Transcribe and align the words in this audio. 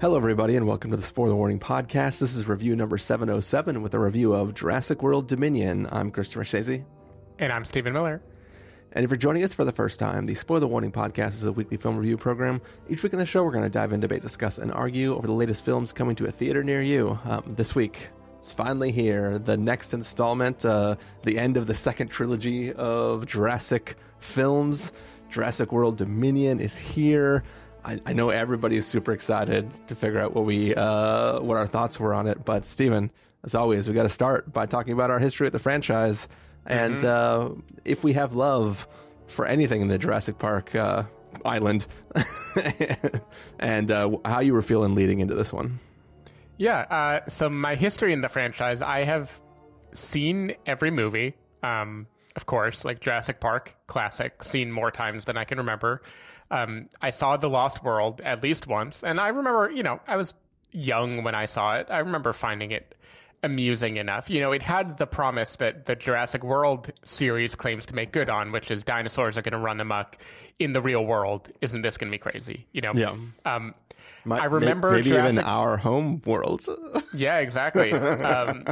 Hello, 0.00 0.16
everybody, 0.16 0.56
and 0.56 0.66
welcome 0.66 0.90
to 0.92 0.96
the 0.96 1.02
Spoiler 1.02 1.34
Warning 1.34 1.60
Podcast. 1.60 2.20
This 2.20 2.34
is 2.34 2.48
review 2.48 2.74
number 2.74 2.96
707 2.96 3.82
with 3.82 3.92
a 3.92 3.98
review 3.98 4.32
of 4.32 4.54
Jurassic 4.54 5.02
World 5.02 5.28
Dominion. 5.28 5.86
I'm 5.92 6.10
Christopher 6.10 6.42
Schnese. 6.42 6.86
And 7.38 7.52
I'm 7.52 7.66
Stephen 7.66 7.92
Miller. 7.92 8.22
And 8.92 9.04
if 9.04 9.10
you're 9.10 9.18
joining 9.18 9.44
us 9.44 9.52
for 9.52 9.66
the 9.66 9.72
first 9.72 9.98
time, 9.98 10.24
the 10.24 10.34
Spoiler 10.34 10.66
Warning 10.66 10.90
Podcast 10.90 11.34
is 11.34 11.44
a 11.44 11.52
weekly 11.52 11.76
film 11.76 11.98
review 11.98 12.16
program. 12.16 12.62
Each 12.88 13.02
week 13.02 13.12
in 13.12 13.18
the 13.18 13.26
show, 13.26 13.44
we're 13.44 13.50
going 13.50 13.64
to 13.64 13.68
dive 13.68 13.92
in, 13.92 14.00
debate, 14.00 14.22
discuss, 14.22 14.56
and 14.56 14.72
argue 14.72 15.14
over 15.14 15.26
the 15.26 15.34
latest 15.34 15.66
films 15.66 15.92
coming 15.92 16.16
to 16.16 16.26
a 16.26 16.32
theater 16.32 16.64
near 16.64 16.80
you. 16.80 17.18
Um, 17.24 17.42
this 17.58 17.74
week, 17.74 18.08
it's 18.38 18.52
finally 18.52 18.92
here. 18.92 19.38
The 19.38 19.58
next 19.58 19.92
installment, 19.92 20.64
uh, 20.64 20.96
the 21.24 21.38
end 21.38 21.58
of 21.58 21.66
the 21.66 21.74
second 21.74 22.08
trilogy 22.08 22.72
of 22.72 23.26
Jurassic 23.26 23.96
films. 24.18 24.92
Jurassic 25.28 25.72
World 25.72 25.98
Dominion 25.98 26.58
is 26.58 26.78
here. 26.78 27.44
I, 27.84 27.98
I 28.06 28.12
know 28.12 28.30
everybody 28.30 28.76
is 28.76 28.86
super 28.86 29.12
excited 29.12 29.70
to 29.88 29.94
figure 29.94 30.20
out 30.20 30.34
what 30.34 30.44
we 30.44 30.74
uh, 30.74 31.40
what 31.40 31.56
our 31.56 31.66
thoughts 31.66 31.98
were 31.98 32.12
on 32.14 32.26
it. 32.26 32.44
But 32.44 32.64
Stephen, 32.66 33.10
as 33.44 33.54
always, 33.54 33.88
we 33.88 33.94
got 33.94 34.02
to 34.04 34.08
start 34.08 34.52
by 34.52 34.66
talking 34.66 34.92
about 34.92 35.10
our 35.10 35.18
history 35.18 35.46
with 35.46 35.52
the 35.52 35.58
franchise, 35.58 36.28
and 36.66 36.96
Mm-hmm. 36.98 37.58
uh, 37.58 37.62
if 37.84 38.04
we 38.04 38.12
have 38.14 38.34
love 38.34 38.86
for 39.28 39.46
anything 39.46 39.80
in 39.80 39.88
the 39.88 39.96
Jurassic 39.98 40.38
Park 40.38 40.74
uh, 40.74 41.04
island, 41.44 41.86
and 43.58 43.90
uh, 43.90 44.10
how 44.24 44.40
you 44.40 44.52
were 44.52 44.62
feeling 44.62 44.94
leading 44.94 45.20
into 45.20 45.34
this 45.34 45.52
one. 45.52 45.78
Yeah, 46.58 46.80
uh, 46.80 47.30
so 47.30 47.48
my 47.48 47.74
history 47.74 48.12
in 48.12 48.20
the 48.20 48.28
franchise, 48.28 48.82
I 48.82 49.04
have 49.04 49.40
seen 49.94 50.54
every 50.66 50.90
movie. 50.90 51.34
Um, 51.62 52.06
of 52.36 52.46
course, 52.46 52.84
like 52.84 53.00
Jurassic 53.00 53.40
Park, 53.40 53.74
classic, 53.86 54.44
seen 54.44 54.70
more 54.70 54.90
times 54.90 55.24
than 55.24 55.36
I 55.36 55.44
can 55.44 55.58
remember. 55.58 56.02
Um, 56.50 56.88
I 57.00 57.10
saw 57.10 57.36
The 57.36 57.48
Lost 57.48 57.84
World 57.84 58.20
at 58.22 58.42
least 58.42 58.66
once, 58.66 59.04
and 59.04 59.20
I 59.20 59.28
remember, 59.28 59.70
you 59.70 59.82
know, 59.82 60.00
I 60.06 60.16
was 60.16 60.34
young 60.72 61.22
when 61.22 61.34
I 61.34 61.46
saw 61.46 61.76
it. 61.76 61.86
I 61.90 61.98
remember 61.98 62.32
finding 62.32 62.70
it 62.72 62.94
amusing 63.42 63.96
enough. 63.96 64.28
You 64.28 64.40
know, 64.40 64.52
it 64.52 64.62
had 64.62 64.98
the 64.98 65.06
promise 65.06 65.56
that 65.56 65.86
the 65.86 65.96
Jurassic 65.96 66.44
World 66.44 66.92
series 67.04 67.54
claims 67.54 67.86
to 67.86 67.94
make 67.94 68.12
good 68.12 68.28
on, 68.28 68.52
which 68.52 68.70
is 68.70 68.82
dinosaurs 68.82 69.38
are 69.38 69.42
going 69.42 69.52
to 69.52 69.58
run 69.58 69.80
amok 69.80 70.18
in 70.58 70.72
the 70.72 70.80
real 70.82 71.04
world. 71.04 71.50
Isn't 71.60 71.82
this 71.82 71.96
going 71.96 72.10
to 72.10 72.14
be 72.14 72.18
crazy? 72.18 72.66
You 72.72 72.82
know? 72.82 72.92
Yeah. 72.94 73.14
Um, 73.46 73.74
My- 74.24 74.40
I 74.40 74.44
remember 74.44 74.90
maybe 74.90 75.08
even 75.10 75.20
Jurassic- 75.22 75.46
our 75.46 75.76
home 75.78 76.20
world. 76.26 76.66
yeah, 77.14 77.38
exactly. 77.38 77.92
Um, 77.92 78.64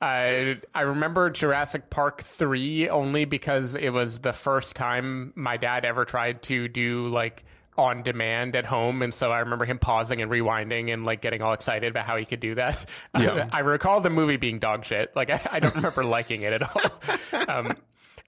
I 0.00 0.58
I 0.74 0.82
remember 0.82 1.30
Jurassic 1.30 1.90
Park 1.90 2.22
three 2.22 2.88
only 2.88 3.24
because 3.24 3.74
it 3.74 3.90
was 3.90 4.20
the 4.20 4.32
first 4.32 4.76
time 4.76 5.32
my 5.34 5.56
dad 5.56 5.84
ever 5.84 6.04
tried 6.04 6.42
to 6.44 6.68
do 6.68 7.08
like 7.08 7.44
on 7.76 8.02
demand 8.02 8.56
at 8.56 8.66
home, 8.66 9.02
and 9.02 9.14
so 9.14 9.30
I 9.30 9.38
remember 9.40 9.64
him 9.64 9.78
pausing 9.78 10.20
and 10.20 10.30
rewinding 10.30 10.92
and 10.92 11.04
like 11.04 11.20
getting 11.20 11.42
all 11.42 11.52
excited 11.52 11.90
about 11.90 12.06
how 12.06 12.16
he 12.16 12.24
could 12.24 12.40
do 12.40 12.56
that. 12.56 12.84
Yeah. 13.16 13.48
I 13.52 13.60
recall 13.60 14.00
the 14.00 14.10
movie 14.10 14.36
being 14.36 14.58
dog 14.58 14.84
shit. 14.84 15.14
Like 15.14 15.30
I, 15.30 15.40
I 15.50 15.60
don't 15.60 15.74
remember 15.74 16.04
liking 16.18 16.42
it 16.42 16.52
at 16.52 16.62
all. 16.62 17.46
Um, 17.48 17.76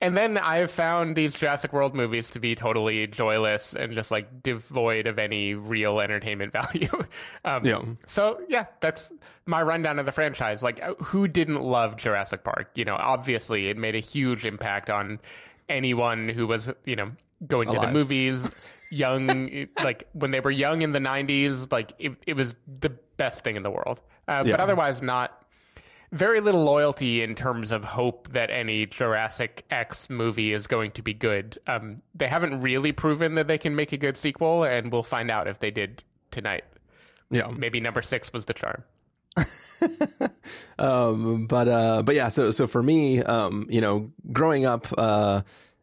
and 0.00 0.16
then 0.16 0.38
I've 0.38 0.70
found 0.70 1.14
these 1.16 1.36
Jurassic 1.36 1.72
World 1.72 1.94
movies 1.94 2.30
to 2.30 2.40
be 2.40 2.54
totally 2.54 3.06
joyless 3.06 3.74
and 3.74 3.92
just 3.92 4.10
like 4.10 4.42
devoid 4.42 5.06
of 5.06 5.18
any 5.18 5.54
real 5.54 6.00
entertainment 6.00 6.52
value. 6.60 6.88
um, 7.44 7.64
Yeah. 7.64 7.82
So 8.06 8.40
yeah, 8.48 8.66
that's 8.80 9.12
my 9.46 9.62
rundown 9.62 9.98
of 9.98 10.06
the 10.06 10.12
franchise. 10.12 10.62
Like, 10.62 10.82
uh, 10.82 10.94
who 10.94 11.28
didn't 11.28 11.60
love 11.62 11.96
Jurassic 11.96 12.44
Park? 12.44 12.70
You 12.74 12.84
know, 12.84 12.96
obviously 12.96 13.68
it 13.68 13.76
made 13.76 13.94
a 13.94 14.00
huge 14.00 14.44
impact 14.44 14.88
on 14.90 15.20
anyone 15.68 16.28
who 16.28 16.46
was, 16.46 16.70
you 16.84 16.96
know, 16.96 17.12
going 17.46 17.68
to 17.68 17.78
the 17.80 17.92
movies, 17.92 18.46
young, 18.90 19.66
like 19.82 20.08
when 20.12 20.30
they 20.30 20.40
were 20.40 20.50
young 20.50 20.82
in 20.82 20.92
the 20.92 20.98
'90s. 20.98 21.70
Like, 21.72 21.92
it, 21.98 22.12
it 22.26 22.34
was 22.34 22.54
the 22.80 22.90
best 23.16 23.44
thing 23.44 23.56
in 23.56 23.62
the 23.62 23.70
world. 23.70 24.00
Uh, 24.28 24.42
Yeah. 24.46 24.52
But 24.52 24.60
otherwise, 24.60 25.00
not 25.02 25.39
very 26.12 26.40
little 26.40 26.64
loyalty 26.64 27.22
in 27.22 27.34
terms 27.34 27.70
of 27.70 27.84
hope 27.84 28.32
that 28.32 28.50
any 28.50 28.86
Jurassic 28.86 29.64
X 29.70 30.10
movie 30.10 30.52
is 30.52 30.66
going 30.66 30.90
to 30.92 31.02
be 31.02 31.14
good. 31.14 31.58
Um, 31.66 32.02
they 32.14 32.28
haven't 32.28 32.60
really 32.60 32.92
proven 32.92 33.34
that 33.36 33.46
they 33.46 33.58
can 33.58 33.76
make 33.76 33.92
a 33.92 33.96
good 33.96 34.16
sequel, 34.16 34.64
and 34.64 34.90
we'll 34.90 35.02
find 35.02 35.30
out 35.30 35.46
if 35.46 35.60
they 35.60 35.70
did 35.70 36.02
tonight. 36.30 36.64
yeah. 37.30 37.48
Maybe 37.56 37.80
number 37.80 38.02
six 38.02 38.32
was 38.32 38.44
the 38.44 38.54
charm. 38.54 38.84
um 40.78 41.46
but 41.46 41.68
uh 41.68 42.02
but 42.02 42.16
yeah 42.16 42.28
so 42.28 42.50
so 42.50 42.66
for 42.66 42.82
me 42.82 43.22
um 43.22 43.66
you 43.70 43.80
know 43.80 44.10
growing 44.32 44.66
up 44.66 44.88
uh 44.98 45.40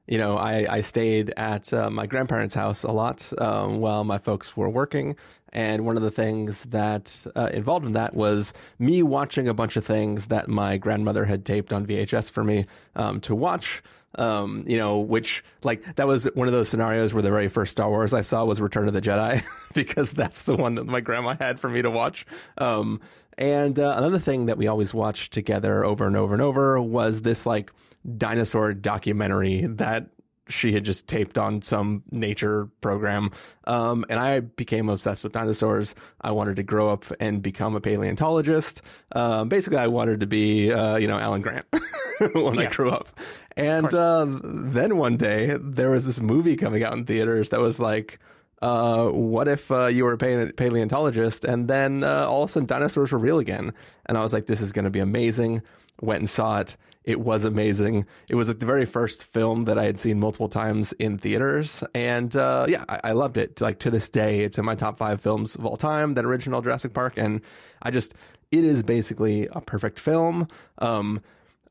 you 0.08 0.18
know 0.18 0.38
i 0.38 0.78
i 0.78 0.82
stayed 0.82 1.34
at 1.38 1.72
uh, 1.74 1.90
my 1.90 2.06
grandparents 2.06 2.56
house 2.56 2.84
a 2.84 2.92
lot 2.92 3.32
um 3.40 3.80
while 3.80 4.04
my 4.04 4.18
folks 4.18 4.56
were 4.56 4.70
working 4.70 5.16
and 5.54 5.86
one 5.86 5.98
of 5.98 6.04
the 6.04 6.12
things 6.12 6.64
that 6.64 7.26
uh, 7.36 7.50
involved 7.54 7.86
in 7.86 7.94
that 7.94 8.14
was 8.14 8.54
me 8.80 9.02
watching 9.02 9.48
a 9.48 9.54
bunch 9.54 9.76
of 9.76 9.86
things 9.86 10.28
that 10.28 10.48
my 10.48 10.78
grandmother 10.78 11.26
had 11.26 11.46
taped 11.46 11.72
on 11.72 11.86
VHS 11.86 12.30
for 12.30 12.44
me 12.44 12.66
um, 12.96 13.22
to 13.22 13.34
watch. 13.34 13.82
Um, 14.16 14.64
you 14.66 14.78
know, 14.78 15.00
which 15.00 15.44
like 15.64 15.96
that 15.98 16.08
was 16.08 16.26
one 16.34 16.48
of 16.48 16.54
those 16.54 16.70
scenarios 16.70 17.14
where 17.14 17.22
the 17.22 17.30
very 17.30 17.50
first 17.50 17.74
Star 17.74 17.90
Wars 17.90 18.14
I 18.14 18.22
saw 18.22 18.46
was 18.46 18.60
Return 18.60 18.88
of 18.88 18.94
the 18.94 19.02
Jedi 19.02 19.44
because 19.74 20.12
that's 20.12 20.42
the 20.44 20.56
one 20.56 20.76
that 20.76 20.86
my 20.86 21.02
grandma 21.02 21.36
had 21.40 21.60
for 21.60 21.70
me 21.70 21.82
to 21.82 21.92
watch. 21.92 22.26
Um, 22.58 23.02
and 23.38 23.78
uh, 23.80 23.94
another 23.98 24.18
thing 24.18 24.48
that 24.48 24.58
we 24.58 24.68
always 24.68 24.94
watched 24.94 25.34
together 25.34 25.86
over 25.86 26.08
and 26.08 26.18
over 26.18 26.34
and 26.34 26.42
over 26.42 26.82
was 26.82 27.22
this 27.22 27.46
like 27.46 27.72
dinosaur 28.18 28.74
documentary 28.74 29.62
that 29.68 30.08
she 30.50 30.72
had 30.72 30.86
just 30.86 31.08
taped 31.08 31.38
on 31.38 31.62
some 31.62 32.04
nature 32.12 32.70
program. 32.82 33.32
Um, 33.66 34.06
and 34.10 34.20
I 34.20 34.40
became 34.40 34.90
obsessed 34.90 35.24
with 35.24 35.34
dinosaurs. 35.34 35.96
I 36.22 36.32
wanted 36.32 36.56
to 36.58 36.64
grow 36.64 36.90
up 36.90 37.06
and 37.20 37.42
become 37.42 37.76
a 37.76 37.82
paleontologist. 37.82 38.82
Um, 39.12 39.50
basically, 39.50 39.80
I 39.80 39.88
wanted 39.88 40.22
to 40.22 40.28
be, 40.28 40.72
uh, 40.72 40.96
you 40.98 41.08
know, 41.08 41.20
Alan 41.20 41.42
Grant 41.42 41.66
when 42.34 42.60
I 42.60 42.66
grew 42.68 42.92
up. 42.92 43.08
And 43.56 43.94
uh, 43.94 44.26
then 44.28 44.98
one 44.98 45.18
day, 45.18 45.58
there 45.60 45.90
was 45.92 46.06
this 46.06 46.20
movie 46.20 46.56
coming 46.56 46.84
out 46.84 46.94
in 46.94 47.06
theaters 47.06 47.50
that 47.50 47.60
was 47.60 47.80
like, 47.80 48.20
uh, 48.62 49.10
what 49.10 49.48
if 49.48 49.72
uh, 49.72 49.88
you 49.88 50.04
were 50.04 50.14
a 50.14 50.18
pale- 50.18 50.52
paleontologist 50.52 51.46
and 51.46 51.68
then 51.68 52.04
uh, 52.04 52.26
all 52.28 52.44
of 52.44 52.50
a 52.50 52.54
sudden 52.54 52.68
dinosaurs 52.68 53.12
were 53.12 53.20
real 53.20 53.40
again? 53.40 53.74
And 54.06 54.18
I 54.18 54.24
was 54.24 54.34
like, 54.34 54.48
this 54.48 54.62
is 54.62 54.72
going 54.72 54.86
to 54.86 54.92
be 54.92 55.00
amazing. 55.00 55.62
Went 56.02 56.22
and 56.22 56.30
saw 56.30 56.60
it. 56.60 56.78
It 57.04 57.22
was 57.22 57.46
amazing. 57.46 58.06
It 58.28 58.36
was 58.36 58.50
like 58.50 58.60
the 58.60 58.66
very 58.66 58.86
first 58.86 59.24
film 59.24 59.64
that 59.64 59.78
I 59.80 59.86
had 59.86 59.98
seen 59.98 60.20
multiple 60.20 60.50
times 60.50 60.92
in 60.94 61.18
theaters, 61.18 61.82
and 61.96 62.36
uh, 62.36 62.66
yeah, 62.68 62.84
I, 62.90 63.00
I 63.06 63.12
loved 63.14 63.38
it. 63.38 63.62
Like 63.62 63.80
to 63.80 63.90
this 63.90 64.10
day, 64.10 64.42
it's 64.42 64.58
in 64.58 64.66
my 64.66 64.76
top 64.76 64.98
five 64.98 65.22
films 65.22 65.56
of 65.56 65.66
all 65.66 65.78
time. 65.78 66.16
That 66.16 66.26
original 66.26 66.62
Jurassic 66.62 66.94
Park, 66.94 67.14
and 67.16 67.40
I 67.82 67.92
just 67.92 68.14
it 68.52 68.66
is 68.66 68.84
basically 68.84 69.48
a 69.54 69.62
perfect 69.62 70.00
film. 70.00 70.50
Um, 70.80 71.22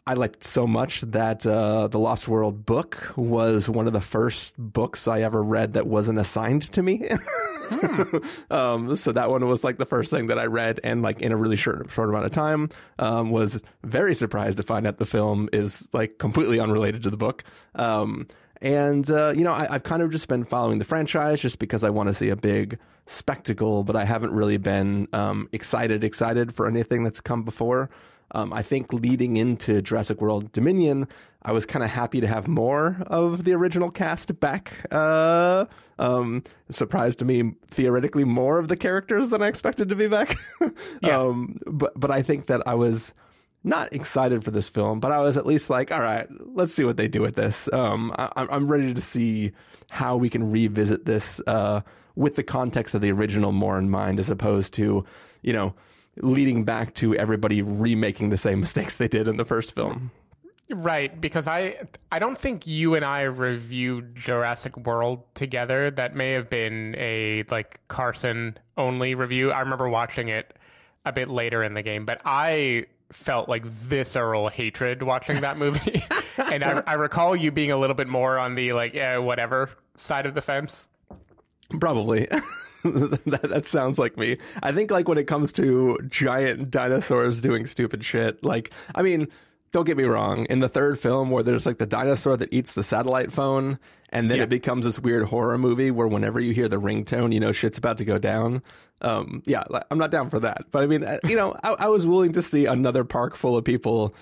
I 0.08 0.14
liked 0.14 0.44
so 0.44 0.68
much 0.68 1.00
that 1.00 1.44
uh, 1.44 1.88
the 1.88 1.98
Lost 1.98 2.28
World 2.28 2.64
book 2.64 3.12
was 3.16 3.68
one 3.68 3.88
of 3.88 3.92
the 3.92 4.00
first 4.00 4.54
books 4.56 5.08
I 5.08 5.22
ever 5.22 5.42
read 5.42 5.72
that 5.72 5.88
wasn't 5.88 6.20
assigned 6.20 6.62
to 6.72 6.82
me. 6.82 7.08
um, 8.50 8.96
so 8.96 9.10
that 9.10 9.30
one 9.30 9.44
was 9.48 9.64
like 9.64 9.78
the 9.78 9.84
first 9.84 10.10
thing 10.10 10.28
that 10.28 10.38
I 10.38 10.44
read, 10.44 10.78
and 10.84 11.02
like 11.02 11.22
in 11.22 11.32
a 11.32 11.36
really 11.36 11.56
short 11.56 11.90
short 11.90 12.08
amount 12.08 12.24
of 12.24 12.30
time, 12.30 12.70
um, 13.00 13.30
was 13.30 13.60
very 13.82 14.14
surprised 14.14 14.58
to 14.58 14.62
find 14.62 14.86
out 14.86 14.98
the 14.98 15.06
film 15.06 15.48
is 15.52 15.88
like 15.92 16.18
completely 16.18 16.60
unrelated 16.60 17.02
to 17.02 17.10
the 17.10 17.16
book. 17.16 17.42
Um, 17.74 18.28
and 18.62 19.10
uh, 19.10 19.32
you 19.36 19.42
know, 19.42 19.52
I, 19.52 19.74
I've 19.74 19.82
kind 19.82 20.02
of 20.02 20.12
just 20.12 20.28
been 20.28 20.44
following 20.44 20.78
the 20.78 20.84
franchise 20.84 21.40
just 21.40 21.58
because 21.58 21.82
I 21.82 21.90
want 21.90 22.10
to 22.10 22.14
see 22.14 22.28
a 22.28 22.36
big 22.36 22.78
spectacle, 23.06 23.82
but 23.82 23.96
I 23.96 24.04
haven't 24.04 24.32
really 24.32 24.56
been 24.56 25.08
um, 25.12 25.48
excited 25.52 26.04
excited 26.04 26.54
for 26.54 26.68
anything 26.68 27.02
that's 27.02 27.20
come 27.20 27.42
before. 27.42 27.90
Um, 28.32 28.52
I 28.52 28.62
think 28.62 28.92
leading 28.92 29.36
into 29.36 29.80
Jurassic 29.80 30.20
World 30.20 30.50
Dominion, 30.52 31.06
I 31.42 31.52
was 31.52 31.64
kind 31.64 31.84
of 31.84 31.90
happy 31.90 32.20
to 32.20 32.26
have 32.26 32.48
more 32.48 32.96
of 33.06 33.44
the 33.44 33.52
original 33.52 33.90
cast 33.90 34.38
back. 34.40 34.72
Uh, 34.90 35.66
um, 35.98 36.42
surprised 36.68 37.20
to 37.20 37.24
me, 37.24 37.54
theoretically, 37.70 38.24
more 38.24 38.58
of 38.58 38.68
the 38.68 38.76
characters 38.76 39.28
than 39.28 39.42
I 39.42 39.46
expected 39.48 39.88
to 39.90 39.94
be 39.94 40.08
back. 40.08 40.36
Yeah. 41.02 41.20
um, 41.20 41.58
but 41.66 41.92
but 41.98 42.10
I 42.10 42.22
think 42.22 42.46
that 42.46 42.66
I 42.66 42.74
was 42.74 43.14
not 43.62 43.92
excited 43.92 44.42
for 44.44 44.50
this 44.50 44.68
film, 44.68 45.00
but 45.00 45.12
I 45.12 45.18
was 45.20 45.36
at 45.36 45.46
least 45.46 45.70
like, 45.70 45.90
all 45.92 46.00
right, 46.02 46.26
let's 46.54 46.72
see 46.74 46.84
what 46.84 46.96
they 46.96 47.08
do 47.08 47.20
with 47.20 47.34
this. 47.36 47.68
Um, 47.72 48.12
I, 48.18 48.30
I'm- 48.36 48.48
I'm 48.50 48.68
ready 48.70 48.92
to 48.94 49.00
see 49.02 49.52
how 49.90 50.16
we 50.16 50.28
can 50.28 50.50
revisit 50.50 51.04
this 51.04 51.40
uh, 51.46 51.80
with 52.16 52.34
the 52.36 52.42
context 52.42 52.94
of 52.94 53.00
the 53.02 53.10
original 53.12 53.52
more 53.52 53.78
in 53.78 53.88
mind, 53.90 54.18
as 54.18 54.30
opposed 54.30 54.74
to, 54.74 55.04
you 55.42 55.52
know, 55.52 55.74
leading 56.16 56.64
back 56.64 56.94
to 56.94 57.14
everybody 57.14 57.62
remaking 57.62 58.30
the 58.30 58.38
same 58.38 58.60
mistakes 58.60 58.96
they 58.96 59.08
did 59.08 59.28
in 59.28 59.36
the 59.36 59.44
first 59.44 59.74
film. 59.74 60.10
Right, 60.74 61.20
because 61.20 61.46
I 61.46 61.76
I 62.10 62.18
don't 62.18 62.36
think 62.36 62.66
you 62.66 62.96
and 62.96 63.04
I 63.04 63.22
reviewed 63.22 64.16
Jurassic 64.16 64.76
World 64.76 65.22
together. 65.34 65.92
That 65.92 66.16
may 66.16 66.32
have 66.32 66.50
been 66.50 66.96
a 66.98 67.44
like 67.50 67.80
Carson 67.86 68.58
only 68.76 69.14
review. 69.14 69.52
I 69.52 69.60
remember 69.60 69.88
watching 69.88 70.28
it 70.28 70.56
a 71.04 71.12
bit 71.12 71.28
later 71.28 71.62
in 71.62 71.74
the 71.74 71.82
game, 71.82 72.04
but 72.04 72.20
I 72.24 72.86
felt 73.12 73.48
like 73.48 73.64
visceral 73.64 74.48
hatred 74.48 75.04
watching 75.04 75.42
that 75.42 75.56
movie. 75.56 76.02
and 76.36 76.64
I, 76.64 76.82
I 76.84 76.94
recall 76.94 77.36
you 77.36 77.52
being 77.52 77.70
a 77.70 77.76
little 77.76 77.94
bit 77.94 78.08
more 78.08 78.36
on 78.36 78.56
the 78.56 78.72
like 78.72 78.92
yeah, 78.92 79.18
whatever 79.18 79.70
side 79.96 80.26
of 80.26 80.34
the 80.34 80.42
fence. 80.42 80.88
Probably. 81.78 82.26
that, 83.26 83.42
that 83.48 83.66
sounds 83.66 83.98
like 83.98 84.16
me. 84.16 84.38
I 84.62 84.72
think 84.72 84.90
like 84.90 85.08
when 85.08 85.18
it 85.18 85.26
comes 85.26 85.52
to 85.52 85.98
giant 86.08 86.70
dinosaurs 86.70 87.40
doing 87.40 87.66
stupid 87.66 88.04
shit, 88.04 88.42
like 88.44 88.70
I 88.94 89.02
mean, 89.02 89.28
don't 89.72 89.84
get 89.84 89.96
me 89.96 90.04
wrong. 90.04 90.46
In 90.46 90.60
the 90.60 90.68
third 90.68 90.98
film, 90.98 91.30
where 91.30 91.42
there's 91.42 91.66
like 91.66 91.78
the 91.78 91.86
dinosaur 91.86 92.36
that 92.36 92.52
eats 92.52 92.72
the 92.72 92.82
satellite 92.82 93.32
phone, 93.32 93.78
and 94.10 94.30
then 94.30 94.38
Yeah. 94.38 94.44
it 94.44 94.48
becomes 94.48 94.84
this 94.86 94.98
weird 94.98 95.26
horror 95.28 95.58
movie 95.58 95.90
where 95.90 96.06
whenever 96.06 96.40
you 96.40 96.52
hear 96.54 96.68
the 96.68 96.80
ringtone, 96.80 97.32
you 97.34 97.40
know 97.40 97.52
shit's 97.52 97.76
about 97.78 97.98
to 97.98 98.04
go 98.04 98.16
down. 98.18 98.62
Um, 99.02 99.42
yeah, 99.44 99.64
like, 99.68 99.84
I'm 99.90 99.98
not 99.98 100.10
down 100.10 100.30
for 100.30 100.40
that. 100.40 100.64
But 100.70 100.82
I 100.82 100.86
mean, 100.86 101.04
uh, 101.04 101.18
you 101.28 101.36
know, 101.36 101.54
I, 101.62 101.72
I 101.80 101.88
was 101.88 102.06
willing 102.06 102.32
to 102.32 102.40
see 102.40 102.64
another 102.64 103.04
park 103.04 103.36
full 103.36 103.54
of 103.58 103.62
people 103.64 104.14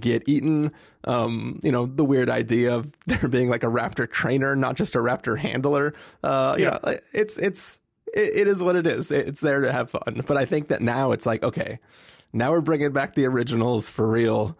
get 0.00 0.26
eaten. 0.26 0.72
Um, 1.04 1.60
you 1.62 1.70
know, 1.70 1.84
the 1.84 2.04
weird 2.04 2.30
idea 2.30 2.74
of 2.76 2.90
there 3.06 3.28
being 3.28 3.50
like 3.50 3.62
a 3.62 3.66
raptor 3.66 4.10
trainer, 4.10 4.56
not 4.56 4.76
just 4.76 4.94
a 4.94 5.00
raptor 5.00 5.36
handler. 5.36 5.92
Uh, 6.24 6.54
you 6.56 6.64
Yeah. 6.64 6.78
know, 6.82 6.94
it's 7.12 7.36
it's 7.36 7.80
it, 8.12 8.40
it 8.40 8.48
is 8.48 8.62
what 8.62 8.76
it 8.76 8.86
is. 8.86 9.10
It's 9.10 9.40
there 9.40 9.60
to 9.60 9.72
have 9.72 9.90
fun. 9.90 10.22
But 10.26 10.36
I 10.36 10.44
think 10.44 10.68
that 10.68 10.80
now 10.80 11.12
it's 11.12 11.26
like 11.26 11.42
okay, 11.42 11.78
now 12.32 12.52
we're 12.52 12.60
bringing 12.60 12.92
back 12.92 13.14
the 13.14 13.26
originals 13.26 13.88
for 13.88 14.06
real. 14.06 14.56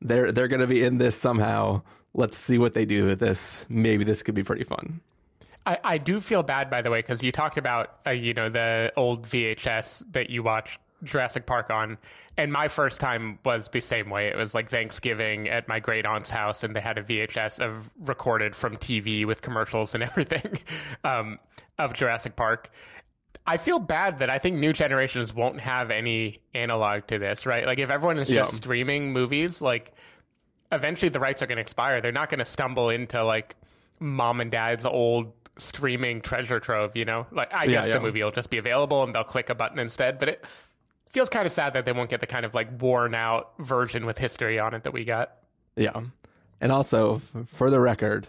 They're 0.00 0.32
they're 0.32 0.48
going 0.48 0.60
to 0.60 0.66
be 0.66 0.84
in 0.84 0.98
this 0.98 1.16
somehow. 1.16 1.82
Let's 2.14 2.36
see 2.36 2.58
what 2.58 2.74
they 2.74 2.84
do 2.84 3.06
with 3.06 3.20
this. 3.20 3.66
Maybe 3.68 4.04
this 4.04 4.22
could 4.22 4.34
be 4.34 4.42
pretty 4.42 4.64
fun. 4.64 5.00
I, 5.66 5.78
I 5.84 5.98
do 5.98 6.20
feel 6.20 6.42
bad, 6.42 6.70
by 6.70 6.82
the 6.82 6.90
way, 6.90 7.00
because 7.00 7.22
you 7.22 7.32
talked 7.32 7.58
about 7.58 7.98
uh, 8.06 8.10
you 8.10 8.34
know 8.34 8.48
the 8.48 8.92
old 8.96 9.26
VHS 9.26 10.04
that 10.12 10.30
you 10.30 10.42
watched 10.42 10.80
Jurassic 11.04 11.46
Park 11.46 11.70
on, 11.70 11.98
and 12.36 12.52
my 12.52 12.68
first 12.68 13.00
time 13.00 13.38
was 13.44 13.68
the 13.68 13.80
same 13.80 14.10
way. 14.10 14.28
It 14.28 14.36
was 14.36 14.54
like 14.54 14.70
Thanksgiving 14.70 15.48
at 15.48 15.68
my 15.68 15.80
great 15.80 16.06
aunt's 16.06 16.30
house, 16.30 16.62
and 16.64 16.74
they 16.74 16.80
had 16.80 16.98
a 16.98 17.02
VHS 17.02 17.60
of 17.60 17.90
recorded 17.98 18.54
from 18.54 18.76
TV 18.76 19.26
with 19.26 19.42
commercials 19.42 19.94
and 19.94 20.02
everything 20.10 20.58
um, 21.04 21.38
of 21.78 21.92
Jurassic 21.94 22.36
Park. 22.36 22.70
I 23.46 23.56
feel 23.56 23.78
bad 23.78 24.18
that 24.18 24.30
I 24.30 24.38
think 24.38 24.56
new 24.56 24.72
generations 24.72 25.34
won't 25.34 25.60
have 25.60 25.90
any 25.90 26.40
analog 26.54 27.06
to 27.08 27.18
this, 27.18 27.46
right? 27.46 27.64
Like 27.66 27.78
if 27.78 27.90
everyone 27.90 28.18
is 28.18 28.28
just 28.28 28.54
streaming 28.54 29.12
movies, 29.12 29.60
like 29.62 29.92
eventually 30.70 31.08
the 31.08 31.18
rights 31.20 31.42
are 31.42 31.46
going 31.46 31.56
to 31.56 31.62
expire. 31.62 32.00
They're 32.00 32.12
not 32.12 32.28
going 32.28 32.38
to 32.38 32.44
stumble 32.44 32.90
into 32.90 33.24
like 33.24 33.56
mom 33.98 34.40
and 34.40 34.50
dad's 34.50 34.86
old 34.86 35.32
streaming 35.58 36.20
treasure 36.20 36.60
trove, 36.60 36.96
you 36.96 37.04
know? 37.04 37.26
Like 37.32 37.52
I 37.52 37.64
Yeah, 37.64 37.80
guess 37.80 37.88
yeah. 37.88 37.94
the 37.94 38.00
movie 38.00 38.22
will 38.22 38.30
just 38.30 38.50
be 38.50 38.58
available 38.58 39.02
and 39.02 39.14
they'll 39.14 39.24
click 39.24 39.48
a 39.50 39.54
button 39.54 39.78
instead, 39.78 40.18
but 40.18 40.28
it 40.28 40.44
feels 41.10 41.28
kind 41.28 41.46
of 41.46 41.52
sad 41.52 41.72
that 41.74 41.84
they 41.84 41.92
won't 41.92 42.10
get 42.10 42.20
the 42.20 42.26
kind 42.26 42.44
of 42.44 42.54
like 42.54 42.80
worn 42.80 43.14
out 43.14 43.52
version 43.58 44.06
with 44.06 44.18
history 44.18 44.58
on 44.58 44.74
it 44.74 44.84
that 44.84 44.92
we 44.92 45.04
got. 45.04 45.36
Yeah. 45.76 46.00
And 46.60 46.72
also, 46.72 47.22
for 47.52 47.70
the 47.70 47.80
record, 47.80 48.28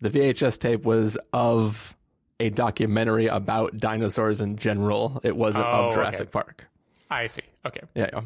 the 0.00 0.10
VHS 0.10 0.58
tape 0.58 0.84
was 0.84 1.18
of 1.32 1.96
a 2.40 2.50
documentary 2.50 3.26
about 3.26 3.76
dinosaurs 3.76 4.40
in 4.40 4.56
general. 4.56 5.20
It 5.22 5.36
wasn't 5.36 5.64
Oh, 5.66 5.88
of 5.88 5.94
Jurassic 5.94 6.22
okay. 6.22 6.30
Park. 6.30 6.66
I 7.10 7.26
see. 7.28 7.42
Okay. 7.66 7.80
Yeah, 7.94 8.10
yeah. 8.12 8.20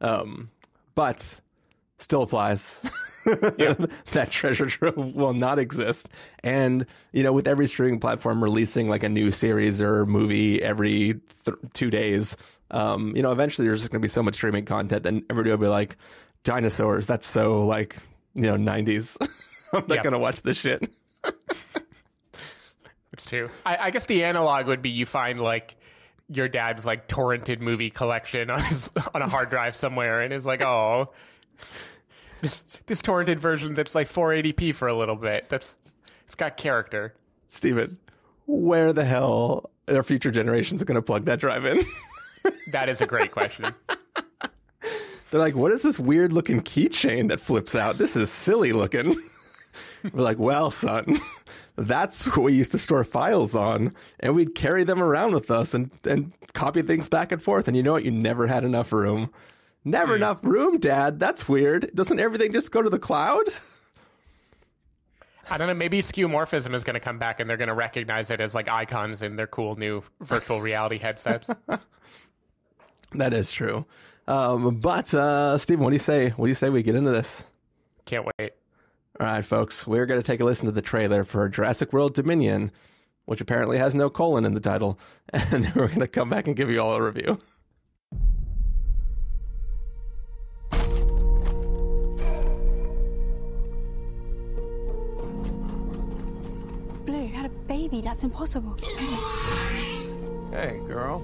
Um, 0.00 0.50
but 0.94 1.40
still 2.02 2.22
applies. 2.22 2.78
that 3.24 4.28
treasure 4.30 4.66
trove 4.66 4.96
will 4.96 5.32
not 5.32 5.60
exist. 5.60 6.08
And, 6.42 6.86
you 7.12 7.22
know, 7.22 7.32
with 7.32 7.46
every 7.46 7.68
streaming 7.68 8.00
platform 8.00 8.42
releasing 8.42 8.88
like 8.88 9.04
a 9.04 9.08
new 9.08 9.30
series 9.30 9.80
or 9.80 10.04
movie 10.06 10.60
every 10.60 11.20
th- 11.44 11.56
two 11.72 11.88
days, 11.88 12.36
um, 12.72 13.14
you 13.14 13.22
know, 13.22 13.30
eventually 13.30 13.68
there's 13.68 13.78
just 13.78 13.92
going 13.92 14.00
to 14.00 14.04
be 14.04 14.08
so 14.10 14.24
much 14.24 14.34
streaming 14.34 14.64
content 14.64 15.06
and 15.06 15.22
everybody 15.30 15.52
will 15.52 15.58
be 15.58 15.68
like, 15.68 15.96
dinosaurs, 16.42 17.06
that's 17.06 17.28
so 17.28 17.64
like, 17.64 17.96
you 18.34 18.42
know, 18.42 18.56
90s. 18.56 19.16
I'm 19.72 19.84
not 19.86 19.88
Yeah. 19.98 20.02
going 20.02 20.14
to 20.14 20.18
watch 20.18 20.42
this 20.42 20.56
shit. 20.56 20.92
It's 23.12 23.26
true. 23.26 23.50
I, 23.64 23.76
I 23.76 23.90
guess 23.90 24.06
the 24.06 24.24
analog 24.24 24.66
would 24.66 24.82
be 24.82 24.90
you 24.90 25.06
find 25.06 25.40
like 25.40 25.76
your 26.28 26.48
dad's 26.48 26.86
like 26.86 27.08
torrented 27.08 27.60
movie 27.60 27.90
collection 27.90 28.48
on 28.50 28.62
his 28.64 28.90
on 29.14 29.20
a 29.22 29.28
hard 29.28 29.50
drive 29.50 29.76
somewhere, 29.76 30.22
and 30.22 30.32
is 30.32 30.46
like, 30.46 30.62
oh, 30.62 31.12
this 32.42 32.60
this 32.86 33.00
torrented 33.00 33.38
version 33.38 33.74
that's 33.74 33.94
like 33.94 34.08
480p 34.08 34.74
for 34.74 34.88
a 34.88 34.94
little 34.94 35.16
bit. 35.16 35.48
That's 35.48 35.76
it's 36.26 36.34
got 36.34 36.56
character. 36.56 37.14
Stephen, 37.46 37.98
where 38.46 38.92
the 38.92 39.04
hell 39.04 39.70
are 39.88 40.02
future 40.02 40.30
generations 40.30 40.82
going 40.84 40.96
to 40.96 41.02
plug 41.02 41.24
that 41.24 41.40
drive 41.40 41.64
in? 41.64 41.84
That 42.72 42.88
is 42.88 43.00
a 43.00 43.06
great 43.06 43.30
question. 43.30 43.72
They're 45.30 45.40
like, 45.40 45.54
what 45.54 45.72
is 45.72 45.82
this 45.82 45.98
weird 45.98 46.32
looking 46.32 46.60
keychain 46.60 47.28
that 47.28 47.40
flips 47.40 47.74
out? 47.74 47.98
This 47.98 48.16
is 48.16 48.30
silly 48.30 48.72
looking. 48.72 49.16
We're 50.12 50.22
like, 50.22 50.38
well, 50.38 50.70
son, 50.70 51.20
that's 51.76 52.26
what 52.26 52.42
we 52.42 52.54
used 52.54 52.72
to 52.72 52.78
store 52.78 53.04
files 53.04 53.54
on, 53.54 53.94
and 54.20 54.34
we'd 54.34 54.54
carry 54.54 54.84
them 54.84 55.02
around 55.02 55.34
with 55.34 55.50
us 55.50 55.72
and, 55.72 55.90
and 56.04 56.34
copy 56.52 56.82
things 56.82 57.08
back 57.08 57.30
and 57.32 57.42
forth. 57.42 57.68
And 57.68 57.76
you 57.76 57.82
know 57.82 57.92
what? 57.92 58.04
You 58.04 58.10
never 58.10 58.48
had 58.48 58.64
enough 58.64 58.92
room. 58.92 59.30
Never 59.84 60.14
enough 60.16 60.44
room, 60.44 60.78
Dad. 60.78 61.18
That's 61.18 61.48
weird. 61.48 61.90
Doesn't 61.94 62.20
everything 62.20 62.52
just 62.52 62.70
go 62.70 62.82
to 62.82 62.90
the 62.90 62.98
cloud? 62.98 63.48
I 65.50 65.58
don't 65.58 65.66
know. 65.66 65.74
Maybe 65.74 66.02
skeuomorphism 66.02 66.72
is 66.74 66.84
going 66.84 66.94
to 66.94 67.00
come 67.00 67.18
back, 67.18 67.40
and 67.40 67.50
they're 67.50 67.56
going 67.56 67.68
to 67.68 67.74
recognize 67.74 68.30
it 68.30 68.40
as 68.40 68.54
like 68.54 68.68
icons 68.68 69.22
in 69.22 69.36
their 69.36 69.48
cool 69.48 69.74
new 69.74 70.02
virtual 70.20 70.60
reality 70.60 70.98
headsets. 70.98 71.50
That 73.14 73.32
is 73.32 73.50
true. 73.50 73.86
Um, 74.26 74.76
but 74.76 75.12
uh, 75.12 75.58
Stephen, 75.58 75.84
what 75.84 75.90
do 75.90 75.96
you 75.96 76.00
say? 76.00 76.30
What 76.30 76.46
do 76.46 76.50
you 76.50 76.54
say 76.54 76.70
we 76.70 76.82
get 76.82 76.94
into 76.94 77.10
this? 77.10 77.44
Can't 78.04 78.26
wait. 78.38 78.52
All 79.20 79.26
right, 79.26 79.44
folks, 79.44 79.86
we're 79.86 80.06
going 80.06 80.20
to 80.20 80.26
take 80.26 80.40
a 80.40 80.44
listen 80.44 80.66
to 80.66 80.72
the 80.72 80.82
trailer 80.82 81.24
for 81.24 81.48
Jurassic 81.48 81.92
World 81.92 82.14
Dominion, 82.14 82.70
which 83.26 83.40
apparently 83.40 83.78
has 83.78 83.94
no 83.94 84.08
colon 84.08 84.44
in 84.44 84.54
the 84.54 84.60
title, 84.60 84.98
and 85.32 85.72
we're 85.74 85.88
going 85.88 86.00
to 86.00 86.08
come 86.08 86.30
back 86.30 86.46
and 86.46 86.56
give 86.56 86.70
you 86.70 86.80
all 86.80 86.94
a 86.94 87.02
review. 87.02 87.38
Baby. 97.92 98.02
That's 98.02 98.24
impossible. 98.24 98.76
Hey, 100.50 100.80
girl. 100.86 101.22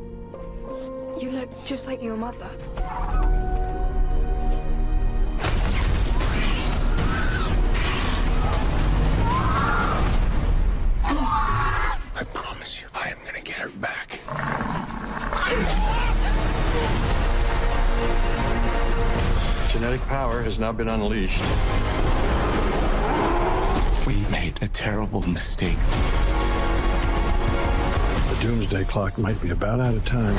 You 1.18 1.30
look 1.30 1.64
just 1.64 1.86
like 1.86 2.02
your 2.02 2.16
mother. 2.16 2.48
I 12.14 12.24
promise 12.34 12.80
you, 12.80 12.88
I 12.94 13.10
am 13.10 13.18
gonna 13.24 13.40
get 13.40 13.56
her 13.56 13.68
back. 13.68 14.20
Genetic 19.70 20.00
power 20.02 20.42
has 20.42 20.58
now 20.58 20.72
been 20.72 20.88
unleashed. 20.88 21.42
We 24.06 24.16
made 24.30 24.58
a 24.62 24.68
terrible 24.68 25.22
mistake. 25.28 25.78
Doomsday 28.40 28.84
clock 28.84 29.18
might 29.18 29.40
be 29.42 29.50
about 29.50 29.80
out 29.80 29.94
of 29.94 30.04
time. 30.04 30.36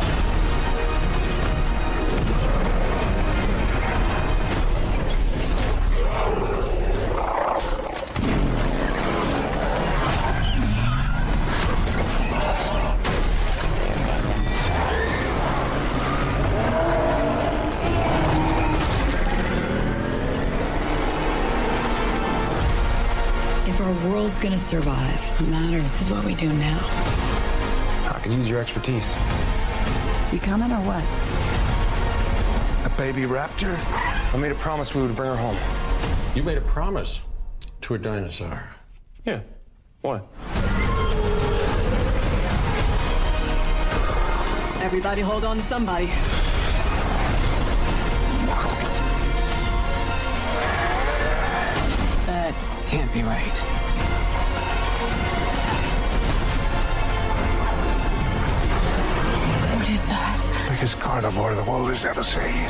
If 23.67 23.81
our 23.81 24.09
world's 24.09 24.39
gonna 24.39 24.57
survive, 24.57 25.21
what 25.39 25.49
matters 25.49 25.99
is 25.99 26.09
what 26.09 26.23
we 26.23 26.33
do 26.33 26.47
now. 26.47 27.28
I 28.19 28.21
could 28.21 28.33
use 28.33 28.49
your 28.49 28.59
expertise. 28.59 29.15
You 30.33 30.39
coming 30.39 30.73
or 30.73 30.81
what? 30.83 31.01
A 32.85 32.97
baby 32.97 33.21
raptor? 33.21 33.73
I 34.33 34.37
made 34.37 34.51
a 34.51 34.55
promise 34.55 34.93
we 34.93 35.01
would 35.01 35.15
bring 35.15 35.29
her 35.29 35.37
home. 35.37 35.55
You 36.35 36.43
made 36.43 36.57
a 36.57 36.61
promise 36.61 37.21
to 37.79 37.93
a 37.93 37.97
dinosaur. 37.97 38.75
Yeah. 39.23 39.39
What? 40.01 40.27
Everybody 44.83 45.21
hold 45.21 45.45
on 45.45 45.55
to 45.55 45.63
somebody. 45.63 46.07
That 52.25 52.53
can't 52.85 53.13
be 53.13 53.23
right. 53.23 54.08
That? 60.95 60.99
Biggest 60.99 60.99
carnivore 60.99 61.55
the 61.55 61.63
world 61.63 61.89
has 61.89 62.05
ever 62.05 62.23
seen. 62.23 62.65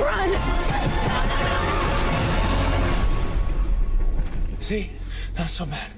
Run! 0.00 0.30
See? 4.60 4.90
Not 5.38 5.48
so 5.48 5.66
bad. 5.66 5.95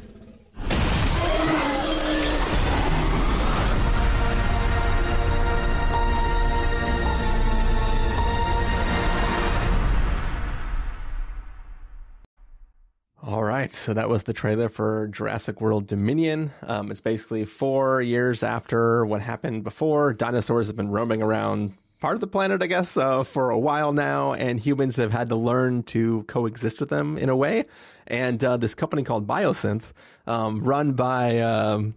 So 13.88 13.95
that 13.95 14.11
was 14.11 14.25
the 14.25 14.35
trailer 14.35 14.68
for 14.68 15.09
Jurassic 15.09 15.62
World 15.62 15.87
Dominion. 15.87 16.50
Um, 16.62 16.90
it's 16.90 17.00
basically 17.00 17.47
four 17.47 18.02
years 18.02 18.42
after 18.42 19.07
what 19.07 19.23
happened 19.23 19.64
before. 19.64 20.12
Dinosaurs 20.12 20.66
have 20.66 20.76
been 20.76 20.90
roaming 20.90 21.23
around 21.23 21.73
part 21.99 22.12
of 22.12 22.21
the 22.21 22.26
planet, 22.26 22.62
I 22.62 22.66
guess, 22.66 22.99
uh, 22.99 23.25
for 23.25 23.49
a 23.49 23.59
while 23.59 23.95
now, 23.95 24.35
and 24.35 24.61
humans 24.61 24.97
have 24.97 25.12
had 25.12 25.30
to 25.30 25.37
learn 25.37 25.85
to 25.85 26.25
coexist 26.25 26.80
with 26.80 26.90
them 26.90 27.16
in 27.16 27.30
a 27.30 27.35
way. 27.35 27.64
And 28.07 28.45
uh, 28.45 28.59
this 28.59 28.75
company 28.75 29.04
called 29.04 29.26
Biosyn, 29.26 29.83
um, 30.26 30.61
run 30.62 30.92
by 30.92 31.38
um, 31.38 31.95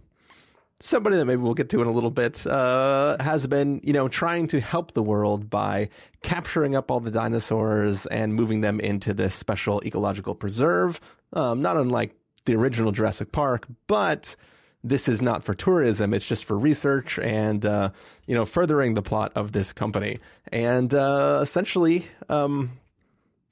somebody 0.80 1.16
that 1.16 1.26
maybe 1.26 1.42
we'll 1.42 1.52
get 1.52 1.68
to 1.68 1.82
in 1.82 1.88
a 1.88 1.92
little 1.92 2.10
bit, 2.10 2.46
uh, 2.46 3.18
has 3.20 3.46
been, 3.46 3.82
you 3.84 3.92
know, 3.92 4.08
trying 4.08 4.46
to 4.46 4.60
help 4.60 4.92
the 4.92 5.02
world 5.02 5.50
by 5.50 5.90
capturing 6.22 6.74
up 6.74 6.90
all 6.90 7.00
the 7.00 7.10
dinosaurs 7.10 8.06
and 8.06 8.34
moving 8.34 8.62
them 8.62 8.80
into 8.80 9.12
this 9.12 9.34
special 9.34 9.82
ecological 9.84 10.34
preserve. 10.34 10.98
Um, 11.32 11.62
not 11.62 11.76
unlike 11.76 12.14
the 12.44 12.54
original 12.54 12.92
Jurassic 12.92 13.32
Park, 13.32 13.66
but 13.86 14.36
this 14.84 15.08
is 15.08 15.22
not 15.22 15.44
for 15.44 15.54
tourism. 15.54 16.12
It's 16.12 16.26
just 16.26 16.44
for 16.44 16.58
research 16.58 17.18
and, 17.18 17.64
uh, 17.64 17.90
you 18.26 18.34
know, 18.34 18.44
furthering 18.44 18.94
the 18.94 19.02
plot 19.02 19.32
of 19.34 19.52
this 19.52 19.72
company. 19.72 20.18
And, 20.50 20.92
uh, 20.92 21.40
essentially, 21.42 22.06
um, 22.28 22.72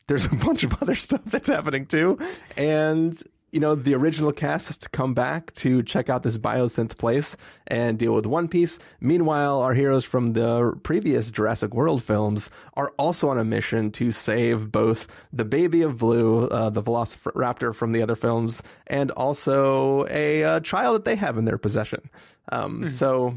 there's 0.08 0.24
a 0.24 0.28
bunch 0.44 0.64
of 0.64 0.82
other 0.82 0.94
stuff 0.94 1.22
that's 1.26 1.48
happening 1.48 1.86
too. 1.86 2.18
And, 2.56 3.20
you 3.52 3.60
know, 3.60 3.74
the 3.74 3.94
original 3.94 4.32
cast 4.32 4.68
has 4.68 4.78
to 4.78 4.88
come 4.88 5.14
back 5.14 5.52
to 5.54 5.82
check 5.82 6.08
out 6.08 6.22
this 6.22 6.38
biosyn 6.38 6.96
place 6.96 7.36
and 7.66 7.98
deal 7.98 8.12
with 8.12 8.26
One 8.26 8.48
Piece. 8.48 8.78
Meanwhile, 9.00 9.60
our 9.60 9.74
heroes 9.74 10.04
from 10.04 10.34
the 10.34 10.78
previous 10.82 11.30
Jurassic 11.30 11.74
World 11.74 12.02
films 12.02 12.50
are 12.74 12.92
also 12.98 13.28
on 13.28 13.38
a 13.38 13.44
mission 13.44 13.90
to 13.92 14.12
save 14.12 14.70
both 14.70 15.08
the 15.32 15.44
baby 15.44 15.82
of 15.82 15.98
Blue, 15.98 16.46
uh, 16.48 16.70
the 16.70 16.82
Velociraptor 16.82 17.74
from 17.74 17.92
the 17.92 18.02
other 18.02 18.16
films, 18.16 18.62
and 18.86 19.10
also 19.12 20.06
a 20.08 20.44
uh, 20.44 20.60
child 20.60 20.96
that 20.96 21.04
they 21.04 21.16
have 21.16 21.36
in 21.36 21.44
their 21.44 21.58
possession. 21.58 22.08
Um, 22.52 22.82
mm. 22.84 22.92
So, 22.92 23.34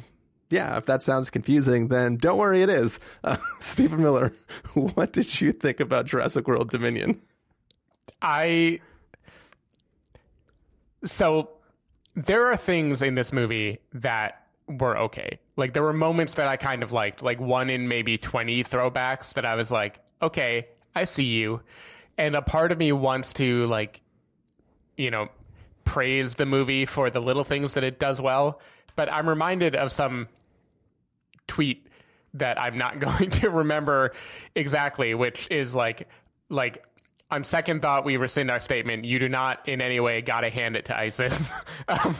yeah, 0.50 0.78
if 0.78 0.86
that 0.86 1.02
sounds 1.02 1.32
confusing, 1.32 1.88
then 1.88 2.18
don't 2.18 2.38
worry, 2.38 2.62
it 2.62 2.70
is. 2.70 3.00
Uh, 3.24 3.38
Stephen 3.60 4.02
Miller, 4.02 4.34
what 4.74 5.12
did 5.12 5.42
you 5.42 5.52
think 5.54 5.80
about 5.80 6.06
Jurassic 6.06 6.48
World 6.48 6.70
Dominion? 6.70 7.22
I 8.22 8.80
so 11.06 11.50
there 12.16 12.52
are 12.52 12.58
things 12.58 13.02
in 13.02 13.16
this 13.16 13.34
movie 13.34 13.80
that 13.94 14.44
were 14.68 14.98
okay. 14.98 15.40
Like 15.56 15.74
there 15.74 15.84
were 15.84 15.94
moments 15.94 16.36
that 16.36 16.48
I 16.48 16.58
kind 16.58 16.84
of 16.84 16.92
liked, 16.92 17.22
like 17.22 17.40
one 17.40 17.70
in 17.70 17.88
maybe 17.88 18.18
20 18.18 18.64
throwbacks 18.64 19.34
that 19.34 19.46
I 19.46 19.56
was 19.56 19.72
like, 19.72 20.00
okay, 20.22 20.68
I 20.96 21.04
see 21.04 21.26
you. 21.26 21.62
And 22.18 22.36
a 22.36 22.42
part 22.42 22.72
of 22.72 22.78
me 22.78 22.92
wants 22.92 23.34
to 23.34 23.66
like, 23.66 24.02
you 24.98 25.12
know, 25.12 25.30
praise 25.86 26.36
the 26.36 26.46
movie 26.46 26.86
for 26.86 27.10
the 27.10 27.20
little 27.20 27.44
things 27.44 27.74
that 27.74 27.84
it 27.84 28.00
does 28.00 28.22
well. 28.22 28.62
But 28.96 29.12
I'm 29.12 29.28
reminded 29.28 29.76
of 29.76 29.92
some 29.92 30.28
tweet 31.48 31.88
that 32.36 32.62
I'm 32.62 32.78
not 32.78 33.00
going 33.00 33.32
to 33.32 33.50
remember 33.50 34.14
exactly, 34.56 35.14
which 35.14 35.48
is 35.50 35.74
like, 35.74 36.08
like 36.50 36.86
on 37.34 37.44
second 37.44 37.82
thought, 37.82 38.06
we 38.06 38.18
rescind 38.18 38.52
our 38.52 38.60
statement. 38.60 39.06
You 39.06 39.20
do 39.20 39.28
not 39.28 39.68
in 39.68 39.82
any 39.82 40.00
way 40.00 40.22
got 40.22 40.42
to 40.42 40.50
hand 40.50 40.76
it 40.76 40.86
to 40.86 40.98
ISIS. 40.98 41.52
um, 41.88 42.16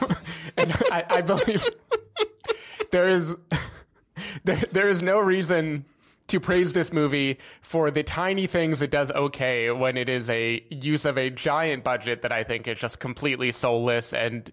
and 0.56 0.72
I, 0.90 1.04
I 1.08 1.20
believe 1.22 1.64
there 2.90 3.08
is 3.08 3.34
there, 4.44 4.62
there 4.72 4.88
is 4.88 5.02
no 5.02 5.18
reason 5.18 5.84
to 6.26 6.40
praise 6.40 6.72
this 6.72 6.92
movie 6.92 7.38
for 7.60 7.90
the 7.90 8.02
tiny 8.02 8.46
things 8.46 8.80
it 8.82 8.90
does 8.90 9.10
okay 9.10 9.70
when 9.70 9.96
it 9.96 10.08
is 10.08 10.30
a 10.30 10.64
use 10.70 11.04
of 11.04 11.18
a 11.18 11.30
giant 11.30 11.84
budget 11.84 12.22
that 12.22 12.32
I 12.32 12.44
think 12.44 12.66
is 12.66 12.78
just 12.78 12.98
completely 12.98 13.52
soulless 13.52 14.12
and 14.12 14.50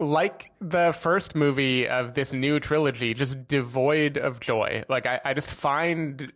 like 0.00 0.50
the 0.60 0.92
first 0.98 1.36
movie 1.36 1.86
of 1.86 2.14
this 2.14 2.32
new 2.32 2.58
trilogy, 2.58 3.12
just 3.14 3.46
devoid 3.46 4.16
of 4.16 4.40
joy. 4.40 4.82
Like 4.88 5.06
I, 5.06 5.20
I 5.24 5.34
just 5.34 5.50
find 5.50 6.32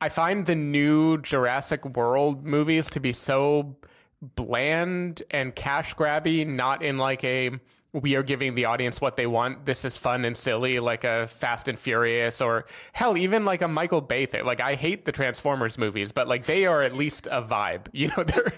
I 0.00 0.08
find 0.08 0.46
the 0.46 0.54
new 0.54 1.18
Jurassic 1.18 1.84
World 1.84 2.44
movies 2.44 2.88
to 2.90 3.00
be 3.00 3.12
so 3.12 3.76
bland 4.22 5.22
and 5.30 5.54
cash 5.54 5.94
grabby, 5.94 6.46
not 6.46 6.82
in 6.82 6.98
like 6.98 7.22
a 7.24 7.50
we 7.92 8.14
are 8.14 8.22
giving 8.22 8.54
the 8.54 8.66
audience 8.66 9.00
what 9.00 9.16
they 9.16 9.26
want. 9.26 9.66
This 9.66 9.84
is 9.84 9.96
fun 9.96 10.24
and 10.24 10.36
silly, 10.36 10.78
like 10.78 11.04
a 11.04 11.26
Fast 11.26 11.66
and 11.66 11.78
Furious, 11.78 12.40
or 12.40 12.66
hell, 12.92 13.16
even 13.16 13.44
like 13.44 13.62
a 13.62 13.68
Michael 13.68 14.00
Bay 14.00 14.26
thing. 14.26 14.44
Like 14.44 14.60
I 14.60 14.74
hate 14.74 15.04
the 15.04 15.12
Transformers 15.12 15.76
movies, 15.76 16.12
but 16.12 16.28
like 16.28 16.46
they 16.46 16.66
are 16.66 16.82
at 16.82 16.94
least 16.94 17.26
a 17.26 17.42
vibe. 17.42 17.86
You 17.92 18.08
know, 18.16 18.24
they're 18.24 18.52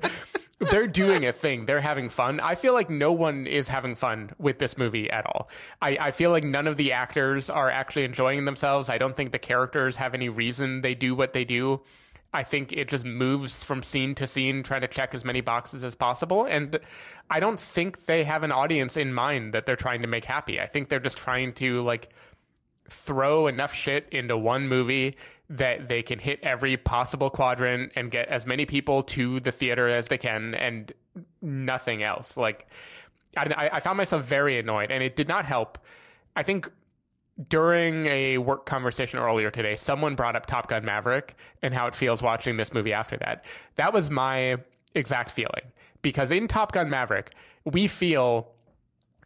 they're 0.70 0.86
doing 0.86 1.26
a 1.26 1.32
thing. 1.32 1.66
They're 1.66 1.80
having 1.80 2.08
fun. 2.08 2.40
I 2.40 2.54
feel 2.54 2.72
like 2.72 2.90
no 2.90 3.12
one 3.12 3.46
is 3.46 3.68
having 3.68 3.94
fun 3.94 4.30
with 4.38 4.58
this 4.58 4.78
movie 4.78 5.10
at 5.10 5.26
all. 5.26 5.48
I, 5.80 5.96
I 6.00 6.10
feel 6.10 6.30
like 6.30 6.44
none 6.44 6.66
of 6.66 6.76
the 6.76 6.92
actors 6.92 7.50
are 7.50 7.70
actually 7.70 8.04
enjoying 8.04 8.44
themselves. 8.44 8.88
I 8.88 8.98
don't 8.98 9.16
think 9.16 9.32
the 9.32 9.38
characters 9.38 9.96
have 9.96 10.14
any 10.14 10.28
reason 10.28 10.80
they 10.80 10.94
do 10.94 11.14
what 11.14 11.32
they 11.32 11.44
do. 11.44 11.80
I 12.34 12.44
think 12.44 12.72
it 12.72 12.88
just 12.88 13.04
moves 13.04 13.62
from 13.62 13.82
scene 13.82 14.14
to 14.14 14.26
scene, 14.26 14.62
trying 14.62 14.80
to 14.80 14.88
check 14.88 15.14
as 15.14 15.24
many 15.24 15.42
boxes 15.42 15.84
as 15.84 15.94
possible. 15.94 16.44
And 16.44 16.78
I 17.30 17.40
don't 17.40 17.60
think 17.60 18.06
they 18.06 18.24
have 18.24 18.42
an 18.42 18.52
audience 18.52 18.96
in 18.96 19.12
mind 19.12 19.52
that 19.52 19.66
they're 19.66 19.76
trying 19.76 20.00
to 20.02 20.08
make 20.08 20.24
happy. 20.24 20.58
I 20.58 20.66
think 20.66 20.88
they're 20.88 20.98
just 20.98 21.18
trying 21.18 21.52
to 21.54 21.82
like 21.82 22.08
throw 22.88 23.46
enough 23.46 23.74
shit 23.74 24.08
into 24.12 24.36
one 24.36 24.68
movie 24.68 25.16
that 25.52 25.86
they 25.88 26.02
can 26.02 26.18
hit 26.18 26.40
every 26.42 26.76
possible 26.78 27.28
quadrant 27.28 27.92
and 27.94 28.10
get 28.10 28.28
as 28.28 28.46
many 28.46 28.64
people 28.64 29.02
to 29.02 29.38
the 29.40 29.52
theater 29.52 29.88
as 29.88 30.08
they 30.08 30.16
can 30.16 30.54
and 30.54 30.92
nothing 31.42 32.02
else. 32.02 32.38
Like, 32.38 32.66
I, 33.36 33.70
I 33.74 33.80
found 33.80 33.98
myself 33.98 34.24
very 34.24 34.58
annoyed 34.58 34.90
and 34.90 35.02
it 35.02 35.14
did 35.14 35.28
not 35.28 35.44
help. 35.44 35.78
I 36.34 36.42
think 36.42 36.70
during 37.48 38.06
a 38.06 38.38
work 38.38 38.64
conversation 38.64 39.18
earlier 39.18 39.50
today, 39.50 39.76
someone 39.76 40.14
brought 40.14 40.36
up 40.36 40.46
Top 40.46 40.68
Gun 40.68 40.86
Maverick 40.86 41.36
and 41.60 41.74
how 41.74 41.86
it 41.86 41.94
feels 41.94 42.22
watching 42.22 42.56
this 42.56 42.72
movie 42.72 42.94
after 42.94 43.18
that. 43.18 43.44
That 43.76 43.92
was 43.92 44.10
my 44.10 44.56
exact 44.94 45.30
feeling 45.30 45.72
because 46.00 46.30
in 46.30 46.48
Top 46.48 46.72
Gun 46.72 46.88
Maverick, 46.88 47.34
we 47.64 47.88
feel 47.88 48.52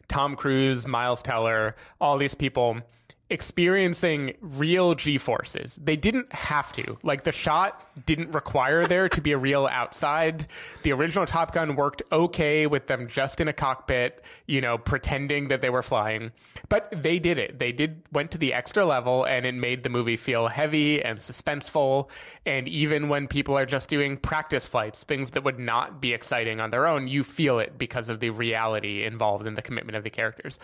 Tom 0.09 0.35
Cruise, 0.35 0.88
Miles 0.88 1.23
Teller, 1.23 1.76
all 2.00 2.18
these 2.18 2.35
people 2.35 2.80
experiencing 3.28 4.35
real 4.40 4.95
G 4.95 5.18
forces. 5.18 5.78
They 5.83 5.97
didn't 5.97 6.33
have 6.33 6.73
to. 6.75 6.97
Like 7.02 7.25
the 7.25 7.33
shot 7.33 7.85
didn't 8.06 8.30
require 8.30 8.87
there 8.87 9.09
to 9.09 9.21
be 9.21 9.33
a 9.33 9.38
real 9.38 9.66
outside. 9.66 10.47
The 10.85 10.92
original 10.92 11.26
Top 11.26 11.52
Gun 11.52 11.75
worked 11.75 12.02
okay 12.12 12.66
with 12.68 12.87
them 12.87 13.09
just 13.09 13.40
in 13.40 13.49
a 13.49 13.52
cockpit, 13.52 14.23
you 14.47 14.61
know, 14.61 14.78
pretending 14.78 15.49
that 15.49 15.61
they 15.61 15.71
were 15.71 15.83
flying. 15.83 16.30
But 16.68 16.92
they 17.02 17.18
did 17.18 17.38
it. 17.38 17.59
They 17.59 17.73
did 17.73 18.02
went 18.12 18.30
to 18.30 18.38
the 18.38 18.52
extra 18.52 18.85
level 18.85 19.25
and 19.25 19.45
it 19.45 19.54
made 19.54 19.83
the 19.83 19.90
movie 19.90 20.16
feel 20.16 20.47
heavy 20.47 21.02
and 21.02 21.18
suspenseful. 21.18 22.09
And 22.45 22.68
even 22.68 23.09
when 23.09 23.26
people 23.26 23.59
are 23.59 23.66
just 23.66 23.88
doing 23.88 24.18
practice 24.18 24.66
flights, 24.66 25.02
things 25.02 25.33
that 25.33 25.42
would 25.42 25.59
not 25.59 26.00
be 26.00 26.12
exciting 26.12 26.61
on 26.61 26.71
their 26.71 26.87
own, 26.87 27.09
you 27.09 27.25
feel 27.25 27.59
it 27.59 27.76
because 27.76 28.09
of 28.09 28.21
the 28.21 28.30
reality 28.30 29.02
involved 29.04 29.49
in 29.49 29.54
the 29.54 29.62
commitment 29.62 29.97
of 29.97 30.04
the 30.04 30.11
characters 30.11 30.61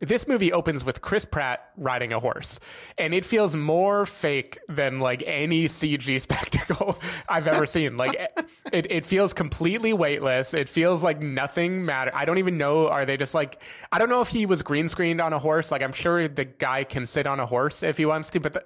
this 0.00 0.26
movie 0.26 0.52
opens 0.52 0.82
with 0.82 1.02
Chris 1.02 1.26
Pratt 1.26 1.70
riding 1.76 2.12
a 2.12 2.20
horse, 2.20 2.58
and 2.96 3.12
it 3.12 3.24
feels 3.24 3.54
more 3.54 4.06
fake 4.06 4.58
than 4.66 4.98
like 4.98 5.22
any 5.26 5.68
CG 5.68 6.20
spectacle 6.22 6.98
I've 7.28 7.46
ever 7.46 7.66
seen. 7.66 7.98
Like 7.98 8.14
it, 8.72 8.90
it 8.90 9.04
feels 9.04 9.34
completely 9.34 9.92
weightless. 9.92 10.54
It 10.54 10.68
feels 10.68 11.02
like 11.02 11.22
nothing 11.22 11.84
matter. 11.84 12.10
I 12.14 12.24
don't 12.24 12.38
even 12.38 12.56
know. 12.56 12.88
Are 12.88 13.04
they 13.04 13.18
just 13.18 13.34
like? 13.34 13.62
I 13.92 13.98
don't 13.98 14.08
know 14.08 14.22
if 14.22 14.28
he 14.28 14.46
was 14.46 14.62
green 14.62 14.88
screened 14.88 15.20
on 15.20 15.34
a 15.34 15.38
horse. 15.38 15.70
Like 15.70 15.82
I'm 15.82 15.92
sure 15.92 16.26
the 16.28 16.46
guy 16.46 16.84
can 16.84 17.06
sit 17.06 17.26
on 17.26 17.38
a 17.38 17.46
horse 17.46 17.82
if 17.82 17.96
he 17.96 18.06
wants 18.06 18.30
to, 18.30 18.40
but. 18.40 18.54
The, 18.54 18.64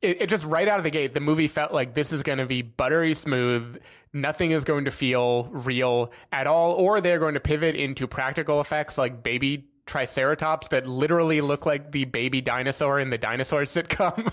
it, 0.00 0.22
it, 0.22 0.26
just 0.28 0.44
right 0.44 0.68
out 0.68 0.78
of 0.78 0.84
the 0.84 0.90
gate, 0.90 1.12
the 1.12 1.18
movie 1.18 1.48
felt 1.48 1.72
like 1.72 1.94
this 1.94 2.12
is 2.12 2.22
going 2.22 2.38
to 2.38 2.46
be 2.46 2.62
buttery 2.62 3.14
smooth. 3.14 3.80
Nothing 4.12 4.52
is 4.52 4.62
going 4.62 4.84
to 4.84 4.92
feel 4.92 5.48
real 5.50 6.12
at 6.30 6.46
all, 6.46 6.74
or 6.74 7.00
they're 7.00 7.18
going 7.18 7.34
to 7.34 7.40
pivot 7.40 7.74
into 7.74 8.06
practical 8.06 8.60
effects 8.60 8.96
like 8.96 9.24
baby 9.24 9.66
triceratops 9.88 10.68
that 10.68 10.86
literally 10.86 11.40
look 11.40 11.66
like 11.66 11.90
the 11.90 12.04
baby 12.04 12.40
dinosaur 12.40 13.00
in 13.00 13.10
the 13.10 13.18
dinosaur 13.18 13.62
sitcom. 13.62 14.30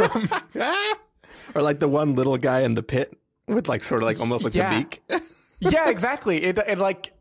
um, 0.00 0.42
or 1.54 1.60
like 1.60 1.80
the 1.80 1.88
one 1.88 2.14
little 2.14 2.38
guy 2.38 2.60
in 2.60 2.74
the 2.74 2.82
pit 2.82 3.18
with 3.46 3.68
like 3.68 3.84
sort 3.84 4.02
of 4.02 4.06
like 4.06 4.20
almost 4.20 4.44
like 4.44 4.54
yeah. 4.54 4.70
the 4.70 4.84
beak. 4.84 5.02
yeah, 5.60 5.90
exactly. 5.90 6.42
It, 6.42 6.56
it 6.56 6.78
like 6.78 7.12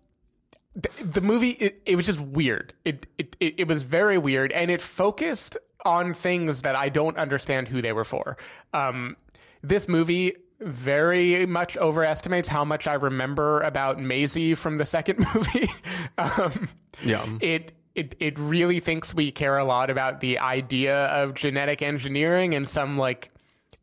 the, 0.76 0.90
the 1.04 1.22
movie 1.22 1.52
it, 1.52 1.82
it 1.86 1.96
was 1.96 2.06
just 2.06 2.20
weird. 2.20 2.74
It, 2.86 3.08
it 3.18 3.36
it 3.40 3.56
it 3.58 3.68
was 3.68 3.84
very 3.84 4.18
weird 4.18 4.52
and 4.54 4.72
it 4.72 4.82
focused 4.82 5.58
on 5.84 6.14
things 6.14 6.62
that 6.62 6.76
I 6.76 6.90
don't 6.90 7.18
understand 7.18 7.68
who 7.68 7.82
they 7.82 7.92
were 7.92 8.06
for. 8.06 8.38
Um, 8.74 9.18
this 9.64 9.88
movie 9.88 10.36
very 10.62 11.46
much 11.46 11.76
overestimates 11.78 12.48
how 12.48 12.64
much 12.64 12.88
I 12.88 12.94
remember 12.94 13.62
about 13.62 14.00
Maisie 14.00 14.56
from 14.56 14.78
the 14.78 14.86
second 14.86 15.26
movie. 15.36 15.70
um, 16.18 16.70
yeah. 17.04 17.26
It 17.42 17.74
it 17.96 18.16
it 18.20 18.40
really 18.40 18.80
thinks 18.80 19.14
we 19.14 19.32
care 19.32 19.58
a 19.58 19.66
lot 19.66 19.90
about 19.90 20.22
the 20.22 20.40
idea 20.40 21.06
of 21.08 21.34
genetic 21.34 21.82
engineering 21.82 22.56
and 22.56 22.68
some 22.68 22.98
like 22.98 23.32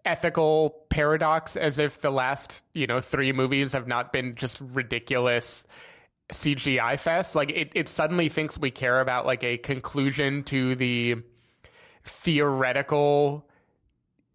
ethical 0.04 0.86
paradox 0.88 1.56
as 1.56 1.78
if 1.78 2.00
the 2.00 2.10
last, 2.10 2.64
you 2.72 2.86
know, 2.86 3.00
three 3.00 3.32
movies 3.32 3.72
have 3.72 3.86
not 3.86 4.12
been 4.12 4.34
just 4.34 4.58
ridiculous 4.60 5.64
CGI 6.32 6.98
fest. 6.98 7.34
Like 7.34 7.50
it, 7.50 7.72
it 7.74 7.88
suddenly 7.88 8.28
thinks 8.28 8.56
we 8.58 8.70
care 8.70 9.00
about 9.00 9.26
like 9.26 9.44
a 9.44 9.58
conclusion 9.58 10.42
to 10.44 10.74
the 10.74 11.16
theoretical 12.04 13.47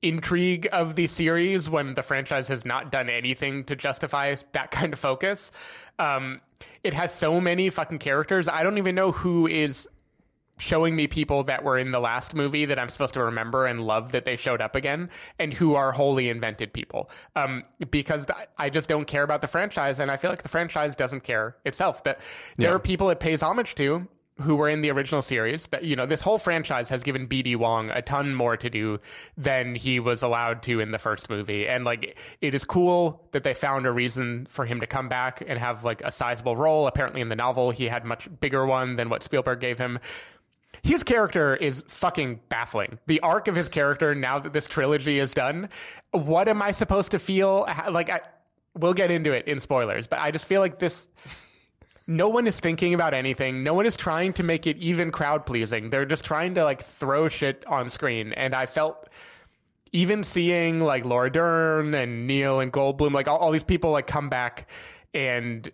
intrigue 0.04 0.68
of 0.72 0.96
the 0.96 1.08
series 1.08 1.70
when 1.70 1.94
the 1.96 2.04
franchise 2.04 2.48
has 2.50 2.66
not 2.66 2.92
done 2.92 3.10
anything 3.10 3.64
to 3.66 3.76
justify 3.76 4.36
that 4.52 4.70
kind 4.70 4.94
of 4.94 5.00
focus. 5.00 5.52
Um, 5.98 6.42
it 6.84 6.94
has 6.94 7.14
so 7.14 7.40
many 7.42 7.70
fucking 7.70 8.00
characters. 8.00 8.48
I 8.48 8.64
don't 8.64 8.78
even 8.78 8.96
know 8.96 9.12
who 9.12 9.48
is 9.48 9.88
showing 10.60 10.96
me 10.96 11.08
people 11.08 11.44
that 11.46 11.64
were 11.64 11.78
in 11.80 11.90
the 11.90 12.00
last 12.00 12.36
movie 12.36 12.66
that 12.66 12.78
I'm 12.78 12.88
supposed 12.90 13.16
to 13.16 13.24
remember 13.24 13.66
and 13.66 13.82
love 13.82 14.12
that 14.12 14.24
they 14.24 14.36
showed 14.36 14.62
up 14.62 14.76
again 14.76 15.10
and 15.40 15.52
who 15.54 15.74
are 15.74 15.92
wholly 15.92 16.30
invented 16.30 16.74
people. 16.74 17.10
Um, 17.36 17.64
because 17.90 18.28
I 18.58 18.70
just 18.70 18.88
don't 18.88 19.06
care 19.06 19.24
about 19.24 19.42
the 19.42 19.48
franchise 19.48 20.00
and 20.00 20.12
I 20.12 20.18
feel 20.18 20.30
like 20.30 20.44
the 20.44 20.50
franchise 20.50 20.96
doesn't 20.96 21.24
care 21.24 21.56
itself. 21.66 22.04
That 22.04 22.20
there 22.58 22.70
Yeah. 22.70 22.76
are 22.76 22.80
people 22.80 23.10
it 23.10 23.20
pays 23.20 23.42
homage 23.42 23.74
to 23.76 24.08
who 24.42 24.56
were 24.56 24.70
in 24.70 24.82
the 24.82 24.92
original 24.92 25.22
series. 25.22 25.68
That 25.68 25.84
you 25.84 25.96
know, 25.96 26.06
this 26.06 26.22
whole 26.22 26.38
franchise 26.38 26.90
has 26.90 27.04
given 27.04 27.28
BD 27.28 27.56
Wong 27.56 27.90
a 27.90 28.02
ton 28.02 28.34
more 28.34 28.58
to 28.58 28.70
do 28.70 29.00
than 29.38 29.76
he 29.76 30.00
was 30.00 30.22
allowed 30.22 30.64
to 30.64 30.80
in 30.80 30.92
the 30.92 31.00
first 31.00 31.30
movie. 31.30 31.68
And 31.68 31.86
like 31.86 32.18
it 32.42 32.54
is 32.54 32.66
cool 32.66 33.28
that 33.32 33.44
they 33.44 33.54
found 33.54 33.86
a 33.86 33.92
reason 33.92 34.48
for 34.50 34.66
him 34.66 34.80
to 34.80 34.88
come 34.88 35.10
back 35.10 35.44
and 35.46 35.60
have 35.60 35.84
like 35.84 36.02
a 36.02 36.12
sizable 36.12 36.56
role. 36.56 36.88
Apparently 36.88 37.22
in 37.22 37.30
the 37.30 37.36
novel 37.36 37.72
he 37.72 37.86
had 37.86 38.06
much 38.06 38.28
bigger 38.40 38.66
one 38.66 38.96
than 38.96 39.10
what 39.10 39.24
Spielberg 39.24 39.60
gave 39.60 39.78
him 39.78 40.00
his 40.82 41.02
character 41.02 41.56
is 41.56 41.84
fucking 41.88 42.42
baffling. 42.50 43.00
The 43.08 43.22
arc 43.22 43.48
of 43.48 43.56
his 43.56 43.70
character 43.70 44.14
now 44.14 44.40
that 44.40 44.52
this 44.52 44.68
trilogy 44.68 45.18
is 45.18 45.34
done, 45.34 45.70
what 46.12 46.50
am 46.50 46.62
I 46.62 46.72
supposed 46.72 47.12
to 47.12 47.20
feel 47.20 47.66
like 47.90 48.10
I 48.10 48.20
we'll 48.76 48.94
get 48.94 49.12
into 49.12 49.32
it 49.32 49.48
in 49.48 49.60
spoilers, 49.60 50.08
but 50.08 50.20
I 50.20 50.32
just 50.32 50.46
feel 50.46 50.62
like 50.62 50.80
this 50.80 51.08
no 52.08 52.28
one 52.28 52.48
is 52.48 52.60
thinking 52.60 52.94
about 52.94 53.14
anything. 53.14 53.64
No 53.64 53.74
one 53.74 53.86
is 53.86 53.96
trying 53.96 54.34
to 54.34 54.44
make 54.44 54.68
it 54.68 54.78
even 54.78 55.12
crowd 55.12 55.46
pleasing. 55.46 55.90
They're 55.90 56.06
just 56.06 56.26
trying 56.26 56.56
to 56.56 56.64
like 56.64 56.84
throw 56.84 57.30
shit 57.30 57.64
on 57.68 57.90
screen 57.90 58.34
and 58.34 58.54
I 58.54 58.66
felt 58.66 59.08
even 59.94 60.24
seeing 60.24 60.80
like 60.82 61.06
Laura 61.06 61.32
Dern 61.32 61.94
and 61.94 62.28
Neill 62.28 62.60
and 62.60 62.74
Goldblum, 62.74 63.14
like 63.14 63.28
all, 63.28 63.38
all 63.38 63.52
these 63.52 63.64
people 63.64 63.92
like 63.92 64.08
come 64.08 64.28
back 64.28 64.68
and 65.14 65.72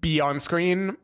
be 0.00 0.20
on 0.20 0.38
screen, 0.38 0.96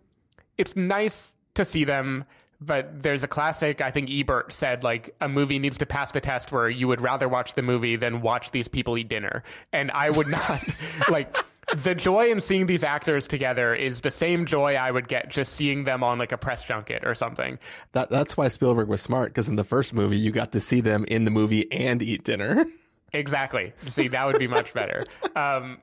it's 0.59 0.77
nice 0.77 1.33
to 1.55 1.65
see 1.65 1.85
them. 1.85 2.25
But 2.59 3.03
there's 3.03 3.23
a 3.23 3.29
classic, 3.29 3.83
I 3.83 3.91
think 3.91 4.11
Ebert 4.11 4.51
said, 4.51 4.83
like, 4.83 5.15
a 5.21 5.29
movie 5.29 5.59
needs 5.59 5.77
to 5.77 5.85
pass 5.85 6.13
the 6.13 6.23
test 6.23 6.53
where 6.53 6.71
you 6.71 6.89
would 6.89 7.03
rather 7.03 7.29
watch 7.29 7.53
the 7.53 7.61
movie 7.61 7.97
than 7.97 8.23
watch 8.23 8.51
these 8.51 8.67
people 8.67 8.97
eat 8.97 9.11
dinner. 9.11 9.43
And 9.75 9.91
I 9.91 10.09
would 10.09 10.29
not, 10.29 10.63
like, 11.11 11.37
the 11.75 11.95
joy 11.95 12.31
in 12.31 12.41
seeing 12.41 12.67
these 12.67 12.85
actors 12.85 13.27
together 13.27 13.75
is 13.75 14.01
the 14.01 14.11
same 14.11 14.47
joy 14.47 14.75
I 14.75 14.91
would 14.91 15.09
get 15.09 15.31
just 15.31 15.55
seeing 15.55 15.85
them 15.85 16.05
on, 16.05 16.19
like, 16.19 16.33
a 16.33 16.39
press 16.39 16.63
junket 16.63 17.05
or 17.05 17.15
something. 17.15 17.59
That 17.93 18.11
that's 18.11 18.37
why 18.37 18.49
Spielberg 18.49 18.89
was 18.89 19.03
smart 19.03 19.31
because 19.31 19.49
in 19.49 19.57
the 19.57 19.65
first 19.65 19.93
movie 19.93 20.17
you 20.17 20.31
got 20.31 20.53
to 20.53 20.61
see 20.61 20.81
them 20.81 21.05
in 21.07 21.25
the 21.25 21.31
movie 21.31 21.71
and 21.73 22.03
eat 22.03 22.25
dinner. 22.25 22.67
Exactly. 23.13 23.73
See, 23.87 24.09
that 24.09 24.27
would 24.27 24.39
be 24.39 24.49
much 24.49 24.75
better. 24.75 25.05
Um, 25.35 25.79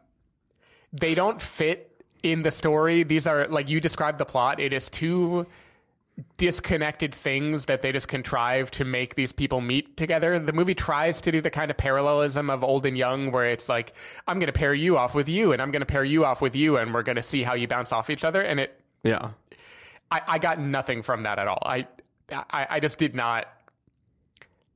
they 0.91 1.15
don't 1.15 1.41
fit 1.41 2.03
in 2.21 2.41
the 2.43 2.51
story. 2.51 3.03
These 3.03 3.27
are 3.27 3.47
like 3.47 3.69
you 3.69 3.79
described 3.79 4.17
the 4.17 4.25
plot. 4.25 4.59
It 4.59 4.73
is 4.73 4.89
two 4.89 5.47
disconnected 6.37 7.13
things 7.13 7.65
that 7.65 7.81
they 7.81 7.91
just 7.91 8.07
contrive 8.07 8.69
to 8.71 8.85
make 8.85 9.15
these 9.15 9.31
people 9.31 9.61
meet 9.61 9.97
together. 9.97 10.37
The 10.37 10.53
movie 10.53 10.75
tries 10.75 11.21
to 11.21 11.31
do 11.31 11.41
the 11.41 11.49
kind 11.49 11.71
of 11.71 11.77
parallelism 11.77 12.49
of 12.49 12.63
old 12.63 12.85
and 12.85 12.97
young 12.97 13.31
where 13.31 13.49
it's 13.49 13.67
like, 13.67 13.93
I'm 14.27 14.39
going 14.39 14.47
to 14.47 14.53
pair 14.53 14.73
you 14.73 14.97
off 14.97 15.15
with 15.15 15.27
you 15.27 15.53
and 15.53 15.61
I'm 15.61 15.71
going 15.71 15.81
to 15.81 15.85
pair 15.85 16.03
you 16.03 16.25
off 16.25 16.41
with 16.41 16.55
you 16.55 16.77
and 16.77 16.93
we're 16.93 17.03
going 17.03 17.15
to 17.15 17.23
see 17.23 17.43
how 17.43 17.55
you 17.55 17.67
bounce 17.67 17.91
off 17.91 18.09
each 18.09 18.23
other. 18.23 18.41
And 18.41 18.59
it, 18.59 18.79
Yeah. 19.03 19.31
I, 20.11 20.21
I 20.27 20.37
got 20.37 20.59
nothing 20.59 21.01
from 21.01 21.23
that 21.23 21.39
at 21.39 21.47
all. 21.47 21.63
I, 21.65 21.87
I, 22.31 22.67
I 22.69 22.79
just 22.79 22.99
did 22.99 23.15
not. 23.15 23.47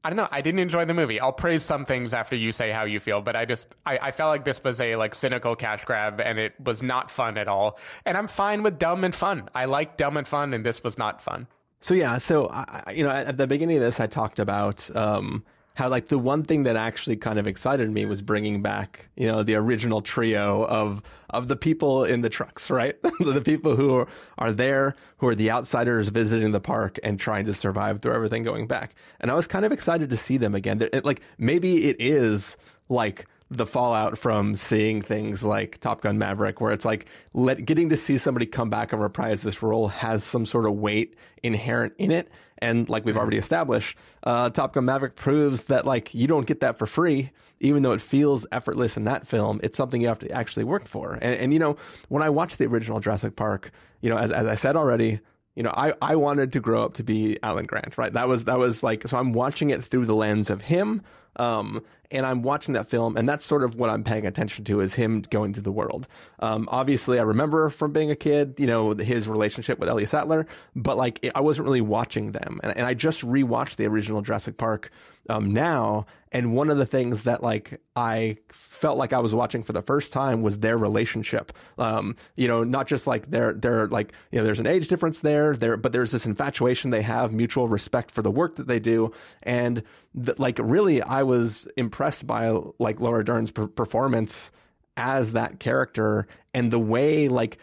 I 0.07 0.09
don't 0.09 0.15
know. 0.15 0.29
I 0.31 0.39
didn't 0.39 0.61
enjoy 0.61 0.85
the 0.85 0.93
movie. 0.93 1.19
I'll 1.19 1.33
praise 1.33 1.63
some 1.63 1.83
things 1.83 2.13
after 2.13 2.33
you 2.33 2.53
say 2.53 2.71
how 2.71 2.85
you 2.85 3.01
feel, 3.01 3.19
but 3.19 3.35
I 3.35 3.43
just 3.43 3.75
I, 3.85 3.97
I 3.97 4.11
felt 4.11 4.29
like 4.29 4.45
this 4.45 4.63
was 4.63 4.79
a 4.79 4.95
like 4.95 5.13
cynical 5.13 5.53
cash 5.53 5.83
grab, 5.83 6.21
and 6.21 6.39
it 6.39 6.53
was 6.63 6.81
not 6.81 7.11
fun 7.11 7.37
at 7.37 7.49
all. 7.49 7.77
And 8.05 8.15
I'm 8.15 8.27
fine 8.29 8.63
with 8.63 8.79
dumb 8.79 9.03
and 9.03 9.13
fun. 9.13 9.49
I 9.53 9.65
like 9.65 9.97
dumb 9.97 10.15
and 10.15 10.25
fun, 10.25 10.53
and 10.53 10.65
this 10.65 10.81
was 10.81 10.97
not 10.97 11.21
fun. 11.21 11.45
So 11.81 11.93
yeah, 11.93 12.19
so 12.19 12.47
I, 12.47 12.93
you 12.95 13.03
know, 13.03 13.09
at 13.09 13.35
the 13.35 13.47
beginning 13.47 13.75
of 13.75 13.83
this, 13.83 13.99
I 13.99 14.07
talked 14.07 14.39
about 14.39 14.89
um, 14.95 15.43
how 15.77 15.87
like 15.89 16.07
the 16.07 16.17
one 16.17 16.41
thing 16.41 16.63
that 16.63 16.75
actually 16.75 17.17
kind 17.17 17.37
of 17.37 17.45
excited 17.45 17.91
me 17.91 18.03
was 18.07 18.23
bringing 18.23 18.63
back, 18.63 19.09
you 19.15 19.27
know, 19.27 19.43
the 19.43 19.53
original 19.53 20.01
trio 20.01 20.65
of 20.65 21.03
of 21.29 21.47
the 21.47 21.55
people 21.55 22.03
in 22.03 22.21
the 22.21 22.31
trucks, 22.31 22.71
right? 22.71 22.99
the 23.19 23.41
people 23.45 23.75
who 23.75 23.93
are, 23.93 24.07
are 24.39 24.51
there, 24.51 24.95
who 25.17 25.27
are 25.27 25.35
the 25.35 25.51
outsiders 25.51 26.09
visiting 26.09 26.51
the 26.51 26.59
park 26.59 26.97
and 27.03 27.19
trying 27.19 27.45
to 27.45 27.53
survive 27.53 28.01
through 28.01 28.15
everything 28.15 28.41
going 28.41 28.65
back. 28.65 28.95
And 29.19 29.29
I 29.29 29.35
was 29.35 29.45
kind 29.45 29.65
of 29.65 29.71
excited 29.71 30.09
to 30.09 30.17
see 30.17 30.37
them 30.37 30.55
again. 30.55 30.81
Like 31.03 31.21
maybe 31.37 31.89
it 31.89 31.97
is 31.99 32.57
like 32.89 33.27
the 33.49 33.65
fallout 33.65 34.17
from 34.17 34.55
seeing 34.55 35.01
things 35.01 35.43
like 35.43 35.79
Top 35.79 36.01
Gun 36.01 36.17
Maverick, 36.17 36.59
where 36.59 36.73
it's 36.73 36.83
like 36.85 37.05
let, 37.33 37.65
getting 37.65 37.89
to 37.89 37.97
see 37.97 38.17
somebody 38.17 38.45
come 38.45 38.69
back 38.69 38.91
and 38.91 39.01
reprise 39.01 39.41
this 39.41 39.61
role 39.61 39.87
has 39.87 40.23
some 40.23 40.45
sort 40.45 40.65
of 40.65 40.73
weight 40.73 41.15
inherent 41.43 41.93
in 41.97 42.11
it. 42.11 42.29
And 42.59 42.89
like 42.89 43.05
we've 43.05 43.17
already 43.17 43.37
established, 43.37 43.97
uh, 44.23 44.49
Top 44.49 44.73
Gun 44.73 44.85
Maverick 44.85 45.15
proves 45.15 45.65
that 45.65 45.85
like 45.85 46.13
you 46.13 46.27
don't 46.27 46.47
get 46.47 46.59
that 46.59 46.77
for 46.77 46.87
free, 46.87 47.31
even 47.59 47.83
though 47.83 47.93
it 47.93 48.01
feels 48.01 48.45
effortless 48.51 48.97
in 48.97 49.05
that 49.05 49.25
film. 49.25 49.59
It's 49.63 49.77
something 49.77 50.01
you 50.01 50.07
have 50.07 50.19
to 50.19 50.31
actually 50.31 50.65
work 50.65 50.87
for. 50.87 51.13
And, 51.13 51.35
and 51.35 51.53
you 51.53 51.59
know, 51.59 51.77
when 52.09 52.23
I 52.23 52.29
watched 52.29 52.57
the 52.57 52.65
original 52.65 52.99
Jurassic 52.99 53.35
Park, 53.35 53.71
you 54.01 54.09
know, 54.09 54.17
as, 54.17 54.31
as 54.31 54.45
I 54.45 54.55
said 54.55 54.75
already, 54.75 55.21
you 55.55 55.63
know, 55.63 55.73
I, 55.75 55.93
I 56.01 56.15
wanted 56.17 56.51
to 56.53 56.59
grow 56.59 56.83
up 56.83 56.95
to 56.95 57.03
be 57.03 57.39
Alan 57.41 57.65
Grant, 57.65 57.97
right? 57.97 58.13
That 58.13 58.27
was 58.27 58.43
that 58.43 58.59
was 58.59 58.83
like 58.83 59.07
so 59.07 59.17
I'm 59.17 59.33
watching 59.33 59.71
it 59.71 59.83
through 59.83 60.05
the 60.05 60.13
lens 60.13 60.49
of 60.49 60.61
him. 60.61 61.01
Um, 61.35 61.83
and 62.11 62.25
I'm 62.25 62.41
watching 62.41 62.73
that 62.75 62.87
film, 62.87 63.17
and 63.17 63.27
that's 63.27 63.45
sort 63.45 63.63
of 63.63 63.75
what 63.75 63.89
I'm 63.89 64.03
paying 64.03 64.25
attention 64.25 64.63
to 64.65 64.79
is 64.79 64.93
him 64.93 65.21
going 65.21 65.53
through 65.53 65.63
the 65.63 65.71
world. 65.71 66.07
Um, 66.39 66.67
obviously, 66.71 67.19
I 67.19 67.23
remember 67.23 67.69
from 67.69 67.91
being 67.91 68.11
a 68.11 68.15
kid, 68.15 68.55
you 68.57 68.67
know, 68.67 68.93
his 68.93 69.27
relationship 69.27 69.79
with 69.79 69.89
Ellie 69.89 70.05
Sattler, 70.05 70.47
but 70.75 70.97
like 70.97 71.29
I 71.35 71.41
wasn't 71.41 71.65
really 71.65 71.81
watching 71.81 72.31
them, 72.31 72.59
and, 72.63 72.75
and 72.77 72.85
I 72.85 72.93
just 72.93 73.21
rewatched 73.21 73.75
the 73.75 73.87
original 73.87 74.21
Jurassic 74.21 74.57
Park 74.57 74.91
um, 75.29 75.51
now, 75.51 76.05
and 76.31 76.55
one 76.55 76.69
of 76.69 76.77
the 76.77 76.85
things 76.85 77.23
that 77.23 77.43
like 77.43 77.81
I 77.95 78.37
felt 78.51 78.97
like 78.97 79.13
I 79.13 79.19
was 79.19 79.33
watching 79.33 79.63
for 79.63 79.73
the 79.73 79.81
first 79.81 80.13
time 80.13 80.41
was 80.41 80.59
their 80.59 80.77
relationship. 80.77 81.51
Um, 81.77 82.15
you 82.35 82.47
know, 82.47 82.63
not 82.63 82.87
just 82.87 83.07
like 83.07 83.29
their 83.29 83.53
their 83.53 83.87
like 83.87 84.13
you 84.31 84.39
know, 84.39 84.45
there's 84.45 84.59
an 84.59 84.67
age 84.67 84.87
difference 84.87 85.19
there, 85.19 85.55
there, 85.55 85.77
but 85.77 85.91
there's 85.91 86.11
this 86.11 86.25
infatuation 86.25 86.91
they 86.91 87.01
have, 87.01 87.33
mutual 87.33 87.67
respect 87.67 88.11
for 88.11 88.21
the 88.21 88.31
work 88.31 88.55
that 88.55 88.67
they 88.67 88.79
do, 88.79 89.11
and 89.43 89.83
th- 90.15 90.39
like 90.39 90.59
really, 90.61 91.01
I 91.01 91.23
was 91.23 91.67
impressed 91.75 91.96
by 92.25 92.49
like 92.79 92.99
Laura 92.99 93.23
Dern's 93.25 93.51
per- 93.51 93.67
performance 93.67 94.51
as 94.95 95.33
that 95.33 95.59
character 95.59 96.27
and 96.53 96.71
the 96.71 96.79
way 96.79 97.27
like 97.27 97.57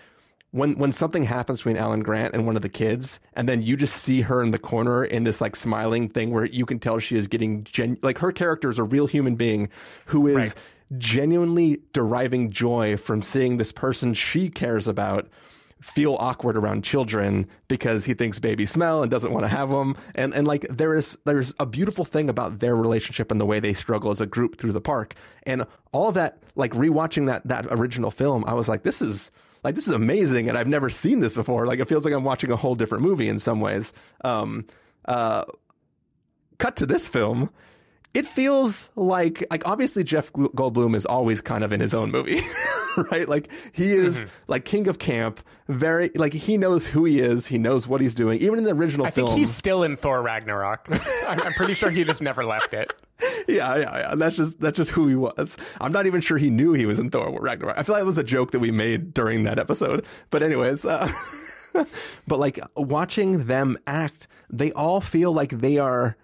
when 0.50 0.78
when 0.78 0.92
something 0.92 1.24
happens 1.24 1.58
between 1.60 1.76
Alan 1.76 2.00
Grant 2.04 2.32
and 2.34 2.46
one 2.46 2.54
of 2.54 2.62
the 2.62 2.68
kids, 2.68 3.18
and 3.32 3.48
then 3.48 3.60
you 3.60 3.76
just 3.76 3.96
see 3.96 4.20
her 4.20 4.40
in 4.40 4.52
the 4.52 4.58
corner 4.58 5.04
in 5.04 5.24
this 5.24 5.40
like 5.40 5.56
smiling 5.56 6.08
thing 6.08 6.30
where 6.30 6.44
you 6.44 6.64
can 6.64 6.78
tell 6.78 7.00
she 7.00 7.16
is 7.16 7.26
getting 7.26 7.64
gen- 7.64 7.98
like 8.02 8.18
her 8.18 8.30
character 8.30 8.70
is 8.70 8.78
a 8.78 8.84
real 8.84 9.06
human 9.08 9.34
being 9.34 9.68
who 10.06 10.28
is 10.28 10.36
Right. 10.36 10.54
genuinely 10.96 11.80
deriving 11.92 12.50
joy 12.50 12.96
from 12.96 13.20
seeing 13.22 13.56
this 13.56 13.72
person 13.72 14.14
she 14.14 14.48
cares 14.48 14.86
about 14.86 15.28
feel 15.84 16.16
awkward 16.18 16.56
around 16.56 16.82
children 16.82 17.46
because 17.68 18.06
he 18.06 18.14
thinks 18.14 18.38
babies 18.38 18.70
smell 18.70 19.02
and 19.02 19.10
doesn't 19.10 19.32
want 19.32 19.44
to 19.44 19.48
have 19.48 19.68
them 19.68 19.94
and 20.14 20.32
and 20.32 20.46
like 20.46 20.66
there 20.70 20.96
is 20.96 21.18
there's 21.26 21.52
a 21.60 21.66
beautiful 21.66 22.06
thing 22.06 22.30
about 22.30 22.58
their 22.60 22.74
relationship 22.74 23.30
and 23.30 23.38
the 23.38 23.44
way 23.44 23.60
they 23.60 23.74
struggle 23.74 24.10
as 24.10 24.18
a 24.18 24.24
group 24.26 24.58
through 24.58 24.72
the 24.72 24.80
park. 24.80 25.14
And 25.42 25.66
all 25.92 26.08
of 26.08 26.14
that 26.14 26.38
like 26.54 26.72
rewatching 26.72 27.26
that 27.26 27.46
that 27.46 27.66
original 27.68 28.10
film 28.10 28.46
I 28.46 28.54
was 28.54 28.66
like 28.66 28.82
this 28.82 29.02
is 29.02 29.30
like 29.62 29.74
this 29.74 29.86
is 29.86 29.92
amazing 29.92 30.48
and 30.48 30.56
I've 30.56 30.66
never 30.66 30.88
seen 30.88 31.20
this 31.20 31.34
before. 31.34 31.66
Like 31.66 31.80
it 31.80 31.88
feels 31.88 32.06
like 32.06 32.14
I'm 32.14 32.24
watching 32.24 32.50
a 32.50 32.56
whole 32.56 32.76
different 32.76 33.04
movie 33.04 33.28
in 33.28 33.38
some 33.38 33.60
ways. 33.60 33.92
Um 34.24 34.66
uh 35.04 35.44
cut 36.56 36.76
to 36.76 36.86
this 36.86 37.06
film 37.06 37.50
it 38.14 38.26
feels 38.26 38.88
like 38.96 39.44
like 39.50 39.66
obviously 39.66 40.02
Jeff 40.02 40.32
Goldblum 40.32 40.94
is 40.94 41.04
always 41.04 41.42
kind 41.42 41.62
of 41.62 41.72
in 41.72 41.80
his 41.80 41.92
own 41.92 42.10
movie, 42.10 42.42
right? 43.10 43.28
Like 43.28 43.48
he 43.72 43.92
is 43.94 44.18
Mm-hmm. 44.18 44.28
like 44.48 44.64
king 44.64 44.88
of 44.88 44.98
camp, 44.98 45.40
very 45.68 46.10
like 46.14 46.32
he 46.34 46.56
knows 46.56 46.88
who 46.88 47.04
he 47.04 47.20
is, 47.20 47.46
he 47.46 47.58
knows 47.58 47.86
what 47.88 48.00
he's 48.00 48.14
doing. 48.14 48.40
Even 48.40 48.58
in 48.58 48.64
the 48.64 48.72
original 48.74 49.06
I 49.06 49.10
think 49.10 49.28
film, 49.28 49.38
he's 49.38 49.54
still 49.54 49.82
in 49.82 49.96
Thor 49.96 50.22
Ragnarok. 50.22 50.86
I'm, 51.28 51.40
I'm 51.40 51.52
pretty 51.54 51.74
sure 51.74 51.90
he 51.90 52.04
just 52.04 52.22
never 52.22 52.44
left 52.44 52.74
it. 52.74 52.92
yeah, 53.48 53.76
yeah, 53.76 53.98
yeah. 53.98 54.14
That's 54.16 54.36
just 54.36 54.60
that's 54.60 54.76
just 54.76 54.90
who 54.90 55.06
he 55.08 55.14
was. 55.14 55.56
I'm 55.80 55.92
not 55.92 56.06
even 56.06 56.20
sure 56.20 56.36
he 56.38 56.50
knew 56.50 56.72
he 56.72 56.86
was 56.86 56.98
in 57.00 57.10
Thor 57.10 57.38
Ragnarok. 57.40 57.78
I 57.78 57.82
feel 57.82 57.94
like 57.94 58.02
it 58.02 58.06
was 58.06 58.18
a 58.18 58.24
joke 58.24 58.52
that 58.52 58.58
we 58.60 58.70
made 58.70 59.14
during 59.14 59.44
that 59.44 59.58
episode. 59.58 60.04
But 60.30 60.42
anyways, 60.42 60.84
uh, 60.84 61.12
but 62.26 62.38
like 62.38 62.58
watching 62.76 63.46
them 63.46 63.78
act, 63.86 64.26
they 64.50 64.72
all 64.72 65.00
feel 65.00 65.32
like 65.32 65.50
they 65.50 65.78
are 65.78 66.16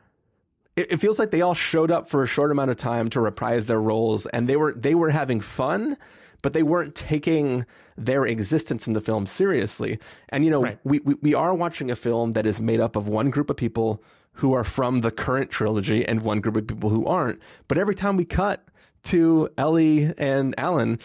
it, 0.76 0.92
it 0.92 0.96
feels 0.98 1.18
like 1.18 1.30
they 1.30 1.40
all 1.40 1.54
showed 1.54 1.90
up 1.90 2.08
for 2.08 2.22
a 2.22 2.26
short 2.26 2.50
amount 2.50 2.70
of 2.70 2.76
time 2.76 3.08
to 3.10 3.20
reprise 3.20 3.66
their 3.66 3.80
roles, 3.80 4.26
and 4.26 4.48
they 4.48 4.56
were 4.56 4.72
they 4.72 4.94
were 4.94 5.10
having 5.10 5.40
fun, 5.40 5.96
but 6.42 6.52
they 6.52 6.62
weren't 6.62 6.94
taking 6.94 7.66
their 7.96 8.24
existence 8.26 8.86
in 8.86 8.92
the 8.94 9.00
film 9.00 9.26
seriously. 9.26 9.98
And 10.30 10.44
you 10.44 10.50
know, 10.50 10.62
Right. 10.62 10.78
we, 10.84 11.00
we 11.00 11.14
we 11.22 11.34
are 11.34 11.54
watching 11.54 11.90
a 11.90 11.96
film 11.96 12.32
that 12.32 12.46
is 12.46 12.60
made 12.60 12.80
up 12.80 12.96
of 12.96 13.06
one 13.08 13.30
group 13.30 13.50
of 13.50 13.56
people 13.56 14.02
who 14.34 14.54
are 14.54 14.64
from 14.64 15.00
the 15.00 15.10
current 15.10 15.50
trilogy 15.50 16.06
and 16.06 16.22
one 16.22 16.40
group 16.40 16.56
of 16.56 16.66
people 16.66 16.90
who 16.90 17.04
aren't. 17.06 17.40
But 17.68 17.76
every 17.78 17.94
time 17.94 18.16
we 18.16 18.24
cut 18.24 18.64
to 19.04 19.48
Ellie 19.58 20.12
and 20.16 20.54
Alan, 20.58 20.98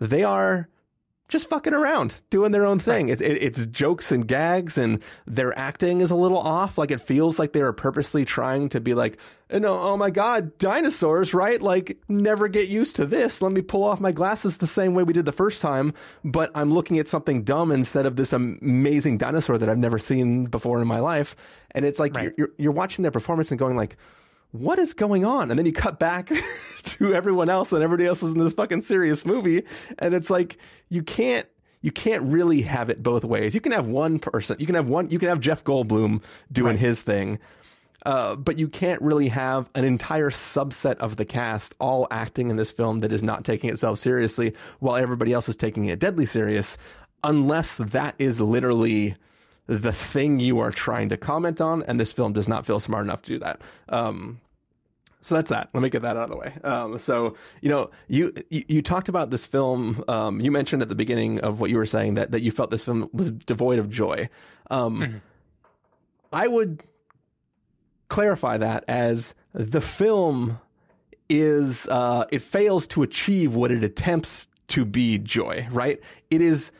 they 0.00 0.24
are 0.24 0.68
just 1.32 1.48
fucking 1.48 1.72
around, 1.72 2.16
doing 2.30 2.52
their 2.52 2.64
own 2.66 2.78
thing. 2.78 3.08
It's 3.08 3.22
it, 3.22 3.42
it's 3.42 3.66
jokes 3.66 4.12
and 4.12 4.28
gags, 4.28 4.76
and 4.78 5.02
their 5.26 5.58
acting 5.58 6.00
is 6.02 6.10
a 6.10 6.14
little 6.14 6.38
off. 6.38 6.76
Like 6.78 6.90
it 6.90 7.00
feels 7.00 7.38
like 7.38 7.52
they 7.52 7.62
are 7.62 7.72
purposely 7.72 8.24
trying 8.24 8.68
to 8.68 8.80
be 8.80 8.92
like, 8.92 9.16
oh, 9.50 9.58
no, 9.58 9.78
oh 9.80 9.96
my 9.96 10.10
god, 10.10 10.56
dinosaurs, 10.58 11.32
right? 11.34 11.60
Like 11.60 11.98
never 12.08 12.48
get 12.48 12.68
used 12.68 12.96
to 12.96 13.06
this. 13.06 13.40
Let 13.40 13.50
me 13.52 13.62
pull 13.62 13.82
off 13.82 13.98
my 13.98 14.12
glasses 14.12 14.58
the 14.58 14.66
same 14.66 14.94
way 14.94 15.02
we 15.02 15.14
did 15.14 15.24
the 15.24 15.32
first 15.32 15.62
time, 15.62 15.94
but 16.22 16.50
I'm 16.54 16.72
looking 16.72 16.98
at 16.98 17.08
something 17.08 17.42
dumb 17.42 17.72
instead 17.72 18.04
of 18.04 18.16
this 18.16 18.32
amazing 18.32 19.16
dinosaur 19.18 19.56
that 19.58 19.68
I've 19.68 19.78
never 19.78 19.98
seen 19.98 20.44
before 20.44 20.80
in 20.80 20.86
my 20.86 21.00
life. 21.00 21.34
And 21.70 21.84
it's 21.84 21.98
like 21.98 22.14
Right. 22.14 22.24
you're, 22.24 22.34
you're 22.36 22.50
you're 22.58 22.72
watching 22.72 23.02
their 23.02 23.10
performance 23.12 23.50
and 23.50 23.58
going 23.58 23.74
like. 23.76 23.96
What 24.52 24.78
is 24.78 24.92
going 24.92 25.24
on? 25.24 25.50
And 25.50 25.58
then 25.58 25.66
you 25.66 25.72
cut 25.72 25.98
back 25.98 26.30
to 26.82 27.14
everyone 27.14 27.48
else, 27.48 27.72
and 27.72 27.82
everybody 27.82 28.06
else 28.06 28.22
is 28.22 28.32
in 28.32 28.38
this 28.38 28.52
fucking 28.52 28.82
serious 28.82 29.24
movie, 29.24 29.64
and 29.98 30.14
it's 30.14 30.30
like 30.30 30.58
you 30.88 31.02
can't 31.02 31.46
you 31.80 31.90
can't 31.90 32.22
really 32.22 32.62
have 32.62 32.90
it 32.90 33.02
both 33.02 33.24
ways. 33.24 33.54
You 33.54 33.60
can 33.60 33.72
have 33.72 33.88
one 33.88 34.18
person, 34.18 34.56
you 34.60 34.66
can 34.66 34.76
have 34.76 34.88
one, 34.88 35.10
you 35.10 35.18
can 35.18 35.28
have 35.28 35.40
Jeff 35.40 35.64
Goldblum 35.64 36.22
doing 36.52 36.78
his 36.78 37.00
thing, 37.00 37.40
uh, 38.06 38.36
but 38.36 38.58
you 38.58 38.68
can't 38.68 39.02
really 39.02 39.28
have 39.28 39.68
an 39.74 39.84
entire 39.84 40.30
subset 40.30 40.96
of 40.98 41.16
the 41.16 41.24
cast 41.24 41.74
all 41.80 42.06
acting 42.10 42.50
in 42.50 42.56
this 42.56 42.70
film 42.70 43.00
that 43.00 43.12
is 43.12 43.22
not 43.22 43.44
taking 43.44 43.70
itself 43.70 43.98
seriously, 43.98 44.54
while 44.78 44.96
everybody 44.96 45.32
else 45.32 45.48
is 45.48 45.56
taking 45.56 45.86
it 45.86 45.98
deadly 45.98 46.26
serious, 46.26 46.78
unless 47.24 47.78
that 47.78 48.14
is 48.18 48.40
literally 48.40 49.16
the 49.66 49.92
thing 49.92 50.40
you 50.40 50.58
are 50.58 50.70
trying 50.70 51.08
to 51.10 51.16
comment 51.16 51.60
on, 51.60 51.82
and 51.84 51.98
this 51.98 52.12
film 52.12 52.32
does 52.32 52.48
not 52.48 52.66
feel 52.66 52.80
smart 52.80 53.04
enough 53.04 53.22
to 53.22 53.28
do 53.30 53.38
that. 53.38 53.60
Um, 53.88 54.40
so 55.22 55.36
that's 55.36 55.50
that. 55.50 55.70
Let 55.72 55.82
me 55.82 55.88
get 55.88 56.02
that 56.02 56.16
out 56.16 56.24
of 56.24 56.30
the 56.30 56.36
way. 56.36 56.52
Um, 56.64 56.98
so 56.98 57.36
you 57.60 57.68
know, 57.68 57.90
you, 58.08 58.32
you 58.50 58.64
you 58.68 58.82
talked 58.82 59.08
about 59.08 59.30
this 59.30 59.46
film. 59.46 60.02
Um, 60.08 60.40
you 60.40 60.50
mentioned 60.50 60.82
at 60.82 60.88
the 60.88 60.96
beginning 60.96 61.40
of 61.40 61.60
what 61.60 61.70
you 61.70 61.76
were 61.76 61.86
saying 61.86 62.14
that 62.14 62.32
that 62.32 62.42
you 62.42 62.50
felt 62.50 62.70
this 62.70 62.84
film 62.84 63.08
was 63.12 63.30
devoid 63.30 63.78
of 63.78 63.88
joy. 63.88 64.28
Um, 64.68 65.22
I 66.32 66.48
would 66.48 66.82
clarify 68.08 68.58
that 68.58 68.84
as 68.88 69.34
the 69.52 69.80
film 69.80 70.58
is 71.28 71.86
uh, 71.86 72.24
it 72.32 72.42
fails 72.42 72.88
to 72.88 73.02
achieve 73.02 73.54
what 73.54 73.70
it 73.70 73.84
attempts 73.84 74.48
to 74.68 74.84
be 74.84 75.18
joy. 75.18 75.68
Right? 75.70 76.00
It 76.30 76.42
is. 76.42 76.72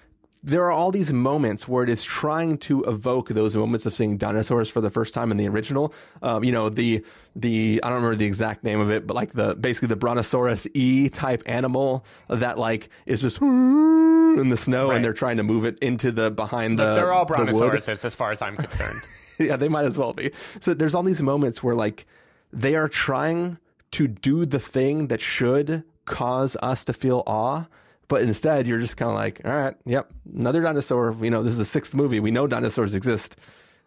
There 0.45 0.65
are 0.65 0.73
all 0.73 0.91
these 0.91 1.13
moments 1.13 1.69
where 1.69 1.85
it 1.85 1.89
is 1.89 2.03
trying 2.03 2.59
to 2.59 2.83
evoke 2.85 3.29
those 3.29 3.55
moments 3.55 3.87
of 3.87 3.95
seeing 3.95 4.17
dinosaurs 4.17 4.69
for 4.69 4.81
the 4.81 4.91
first 4.91 5.15
time 5.15 5.31
in 5.31 5.37
the 5.37 5.47
original. 5.47 5.95
Um, 6.21 6.43
you 6.43 6.51
know, 6.51 6.69
the 6.69 7.05
the 7.37 7.81
I 7.83 7.89
don't 7.89 7.97
remember 7.99 8.17
the 8.17 8.27
exact 8.27 8.65
name 8.65 8.81
of 8.81 8.91
it, 8.91 9.07
but 9.07 9.15
like 9.15 9.33
the 9.35 9.55
basically 9.55 9.87
the 9.89 9.97
Brontosaurus 9.97 10.67
E 10.75 11.09
type 11.09 11.45
animal 11.47 12.05
that 12.29 12.59
like 12.59 12.89
is 13.07 13.21
just 13.23 13.41
in 13.41 14.49
the 14.49 14.57
snow, 14.57 14.89
Right. 14.89 14.97
and 14.97 15.05
they're 15.05 15.13
trying 15.13 15.37
to 15.37 15.43
move 15.45 15.65
it 15.65 15.79
into 15.79 16.11
the 16.11 16.31
behind 16.31 16.77
the. 16.79 16.95
They're 16.95 17.13
all 17.13 17.25
the 17.25 17.53
wood 17.53 17.77
as 18.05 18.15
far 18.17 18.33
as 18.33 18.43
I'm 18.43 18.57
concerned. 18.57 19.01
yeah, 19.39 19.57
they 19.57 19.69
might 19.69 19.85
as 19.85 19.97
well 19.97 20.13
be. 20.13 20.33
So 20.61 20.75
there's 20.75 20.95
all 20.95 21.05
these 21.05 21.23
moments 21.23 21.63
where 21.63 21.75
like 21.77 22.05
they 22.53 22.75
are 22.75 22.89
trying 22.89 23.59
to 23.93 24.09
do 24.09 24.45
the 24.45 24.59
thing 24.59 25.07
that 25.07 25.21
should 25.21 25.85
cause 26.05 26.57
us 26.63 26.85
to 26.87 26.93
feel 26.93 27.23
awe, 27.29 27.67
but 28.13 28.21
instead 28.21 28.67
you're 28.67 28.79
just 28.79 28.99
kind 28.99 29.11
of 29.11 29.15
like, 29.15 29.41
all 29.43 29.55
right, 29.55 29.75
yep, 29.87 30.13
another 30.37 30.61
dinosaur. 30.61 31.17
You 31.23 31.31
know, 31.31 31.43
this 31.43 31.53
is 31.53 31.59
the 31.59 31.65
sixth 31.65 31.95
movie. 31.95 32.21
We 32.21 32.31
know 32.31 32.47
dinosaurs 32.47 32.95
exist. 32.95 33.37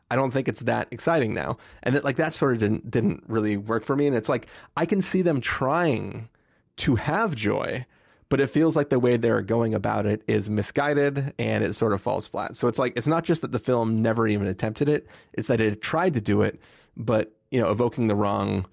I 0.10 0.16
don't 0.16 0.32
think 0.32 0.48
it's 0.48 0.62
that 0.62 0.88
exciting 0.90 1.36
now, 1.36 1.60
and 1.84 1.96
that 1.96 2.04
like 2.04 2.16
that 2.16 2.34
sort 2.34 2.54
of 2.54 2.60
didn't 2.60 2.90
didn't 2.90 3.24
really 3.28 3.56
work 3.56 3.84
for 3.84 3.96
me. 3.96 4.08
And 4.08 4.16
it's 4.16 4.28
like 4.28 4.48
I 4.76 4.88
can 4.88 5.04
see 5.04 5.22
them 5.22 5.42
trying 5.42 6.30
to 6.78 6.96
have 6.96 7.36
joy, 7.36 7.86
but 8.28 8.40
it 8.40 8.48
feels 8.48 8.76
like 8.76 8.90
the 8.90 8.98
way 8.98 9.16
they're 9.16 9.44
going 9.44 9.76
about 9.76 10.08
it 10.08 10.24
is 10.28 10.50
misguided 10.50 11.36
and 11.38 11.64
it 11.64 11.76
sort 11.76 11.94
of 11.94 12.02
falls 12.02 12.26
flat. 12.26 12.58
So 12.58 12.68
it's 12.68 12.80
like 12.80 12.94
it's 12.98 13.06
not 13.06 13.26
just 13.26 13.44
that 13.44 13.52
the 13.52 13.60
film 13.60 14.02
never 14.02 14.28
even 14.28 14.48
attempted 14.48 14.90
it; 14.90 15.06
it's 15.34 15.50
that 15.50 15.62
it 15.62 15.84
tried 15.84 16.16
to 16.16 16.22
do 16.22 16.42
it, 16.42 16.60
but 16.98 17.32
you 17.52 17.62
know, 17.62 17.70
evoking 17.70 18.08
the 18.08 18.16
wrong, 18.16 18.66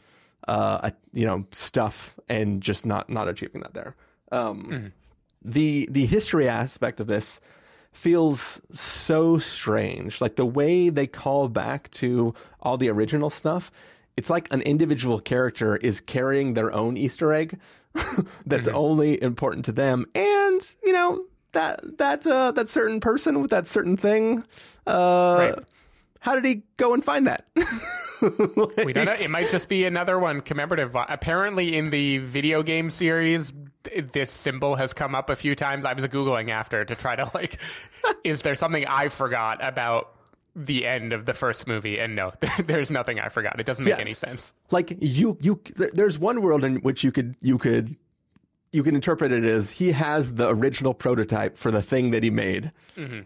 uh, 0.49 0.93
you 1.13 1.27
know, 1.27 1.45
stuff 1.53 2.19
and 2.31 2.63
just 2.63 2.87
not 2.87 3.11
not 3.11 3.29
achieving 3.29 3.61
that 3.61 3.75
there. 3.75 3.97
Um, 4.31 4.95
The 5.45 5.89
the 5.91 6.07
history 6.07 6.49
aspect 6.49 7.01
of 7.01 7.07
this 7.07 7.41
feels 7.93 8.61
so 8.73 9.39
strange. 9.39 10.21
Like 10.21 10.37
the 10.37 10.47
way 10.47 10.89
they 10.89 11.07
call 11.07 11.49
back 11.49 11.91
to 11.93 12.35
all 12.61 12.79
the 12.79 12.89
original 12.89 13.29
stuff, 13.31 13.71
it's 14.17 14.31
like 14.31 14.51
an 14.53 14.63
individual 14.63 15.21
character 15.21 15.77
is 15.77 16.01
carrying 16.01 16.55
their 16.55 16.73
own 16.73 16.97
Easter 16.97 17.33
egg 17.33 17.59
that's 18.47 18.69
only 18.69 19.23
important 19.23 19.65
to 19.67 19.73
them. 19.73 20.07
And, 20.15 20.73
you 20.83 20.93
know, 20.93 21.25
that 21.53 21.99
that 21.99 22.27
uh, 22.27 22.53
that 22.53 22.69
certain 22.69 23.01
person 23.01 23.43
with 23.43 23.51
that 23.51 23.67
certain 23.69 23.97
thing, 23.97 24.45
uh, 24.87 25.37
Right. 25.55 25.59
how 26.21 26.35
did 26.35 26.45
he 26.47 26.63
go 26.79 26.95
and 26.95 27.05
find 27.05 27.27
that? 27.27 27.47
We 28.23 28.93
don't 28.93 29.07
know. 29.07 29.13
It 29.19 29.31
might 29.31 29.51
just 29.51 29.69
be 29.69 29.85
another 29.85 30.17
one 30.17 30.43
commemorative. 30.43 30.95
Apparently, 30.95 31.77
in 31.77 31.91
the 31.91 32.19
video 32.19 32.63
game 32.63 32.89
series, 32.89 33.53
this 34.13 34.31
symbol 34.31 34.77
has 34.77 34.93
come 34.93 35.15
up 35.15 35.31
a 35.31 35.37
few 35.37 35.55
times. 35.55 35.85
I 35.85 35.93
was 35.93 36.05
googling 36.07 36.51
after 36.51 36.85
to 36.85 36.95
try 36.95 37.17
to 37.17 37.31
like, 37.35 37.59
is 38.25 38.43
there 38.43 38.55
something 38.55 38.87
I 38.87 39.09
forgot 39.09 39.65
about 39.65 40.13
the 40.55 40.87
end 40.87 41.13
of 41.13 41.25
the 41.27 41.35
first 41.35 41.67
movie? 41.67 41.99
And 41.99 42.15
no, 42.15 42.33
there's 42.67 42.91
nothing 42.91 43.19
I 43.19 43.29
forgot. 43.29 43.59
It 43.59 43.67
doesn't 43.67 43.85
make 43.85 43.95
Yeah. 43.97 44.01
any 44.01 44.15
sense. 44.15 44.55
like 44.71 44.97
you 45.01 45.37
you 45.41 45.61
there's 45.95 46.19
one 46.19 46.43
world 46.43 46.65
in 46.65 46.77
which 46.77 47.03
you 47.05 47.13
could 47.13 47.37
you 47.41 47.59
could 47.59 47.97
you 48.73 48.83
can 48.83 48.95
interpret 48.95 49.33
it 49.33 49.45
as 49.45 49.71
he 49.73 49.93
has 49.93 50.35
the 50.35 50.49
original 50.49 50.95
prototype 50.95 51.57
for 51.59 51.71
the 51.71 51.83
thing 51.83 52.11
that 52.13 52.23
he 52.23 52.31
made 52.31 52.73
mm-hmm. 52.97 53.21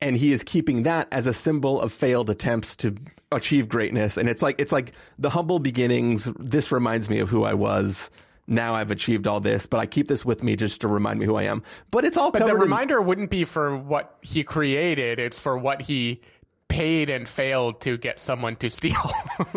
and 0.00 0.16
he 0.16 0.32
is 0.32 0.44
keeping 0.44 0.84
that 0.84 1.08
as 1.10 1.26
a 1.26 1.32
symbol 1.32 1.80
of 1.80 1.92
failed 1.92 2.30
attempts 2.30 2.76
to 2.76 2.94
achieve 3.32 3.68
greatness 3.68 4.16
and 4.16 4.28
it's 4.28 4.42
like 4.42 4.60
it's 4.60 4.70
like 4.70 4.92
the 5.18 5.30
humble 5.30 5.58
beginnings 5.58 6.30
this 6.38 6.70
reminds 6.70 7.10
me 7.10 7.18
of 7.18 7.30
who 7.30 7.42
i 7.44 7.52
was 7.54 8.10
now 8.46 8.74
i've 8.74 8.90
achieved 8.90 9.26
all 9.26 9.38
this 9.40 9.66
but 9.66 9.78
i 9.78 9.86
keep 9.86 10.08
this 10.08 10.24
with 10.24 10.42
me 10.42 10.56
just 10.56 10.80
to 10.80 10.88
remind 10.88 11.18
me 11.18 11.24
who 11.26 11.36
i 11.36 11.44
am 11.44 11.62
but 11.90 12.04
it's 12.04 12.16
all 12.16 12.30
But 12.30 12.40
the 12.40 12.46
covered 12.46 12.56
in- 12.56 12.62
reminder 12.62 13.00
wouldn't 13.00 13.30
be 13.30 13.44
for 13.44 13.76
what 13.76 14.16
he 14.20 14.42
created. 14.44 15.18
It's 15.20 15.38
for 15.38 15.56
what 15.56 15.82
he 15.82 16.20
paid 16.68 17.10
and 17.10 17.28
failed 17.28 17.80
to 17.82 17.98
get 17.98 18.18
someone 18.18 18.56
to 18.56 18.70
steal. 18.70 18.96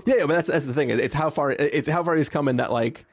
Yeah, 0.05 0.15
yeah, 0.17 0.25
but 0.25 0.35
that's 0.35 0.47
that's 0.47 0.65
the 0.65 0.73
thing. 0.73 0.89
It's 0.89 1.13
how 1.15 1.29
far 1.29 1.51
it's 1.51 1.87
how 1.89 2.03
far 2.03 2.15
he's 2.15 2.29
come 2.29 2.47
in 2.47 2.57
that 2.57 2.71
like 2.71 3.05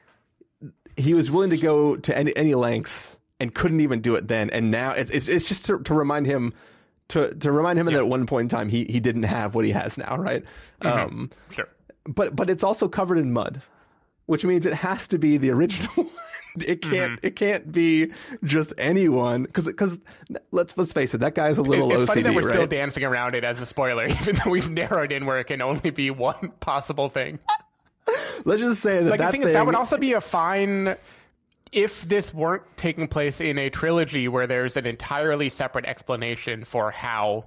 he 0.97 1.13
was 1.13 1.31
willing 1.31 1.49
to 1.51 1.57
go 1.57 1.95
to 1.95 2.15
any 2.17 2.35
any 2.37 2.53
lengths 2.55 3.17
and 3.39 3.53
couldn't 3.53 3.79
even 3.81 4.01
do 4.01 4.15
it 4.15 4.27
then, 4.27 4.49
and 4.51 4.69
now 4.71 4.91
it's 4.91 5.09
it's, 5.11 5.27
it's 5.27 5.45
just 5.45 5.65
to, 5.65 5.79
to 5.79 5.93
remind 5.93 6.25
him 6.27 6.53
to 7.09 7.33
to 7.35 7.51
remind 7.51 7.79
him 7.79 7.85
that 7.87 7.95
at 7.95 8.07
one 8.07 8.25
point 8.25 8.43
in 8.45 8.49
time 8.49 8.69
he 8.69 8.85
he 8.85 8.99
didn't 8.99 9.23
have 9.23 9.55
what 9.55 9.65
he 9.65 9.71
has 9.71 9.97
now, 9.97 10.15
right? 10.17 10.43
Um, 10.81 11.31
sure. 11.51 11.67
but 12.07 12.35
but 12.35 12.49
it's 12.49 12.63
also 12.63 12.87
covered 12.87 13.17
in 13.17 13.33
mud, 13.33 13.61
which 14.25 14.45
means 14.45 14.65
it 14.65 14.73
has 14.73 15.07
to 15.09 15.17
be 15.17 15.37
the 15.37 15.51
original. 15.51 16.11
it 16.55 16.81
mm-hmm. 16.81 16.91
can't 16.91 17.19
it 17.23 17.35
can't 17.35 17.71
be 17.71 18.11
just 18.43 18.73
anyone 18.77 19.43
because 19.43 19.65
because 19.65 19.99
let's 20.51 20.77
let's 20.77 20.93
face 20.93 21.13
it, 21.13 21.19
that 21.19 21.35
guy's 21.35 21.57
a 21.57 21.63
little 21.63 21.91
it's 21.91 22.03
OCD, 22.03 22.07
funny 22.07 22.21
that 22.23 22.33
we're 22.35 22.41
right? 22.41 22.53
still 22.53 22.67
dancing 22.67 23.03
around 23.03 23.35
it 23.35 23.43
as 23.43 23.59
a 23.59 23.65
spoiler, 23.65 24.07
even 24.21 24.35
though 24.37 24.51
we've 24.51 24.69
narrowed 24.69 25.11
in 25.11 25.25
where 25.25 25.39
it 25.39 25.45
can 25.45 25.61
only 25.61 25.89
be 25.89 26.11
one 26.11 26.51
possible 26.59 27.09
thing. 27.09 27.39
let's 28.45 28.61
just 28.61 28.81
say 28.81 29.03
that 29.03 29.09
Like 29.09 29.19
that 29.19 29.27
the 29.27 29.31
thing, 29.31 29.41
is, 29.43 29.53
that 29.53 29.65
would 29.65 29.75
also 29.75 29.97
be 29.97 30.13
a 30.13 30.21
fine 30.21 30.95
if 31.71 32.07
this 32.07 32.33
weren't 32.33 32.63
taking 32.77 33.07
place 33.07 33.41
in 33.41 33.57
a 33.57 33.69
trilogy 33.69 34.27
where 34.27 34.45
there's 34.45 34.77
an 34.77 34.85
entirely 34.85 35.49
separate 35.49 35.85
explanation 35.85 36.63
for 36.65 36.91
how 36.91 37.45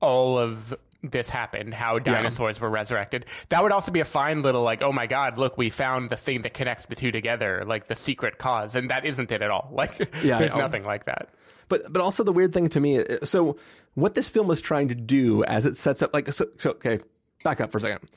all 0.00 0.38
of 0.38 0.76
this 1.02 1.28
happened, 1.28 1.74
how 1.74 1.98
dinosaurs 1.98 2.58
were 2.60 2.68
resurrected. 2.70 3.24
That 3.50 3.62
would 3.62 3.70
also 3.72 3.92
be 3.92 4.00
a 4.00 4.04
fine 4.04 4.42
little 4.42 4.62
like, 4.62 4.82
oh 4.82 4.92
my 4.92 5.06
god, 5.06 5.38
look, 5.38 5.56
we 5.56 5.70
found 5.70 6.10
the 6.10 6.16
thing 6.16 6.42
that 6.42 6.54
connects 6.54 6.86
the 6.86 6.94
two 6.96 7.12
together, 7.12 7.62
like 7.66 7.86
the 7.86 7.94
secret 7.96 8.38
cause, 8.38 8.74
and 8.74 8.90
that 8.90 9.04
isn't 9.06 9.30
it 9.30 9.42
at 9.42 9.50
all. 9.50 9.68
Like, 9.72 10.12
Yeah, 10.24 10.38
there's 10.38 10.54
nothing 10.54 10.84
like 10.84 11.04
that. 11.04 11.28
But 11.68 11.92
but 11.92 12.02
also 12.02 12.24
the 12.24 12.32
weird 12.32 12.52
thing 12.52 12.68
to 12.70 12.80
me. 12.80 12.98
uh, 12.98 13.18
So 13.24 13.58
what 13.94 14.14
this 14.14 14.28
film 14.28 14.50
is 14.50 14.60
trying 14.60 14.88
to 14.88 14.94
do, 14.94 15.44
as 15.44 15.66
it 15.66 15.76
sets 15.76 16.02
up, 16.02 16.12
like 16.14 16.32
so, 16.32 16.46
so 16.56 16.70
okay, 16.70 16.98
back 17.44 17.60
up 17.60 17.70
for 17.70 17.78
a 17.78 17.80
second. 17.80 18.08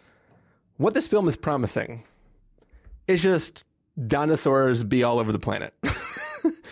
What 0.77 0.93
this 0.95 1.07
film 1.07 1.27
is 1.27 1.35
promising 1.35 2.03
is 3.07 3.21
just 3.21 3.63
dinosaurs 4.07 4.83
be 4.83 5.03
all 5.03 5.19
over 5.19 5.31
the 5.31 5.39
planet. 5.39 5.73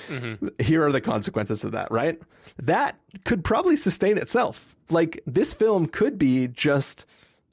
Mm-hmm. 0.08 0.48
Here 0.60 0.86
are 0.86 0.92
the 0.92 1.02
consequences 1.02 1.64
of 1.64 1.72
that, 1.72 1.92
right? 1.92 2.20
That 2.58 2.98
could 3.26 3.44
probably 3.44 3.76
sustain 3.76 4.18
itself. 4.18 4.76
Like 4.90 5.22
this 5.26 5.54
film 5.54 5.88
could 5.88 6.18
be 6.18 6.48
just 6.48 7.06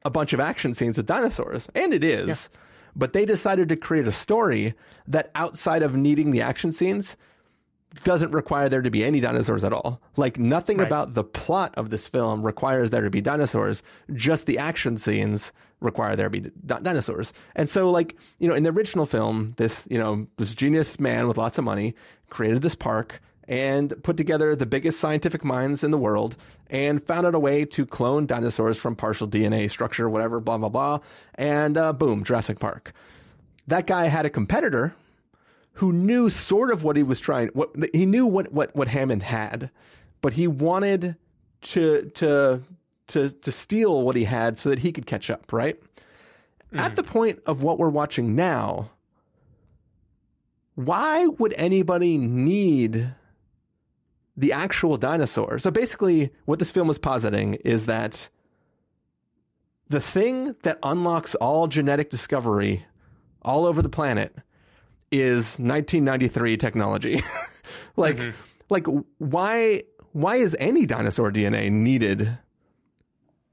a 0.04 0.11
bunch 0.11 0.32
of 0.32 0.40
action 0.40 0.72
scenes 0.74 0.96
with 0.96 1.06
dinosaurs, 1.06 1.68
and 1.74 1.92
it 1.92 2.04
is. 2.04 2.48
But 2.94 3.12
they 3.12 3.26
decided 3.26 3.68
to 3.68 3.76
create 3.76 4.09
a 4.09 4.12
story 4.12 4.74
that 5.06 5.30
outside 5.35 5.82
of 5.82 5.94
needing 5.94 6.30
the 6.30 6.40
action 6.40 6.72
scenes 6.72 7.16
doesn't 8.04 8.30
require 8.32 8.68
there 8.68 8.82
to 8.82 8.90
be 8.90 9.04
any 9.04 9.20
dinosaurs 9.20 9.64
at 9.64 9.72
all. 9.72 10.00
Like 10.16 10.38
nothing 10.38 10.78
Right. 10.78 10.87
about 10.87 11.14
the 11.14 11.24
plot 11.24 11.74
of 11.76 11.90
this 11.90 12.09
film 12.09 12.42
requires 12.42 12.90
there 12.90 13.02
to 13.02 13.11
be 13.11 13.20
dinosaurs. 13.20 13.82
Just 14.12 14.46
the 14.46 14.59
action 14.59 14.98
scenes 14.98 15.52
require 15.80 16.16
there 16.16 16.26
to 16.26 16.30
be 16.30 16.40
di- 16.40 16.80
dinosaurs. 16.80 17.32
And 17.54 17.68
so, 17.68 17.90
like 17.90 18.16
you 18.38 18.48
know, 18.48 18.54
in 18.54 18.62
the 18.62 18.70
original 18.70 19.06
film, 19.06 19.54
this 19.56 19.87
you 19.90 19.98
know 19.98 20.26
this 20.38 20.54
genius 20.54 20.98
man 21.00 21.28
with 21.28 21.37
lots 21.37 21.59
of 21.59 21.64
money 21.64 21.94
created 22.30 22.62
this 22.62 22.74
park 22.74 23.20
and 23.48 23.94
put 24.02 24.16
together 24.16 24.56
the 24.56 24.66
biggest 24.66 24.98
scientific 24.98 25.44
minds 25.44 25.85
in 25.85 25.92
the 25.92 25.98
world 25.98 26.35
and 26.68 27.00
found 27.04 27.24
out 27.24 27.35
a 27.35 27.38
way 27.38 27.64
to 27.64 27.87
clone 27.87 28.26
dinosaurs 28.26 28.76
from 28.76 28.96
partial 28.96 29.28
DNA 29.28 29.70
structure, 29.70 30.09
whatever, 30.09 30.40
blah 30.40 30.59
blah 30.59 30.68
blah, 30.68 30.98
and 31.37 31.76
uh, 31.78 31.92
boom, 31.92 32.24
Jurassic 32.24 32.59
Park. 32.59 32.92
That 33.68 33.87
guy 33.87 34.06
had 34.06 34.26
a 34.26 34.30
competitor 34.30 34.94
who 35.77 35.93
knew 35.93 36.31
sort 36.31 36.71
of 36.71 36.85
what 36.85 36.97
he 36.97 37.03
was 37.03 37.21
trying 37.21 37.49
what 37.49 37.71
he 37.93 38.07
knew 38.07 38.27
what 38.27 38.53
what 38.53 38.75
what 38.75 38.89
Hammond 38.89 39.23
had 39.23 39.71
but 40.21 40.35
he 40.35 40.47
wanted 40.47 41.17
to 41.62 42.11
to 42.15 42.62
to 43.09 43.31
to 43.31 43.53
steal 43.53 44.03
what 44.03 44.17
he 44.17 44.25
had 44.25 44.59
so 44.59 44.71
that 44.71 44.81
he 44.81 44.93
could 44.93 45.07
catch 45.07 45.31
up 45.31 45.53
right? 45.53 45.81
At 46.73 46.91
hmm. 46.91 46.95
the 46.97 47.03
point 47.03 47.41
of 47.47 47.62
what 47.62 47.79
we're 47.79 47.89
watching 47.89 48.35
now 48.35 48.91
why 50.75 51.27
would 51.27 51.55
anybody 51.57 52.19
need 52.19 53.15
the 54.37 54.53
actual 54.53 54.97
dinosaur 54.97 55.59
so 55.59 55.71
basically 55.71 56.31
what 56.47 56.59
this 56.59 56.73
film 56.73 56.91
is 56.91 56.99
positing 56.99 57.55
is 57.55 57.87
that 57.87 58.29
the 59.89 60.01
thing 60.01 60.57
that 60.62 60.79
unlocks 60.83 61.35
all 61.37 61.69
genetic 61.69 62.11
discovery 62.11 62.87
all 63.43 63.67
over 63.67 63.81
the 63.81 63.89
planet 63.89 64.37
is 65.11 65.59
1993 65.59 66.57
technology. 66.57 67.23
like, 67.97 68.19
like 68.69 68.87
why 69.19 69.83
why 70.12 70.37
is 70.37 70.57
any 70.59 70.87
dinosaur 70.87 71.31
DNA 71.31 71.71
needed? 71.71 72.38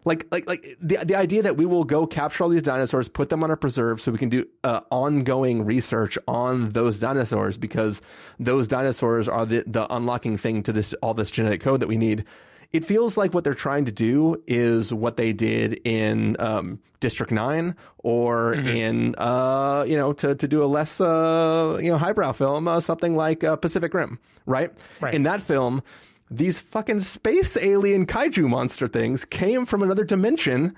Like, 0.06 0.28
like, 0.32 0.48
like 0.48 0.78
the 0.82 0.98
the 1.04 1.16
idea 1.16 1.44
that 1.44 1.58
we 1.58 1.66
will 1.66 1.84
go 1.84 2.06
capture 2.06 2.44
all 2.44 2.50
these 2.50 2.62
dinosaurs, 2.62 3.08
put 3.08 3.30
them 3.30 3.44
on 3.44 3.52
a 3.52 3.58
preserve, 3.58 4.02
so 4.02 4.12
we 4.12 4.18
can 4.18 4.30
do 4.30 4.46
uh, 4.64 4.82
ongoing 4.90 5.66
research 5.66 6.18
on 6.28 6.70
those 6.70 7.00
dinosaurs 7.00 7.58
because 7.58 8.02
those 8.40 8.68
dinosaurs 8.68 9.28
are 9.30 9.46
the 9.46 9.64
the 9.66 9.94
unlocking 9.94 10.38
thing 10.38 10.64
to 10.64 10.74
this 10.74 10.94
all 10.96 11.14
this 11.14 11.32
genetic 11.32 11.62
code 11.62 11.80
that 11.80 11.88
we 11.88 11.98
need. 11.98 12.26
It 12.74 12.84
feels 12.84 13.18
like 13.18 13.36
what 13.36 13.44
they're 13.44 13.54
trying 13.54 13.86
to 13.86 13.92
do 13.92 14.42
is 14.48 14.92
what 14.92 15.16
they 15.16 15.32
did 15.32 15.80
in 15.86 16.36
um, 16.40 16.80
District 17.00 17.32
Nine, 17.32 17.76
or 18.00 18.56
in 18.56 19.14
uh, 19.16 19.86
you 19.88 19.96
know 19.96 20.12
to 20.14 20.34
to 20.34 20.48
do 20.48 20.64
a 20.64 20.66
less 20.66 21.00
uh, 21.00 21.78
you 21.80 21.92
know 21.92 22.00
highbrow 22.00 22.32
film, 22.32 22.68
uh, 22.68 22.80
something 22.80 23.16
like 23.16 23.44
uh, 23.44 23.56
Pacific 23.58 23.94
Rim, 23.94 24.18
right? 24.48 24.72
Right. 25.00 25.14
In 25.14 25.22
that 25.24 25.42
film, 25.42 25.84
these 26.32 26.58
fucking 26.58 27.02
space 27.02 27.56
alien 27.58 28.08
kaiju 28.08 28.50
monster 28.50 28.88
things 28.88 29.24
came 29.24 29.68
from 29.68 29.84
another 29.84 30.04
dimension, 30.04 30.76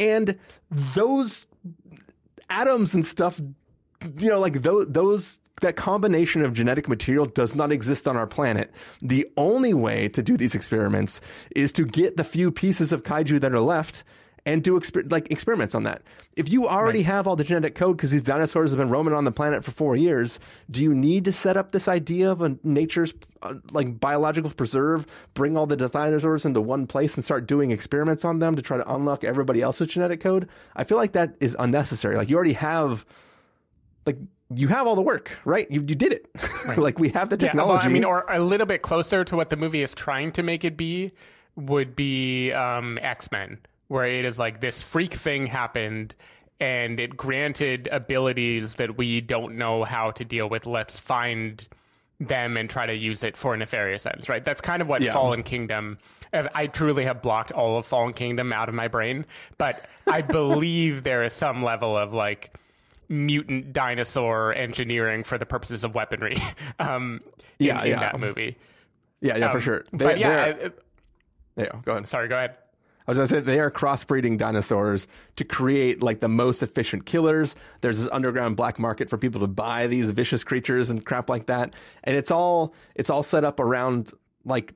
and 0.00 0.36
those 0.68 1.46
atoms 2.50 2.92
and 2.92 3.06
stuff, 3.06 3.40
you 4.18 4.30
know, 4.30 4.40
like 4.40 4.62
those 4.62 4.88
those 4.88 5.38
that 5.60 5.76
combination 5.76 6.44
of 6.44 6.52
genetic 6.52 6.88
material 6.88 7.26
does 7.26 7.54
not 7.54 7.72
exist 7.72 8.08
on 8.08 8.16
our 8.16 8.26
planet. 8.26 8.72
The 9.00 9.26
only 9.36 9.74
way 9.74 10.08
to 10.08 10.22
do 10.22 10.36
these 10.36 10.54
experiments 10.54 11.20
is 11.54 11.72
to 11.72 11.84
get 11.84 12.16
the 12.16 12.24
few 12.24 12.50
pieces 12.50 12.92
of 12.92 13.02
kaiju 13.02 13.40
that 13.40 13.52
are 13.52 13.60
left 13.60 14.02
and 14.46 14.62
do 14.62 14.78
exper- 14.78 15.10
like 15.10 15.30
experiments 15.30 15.74
on 15.74 15.84
that. 15.84 16.02
If 16.36 16.50
you 16.50 16.68
already 16.68 17.02
have 17.02 17.26
all 17.26 17.36
the 17.36 17.44
genetic 17.44 17.74
code 17.74 17.96
because 17.96 18.10
these 18.10 18.22
dinosaurs 18.22 18.70
have 18.70 18.78
been 18.78 18.90
roaming 18.90 19.14
on 19.14 19.24
the 19.24 19.32
planet 19.32 19.64
for 19.64 19.70
four 19.70 19.96
years, 19.96 20.38
do 20.70 20.82
you 20.82 20.94
need 20.94 21.24
to 21.24 21.32
set 21.32 21.56
up 21.56 21.72
this 21.72 21.88
idea 21.88 22.30
of 22.30 22.42
a 22.42 22.58
nature's 22.62 23.14
uh, 23.42 23.54
like 23.72 23.98
biological 23.98 24.50
preserve, 24.50 25.06
bring 25.32 25.56
all 25.56 25.66
the 25.66 25.76
dinosaurs 25.76 26.44
into 26.44 26.60
one 26.60 26.86
place 26.86 27.14
and 27.14 27.24
start 27.24 27.46
doing 27.46 27.70
experiments 27.70 28.24
on 28.24 28.38
them 28.38 28.54
to 28.56 28.62
try 28.62 28.76
to 28.76 28.94
unlock 28.94 29.24
everybody 29.24 29.62
else's 29.62 29.88
genetic 29.88 30.20
code? 30.20 30.48
I 30.76 30.84
feel 30.84 30.98
like 30.98 31.12
that 31.12 31.36
is 31.40 31.56
unnecessary. 31.58 32.16
Like 32.16 32.28
you 32.28 32.36
already 32.36 32.54
have 32.54 33.06
like 34.06 34.16
you 34.54 34.68
have 34.68 34.86
all 34.86 34.94
the 34.94 35.02
work, 35.02 35.32
right? 35.44 35.70
You 35.70 35.80
you 35.80 35.94
did 35.94 36.12
it. 36.12 36.26
like 36.76 36.98
we 36.98 37.08
have 37.10 37.30
the 37.30 37.36
Yeah, 37.36 37.48
technology. 37.48 37.86
I 37.86 37.88
mean, 37.88 38.04
or 38.04 38.24
a 38.28 38.40
little 38.40 38.66
bit 38.66 38.82
closer 38.82 39.24
to 39.24 39.36
what 39.36 39.50
the 39.50 39.56
movie 39.56 39.82
is 39.82 39.94
trying 39.94 40.32
to 40.32 40.42
make 40.42 40.64
it 40.64 40.76
be 40.76 41.12
would 41.56 41.94
be 41.96 42.52
um, 42.52 42.98
X 43.00 43.30
Men, 43.32 43.58
where 43.88 44.06
it 44.06 44.24
is 44.24 44.38
like 44.38 44.60
this 44.60 44.82
freak 44.82 45.14
thing 45.14 45.46
happened 45.46 46.14
and 46.60 47.00
it 47.00 47.16
granted 47.16 47.88
abilities 47.90 48.74
that 48.74 48.96
we 48.96 49.20
don't 49.20 49.56
know 49.56 49.84
how 49.84 50.10
to 50.12 50.24
deal 50.24 50.48
with. 50.48 50.66
Let's 50.66 50.98
find 50.98 51.66
them 52.20 52.56
and 52.56 52.70
try 52.70 52.86
to 52.86 52.94
use 52.94 53.22
it 53.24 53.36
for 53.36 53.56
nefarious 53.56 54.06
ends, 54.06 54.28
right? 54.28 54.44
That's 54.44 54.60
kind 54.60 54.80
of 54.80 54.88
what 54.88 55.02
Yeah. 55.02 55.12
Fallen 55.12 55.42
Kingdom. 55.42 55.98
I 56.32 56.66
truly 56.68 57.04
have 57.04 57.22
blocked 57.22 57.52
all 57.52 57.76
of 57.78 57.86
Fallen 57.86 58.12
Kingdom 58.12 58.52
out 58.52 58.68
of 58.68 58.74
my 58.74 58.88
brain, 58.88 59.24
but 59.58 59.84
I 60.06 60.20
believe 60.38 61.02
there 61.04 61.22
is 61.22 61.32
some 61.32 61.62
level 61.62 61.96
of 61.96 62.14
like 62.14 62.56
mutant 63.08 63.72
dinosaur 63.72 64.54
engineering 64.54 65.24
for 65.24 65.38
the 65.38 65.46
purposes 65.46 65.84
of 65.84 65.94
weaponry 65.94 66.36
um, 66.78 67.20
in, 67.58 67.66
Yeah, 67.66 67.82
in 67.82 67.90
yeah. 67.90 68.00
that 68.00 68.20
movie. 68.20 68.56
yeah, 69.20 69.36
yeah, 69.36 69.50
for 69.50 69.58
Um, 69.58 69.62
sure. 69.62 69.84
They, 69.92 70.04
but 70.04 70.18
yeah, 70.18 70.54
uh, 70.64 70.68
yeah, 71.56 71.66
go 71.84 71.92
ahead. 71.92 72.08
sorry, 72.08 72.28
go 72.28 72.36
ahead. 72.36 72.56
I 73.06 73.10
was 73.10 73.18
gonna 73.18 73.26
say 73.28 73.40
they 73.40 73.60
are 73.60 73.70
crossbreeding 73.70 74.38
dinosaurs 74.38 75.06
to 75.36 75.44
create 75.44 76.02
like 76.02 76.20
the 76.20 76.28
most 76.28 76.62
efficient 76.62 77.04
killers. 77.04 77.54
There's 77.82 77.98
this 77.98 78.08
underground 78.10 78.56
black 78.56 78.78
market 78.78 79.10
for 79.10 79.18
people 79.18 79.42
to 79.42 79.46
buy 79.46 79.88
these 79.88 80.08
vicious 80.10 80.42
creatures 80.42 80.88
and 80.88 81.04
crap 81.04 81.28
like 81.28 81.46
that, 81.46 81.74
and 82.02 82.16
it's 82.16 82.30
all 82.30 82.74
it's 82.94 83.10
all 83.10 83.22
set 83.22 83.44
up 83.44 83.60
around 83.60 84.10
like 84.46 84.72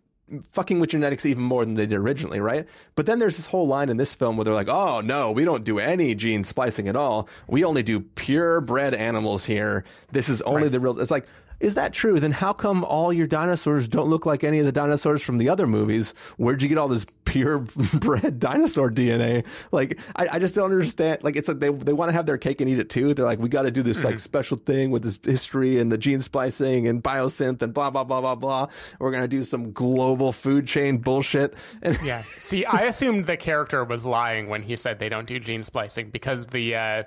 fucking 0.52 0.80
with 0.80 0.90
genetics 0.90 1.24
even 1.26 1.42
more 1.42 1.64
than 1.64 1.74
they 1.74 1.86
did 1.86 1.96
originally, 1.96 2.40
right? 2.40 2.66
But 2.94 3.06
then 3.06 3.18
there's 3.18 3.36
this 3.36 3.46
whole 3.46 3.66
line 3.66 3.88
in 3.88 3.96
this 3.96 4.14
film 4.14 4.36
where 4.36 4.44
they're 4.44 4.54
like, 4.54 4.68
"Oh 4.68 5.00
no, 5.00 5.30
we 5.32 5.44
don't 5.44 5.64
do 5.64 5.78
any 5.78 6.14
gene 6.14 6.44
splicing 6.44 6.88
at 6.88 6.96
all. 6.96 7.28
We 7.46 7.64
only 7.64 7.82
do 7.82 8.00
purebred 8.00 8.94
animals 8.94 9.44
here. 9.44 9.84
This 10.12 10.28
is 10.28 10.42
only 10.42 10.68
the 10.68 10.80
real." 10.80 11.00
It's 11.00 11.10
like. 11.10 11.26
Is 11.60 11.74
that 11.74 11.92
true? 11.92 12.20
Then 12.20 12.32
how 12.32 12.52
come 12.52 12.84
all 12.84 13.12
your 13.12 13.26
dinosaurs 13.26 13.88
don't 13.88 14.08
look 14.08 14.24
like 14.26 14.44
any 14.44 14.58
of 14.60 14.66
the 14.66 14.72
dinosaurs 14.72 15.22
from 15.22 15.38
the 15.38 15.48
other 15.48 15.66
movies? 15.66 16.14
Where'd 16.36 16.62
you 16.62 16.68
get 16.68 16.78
all 16.78 16.88
this 16.88 17.06
purebred 17.24 18.38
dinosaur 18.38 18.90
DNA? 18.90 19.44
Like, 19.72 19.98
I, 20.14 20.28
I 20.32 20.38
just 20.38 20.54
don't 20.54 20.70
understand. 20.70 21.22
Like, 21.22 21.36
it's 21.36 21.48
like 21.48 21.58
they 21.58 21.70
they 21.70 21.92
want 21.92 22.10
to 22.10 22.12
have 22.12 22.26
their 22.26 22.38
cake 22.38 22.60
and 22.60 22.70
eat 22.70 22.78
it 22.78 22.90
too. 22.90 23.12
They're 23.12 23.24
like, 23.24 23.40
we 23.40 23.48
got 23.48 23.62
to 23.62 23.70
do 23.70 23.82
this 23.82 24.04
like 24.04 24.20
special 24.20 24.56
thing 24.56 24.90
with 24.90 25.02
this 25.02 25.18
history 25.24 25.78
and 25.78 25.90
the 25.90 25.98
gene 25.98 26.20
splicing 26.20 26.86
and 26.86 27.02
biosyn 27.02 27.60
and 27.60 27.74
blah 27.74 27.90
blah 27.90 28.04
blah 28.04 28.20
blah 28.20 28.34
blah. 28.34 28.68
We're 29.00 29.10
gonna 29.10 29.28
do 29.28 29.42
some 29.44 29.72
global 29.72 30.32
food 30.32 30.66
chain 30.66 30.98
bullshit. 30.98 31.54
And 31.82 31.98
Yeah. 32.02 32.22
See, 32.22 32.64
I 32.64 32.80
assumed 32.82 33.26
the 33.26 33.36
character 33.36 33.84
was 33.84 34.04
lying 34.04 34.48
when 34.48 34.62
he 34.62 34.76
said 34.76 34.98
they 34.98 35.08
don't 35.08 35.26
do 35.26 35.40
gene 35.40 35.64
splicing 35.64 36.10
because 36.10 36.46
the 36.46 36.76
uh, 36.76 37.02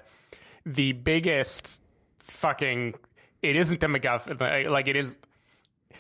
the 0.66 0.92
biggest 0.94 1.82
fucking 2.20 2.96
it 3.42 3.56
isn't 3.56 3.80
the 3.80 3.88
MacGuffin 3.88 4.70
like 4.70 4.88
it 4.88 4.96
is 4.96 5.16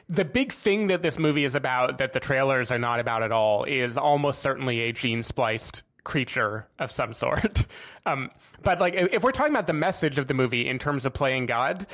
the 0.10 0.25
big 0.25 0.51
thing 0.51 0.88
that 0.88 1.01
this 1.01 1.17
movie 1.17 1.45
is 1.45 1.56
about 1.56 1.97
that 1.99 2.13
the 2.13 2.19
trailers 2.19 2.71
are 2.71 2.77
not 2.77 2.99
about 2.99 3.23
at 3.23 3.32
all 3.32 3.63
is 3.63 3.97
almost 3.97 4.41
certainly 4.41 4.82
a 4.82 4.91
gene 4.91 5.23
spliced 5.23 5.84
creature 6.04 6.67
of 6.80 6.91
some 6.91 7.13
sort. 7.13 7.65
Um, 8.04 8.32
but 8.63 8.80
like 8.80 8.95
if 8.95 9.21
we're 9.21 9.32
talking 9.32 9.54
about 9.54 9.67
the 9.67 9.73
message 9.73 10.17
of 10.17 10.25
the 10.25 10.34
movie 10.34 10.67
in 10.67 10.80
terms 10.80 11.06
of 11.06 11.13
playing 11.13 11.45
God, 11.45 11.86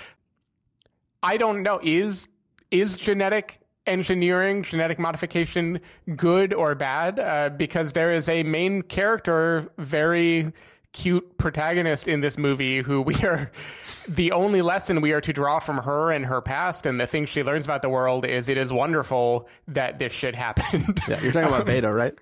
I 1.22 1.36
don't 1.36 1.64
know 1.64 1.82
is 1.84 2.30
is 2.72 2.96
genetic 2.96 3.60
engineering, 3.88 4.64
genetic 4.64 5.00
modification 5.00 5.82
good 6.16 6.54
or 6.54 6.76
bad? 6.76 7.20
Uh, 7.20 7.50
because 7.50 7.92
there 7.92 8.14
is 8.14 8.30
a 8.30 8.44
main 8.44 8.84
character, 8.84 9.70
very 9.78 10.54
cute 10.98 11.38
protagonist 11.38 12.08
in 12.08 12.22
this 12.22 12.40
movie 12.40 12.82
who 12.82 13.02
we 13.04 13.14
are 13.18 13.52
the 14.08 14.32
only 14.32 14.64
lesson 14.64 15.00
we 15.00 15.12
are 15.12 15.22
to 15.22 15.32
draw 15.32 15.60
from 15.60 15.78
her 15.78 16.12
and 16.12 16.26
her 16.26 16.42
past 16.42 16.88
and 16.88 17.00
the 17.00 17.06
things 17.06 17.30
she 17.30 17.44
learns 17.44 17.66
about 17.66 17.84
the 17.84 17.90
world 17.90 18.26
is 18.26 18.50
it 18.50 18.58
is 18.58 18.74
wonderful 18.74 19.48
that 19.68 20.00
this 20.00 20.12
shit 20.12 20.34
happened. 20.34 21.00
yeah, 21.08 21.22
you're 21.22 21.32
talking 21.32 21.50
about 21.50 21.66
Beta, 21.68 21.94
right? 21.94 22.16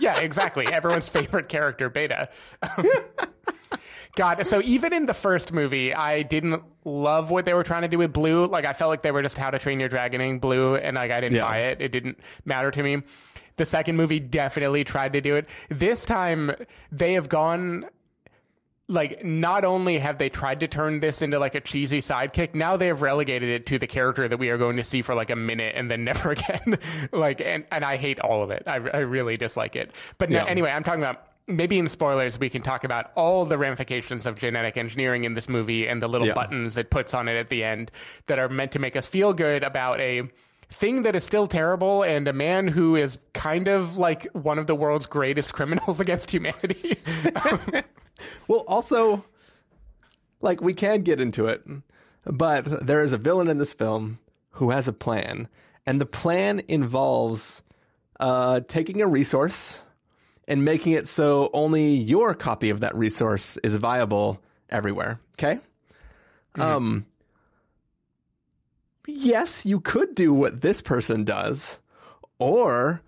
yeah, 0.00 0.18
exactly. 0.18 0.66
Everyone's 0.66 1.08
favorite 1.08 1.48
character, 1.48 1.88
Beta. 1.88 2.28
Um, 2.76 2.86
God, 4.16 4.44
so 4.46 4.60
even 4.62 4.92
in 4.92 5.06
the 5.06 5.14
first 5.14 5.52
movie, 5.52 5.94
I 5.94 6.22
didn't 6.22 6.62
love 6.84 7.30
what 7.30 7.44
they 7.46 7.54
were 7.54 7.62
trying 7.64 7.82
to 7.82 7.88
do 7.88 7.98
with 7.98 8.12
Blue. 8.12 8.46
Like, 8.46 8.66
I 8.66 8.72
felt 8.74 8.90
like 8.90 9.02
they 9.02 9.10
were 9.12 9.22
just 9.22 9.38
How 9.38 9.50
to 9.50 9.58
Train 9.58 9.80
Your 9.80 9.88
Dragoning 9.88 10.40
Blue, 10.40 10.74
and 10.76 10.96
like 10.96 11.10
I 11.10 11.20
didn't 11.20 11.36
Yeah. 11.36 11.44
buy 11.44 11.58
it. 11.58 11.80
It 11.80 11.92
didn't 11.92 12.18
matter 12.44 12.70
to 12.70 12.82
me. 12.82 13.02
The 13.62 13.66
second 13.66 13.96
movie 13.96 14.18
definitely 14.18 14.82
tried 14.82 15.12
to 15.12 15.20
do 15.20 15.36
it. 15.36 15.48
This 15.68 16.04
time, 16.04 16.50
they 16.90 17.12
have 17.12 17.28
gone 17.28 17.86
like 18.88 19.24
not 19.24 19.64
only 19.64 20.00
have 20.00 20.18
they 20.18 20.28
tried 20.28 20.58
to 20.58 20.66
turn 20.66 20.98
this 20.98 21.22
into 21.22 21.38
like 21.38 21.54
a 21.54 21.60
cheesy 21.60 22.00
sidekick 22.00 22.56
now 22.56 22.76
they 22.76 22.88
have 22.88 23.02
relegated 23.02 23.50
it 23.50 23.66
to 23.66 23.78
the 23.78 23.86
character 23.86 24.26
that 24.26 24.38
we 24.38 24.48
are 24.48 24.58
going 24.58 24.76
to 24.78 24.82
see 24.82 25.00
for 25.00 25.14
like 25.14 25.30
a 25.30 25.36
minute 25.36 25.74
and 25.76 25.88
then 25.88 26.02
never 26.10 26.32
again 26.32 26.76
like 27.12 27.40
and, 27.40 27.64
and 27.70 27.84
i 27.84 27.96
hate 27.96 28.18
all 28.18 28.42
of 28.42 28.50
it 28.50 28.64
i, 28.66 28.74
I 28.74 28.98
really 28.98 29.36
dislike 29.36 29.76
it 29.76 29.92
but 30.18 30.28
no, 30.28 30.44
anyway 30.44 30.70
i'm 30.72 30.82
talking 30.82 31.00
about 31.02 31.24
maybe 31.46 31.78
in 31.78 31.86
spoilers 31.86 32.40
we 32.40 32.50
can 32.50 32.62
talk 32.62 32.82
about 32.82 33.12
all 33.14 33.46
the 33.46 33.56
ramifications 33.56 34.26
of 34.26 34.40
genetic 34.40 34.76
engineering 34.76 35.22
in 35.22 35.34
this 35.34 35.48
movie 35.48 35.86
and 35.86 36.02
the 36.02 36.08
little 36.08 36.26
Yeah. 36.26 36.34
buttons 36.34 36.76
it 36.76 36.90
puts 36.90 37.14
on 37.14 37.28
it 37.28 37.36
at 37.36 37.48
the 37.48 37.62
end 37.62 37.92
that 38.26 38.40
are 38.40 38.48
meant 38.48 38.72
to 38.72 38.80
make 38.80 38.96
us 38.96 39.06
feel 39.06 39.32
good 39.32 39.62
about 39.62 40.00
a 40.00 40.22
thing 40.72 41.02
that 41.02 41.14
is 41.14 41.24
still 41.24 41.46
terrible 41.46 42.02
and 42.02 42.26
a 42.26 42.32
man 42.32 42.68
who 42.68 42.96
is 42.96 43.18
kind 43.34 43.68
of 43.68 43.96
like 43.98 44.24
one 44.32 44.58
of 44.58 44.66
the 44.66 44.74
world's 44.74 45.06
greatest 45.06 45.52
criminals 45.52 46.00
against 46.06 46.30
humanity. 46.30 46.96
Well, 48.48 48.60
also, 48.68 49.24
like 50.40 50.60
we 50.60 50.74
can 50.74 51.02
get 51.02 51.20
into 51.20 51.46
it, 51.46 51.64
but 52.24 52.86
there 52.86 53.02
is 53.02 53.12
a 53.12 53.18
villain 53.18 53.48
in 53.48 53.58
this 53.58 53.72
film 53.72 54.18
who 54.52 54.70
has 54.70 54.88
a 54.88 54.92
plan, 54.92 55.48
and 55.86 56.00
the 56.00 56.06
plan 56.06 56.62
involves 56.68 57.62
uh, 58.20 58.60
taking 58.68 59.00
a 59.00 59.06
resource 59.06 59.82
and 60.46 60.64
making 60.64 60.92
it 60.92 61.08
so 61.08 61.50
only 61.52 61.94
your 61.94 62.34
copy 62.34 62.70
of 62.70 62.80
that 62.80 62.94
resource 62.96 63.56
is 63.64 63.76
viable 63.76 64.40
everywhere. 64.68 65.20
Okay. 65.38 65.58
Um. 66.56 67.06
Yes, 69.06 69.64
you 69.64 69.80
could 69.80 70.14
do 70.14 70.32
what 70.32 70.60
this 70.60 70.80
person 70.80 71.24
does, 71.24 71.80
or 72.38 73.02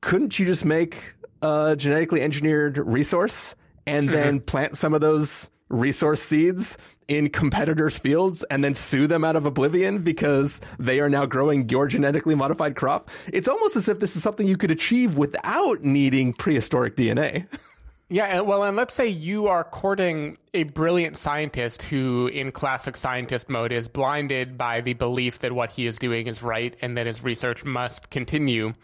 couldn't 0.00 0.38
you 0.38 0.46
just 0.46 0.64
make 0.64 1.14
a 1.42 1.74
genetically 1.76 2.22
engineered 2.22 2.78
resource 2.78 3.54
and 3.86 4.08
mm-hmm. 4.08 4.16
then 4.16 4.40
plant 4.40 4.76
some 4.76 4.94
of 4.94 5.00
those 5.00 5.50
resource 5.68 6.22
seeds 6.22 6.76
in 7.08 7.28
competitors' 7.28 7.98
fields 7.98 8.44
and 8.44 8.64
then 8.64 8.74
sue 8.74 9.06
them 9.06 9.24
out 9.24 9.36
of 9.36 9.46
oblivion 9.46 10.02
because 10.02 10.60
they 10.78 11.00
are 11.00 11.08
now 11.08 11.26
growing 11.26 11.68
your 11.68 11.86
genetically 11.86 12.34
modified 12.34 12.74
crop? 12.74 13.10
It's 13.32 13.48
almost 13.48 13.76
as 13.76 13.88
if 13.88 14.00
this 14.00 14.16
is 14.16 14.22
something 14.22 14.48
you 14.48 14.56
could 14.56 14.70
achieve 14.70 15.16
without 15.16 15.82
needing 15.82 16.32
prehistoric 16.32 16.96
DNA. 16.96 17.46
Yeah, 18.08 18.42
well, 18.42 18.62
and 18.62 18.76
let's 18.76 18.94
say 18.94 19.08
you 19.08 19.48
are 19.48 19.64
courting 19.64 20.38
a 20.54 20.62
brilliant 20.62 21.16
scientist 21.16 21.82
who, 21.82 22.28
in 22.28 22.52
classic 22.52 22.96
scientist 22.96 23.50
mode, 23.50 23.72
is 23.72 23.88
blinded 23.88 24.56
by 24.56 24.80
the 24.80 24.92
belief 24.92 25.40
that 25.40 25.52
what 25.52 25.72
he 25.72 25.88
is 25.88 25.98
doing 25.98 26.28
is 26.28 26.40
right 26.40 26.76
and 26.80 26.96
that 26.96 27.06
his 27.06 27.24
research 27.24 27.64
must 27.64 28.08
continue 28.10 28.74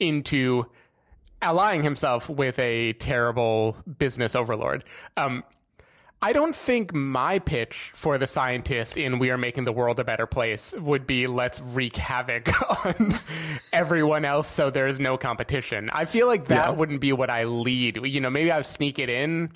into 0.00 0.64
allying 1.42 1.82
himself 1.82 2.30
with 2.30 2.58
a 2.58 2.94
terrible 2.94 3.76
business 3.98 4.34
overlord. 4.34 4.82
Um, 5.18 5.44
I 6.24 6.32
don't 6.32 6.56
think 6.56 6.94
my 6.94 7.38
pitch 7.38 7.90
for 7.94 8.16
the 8.16 8.26
scientist 8.26 8.96
in 8.96 9.18
We 9.18 9.28
Are 9.28 9.36
Making 9.36 9.64
the 9.64 9.72
World 9.72 9.98
a 9.98 10.04
Better 10.04 10.26
Place 10.26 10.72
would 10.72 11.06
be 11.06 11.26
let's 11.26 11.60
wreak 11.60 11.96
havoc 11.96 12.48
on 12.86 13.18
everyone 13.74 14.24
else 14.24 14.48
so 14.48 14.70
there's 14.70 14.98
no 14.98 15.18
competition. 15.18 15.90
I 15.92 16.06
feel 16.06 16.26
like 16.26 16.46
that 16.46 16.68
Yeah. 16.68 16.70
wouldn't 16.70 17.02
be 17.02 17.12
what 17.12 17.28
I 17.28 17.44
lead. 17.44 17.98
You 18.06 18.20
know, 18.22 18.30
maybe 18.30 18.50
I 18.50 18.56
would 18.56 18.64
sneak 18.66 18.98
it 18.98 19.10
in 19.10 19.52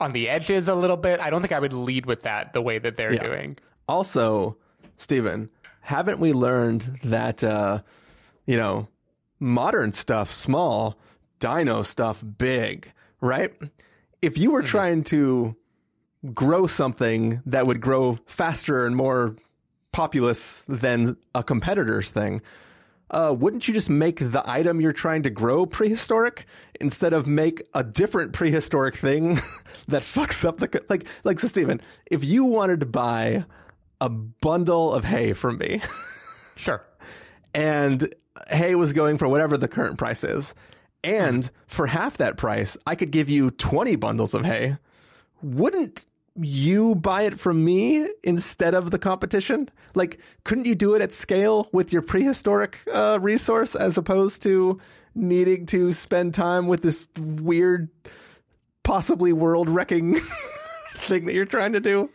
on 0.00 0.12
the 0.12 0.30
edges 0.30 0.68
a 0.68 0.74
little 0.74 0.96
bit. 0.96 1.20
I 1.20 1.28
don't 1.28 1.42
think 1.42 1.52
I 1.52 1.58
would 1.58 1.74
lead 1.74 2.06
with 2.06 2.22
that 2.22 2.54
the 2.54 2.62
way 2.62 2.78
that 2.78 2.96
they're 2.96 3.12
Yeah. 3.12 3.22
doing. 3.22 3.58
Also, 3.86 4.56
Stephen, 4.96 5.50
haven't 5.82 6.18
we 6.18 6.32
learned 6.32 6.98
that, 7.04 7.44
uh, 7.44 7.82
you 8.46 8.56
know, 8.56 8.88
modern 9.38 9.92
stuff 9.92 10.32
small, 10.32 10.96
dino 11.40 11.82
stuff 11.82 12.24
big, 12.38 12.90
right? 13.20 13.52
If 14.22 14.38
you 14.38 14.50
were 14.50 14.62
trying 14.62 15.04
to 15.04 15.56
grow 16.34 16.66
something 16.66 17.42
that 17.46 17.66
would 17.66 17.80
grow 17.80 18.18
faster 18.26 18.86
and 18.86 18.96
more 18.96 19.36
populous 19.92 20.62
than 20.68 21.16
a 21.34 21.42
competitor's 21.42 22.10
thing, 22.10 22.42
uh, 23.10 23.34
wouldn't 23.38 23.68
you 23.68 23.74
just 23.74 23.88
make 23.88 24.18
the 24.18 24.42
item 24.50 24.80
you're 24.80 24.92
trying 24.92 25.22
to 25.22 25.30
grow 25.30 25.64
prehistoric 25.64 26.44
instead 26.80 27.12
of 27.12 27.26
make 27.26 27.62
a 27.72 27.84
different 27.84 28.32
prehistoric 28.32 28.96
thing 28.96 29.40
that 29.88 30.02
fucks 30.02 30.44
up 30.44 30.58
the 30.58 30.68
co- 30.68 30.80
like 30.88 31.06
like 31.24 31.38
so 31.38 31.46
Steven, 31.46 31.80
if 32.10 32.24
you 32.24 32.44
wanted 32.44 32.80
to 32.80 32.86
buy 32.86 33.44
a 34.00 34.08
bundle 34.08 34.92
of 34.92 35.04
hay 35.04 35.32
from 35.32 35.56
me 35.58 35.80
Sure. 36.56 36.82
and 37.54 38.14
hay 38.50 38.74
was 38.74 38.92
going 38.92 39.16
for 39.18 39.28
whatever 39.28 39.56
the 39.56 39.68
current 39.68 39.96
price 39.98 40.22
is 40.24 40.52
and 41.04 41.50
for 41.66 41.86
half 41.86 42.16
that 42.18 42.36
price 42.36 42.76
I 42.86 42.94
could 42.94 43.10
give 43.10 43.30
you 43.30 43.50
20 43.52 43.96
bundles 43.96 44.34
of 44.34 44.44
hay 44.44 44.76
wouldn't 45.42 46.04
you 46.38 46.94
buy 46.94 47.22
it 47.22 47.38
from 47.38 47.64
me 47.64 48.08
instead 48.22 48.74
of 48.74 48.90
the 48.90 48.98
competition? 48.98 49.70
Like, 49.94 50.18
couldn't 50.44 50.66
you 50.66 50.74
do 50.74 50.94
it 50.94 51.02
at 51.02 51.12
scale 51.12 51.68
with 51.72 51.92
your 51.92 52.02
prehistoric 52.02 52.80
uh, 52.92 53.18
resource 53.20 53.74
as 53.74 53.96
opposed 53.96 54.42
to 54.42 54.80
needing 55.14 55.66
to 55.66 55.92
spend 55.92 56.34
time 56.34 56.66
with 56.66 56.82
this 56.82 57.08
weird, 57.18 57.88
possibly 58.82 59.32
world 59.32 59.68
wrecking 59.68 60.20
thing 60.94 61.24
that 61.26 61.34
you're 61.34 61.44
trying 61.44 61.72
to 61.72 61.80
do? 61.80 62.10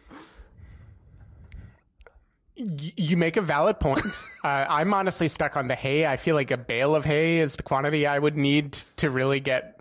You 2.55 3.17
make 3.17 3.37
a 3.37 3.41
valid 3.41 3.79
point. 3.79 4.05
uh, 4.43 4.47
I'm 4.47 4.93
honestly 4.93 5.29
stuck 5.29 5.57
on 5.57 5.67
the 5.67 5.75
hay. 5.75 6.05
I 6.05 6.17
feel 6.17 6.35
like 6.35 6.51
a 6.51 6.57
bale 6.57 6.95
of 6.95 7.05
hay 7.05 7.39
is 7.39 7.55
the 7.55 7.63
quantity 7.63 8.05
I 8.05 8.19
would 8.19 8.37
need 8.37 8.79
to 8.97 9.09
really 9.09 9.39
get 9.39 9.79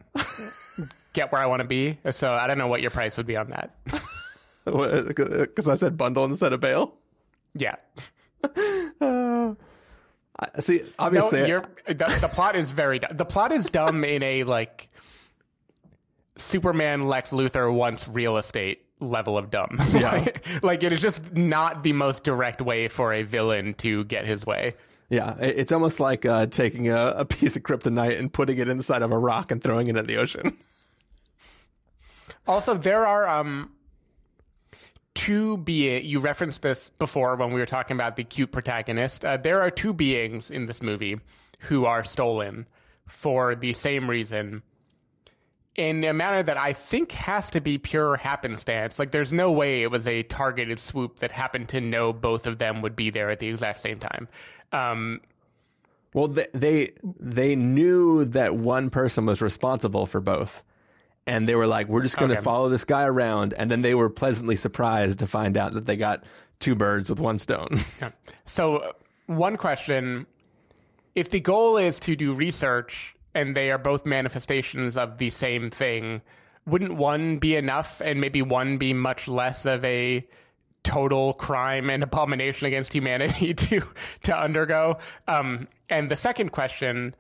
get 1.13 1.33
where 1.33 1.41
I 1.43 1.47
want 1.47 1.61
to 1.61 1.69
be. 1.69 1.99
So 2.11 2.33
I 2.33 2.47
don't 2.47 2.59
know 2.59 2.69
what 2.69 2.81
your 2.81 2.91
price 2.91 3.17
would 3.17 3.27
be 3.27 3.37
on 3.37 3.51
that. 3.51 3.75
Because 4.65 5.69
I 5.69 5.75
said 5.75 5.97
bundle 5.97 6.25
instead 6.25 6.53
of 6.53 6.61
bail. 6.61 6.95
Yeah. 7.55 7.77
I- 9.01 10.61
See, 10.61 10.79
No, 10.79 10.89
obviously, 10.99 11.49
you're, 11.49 11.65
the, 11.87 12.19
the 12.21 12.29
plot 12.33 12.57
is 12.57 12.71
very 12.71 12.99
dumb. 12.99 13.11
The 13.17 13.25
plot 13.27 13.53
is 13.53 13.69
dumb 13.69 14.05
in 14.05 14.23
a 14.23 14.45
like 14.45 14.89
Superman 16.37 17.09
Lex 17.09 17.31
Luthor 17.31 17.73
wants 17.73 18.09
real 18.09 18.39
estate 18.39 18.87
level 19.01 19.37
of 19.37 19.51
dumb. 19.51 19.77
like, 19.93 20.47
like 20.63 20.83
it 20.83 20.93
is 20.93 21.01
just 21.01 21.33
not 21.35 21.83
the 21.83 21.93
most 21.93 22.23
direct 22.25 22.63
way 22.63 22.89
for 22.89 23.13
a 23.13 23.23
villain 23.23 23.75
to 23.75 24.05
get 24.05 24.27
his 24.27 24.47
way. 24.47 24.75
yeah, 25.11 25.35
it's 25.41 25.73
almost 25.73 26.01
like 26.01 26.25
uh, 26.25 26.47
taking 26.47 26.89
a, 26.89 27.15
a 27.19 27.25
piece 27.27 27.57
of 27.57 27.63
kryptonite 27.63 28.19
and 28.19 28.33
putting 28.33 28.57
it 28.59 28.69
inside 28.69 29.03
of 29.03 29.13
a 29.13 29.19
rock 29.19 29.51
and 29.51 29.63
throwing 29.63 29.89
it 29.89 29.97
in 29.97 30.07
the 30.07 30.17
ocean. 30.17 30.57
Also, 32.47 32.75
there 32.75 33.07
are 33.07 33.29
um 33.29 33.73
two 35.15 35.57
be 35.59 35.99
you 36.01 36.21
referenced 36.21 36.63
this 36.63 36.91
before 36.99 37.37
when 37.37 37.53
we 37.53 37.61
were 37.61 37.67
talking 37.67 37.97
about 37.97 38.17
the 38.17 38.25
cute 38.25 38.53
protagonist. 38.53 39.25
Uh, 39.25 39.37
there 39.37 39.61
are 39.61 39.71
two 39.71 39.93
beings 39.93 40.51
in 40.51 40.67
this 40.67 40.83
movie 40.83 41.19
who 41.61 41.85
are 41.85 42.05
stolen 42.05 42.67
for 43.07 43.55
the 43.55 43.73
same 43.75 44.09
reason. 44.09 44.63
In 45.77 46.05
a 46.05 46.13
manner 46.13 46.43
that 46.43 46.57
I 46.57 46.73
think 46.73 47.13
has 47.13 47.51
to 47.51 47.61
be 47.61 47.79
pure 47.79 48.17
happenstance. 48.17 48.99
Like, 48.99 49.13
there's 49.13 49.33
no 49.33 49.53
way 49.53 49.83
it 49.83 49.91
was 49.91 50.07
a 50.07 50.23
targeted 50.25 50.79
swoop 50.79 51.21
that 51.21 51.31
happened 51.31 51.69
to 51.71 51.81
know 51.81 52.13
both 52.13 52.47
of 52.47 52.59
them 52.59 52.83
would 52.83 52.97
be 52.97 53.11
there 53.11 53.31
at 53.31 53.39
the 53.39 53.49
exact 53.49 53.81
same 53.81 53.99
time. 53.99 54.29
Um, 54.73 55.21
Well, 56.13 56.29
they, 56.29 56.49
they 56.53 56.93
they 57.03 57.55
knew 57.55 58.25
that 58.27 58.57
one 58.57 58.91
person 58.91 59.27
was 59.27 59.41
responsible 59.41 60.07
for 60.07 60.21
both, 60.21 60.63
and 61.27 61.49
they 61.49 61.55
were 61.55 61.67
like, 61.67 61.89
"We're 61.89 62.03
just 62.03 62.17
going 62.17 62.31
to 62.31 62.37
Okay. 62.37 62.45
follow 62.45 62.69
this 62.69 62.85
guy 62.85 63.05
around." 63.05 63.55
And 63.55 63.71
then 63.71 63.83
they 63.83 63.95
were 63.95 64.09
pleasantly 64.11 64.57
surprised 64.57 65.19
to 65.21 65.27
find 65.27 65.57
out 65.57 65.75
that 65.75 65.87
they 65.87 65.97
got 65.97 66.25
two 66.59 66.75
birds 66.75 67.09
with 67.11 67.21
one 67.21 67.39
stone. 67.39 67.81
So, 68.45 68.77
uh, 68.79 68.93
one 69.27 69.57
question 69.57 70.27
if 71.15 71.31
the 71.31 71.41
goal 71.41 71.77
is 71.77 71.99
to 72.01 72.17
do 72.17 72.33
research 72.33 73.15
and 73.35 73.57
they 73.57 73.71
are 73.71 73.79
both 73.79 74.05
manifestations 74.07 74.97
of 74.97 75.19
the 75.19 75.31
same 75.31 75.71
thing, 75.71 76.21
wouldn't 76.67 76.95
one 76.97 77.39
be 77.39 77.55
enough 77.57 78.01
and 78.01 78.21
maybe 78.21 78.43
one 78.43 78.79
be 78.79 78.93
much 78.93 79.29
less 79.29 79.67
of 79.67 79.85
a 79.85 80.27
total 80.83 81.35
crime 81.35 81.91
and 81.91 82.03
abomination 82.03 82.67
against 82.67 82.93
humanity 82.93 83.55
to 83.67 83.83
to 84.23 84.37
undergo? 84.37 84.99
Um, 85.29 85.69
and 85.89 86.11
the 86.11 86.17
second 86.17 86.51
question 86.51 87.15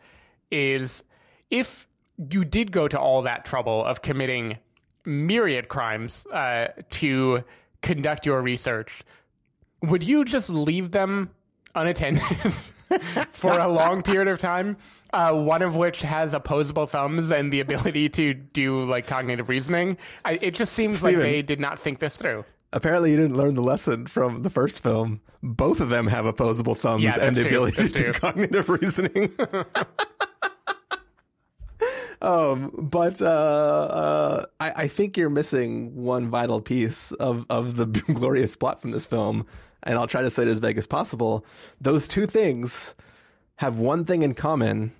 is 0.50 1.04
if 1.50 1.86
you 2.30 2.44
did 2.44 2.72
go 2.72 2.88
to 2.88 2.98
all 2.98 3.22
that 3.22 3.44
trouble 3.44 3.84
of 3.84 4.02
committing 4.02 4.58
myriad 5.04 5.68
crimes 5.68 6.26
uh, 6.26 6.68
to 6.90 7.42
conduct 7.82 8.26
your 8.26 8.42
research, 8.42 9.02
would 9.82 10.02
you 10.02 10.24
just 10.24 10.50
leave 10.50 10.90
them 10.90 11.30
unattended 11.74 12.22
for 13.30 13.58
a 13.58 13.68
long 13.68 14.02
period 14.02 14.28
of 14.28 14.38
time? 14.38 14.76
Uh, 15.12 15.32
one 15.32 15.62
of 15.62 15.76
which 15.76 16.02
has 16.02 16.34
opposable 16.34 16.86
thumbs 16.86 17.30
and 17.32 17.52
the 17.52 17.60
ability 17.60 18.08
to 18.08 18.34
do 18.34 18.84
like 18.84 19.06
cognitive 19.06 19.48
reasoning. 19.48 19.96
I, 20.24 20.38
it 20.42 20.54
just 20.54 20.72
seems 20.72 21.02
like 21.02 21.16
they 21.16 21.42
did 21.42 21.58
not 21.60 21.78
think 21.78 21.98
this 21.98 22.16
through. 22.16 22.44
Apparently, 22.72 23.10
you 23.10 23.16
didn't 23.16 23.36
learn 23.36 23.54
the 23.56 23.62
lesson 23.62 24.06
from 24.06 24.42
the 24.42 24.50
first 24.50 24.82
film. 24.82 25.20
Both 25.42 25.80
of 25.80 25.88
them 25.88 26.06
have 26.06 26.26
opposable 26.26 26.76
thumbs 26.76 27.02
Yeah, 27.02 27.16
and 27.20 27.34
the 27.34 27.42
true. 27.42 27.48
ability 27.64 27.88
to 27.88 28.04
do 28.04 28.12
cognitive 28.18 28.68
reasoning. 28.68 29.32
um, 32.20 32.70
but 32.76 33.20
uh, 33.22 33.24
uh, 33.26 34.46
I, 34.60 34.72
I 34.84 34.88
think 34.88 35.16
you're 35.16 35.30
missing 35.30 35.94
one 36.02 36.28
vital 36.28 36.60
piece 36.60 37.12
of, 37.12 37.46
of 37.48 37.76
the 37.76 37.86
glorious 38.14 38.56
plot 38.56 38.80
from 38.80 38.90
this 38.90 39.06
film, 39.06 39.46
and 39.82 39.96
I'll 39.98 40.06
try 40.06 40.22
to 40.22 40.30
say 40.30 40.42
it 40.42 40.48
as 40.48 40.58
vague 40.58 40.78
as 40.78 40.86
possible. 40.86 41.44
Those 41.80 42.06
two 42.06 42.26
things 42.26 42.94
have 43.56 43.78
one 43.78 44.04
thing 44.04 44.22
in 44.22 44.34
common. 44.34 44.92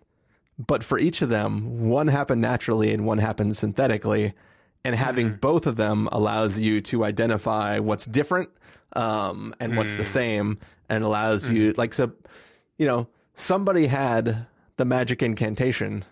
but 0.67 0.85
for 0.85 0.99
each 0.99 1.23
of 1.23 1.29
them, 1.31 1.89
one 1.89 2.09
happened 2.09 2.41
naturally 2.43 2.93
and 2.93 3.07
one 3.07 3.19
happened 3.19 3.57
synthetically. 3.57 4.35
And 4.85 4.95
having 4.95 5.37
both 5.37 5.67
of 5.67 5.77
them 5.77 6.09
allows 6.11 6.59
you 6.59 6.81
to 6.83 7.05
identify 7.05 7.79
what's 7.79 8.07
different 8.07 8.51
um, 8.95 9.55
and 9.61 9.77
what's 9.77 9.93
the 9.93 10.05
same, 10.05 10.59
and 10.89 11.05
allows 11.05 11.49
you 11.49 11.73
like 11.77 11.95
so, 11.95 12.13
you 12.79 12.87
know, 12.87 13.07
somebody 13.35 13.87
had 13.87 14.47
the 14.77 14.85
magic 14.85 15.23
incantation, 15.23 16.05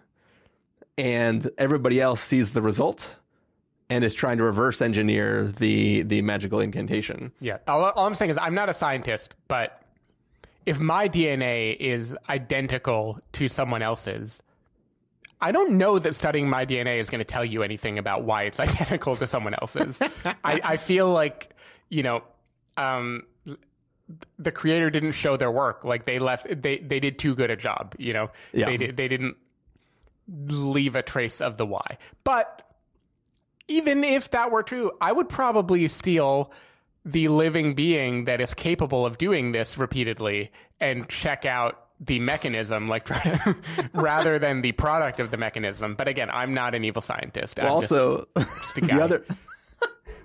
and 0.99 1.51
everybody 1.57 2.01
else 2.01 2.21
sees 2.21 2.53
the 2.53 2.61
result 2.61 3.17
and 3.89 4.05
is 4.05 4.13
trying 4.13 4.37
to 4.39 4.45
reverse 4.45 4.83
engineer 4.83 5.45
the 5.45 6.03
the 6.03 6.21
magical 6.21 6.61
incantation. 6.61 7.33
Yeah. 7.41 7.59
All, 7.67 7.85
all 7.85 8.07
I'm 8.07 8.15
saying 8.15 8.31
is 8.33 8.39
I'm 8.39 8.55
not 8.55 8.69
a 8.69 8.75
scientist, 8.75 9.37
but 9.47 9.81
if 10.67 10.79
my 10.79 11.09
DNA 11.09 11.75
is 11.79 12.15
identical 12.29 13.19
to 13.33 13.49
someone 13.49 13.81
else's, 13.81 14.43
I 15.41 15.53
don't 15.53 15.79
know 15.79 15.99
that 15.99 16.15
studying 16.15 16.51
my 16.51 16.67
DNA 16.67 17.01
is 17.01 17.09
going 17.09 17.21
to 17.21 17.25
tell 17.25 17.45
you 17.45 17.63
anything 17.63 17.97
about 17.97 18.25
why 18.25 18.43
it's 18.43 18.61
identical 18.69 19.17
to 19.17 19.27
someone 19.27 19.55
else's. 19.55 19.99
I, 20.45 20.61
I 20.63 20.77
feel 20.77 21.09
like, 21.11 21.55
you 21.89 22.03
know, 22.03 22.23
um, 22.77 23.23
the 24.39 24.53
creator 24.53 24.91
didn't 24.91 25.13
show 25.13 25.37
their 25.39 25.51
work. 25.51 25.85
Like 25.85 26.05
they 26.05 26.19
left, 26.19 26.47
they, 26.63 26.79
they 26.79 27.01
did 27.01 27.19
too 27.19 27.35
good 27.35 27.51
a 27.51 27.57
job, 27.57 27.95
you 27.99 28.13
know, 28.13 28.31
Yeah. 28.53 28.67
they, 28.67 28.77
did, 28.77 28.97
they 28.99 29.09
didn't 29.09 29.37
leave 30.29 30.97
a 30.97 31.03
trace 31.03 31.41
of 31.41 31.57
the 31.57 31.67
why. 31.67 31.99
But 32.25 32.63
even 33.69 34.05
if 34.05 34.31
that 34.31 34.51
were 34.51 34.63
true, 34.63 34.93
I 35.01 35.13
would 35.13 35.29
probably 35.29 35.89
steal 35.89 36.53
the 37.05 37.29
living 37.29 37.75
being 37.75 38.25
that 38.25 38.41
is 38.41 38.55
capable 38.55 39.07
of 39.07 39.19
doing 39.19 39.53
this 39.53 39.79
repeatedly 39.79 40.51
and 40.81 41.09
check 41.09 41.45
out 41.47 41.85
the 42.01 42.19
mechanism, 42.21 42.89
like 42.89 43.09
rather 43.93 44.39
than 44.39 44.63
the 44.63 44.73
product 44.73 45.21
of 45.21 45.31
the 45.31 45.37
mechanism. 45.37 45.95
But 45.95 46.09
again, 46.09 46.31
I'm 46.31 46.55
not 46.55 46.75
an 46.75 46.85
evil 46.85 47.03
scientist. 47.03 47.59
I'm 47.59 47.67
also, 47.67 48.27
just 48.37 48.79
a 48.79 48.81
the 48.87 49.03
other 49.03 49.25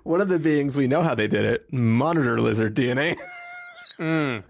one 0.04 0.22
of 0.22 0.28
the 0.28 0.40
beings 0.40 0.76
we 0.76 0.88
know 0.88 1.02
how 1.02 1.16
they 1.16 1.28
did 1.28 1.46
it 1.46 1.72
monitor 1.74 2.40
lizard 2.40 2.76
DNA. 2.76 3.18
Mm. 4.00 4.44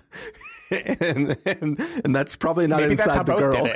and, 0.72 1.38
and 1.46 1.80
and 2.04 2.16
that's 2.16 2.36
probably 2.36 2.68
not 2.68 2.82
maybe 2.82 2.94
inside 2.94 3.26
the 3.26 3.38
girl. 3.38 3.70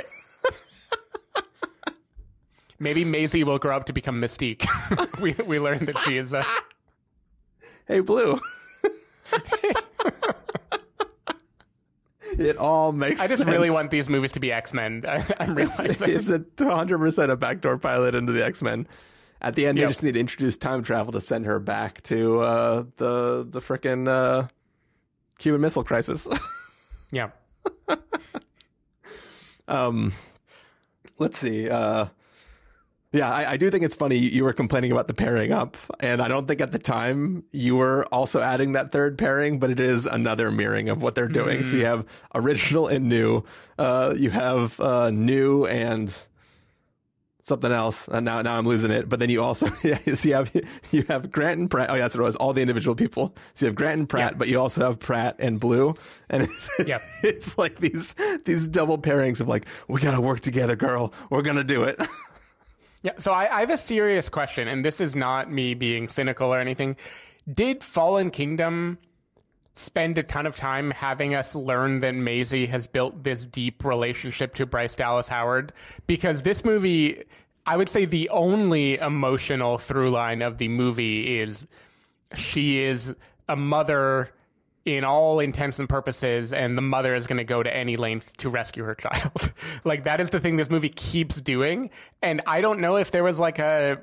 Did 2.78 2.82
it. 2.82 2.84
maybe 2.84 3.04
Maisie 3.04 3.44
will 3.44 3.58
grow 3.58 3.76
up 3.76 3.86
to 3.86 3.92
become 3.92 4.20
Mystique. 4.20 4.66
we 5.20 5.34
we 5.46 5.58
learned 5.60 5.88
that 5.88 5.98
she 6.00 6.16
is. 6.16 6.32
a 6.32 6.44
Hey, 7.86 8.00
Blue. 8.00 8.40
it 12.38 12.56
all 12.56 12.92
makes. 12.92 13.20
I 13.20 13.26
just 13.26 13.44
really 13.44 13.70
want 13.70 13.90
these 13.90 14.08
movies 14.08 14.32
to 14.32 14.40
be 14.40 14.52
X 14.52 14.72
Men. 14.72 15.04
I'm 15.38 15.54
realizing. 15.54 16.10
it's 16.10 16.28
a 16.28 16.40
100% 16.40 17.30
a 17.30 17.36
backdoor 17.36 17.78
pilot 17.78 18.14
into 18.14 18.32
the 18.32 18.44
X-Men. 18.44 18.86
At 19.40 19.54
the 19.54 19.66
end, 19.66 19.78
Yep. 19.78 19.86
they 19.86 19.90
just 19.90 20.02
need 20.02 20.14
to 20.14 20.20
introduce 20.20 20.56
time 20.56 20.82
travel 20.82 21.12
to 21.12 21.20
send 21.20 21.46
her 21.46 21.58
back 21.60 22.02
to 22.04 22.40
uh, 22.40 22.84
the 22.96 23.46
the 23.48 23.60
frickin' 23.60 24.08
uh, 24.08 24.48
Cuban 25.38 25.60
Missile 25.60 25.84
Crisis. 25.84 26.26
yeah. 27.12 27.30
um, 29.68 30.12
let's 31.18 31.38
see. 31.38 31.70
Uh, 31.70 32.06
yeah, 33.12 33.30
I, 33.30 33.52
I 33.52 33.56
do 33.56 33.70
think 33.70 33.84
it's 33.84 33.94
funny. 33.94 34.16
You 34.16 34.44
were 34.44 34.52
complaining 34.52 34.92
about 34.92 35.08
the 35.08 35.14
pairing 35.14 35.52
up, 35.52 35.76
and 36.00 36.20
I 36.20 36.28
don't 36.28 36.46
think 36.46 36.60
at 36.60 36.72
the 36.72 36.78
time 36.78 37.44
you 37.52 37.76
were 37.76 38.04
also 38.06 38.40
adding 38.40 38.72
that 38.72 38.92
third 38.92 39.16
pairing, 39.16 39.58
but 39.58 39.70
it 39.70 39.80
is 39.80 40.04
another 40.06 40.50
mirroring 40.50 40.88
of 40.90 41.00
what 41.02 41.14
they're 41.14 41.28
doing. 41.28 41.64
So 41.64 41.76
you 41.76 41.84
have 41.86 42.04
original 42.34 42.86
and 42.86 43.08
new. 43.08 43.44
Uh, 43.78 44.14
you 44.16 44.30
have 44.30 44.78
uh, 44.80 45.10
new 45.10 45.64
and 45.66 46.14
something 47.40 47.72
else. 47.72 48.08
And 48.08 48.26
now, 48.26 48.42
now 48.42 48.58
I'm 48.58 48.66
losing 48.66 48.90
it. 48.90 49.08
But 49.08 49.20
then 49.20 49.30
you 49.30 49.42
also, 49.42 49.70
yeah, 49.82 49.98
so 50.14 50.28
you 50.28 50.34
have, 50.34 50.50
you 50.92 51.02
have 51.08 51.30
Grant 51.32 51.58
and 51.58 51.70
Pratt. 51.70 51.88
Oh, 51.88 51.94
yeah, 51.94 52.02
that's 52.02 52.14
what 52.14 52.20
it 52.20 52.26
was. 52.26 52.36
All 52.36 52.52
the 52.52 52.60
individual 52.60 52.94
people. 52.94 53.34
So 53.54 53.64
you 53.64 53.68
have 53.70 53.74
Grant 53.74 53.98
and 54.00 54.06
Pratt, 54.08 54.32
Yeah. 54.32 54.36
but 54.36 54.48
you 54.48 54.60
also 54.60 54.82
have 54.82 54.98
Pratt 55.00 55.36
and 55.38 55.58
Blue. 55.58 55.94
And 56.28 56.42
it's, 56.42 56.70
Yeah. 56.86 56.98
it's 57.22 57.56
like 57.56 57.78
these, 57.80 58.14
these 58.44 58.68
double 58.68 58.98
pairings 58.98 59.40
of 59.40 59.48
like, 59.48 59.64
we 59.88 59.98
got 59.98 60.10
to 60.10 60.20
work 60.20 60.40
together, 60.40 60.76
girl. 60.76 61.14
We're 61.30 61.40
going 61.40 61.56
to 61.56 61.64
do 61.64 61.84
it. 61.84 61.98
Yeah, 63.02 63.12
so 63.18 63.32
I, 63.32 63.58
I 63.58 63.60
have 63.60 63.70
a 63.70 63.78
serious 63.78 64.28
question, 64.28 64.66
and 64.66 64.84
this 64.84 65.00
is 65.00 65.14
not 65.14 65.50
me 65.50 65.74
being 65.74 66.08
cynical 66.08 66.52
or 66.52 66.58
anything. 66.58 66.96
Did 67.50 67.84
Fallen 67.84 68.30
Kingdom 68.30 68.98
spend 69.74 70.18
a 70.18 70.22
ton 70.24 70.46
of 70.46 70.56
time 70.56 70.90
having 70.90 71.34
us 71.34 71.54
learn 71.54 72.00
that 72.00 72.12
Maisie 72.12 72.66
has 72.66 72.88
built 72.88 73.22
this 73.22 73.46
deep 73.46 73.84
relationship 73.84 74.54
to 74.56 74.66
Bryce 74.66 74.96
Dallas 74.96 75.28
Howard? 75.28 75.72
Because 76.06 76.42
this 76.42 76.64
movie, 76.64 77.22
I 77.64 77.76
would 77.76 77.88
say 77.88 78.04
the 78.04 78.28
only 78.30 78.96
emotional 78.96 79.78
through 79.78 80.10
line 80.10 80.42
of 80.42 80.58
the 80.58 80.68
movie 80.68 81.40
is 81.40 81.66
she 82.36 82.82
is 82.82 83.14
a 83.48 83.54
mother 83.54 84.30
in 84.96 85.04
all 85.04 85.40
intents 85.40 85.78
and 85.78 85.88
purposes, 85.88 86.52
and 86.52 86.76
the 86.76 86.82
mother 86.82 87.14
is 87.14 87.26
going 87.26 87.38
to 87.38 87.44
go 87.44 87.62
to 87.62 87.74
any 87.74 87.96
length 87.96 88.36
to 88.38 88.48
rescue 88.48 88.84
her 88.84 88.94
child. 88.96 89.52
like 89.84 90.04
that 90.04 90.20
is 90.20 90.30
the 90.30 90.40
thing 90.40 90.56
this 90.56 90.70
movie 90.70 90.88
keeps 90.88 91.40
doing, 91.40 91.90
and 92.22 92.40
I 92.46 92.60
don't 92.60 92.80
know 92.80 92.96
if 92.96 93.10
there 93.10 93.24
was 93.24 93.38
like 93.38 93.58
a 93.58 94.00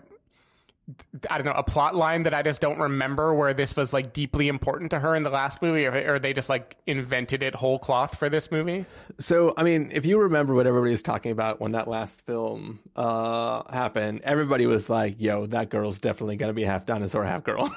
I 1.30 1.38
don't 1.38 1.46
know 1.46 1.54
a 1.54 1.64
plot 1.64 1.96
line 1.96 2.24
that 2.24 2.34
I 2.34 2.44
just 2.44 2.62
don't 2.62 2.80
remember 2.80 3.34
where 3.34 3.54
this 3.54 3.76
was 3.76 3.92
like 3.92 4.14
deeply 4.14 4.48
important 4.48 4.92
to 4.92 5.00
her 5.00 5.16
in 5.16 5.24
the 5.24 5.32
last 5.32 5.62
movie, 5.62 5.86
or, 5.86 6.20
they 6.20 6.34
just 6.34 6.50
like 6.50 6.78
invented 6.86 7.42
it 7.42 7.56
whole 7.56 7.80
cloth 7.80 8.18
for 8.18 8.30
this 8.30 8.52
movie. 8.52 8.86
So, 9.18 9.54
I 9.58 9.64
mean, 9.64 9.90
if 9.92 10.06
you 10.06 10.20
remember 10.20 10.54
what 10.54 10.68
everybody 10.68 10.92
was 10.92 11.02
talking 11.02 11.32
about 11.32 11.60
when 11.60 11.72
that 11.72 11.88
last 11.88 12.22
film 12.22 12.80
uh, 12.96 13.64
happened, 13.72 14.22
everybody 14.24 14.68
was 14.68 14.90
like, 14.90 15.16
yo, 15.20 15.48
that 15.48 15.70
girl's 15.70 16.00
definitely 16.00 16.38
going 16.38 16.50
to 16.50 16.54
be 16.54 16.64
half 16.64 16.86
dinosaur, 16.86 17.24
half 17.24 17.44
girl. 17.44 17.74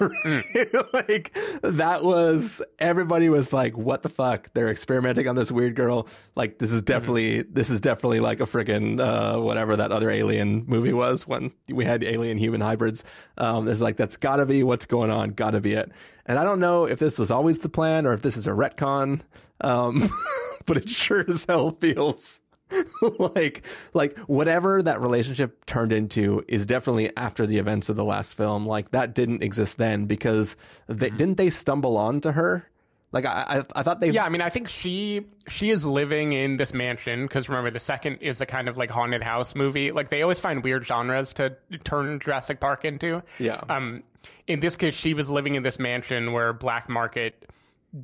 like, 0.92 1.36
that 1.62 2.00
was, 2.02 2.62
everybody 2.78 3.28
was 3.28 3.52
like, 3.52 3.76
what 3.76 4.02
the 4.02 4.08
fuck? 4.08 4.52
They're 4.54 4.70
experimenting 4.70 5.28
on 5.28 5.36
this 5.36 5.52
weird 5.52 5.74
girl. 5.74 6.08
Like, 6.36 6.58
this 6.58 6.72
is 6.72 6.82
definitely, 6.82 7.42
this 7.42 7.70
is 7.70 7.80
definitely 7.80 8.20
like 8.20 8.40
a 8.40 8.44
freaking, 8.44 8.98
uh, 8.98 9.40
whatever 9.40 9.76
that 9.76 9.92
other 9.92 10.10
alien 10.10 10.64
movie 10.66 10.92
was 10.92 11.26
when 11.26 11.52
we 11.68 11.84
had 11.84 12.02
alien 12.02 12.38
human 12.38 12.49
hybrids. 12.58 13.04
Um, 13.38 13.68
it's 13.68 13.80
like, 13.80 13.96
that's 13.96 14.16
gotta 14.16 14.46
be 14.46 14.64
what's 14.64 14.86
going 14.86 15.10
on, 15.10 15.30
gotta 15.30 15.60
be 15.60 15.74
it. 15.74 15.92
And 16.26 16.38
I 16.38 16.42
don't 16.42 16.58
know 16.58 16.86
if 16.86 16.98
this 16.98 17.18
was 17.18 17.30
always 17.30 17.58
the 17.58 17.68
plan 17.68 18.04
or 18.06 18.12
if 18.12 18.22
this 18.22 18.36
is 18.36 18.48
a 18.48 18.50
retcon. 18.50 19.20
Um, 19.60 20.10
but 20.66 20.78
it 20.78 20.88
sure 20.88 21.24
as 21.28 21.44
hell 21.44 21.70
feels 21.70 22.40
like 23.18 23.62
like 23.94 24.16
whatever 24.20 24.82
that 24.82 25.00
relationship 25.00 25.64
turned 25.66 25.92
into 25.92 26.44
is 26.48 26.66
definitely 26.66 27.14
after 27.16 27.46
the 27.46 27.58
events 27.58 27.88
of 27.88 27.96
the 27.96 28.04
last 28.04 28.34
film. 28.34 28.66
Like 28.66 28.90
that 28.92 29.14
didn't 29.14 29.42
exist 29.42 29.76
then 29.76 30.06
because 30.06 30.56
they 30.88 31.10
didn't 31.10 31.36
they 31.36 31.50
stumble 31.50 31.96
onto 31.96 32.32
her. 32.32 32.69
Like 33.12 33.26
I 33.26 33.44
I, 33.74 33.80
I 33.80 33.82
thought 33.82 34.00
they 34.00 34.10
Yeah, 34.10 34.24
I 34.24 34.28
mean, 34.28 34.40
I 34.40 34.50
think 34.50 34.68
she 34.68 35.26
she 35.48 35.70
is 35.70 35.84
living 35.84 36.32
in 36.32 36.56
this 36.56 36.72
mansion 36.72 37.22
because 37.22 37.48
remember 37.48 37.70
the 37.70 37.80
second 37.80 38.18
is 38.20 38.40
a 38.40 38.46
kind 38.46 38.68
of 38.68 38.76
like 38.76 38.90
haunted 38.90 39.22
house 39.22 39.54
movie. 39.54 39.90
Like 39.92 40.10
they 40.10 40.22
always 40.22 40.38
find 40.38 40.62
weird 40.62 40.86
genres 40.86 41.32
to 41.34 41.56
turn 41.84 42.20
Jurassic 42.20 42.60
Park 42.60 42.84
into. 42.84 43.22
Yeah. 43.38 43.60
Um, 43.68 44.04
in 44.46 44.60
this 44.60 44.76
case, 44.76 44.94
she 44.94 45.14
was 45.14 45.28
living 45.28 45.54
in 45.54 45.62
this 45.62 45.78
mansion 45.78 46.32
where 46.32 46.52
black 46.52 46.88
market 46.88 47.50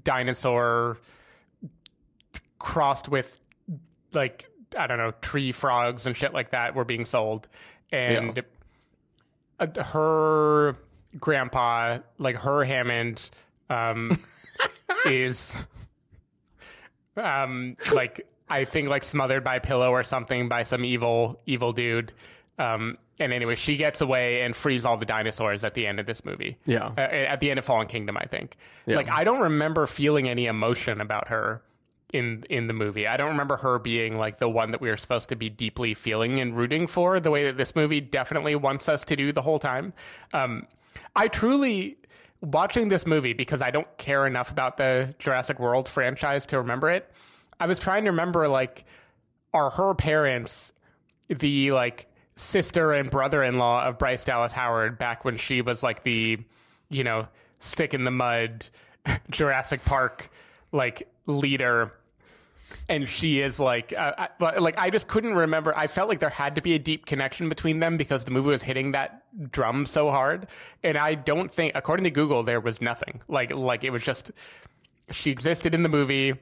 dinosaur 0.02 0.98
crossed 2.58 3.08
with 3.08 3.38
like 4.12 4.50
I 4.76 4.86
don't 4.86 4.98
know 4.98 5.12
tree 5.20 5.52
frogs 5.52 6.06
and 6.06 6.16
shit 6.16 6.32
like 6.32 6.50
that 6.50 6.74
were 6.74 6.84
being 6.84 7.04
sold, 7.04 7.46
and 7.92 8.42
uh, 9.60 9.82
her 9.82 10.76
grandpa, 11.18 11.98
like 12.18 12.36
her 12.36 12.64
Hammond, 12.64 13.30
um, 13.70 14.18
is 15.06 15.56
um 17.16 17.76
like 17.92 18.26
I 18.48 18.64
think 18.64 18.88
like 18.88 19.04
smothered 19.04 19.42
by 19.44 19.56
a 19.56 19.60
pillow 19.60 19.90
or 19.90 20.04
something 20.04 20.48
by 20.48 20.62
some 20.62 20.84
evil 20.84 21.40
evil 21.46 21.72
dude. 21.72 22.12
Um, 22.58 22.96
and 23.18 23.32
anyway, 23.32 23.56
she 23.56 23.76
gets 23.76 24.00
away 24.00 24.42
and 24.42 24.54
frees 24.54 24.84
all 24.84 24.96
the 24.96 25.06
dinosaurs 25.06 25.64
at 25.64 25.74
the 25.74 25.86
end 25.86 26.00
of 26.00 26.06
this 26.06 26.24
movie. 26.24 26.58
Yeah. 26.66 26.92
Uh, 26.96 27.00
at 27.00 27.40
the 27.40 27.50
end 27.50 27.58
of 27.58 27.64
Fallen 27.64 27.86
Kingdom, 27.86 28.16
I 28.16 28.26
think. 28.26 28.56
Yeah. 28.86 28.96
Like 28.96 29.10
I 29.10 29.24
don't 29.24 29.40
remember 29.40 29.86
feeling 29.86 30.28
any 30.28 30.46
emotion 30.46 31.00
about 31.00 31.28
her 31.28 31.62
in 32.12 32.44
in 32.48 32.66
the 32.66 32.72
movie. 32.72 33.06
I 33.06 33.16
don't 33.16 33.30
remember 33.30 33.56
her 33.56 33.78
being 33.78 34.16
like 34.16 34.38
the 34.38 34.48
one 34.48 34.70
that 34.70 34.80
we 34.80 34.88
were 34.88 34.96
supposed 34.96 35.28
to 35.30 35.36
be 35.36 35.48
deeply 35.50 35.94
feeling 35.94 36.38
and 36.40 36.56
rooting 36.56 36.86
for 36.86 37.18
the 37.20 37.30
way 37.30 37.44
that 37.44 37.56
this 37.56 37.74
movie 37.74 38.00
definitely 38.00 38.54
wants 38.54 38.88
us 38.88 39.04
to 39.06 39.16
do 39.16 39.32
the 39.32 39.42
whole 39.42 39.58
time. 39.58 39.92
Um, 40.32 40.66
I 41.14 41.28
truly 41.28 41.98
watching 42.40 42.88
this 42.88 43.06
movie 43.06 43.32
because 43.32 43.62
I 43.62 43.70
don't 43.70 43.88
care 43.98 44.26
enough 44.26 44.50
about 44.50 44.76
the 44.76 45.14
Jurassic 45.18 45.58
World 45.58 45.88
franchise 45.88 46.46
to 46.46 46.58
remember 46.58 46.90
it. 46.90 47.10
I 47.58 47.66
was 47.66 47.78
trying 47.78 48.04
to 48.04 48.10
remember 48.10 48.48
like 48.48 48.84
are 49.52 49.70
her 49.70 49.94
parents 49.94 50.72
the 51.28 51.72
like 51.72 52.06
sister 52.36 52.92
and 52.92 53.10
brother-in-law 53.10 53.84
of 53.84 53.98
Bryce 53.98 54.24
Dallas 54.24 54.52
Howard 54.52 54.98
back 54.98 55.24
when 55.24 55.38
she 55.38 55.62
was 55.62 55.82
like 55.82 56.02
the 56.02 56.38
you 56.90 57.04
know 57.04 57.26
stick 57.58 57.94
in 57.94 58.04
the 58.04 58.10
mud 58.10 58.68
Jurassic 59.30 59.84
Park 59.84 60.30
like 60.72 61.08
leader 61.26 61.92
and 62.88 63.08
she 63.08 63.40
is 63.40 63.58
like, 63.58 63.92
uh, 63.92 64.28
I, 64.40 64.58
like 64.58 64.78
I 64.78 64.90
just 64.90 65.08
couldn't 65.08 65.34
remember. 65.34 65.76
I 65.76 65.86
felt 65.86 66.08
like 66.08 66.20
there 66.20 66.30
had 66.30 66.56
to 66.56 66.60
be 66.60 66.74
a 66.74 66.78
deep 66.78 67.06
connection 67.06 67.48
between 67.48 67.80
them 67.80 67.96
because 67.96 68.24
the 68.24 68.30
movie 68.30 68.48
was 68.48 68.62
hitting 68.62 68.92
that 68.92 69.22
drum 69.50 69.86
so 69.86 70.10
hard, 70.10 70.46
and 70.82 70.96
I 70.96 71.14
don't 71.14 71.52
think, 71.52 71.72
according 71.74 72.04
to 72.04 72.10
Google, 72.10 72.42
there 72.42 72.60
was 72.60 72.80
nothing. 72.80 73.20
Like, 73.28 73.50
like 73.52 73.84
it 73.84 73.90
was 73.90 74.02
just 74.02 74.32
she 75.10 75.30
existed 75.30 75.74
in 75.74 75.82
the 75.82 75.88
movie 75.88 76.34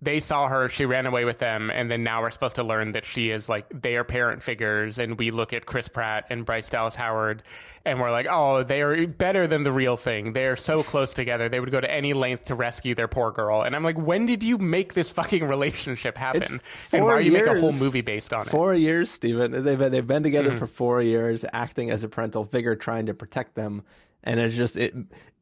they 0.00 0.20
saw 0.20 0.46
her, 0.46 0.68
she 0.68 0.84
ran 0.84 1.06
away 1.06 1.24
with 1.24 1.38
them, 1.38 1.70
and 1.70 1.90
then 1.90 2.04
now 2.04 2.22
we're 2.22 2.30
supposed 2.30 2.56
to 2.56 2.62
learn 2.62 2.92
that 2.92 3.04
she 3.04 3.30
is 3.30 3.48
like 3.48 3.66
they 3.68 3.96
are 3.96 4.04
parent 4.04 4.42
figures, 4.42 4.98
and 4.98 5.18
we 5.18 5.32
look 5.32 5.52
at 5.52 5.66
Chris 5.66 5.88
Pratt 5.88 6.26
and 6.30 6.46
Bryce 6.46 6.68
Dallas 6.68 6.94
Howard, 6.94 7.42
and 7.84 7.98
we're 7.98 8.12
like, 8.12 8.26
oh, 8.30 8.62
they 8.62 8.80
are 8.80 9.06
better 9.08 9.48
than 9.48 9.64
the 9.64 9.72
real 9.72 9.96
thing. 9.96 10.34
They 10.34 10.46
are 10.46 10.56
so 10.56 10.84
close 10.84 11.12
together. 11.12 11.48
They 11.48 11.58
would 11.58 11.72
go 11.72 11.80
to 11.80 11.90
any 11.90 12.12
length 12.12 12.46
to 12.46 12.54
rescue 12.54 12.94
their 12.94 13.08
poor 13.08 13.32
girl. 13.32 13.62
And 13.62 13.74
I'm 13.74 13.82
like, 13.82 13.98
when 13.98 14.26
did 14.26 14.42
you 14.42 14.58
make 14.58 14.94
this 14.94 15.10
fucking 15.10 15.44
relationship 15.48 16.16
happen? 16.16 16.60
And 16.92 17.04
why 17.04 17.12
are 17.12 17.20
you 17.20 17.32
make 17.32 17.46
a 17.46 17.58
whole 17.58 17.72
movie 17.72 18.02
based 18.02 18.32
on 18.32 18.46
it? 18.46 18.50
Four 18.50 18.74
years, 18.74 19.10
Stephen. 19.10 19.64
They've 19.64 19.78
been, 19.78 19.90
they've 19.90 20.06
been 20.06 20.22
together 20.22 20.50
mm-hmm. 20.50 20.58
for 20.58 20.66
four 20.66 21.02
years, 21.02 21.44
acting 21.52 21.90
as 21.90 22.04
a 22.04 22.08
parental 22.08 22.44
figure, 22.44 22.76
trying 22.76 23.06
to 23.06 23.14
protect 23.14 23.54
them 23.54 23.82
and 24.24 24.40
it's 24.40 24.54
just 24.54 24.76
it 24.76 24.94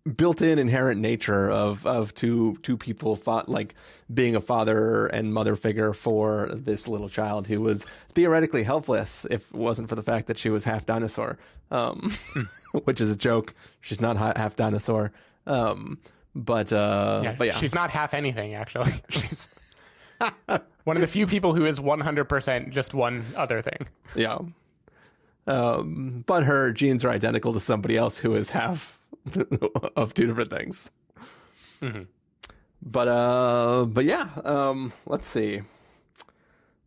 built-in 0.06 0.58
inherent 0.58 1.00
nature 1.00 1.50
of 1.50 1.84
of 1.86 2.14
two 2.14 2.56
two 2.62 2.76
people 2.76 3.16
fought, 3.16 3.48
like 3.48 3.74
being 4.12 4.36
a 4.36 4.40
father 4.40 5.06
and 5.06 5.34
mother 5.34 5.56
figure 5.56 5.92
for 5.92 6.50
this 6.52 6.86
little 6.86 7.08
child 7.08 7.46
who 7.46 7.60
was 7.60 7.84
theoretically 8.10 8.62
helpless 8.62 9.26
if 9.30 9.50
it 9.50 9.56
wasn't 9.56 9.88
for 9.88 9.94
the 9.94 10.02
fact 10.02 10.26
that 10.28 10.38
she 10.38 10.50
was 10.50 10.64
half 10.64 10.86
dinosaur, 10.86 11.38
um, 11.70 12.14
which 12.84 13.00
is 13.00 13.10
a 13.10 13.16
joke. 13.16 13.54
She's 13.80 14.00
not 14.00 14.16
half 14.16 14.56
dinosaur, 14.56 15.12
um, 15.46 15.98
but 16.34 16.72
uh, 16.72 17.20
yeah, 17.24 17.34
but 17.36 17.46
yeah, 17.48 17.58
she's 17.58 17.74
not 17.74 17.90
half 17.90 18.14
anything 18.14 18.54
actually. 18.54 18.92
she's 19.08 19.48
one 20.84 20.96
of 20.96 21.00
the 21.00 21.06
few 21.06 21.26
people 21.26 21.54
who 21.54 21.66
is 21.66 21.80
one 21.80 22.00
hundred 22.00 22.24
percent 22.26 22.70
just 22.70 22.94
one 22.94 23.24
other 23.36 23.62
thing. 23.62 23.88
Yeah. 24.14 24.38
Um, 25.48 26.24
but 26.26 26.42
her 26.42 26.72
genes 26.72 27.04
are 27.04 27.10
identical 27.10 27.52
to 27.52 27.60
somebody 27.60 27.96
else 27.96 28.18
who 28.18 28.34
is 28.34 28.50
half 28.50 28.95
of 29.96 30.14
two 30.14 30.26
different 30.26 30.50
things. 30.50 30.90
Mm-hmm. 31.82 32.02
But 32.82 33.08
uh, 33.08 33.86
but 33.86 34.04
yeah. 34.04 34.28
Um, 34.44 34.92
let's 35.06 35.26
see. 35.26 35.62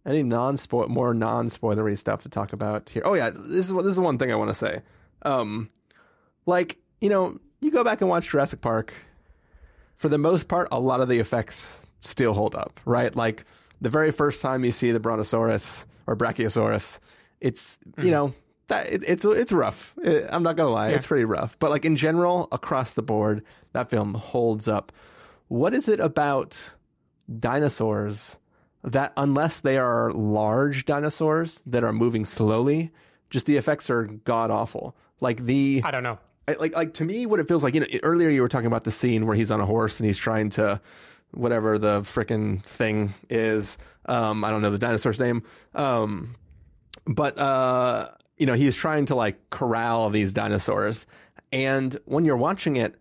Any 0.05 0.23
non 0.23 0.57
spoil 0.57 0.87
more 0.87 1.13
non 1.13 1.49
spoilery 1.49 1.97
stuff 1.97 2.23
to 2.23 2.29
talk 2.29 2.53
about 2.53 2.89
here? 2.89 3.01
Oh 3.05 3.13
yeah, 3.13 3.29
this 3.29 3.69
is 3.69 3.75
this 3.75 3.85
is 3.85 3.99
one 3.99 4.17
thing 4.17 4.31
I 4.31 4.35
want 4.35 4.49
to 4.49 4.55
say. 4.55 4.81
Um, 5.23 5.69
like 6.45 6.77
you 7.01 7.09
know, 7.09 7.39
you 7.61 7.71
go 7.71 7.83
back 7.83 8.01
and 8.01 8.09
watch 8.09 8.29
Jurassic 8.29 8.61
Park. 8.61 8.93
For 9.95 10.07
the 10.07 10.17
most 10.17 10.47
part, 10.47 10.69
a 10.71 10.79
lot 10.79 11.01
of 11.01 11.09
the 11.09 11.19
effects 11.19 11.77
still 11.99 12.33
hold 12.33 12.55
up, 12.55 12.79
right? 12.85 13.13
Like 13.13 13.43
the 13.81 13.89
very 13.89 14.11
first 14.11 14.41
time 14.41 14.63
you 14.63 14.71
see 14.71 14.91
the 14.93 14.99
Brontosaurus 14.99 15.85
or 16.07 16.15
Brachiosaurus, 16.15 16.99
it's 17.41 17.77
mm-hmm. 17.85 18.03
you 18.03 18.11
know 18.11 18.33
that 18.69 18.91
it, 18.91 19.03
it's 19.05 19.25
it's 19.25 19.51
rough. 19.51 19.93
It, 20.01 20.27
I'm 20.29 20.43
not 20.43 20.55
gonna 20.55 20.71
lie, 20.71 20.89
yeah. 20.89 20.95
it's 20.95 21.05
pretty 21.07 21.25
rough. 21.25 21.57
But 21.59 21.69
like 21.69 21.85
in 21.85 21.95
general, 21.95 22.47
across 22.51 22.93
the 22.93 23.03
board, 23.03 23.43
that 23.73 23.89
film 23.89 24.15
holds 24.15 24.67
up. 24.67 24.91
What 25.47 25.73
is 25.73 25.87
it 25.87 25.99
about 25.99 26.71
dinosaurs 27.37 28.37
that, 28.83 29.13
unless 29.17 29.59
they 29.59 29.77
are 29.77 30.11
large 30.13 30.85
dinosaurs 30.85 31.61
that 31.65 31.83
are 31.83 31.93
moving 31.93 32.25
slowly, 32.25 32.91
just 33.29 33.45
the 33.45 33.57
effects 33.57 33.89
are 33.89 34.05
god 34.05 34.51
awful. 34.51 34.95
Like 35.21 35.45
the 35.45 35.81
I 35.83 35.91
don't 35.91 36.03
know. 36.03 36.17
like 36.47 36.75
like 36.75 36.93
to 36.95 37.03
me, 37.03 37.25
what 37.25 37.39
it 37.39 37.47
feels 37.47 37.63
like. 37.63 37.73
You 37.73 37.81
know, 37.81 37.87
earlier 38.03 38.29
you 38.29 38.41
were 38.41 38.49
talking 38.49 38.67
about 38.67 38.85
the 38.85 38.91
scene 38.91 39.25
where 39.25 39.35
he's 39.35 39.51
on 39.51 39.59
a 39.59 39.65
horse 39.65 39.99
and 39.99 40.07
he's 40.07 40.17
trying 40.17 40.49
to 40.51 40.81
whatever 41.31 41.77
the 41.77 42.01
freaking 42.01 42.63
thing 42.63 43.13
is. 43.29 43.77
Um, 44.05 44.43
I 44.43 44.49
don't 44.49 44.61
know 44.61 44.71
the 44.71 44.79
dinosaur's 44.79 45.19
name. 45.19 45.43
Um, 45.75 46.35
but 47.05 47.37
uh, 47.37 48.09
you 48.39 48.45
know, 48.45 48.53
he's 48.53 48.75
trying 48.75 49.05
to 49.07 49.15
like 49.15 49.49
corral 49.49 50.09
these 50.09 50.33
dinosaurs. 50.33 51.05
And 51.51 51.99
when 52.05 52.25
you're 52.25 52.37
watching 52.37 52.77
it, 52.77 52.95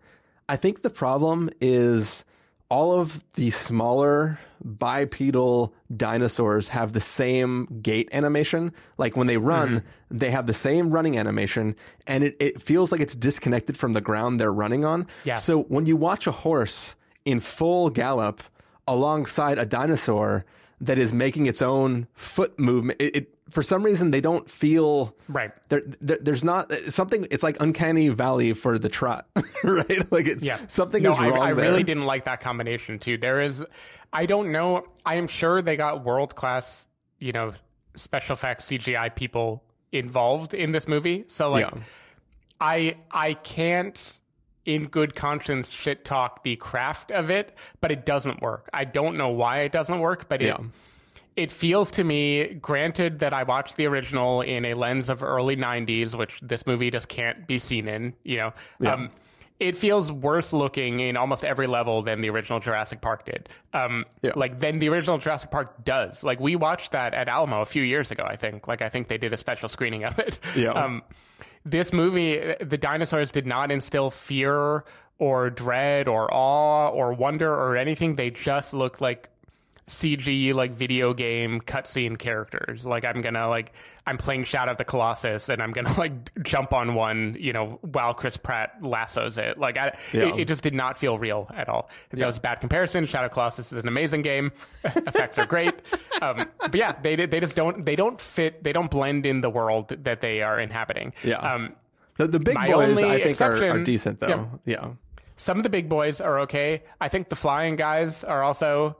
I 0.47 0.57
think 0.57 0.81
the 0.81 0.89
problem 0.89 1.49
is 1.61 2.25
all 2.69 2.99
of 2.99 3.23
the 3.33 3.49
smaller 3.51 4.39
bipedal 4.63 5.73
dinosaurs 5.95 6.67
have 6.69 6.93
the 6.93 7.01
same 7.01 7.79
gait 7.81 8.09
animation. 8.11 8.73
Like 8.97 9.15
when 9.15 9.27
they 9.27 9.37
run, 9.37 9.69
mm-hmm. 9.69 10.17
they 10.17 10.31
have 10.31 10.45
the 10.45 10.53
same 10.53 10.91
running 10.91 11.17
animation 11.17 11.75
and 12.05 12.23
it, 12.23 12.35
it 12.39 12.61
feels 12.61 12.91
like 12.91 13.01
it's 13.01 13.15
disconnected 13.15 13.77
from 13.77 13.93
the 13.93 14.01
ground 14.01 14.39
they're 14.39 14.53
running 14.53 14.85
on. 14.85 15.07
Yeah. 15.23 15.35
So 15.35 15.63
when 15.63 15.85
you 15.85 15.95
watch 15.95 16.27
a 16.27 16.31
horse 16.31 16.95
in 17.25 17.39
full 17.39 17.89
gallop 17.89 18.43
alongside 18.87 19.57
a 19.57 19.65
dinosaur 19.65 20.45
that 20.81 20.97
is 20.97 21.11
making 21.11 21.45
its 21.45 21.61
own 21.61 22.07
foot 22.13 22.59
movement, 22.59 23.01
it, 23.01 23.15
it 23.15 23.33
for 23.49 23.63
some 23.63 23.83
reason 23.83 24.11
they 24.11 24.21
don't 24.21 24.49
feel 24.49 25.15
right. 25.27 25.51
There, 25.69 25.81
there, 26.01 26.17
there's 26.21 26.43
not 26.43 26.71
something. 26.89 27.27
It's 27.31 27.43
like 27.43 27.57
uncanny 27.59 28.09
valley 28.09 28.53
for 28.53 28.77
the 28.77 28.89
trot, 28.89 29.27
right? 29.63 30.11
Like 30.11 30.27
it's 30.27 30.43
yeah. 30.43 30.59
something 30.67 31.03
no, 31.03 31.13
is 31.13 31.19
wrong. 31.19 31.39
I, 31.39 31.47
I 31.47 31.49
really 31.49 31.83
didn't 31.83 32.05
like 32.05 32.25
that 32.25 32.41
combination 32.41 32.99
too. 32.99 33.17
There 33.17 33.41
is, 33.41 33.65
I 34.13 34.25
don't 34.25 34.51
know. 34.51 34.83
I 35.05 35.15
am 35.15 35.27
sure 35.27 35.61
they 35.61 35.75
got 35.75 36.03
world 36.03 36.35
class, 36.35 36.87
you 37.19 37.31
know, 37.31 37.53
special 37.95 38.33
effects 38.33 38.65
CGI 38.67 39.13
people 39.13 39.63
involved 39.91 40.53
in 40.53 40.71
this 40.71 40.87
movie. 40.87 41.25
So 41.27 41.51
like, 41.51 41.69
yeah. 41.71 41.81
I 42.61 42.95
I 43.11 43.33
can't 43.33 44.19
in 44.65 44.87
good 44.87 45.15
conscience 45.15 45.71
shit 45.71 46.05
talk 46.05 46.43
the 46.43 46.55
craft 46.57 47.11
of 47.11 47.31
it, 47.31 47.55
but 47.81 47.91
it 47.91 48.05
doesn't 48.05 48.41
work. 48.41 48.69
I 48.73 48.85
don't 48.85 49.17
know 49.17 49.29
why 49.29 49.61
it 49.61 49.71
doesn't 49.71 49.99
work, 49.99 50.29
but 50.29 50.41
it. 50.41 50.47
Yeah 50.47 50.57
it 51.35 51.51
feels 51.51 51.91
to 51.91 52.03
me, 52.03 52.53
granted 52.55 53.19
that 53.19 53.33
I 53.33 53.43
watched 53.43 53.77
the 53.77 53.85
original 53.85 54.41
in 54.41 54.65
a 54.65 54.73
lens 54.73 55.09
of 55.09 55.23
early 55.23 55.55
90s, 55.55 56.15
which 56.15 56.39
this 56.41 56.67
movie 56.67 56.91
just 56.91 57.07
can't 57.07 57.47
be 57.47 57.59
seen 57.59 57.87
in, 57.87 58.13
you 58.23 58.37
know. 58.37 58.53
Yeah. 58.79 58.93
Um, 58.93 59.11
it 59.59 59.75
feels 59.75 60.11
worse 60.11 60.53
looking 60.53 61.01
in 61.01 61.17
almost 61.17 61.43
every 61.43 61.67
level 61.67 62.01
than 62.01 62.21
the 62.21 62.29
original 62.29 62.59
Jurassic 62.59 63.01
Park 63.01 63.25
did. 63.25 63.49
Um, 63.73 64.05
yeah. 64.21 64.31
Like 64.35 64.59
than 64.61 64.79
the 64.79 64.87
original 64.87 65.17
Jurassic 65.17 65.51
Park 65.51 65.83
does. 65.83 66.23
Like 66.23 66.39
we 66.39 66.55
watched 66.55 66.93
that 66.93 67.13
at 67.13 67.27
Alamo 67.27 67.61
a 67.61 67.65
few 67.65 67.83
years 67.83 68.09
ago. 68.09 68.23
I 68.25 68.37
think. 68.37 68.67
Like 68.67 68.81
I 68.81 68.87
think 68.89 69.09
they 69.09 69.17
did 69.17 69.33
a 69.33 69.37
special 69.37 69.67
screening 69.67 70.05
of 70.05 70.17
it. 70.19 70.39
Yeah. 70.55 70.73
Um, 70.79 71.03
this 71.65 71.91
movie, 71.91 72.55
the 72.61 72.77
dinosaurs 72.77 73.31
did 73.31 73.45
not 73.45 73.69
instill 73.69 74.11
fear 74.11 74.85
or 75.17 75.49
dread 75.49 76.07
or 76.07 76.33
awe 76.33 76.87
or 76.89 77.11
wonder 77.11 77.53
or 77.53 77.75
anything. 77.75 78.15
They 78.15 78.29
just 78.29 78.73
looked 78.73 79.01
like 79.01 79.29
CG 79.89 80.53
like 80.53 80.71
video 80.71 81.13
game 81.13 81.59
cutscene 81.61 82.17
characters. 82.17 82.85
Like 82.85 83.03
I'm 83.03 83.21
gonna 83.21 83.49
like 83.49 83.73
I'm 84.05 84.17
playing 84.17 84.43
Shadow 84.43 84.71
of 84.71 84.77
the 84.77 84.85
Colossus 84.85 85.49
and 85.49 85.61
I'm 85.61 85.71
gonna 85.71 85.93
like 85.97 86.43
jump 86.43 86.73
on 86.73 86.93
one, 86.93 87.35
you 87.39 87.51
know, 87.51 87.79
while 87.81 88.13
Chris 88.13 88.37
Pratt 88.37 88.81
lassos 88.81 89.37
it. 89.37 89.57
Like 89.57 89.77
I, 89.77 89.97
yeah. 90.13 90.29
it, 90.29 90.41
it, 90.41 90.47
just 90.47 90.61
did 90.61 90.75
not 90.75 90.95
feel 90.95 91.17
real 91.17 91.49
at 91.53 91.67
all. 91.67 91.89
That 92.11 92.19
yeah. 92.19 92.27
was 92.27 92.37
a 92.37 92.41
bad 92.41 92.61
comparison. 92.61 93.07
Shadow 93.07 93.25
of 93.25 93.31
Colossus 93.31 93.71
is 93.71 93.81
an 93.81 93.87
amazing 93.87 94.21
game. 94.21 94.51
Effects 94.83 95.39
are 95.39 95.45
great, 95.45 95.73
um, 96.21 96.45
but 96.59 96.75
yeah, 96.75 96.93
they 97.01 97.15
they 97.15 97.39
just 97.39 97.55
don't 97.55 97.83
they 97.85 97.95
don't 97.95 98.21
fit. 98.21 98.63
They 98.63 98.71
don't 98.71 98.91
blend 98.91 99.25
in 99.25 99.41
the 99.41 99.49
world 99.49 99.89
that 99.89 100.21
they 100.21 100.43
are 100.43 100.59
inhabiting. 100.59 101.13
Yeah. 101.23 101.39
Um, 101.39 101.75
the, 102.17 102.27
the 102.27 102.39
big 102.39 102.55
boys, 102.55 103.01
I 103.01 103.19
think, 103.21 103.41
are, 103.41 103.63
are, 103.63 103.83
decent 103.83 104.19
though. 104.19 104.27
Yeah. 104.27 104.47
yeah. 104.65 104.89
Some 105.35 105.57
of 105.57 105.63
the 105.63 105.69
big 105.69 105.87
boys 105.87 106.19
are 106.19 106.39
okay. 106.41 106.83
I 106.99 107.07
think 107.07 107.29
the 107.29 107.35
flying 107.35 107.77
guys 107.77 108.25
are 108.25 108.43
also 108.43 108.97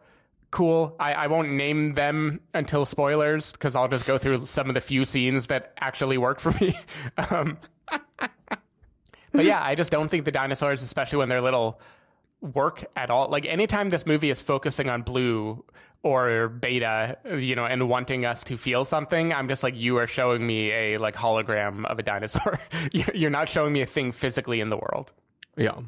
cool. 0.51 0.95
I, 0.99 1.13
I 1.13 1.27
won't 1.27 1.51
name 1.51 1.93
them 1.93 2.41
until 2.53 2.85
spoilers 2.85 3.51
because 3.51 3.75
I'll 3.75 3.87
just 3.87 4.05
go 4.05 4.17
through 4.17 4.45
some 4.45 4.69
of 4.69 4.75
the 4.75 4.81
few 4.81 5.05
scenes 5.05 5.47
that 5.47 5.73
actually 5.79 6.17
work 6.17 6.39
for 6.39 6.51
me. 6.61 6.77
um, 7.29 7.57
but 9.31 9.45
yeah, 9.45 9.61
I 9.63 9.75
just 9.75 9.91
don't 9.91 10.09
think 10.09 10.25
the 10.25 10.31
dinosaurs, 10.31 10.81
especially 10.81 11.19
when 11.19 11.29
they're 11.29 11.41
little, 11.41 11.79
work 12.41 12.85
at 12.95 13.09
all. 13.09 13.29
Like 13.29 13.45
anytime 13.45 13.89
this 13.89 14.05
movie 14.05 14.29
is 14.29 14.41
focusing 14.41 14.89
on 14.89 15.03
blue 15.03 15.63
or 16.01 16.47
beta, 16.47 17.17
you 17.37 17.55
know, 17.55 17.65
and 17.65 17.89
wanting 17.89 18.25
us 18.25 18.43
to 18.45 18.57
feel 18.57 18.85
something, 18.85 19.33
I'm 19.33 19.47
just 19.49 19.63
like, 19.63 19.75
you 19.75 19.97
are 19.97 20.07
showing 20.07 20.45
me 20.45 20.71
a 20.71 20.97
like 20.97 21.15
hologram 21.15 21.85
of 21.85 21.99
a 21.99 22.03
dinosaur. 22.03 22.59
You're 22.91 23.29
not 23.29 23.49
showing 23.49 23.73
me 23.73 23.81
a 23.81 23.85
thing 23.85 24.11
physically 24.11 24.61
in 24.61 24.69
the 24.69 24.77
world. 24.77 25.11
Yeah. 25.57 25.79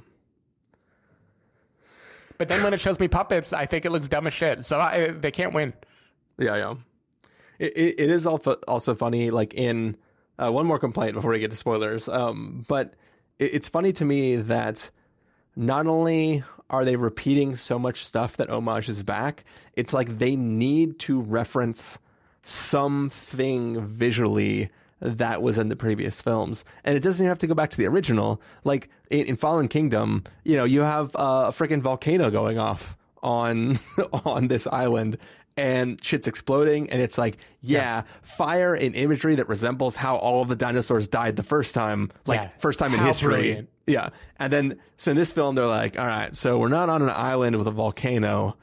But 2.41 2.47
then 2.47 2.63
when 2.63 2.73
it 2.73 2.79
shows 2.79 2.99
me 2.99 3.07
puppets, 3.07 3.53
I 3.53 3.67
think 3.67 3.85
it 3.85 3.91
looks 3.91 4.07
dumb 4.07 4.25
as 4.25 4.33
shit. 4.33 4.65
So 4.65 4.79
I, 4.79 5.09
they 5.09 5.29
can't 5.29 5.53
win. 5.53 5.73
Yeah, 6.39 6.57
yeah. 6.57 6.73
It, 7.59 7.77
it, 7.77 7.99
it 7.99 8.09
is 8.09 8.25
also 8.25 8.95
funny. 8.95 9.29
Like 9.29 9.53
in 9.53 9.95
uh, 10.39 10.51
one 10.51 10.65
more 10.65 10.79
complaint 10.79 11.13
before 11.13 11.29
we 11.29 11.37
get 11.37 11.51
to 11.51 11.55
spoilers. 11.55 12.09
Um, 12.09 12.65
but 12.67 12.95
it, 13.37 13.53
it's 13.53 13.69
funny 13.69 13.93
to 13.93 14.03
me 14.03 14.37
that 14.37 14.89
not 15.55 15.85
only 15.85 16.43
are 16.67 16.83
they 16.83 16.95
repeating 16.95 17.57
so 17.57 17.77
much 17.77 18.03
stuff 18.03 18.37
that 18.37 18.49
homage 18.49 18.89
is 18.89 19.03
back, 19.03 19.45
it's 19.75 19.93
like 19.93 20.17
they 20.17 20.35
need 20.35 20.97
to 21.01 21.21
reference 21.21 21.99
something 22.41 23.85
visually 23.85 24.71
that 24.99 25.43
was 25.43 25.59
in 25.59 25.69
the 25.69 25.75
previous 25.75 26.19
films. 26.19 26.65
And 26.83 26.97
it 26.97 27.01
doesn't 27.01 27.23
even 27.23 27.29
have 27.29 27.37
to 27.37 27.47
go 27.47 27.53
back 27.53 27.69
to 27.69 27.77
the 27.77 27.85
original. 27.85 28.41
Like 28.63 28.89
in, 29.11 29.25
in 29.27 29.35
Fallen 29.35 29.67
Kingdom, 29.67 30.23
you 30.43 30.55
know, 30.57 30.63
you 30.63 30.81
have 30.81 31.15
uh, 31.15 31.49
a 31.49 31.51
freaking 31.51 31.81
volcano 31.81 32.31
going 32.31 32.57
off 32.57 32.95
on 33.21 33.79
on 34.25 34.47
this 34.47 34.65
island 34.67 35.17
and 35.57 36.01
shit's 36.03 36.27
exploding 36.27 36.89
and 36.89 37.01
it's 37.01 37.17
like 37.17 37.37
yeah, 37.61 38.03
fire 38.23 38.73
and 38.73 38.95
imagery 38.95 39.35
that 39.35 39.47
resembles 39.49 39.97
how 39.97 40.15
all 40.15 40.41
of 40.41 40.47
the 40.47 40.55
dinosaurs 40.55 41.07
died 41.07 41.35
the 41.35 41.43
first 41.43 41.75
time 41.75 42.09
like 42.25 42.39
Yeah. 42.41 42.49
first 42.57 42.79
time 42.79 42.93
in 42.93 42.99
How 42.99 43.07
history. 43.07 43.33
brilliant. 43.33 43.69
yeah. 43.85 44.09
And 44.39 44.51
then 44.51 44.79
so 44.97 45.11
in 45.11 45.17
this 45.17 45.31
film 45.33 45.55
they're 45.55 45.67
like 45.67 45.99
all 45.99 46.07
right 46.07 46.33
so 46.35 46.57
we're 46.57 46.69
not 46.69 46.87
on 46.89 47.01
an 47.01 47.09
island 47.09 47.57
with 47.57 47.67
a 47.67 47.71
volcano 47.71 48.55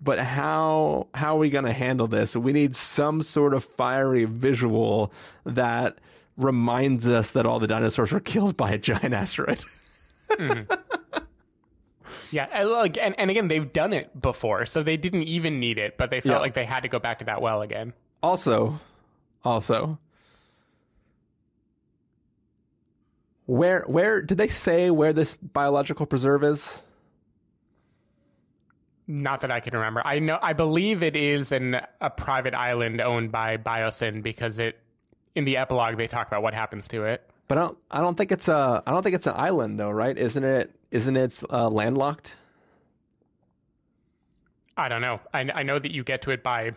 but 0.00 0.18
how 0.18 1.08
how 1.14 1.36
are 1.36 1.38
we 1.38 1.50
going 1.50 1.66
to 1.66 1.74
handle 1.74 2.08
this? 2.08 2.34
We 2.34 2.54
need 2.54 2.74
some 2.74 3.22
sort 3.22 3.52
of 3.52 3.62
fiery 3.62 4.24
visual 4.24 5.12
that 5.44 5.98
reminds 6.38 7.06
us 7.06 7.32
that 7.32 7.44
all 7.44 7.58
the 7.60 7.68
dinosaurs 7.68 8.12
were 8.12 8.20
killed 8.34 8.56
by 8.56 8.70
a 8.70 8.78
giant 8.78 9.12
asteroid 9.12 9.62
Mm-hmm. 10.30 10.72
Yeah, 12.32 12.46
and, 12.52 12.68
like, 12.68 12.96
and, 12.96 13.18
and 13.18 13.30
again, 13.30 13.48
they've 13.48 13.72
done 13.72 13.92
it 13.92 14.20
before, 14.20 14.64
so 14.66 14.82
they 14.84 14.96
didn't 14.96 15.24
even 15.24 15.58
need 15.58 15.78
it, 15.78 15.96
but 15.98 16.10
they 16.10 16.20
felt 16.20 16.36
Yeah. 16.36 16.40
like 16.40 16.54
they 16.54 16.64
had 16.64 16.84
to 16.84 16.88
go 16.88 16.98
back 17.00 17.18
to 17.20 17.24
that 17.26 17.42
well 17.42 17.60
again. 17.62 17.92
Also, 18.22 18.78
also, 19.44 19.98
where 23.46 23.82
where 23.86 24.22
did 24.22 24.38
they 24.38 24.48
say 24.48 24.90
where 24.90 25.12
this 25.12 25.34
biological 25.36 26.06
preserve 26.06 26.44
is? 26.44 26.82
Not 29.08 29.40
that 29.40 29.50
I 29.50 29.58
can 29.60 29.74
remember. 29.74 30.02
I 30.06 30.20
know, 30.20 30.38
I 30.40 30.52
believe 30.52 31.02
it 31.02 31.16
is 31.16 31.50
an 31.50 31.80
a 32.00 32.10
private 32.10 32.54
island 32.54 33.00
owned 33.00 33.32
by 33.32 33.56
Biosyn 33.56 34.22
because 34.22 34.60
it, 34.60 34.78
in 35.34 35.44
the 35.44 35.56
epilogue, 35.56 35.96
they 35.96 36.06
talk 36.06 36.28
about 36.28 36.42
what 36.44 36.54
happens 36.54 36.86
to 36.88 37.04
it. 37.06 37.28
But 37.50 37.58
I 37.58 37.62
don't 37.62 37.78
I 37.90 38.00
don't 38.00 38.16
think 38.16 38.30
it's 38.30 38.46
a 38.46 38.80
I 38.86 38.92
don't 38.92 39.02
think 39.02 39.16
it's 39.16 39.26
an 39.26 39.34
island 39.34 39.80
though, 39.80 39.90
right? 39.90 40.16
Isn't 40.16 40.44
it? 40.44 40.72
Isn't 40.92 41.16
it 41.16 41.42
uh, 41.50 41.68
landlocked? 41.68 42.36
I 44.76 44.88
don't 44.88 45.00
know. 45.00 45.18
I, 45.34 45.40
I 45.52 45.64
know 45.64 45.80
that 45.80 45.90
you 45.90 46.04
get 46.04 46.22
to 46.22 46.30
it 46.30 46.44
by 46.44 46.74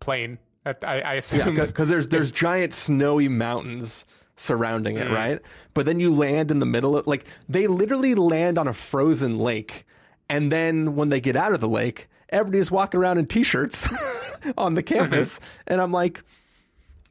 plane. 0.00 0.38
I, 0.66 0.74
I 0.82 1.14
assume. 1.14 1.56
Yeah, 1.56 1.66
because 1.66 1.88
there's 1.88 2.08
there's 2.14 2.32
giant 2.32 2.74
snowy 2.74 3.28
mountains 3.28 4.04
surrounding 4.34 4.96
it, 4.96 5.08
right? 5.08 5.40
But 5.72 5.86
then 5.86 6.00
you 6.00 6.12
land 6.12 6.50
in 6.50 6.58
the 6.58 6.66
middle 6.66 6.96
of 6.96 7.06
like 7.06 7.24
they 7.48 7.68
literally 7.68 8.16
land 8.16 8.58
on 8.58 8.66
a 8.66 8.72
frozen 8.72 9.38
lake, 9.38 9.86
and 10.28 10.50
then 10.50 10.96
when 10.96 11.10
they 11.10 11.20
get 11.20 11.36
out 11.36 11.52
of 11.52 11.60
the 11.60 11.68
lake, 11.68 12.08
everybody's 12.28 12.72
walking 12.72 12.98
around 12.98 13.18
in 13.18 13.26
t-shirts 13.26 13.88
on 14.58 14.74
the 14.74 14.82
campus, 14.82 15.38
and 15.68 15.80
I'm 15.80 15.92
like, 15.92 16.24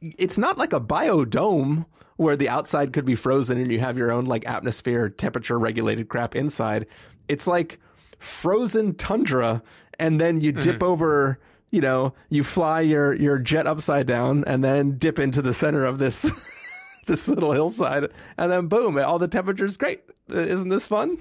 it's 0.02 0.36
not 0.36 0.58
like 0.58 0.74
a 0.74 0.80
biodome 0.80 1.86
where 2.22 2.36
the 2.36 2.48
outside 2.48 2.92
could 2.92 3.04
be 3.04 3.14
frozen 3.14 3.58
and 3.58 3.70
you 3.70 3.80
have 3.80 3.98
your 3.98 4.10
own 4.10 4.24
like 4.24 4.46
atmosphere 4.46 5.08
temperature 5.08 5.58
regulated 5.58 6.08
crap 6.08 6.34
inside. 6.34 6.86
It's 7.28 7.46
like 7.46 7.78
frozen 8.18 8.94
tundra 8.94 9.62
and 9.98 10.20
then 10.20 10.40
you 10.40 10.52
dip 10.52 10.82
over, 10.82 11.38
you 11.70 11.80
know, 11.80 12.14
you 12.30 12.44
fly 12.44 12.80
your 12.80 13.12
your 13.14 13.38
jet 13.38 13.66
upside 13.66 14.06
down 14.06 14.44
and 14.46 14.64
then 14.64 14.96
dip 14.96 15.18
into 15.18 15.42
the 15.42 15.52
center 15.52 15.84
of 15.84 15.98
this 15.98 16.30
this 17.06 17.28
little 17.28 17.52
hillside 17.52 18.08
and 18.38 18.50
then 18.50 18.68
boom, 18.68 18.98
all 18.98 19.18
the 19.18 19.28
temperature's 19.28 19.76
great. 19.76 20.02
Uh, 20.32 20.38
Isn't 20.38 20.68
this 20.68 20.86
fun? 20.86 21.18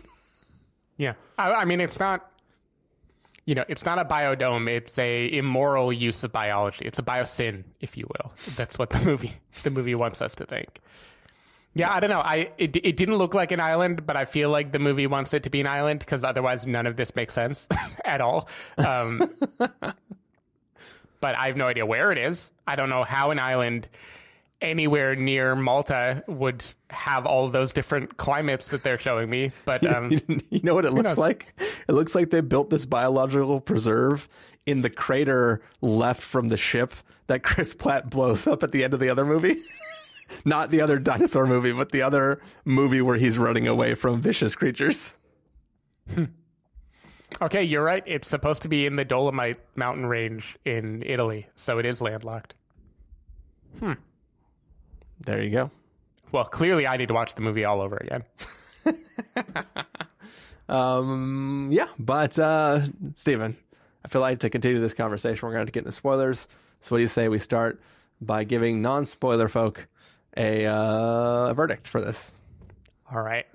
Yeah, 0.97 1.13
I, 1.37 1.51
I 1.51 1.65
mean, 1.65 1.81
it's 1.81 1.99
not. 1.99 2.30
You 3.45 3.55
know, 3.55 3.65
it's 3.67 3.85
not 3.85 3.97
a 3.97 4.05
biodome. 4.05 4.69
It's 4.69 4.97
a 4.99 5.33
immoral 5.33 5.91
use 5.91 6.23
of 6.23 6.31
biology. 6.31 6.85
It's 6.85 6.99
a 6.99 7.03
biosin, 7.03 7.63
if 7.79 7.97
you 7.97 8.07
will. 8.07 8.31
That's 8.55 8.77
what 8.77 8.91
the 8.91 8.99
movie 9.05 9.33
the 9.63 9.71
movie 9.71 9.95
wants 9.95 10.21
us 10.21 10.35
to 10.35 10.45
think. 10.45 10.79
Yeah, 11.73 11.93
I 11.93 11.99
don't 12.01 12.09
know. 12.09 12.19
I 12.19 12.51
it, 12.57 12.75
it 12.75 12.97
didn't 12.97 13.15
look 13.15 13.33
like 13.33 13.51
an 13.51 13.59
island, 13.59 14.05
but 14.05 14.17
I 14.17 14.25
feel 14.25 14.49
like 14.49 14.71
the 14.71 14.79
movie 14.79 15.07
wants 15.07 15.33
it 15.33 15.43
to 15.43 15.49
be 15.49 15.61
an 15.61 15.67
island 15.67 15.99
because 15.99 16.23
otherwise 16.23 16.67
none 16.67 16.85
of 16.85 16.97
this 16.97 17.15
makes 17.15 17.33
sense 17.33 17.67
at 18.05 18.19
all. 18.19 18.49
Um, 18.77 19.33
but 19.57 21.35
I 21.35 21.47
have 21.47 21.55
no 21.55 21.67
idea 21.67 21.85
where 21.85 22.11
it 22.11 22.17
is. 22.17 22.51
I 22.67 22.75
don't 22.75 22.89
know 22.89 23.03
how 23.03 23.31
an 23.31 23.39
island 23.39 23.87
anywhere 24.61 25.15
near 25.15 25.55
Malta 25.55 26.23
would 26.27 26.63
have 26.89 27.25
all 27.25 27.49
those 27.49 27.73
different 27.73 28.17
climates 28.17 28.67
that 28.69 28.83
they're 28.83 28.97
showing 28.99 29.29
me. 29.29 29.51
But 29.65 29.85
um, 29.95 30.19
you 30.49 30.61
know 30.63 30.73
what 30.75 30.85
it 30.85 30.93
looks 30.93 31.09
knows? 31.09 31.17
like? 31.17 31.53
It 31.87 31.93
looks 31.93 32.15
like 32.15 32.29
they 32.29 32.41
built 32.41 32.69
this 32.69 32.85
biological 32.85 33.59
preserve 33.61 34.29
in 34.65 34.81
the 34.81 34.89
crater 34.89 35.61
left 35.81 36.21
from 36.21 36.49
the 36.49 36.57
ship 36.57 36.93
that 37.27 37.43
Chris 37.43 37.73
Pratt 37.73 38.09
blows 38.09 38.47
up 38.47 38.63
at 38.63 38.71
the 38.71 38.83
end 38.83 38.93
of 38.93 38.99
the 38.99 39.09
other 39.09 39.25
movie. 39.25 39.61
Not 40.45 40.71
the 40.71 40.79
other 40.79 40.97
dinosaur 40.97 41.45
movie, 41.45 41.73
but 41.73 41.91
the 41.91 42.03
other 42.03 42.41
movie 42.63 43.01
where 43.01 43.17
he's 43.17 43.37
running 43.37 43.67
away 43.67 43.95
from 43.95 44.21
vicious 44.21 44.55
creatures. 44.55 45.13
Okay, 47.41 47.63
you're 47.63 47.83
right. 47.83 48.03
It's 48.05 48.29
supposed 48.29 48.61
to 48.61 48.69
be 48.69 48.85
in 48.85 48.95
the 48.95 49.03
Dolomite 49.03 49.59
mountain 49.75 50.05
range 50.05 50.57
in 50.63 51.03
Italy, 51.05 51.47
so 51.55 51.79
it 51.79 51.85
is 51.85 51.99
landlocked. 52.01 52.53
There 55.25 55.41
you 55.41 55.49
go. 55.49 55.71
Well, 56.31 56.45
clearly 56.45 56.87
I 56.87 56.97
need 56.97 57.07
to 57.09 57.13
watch 57.13 57.35
the 57.35 57.41
movie 57.41 57.65
all 57.65 57.81
over 57.81 57.97
again. 57.97 58.23
Um, 60.71 61.67
yeah, 61.71 61.87
but 61.99 62.39
uh, 62.39 62.85
Steven, 63.17 63.57
I 64.05 64.07
feel 64.07 64.21
like 64.21 64.39
to 64.39 64.49
continue 64.49 64.79
this 64.79 64.93
conversation, 64.93 65.45
we're 65.45 65.53
going 65.53 65.57
to 65.57 65.59
have 65.63 65.67
to 65.67 65.71
get 65.73 65.81
into 65.81 65.91
spoilers. 65.91 66.47
So, 66.79 66.95
what 66.95 66.99
do 66.99 67.01
you 67.03 67.09
say 67.09 67.27
we 67.27 67.39
start 67.39 67.81
by 68.21 68.45
giving 68.45 68.81
non-spoiler 68.81 69.49
folk 69.49 69.87
a, 70.37 70.65
uh, 70.65 71.49
a 71.49 71.53
verdict 71.53 71.89
for 71.89 71.99
this? 71.99 72.33
All 73.11 73.21
right. 73.21 73.45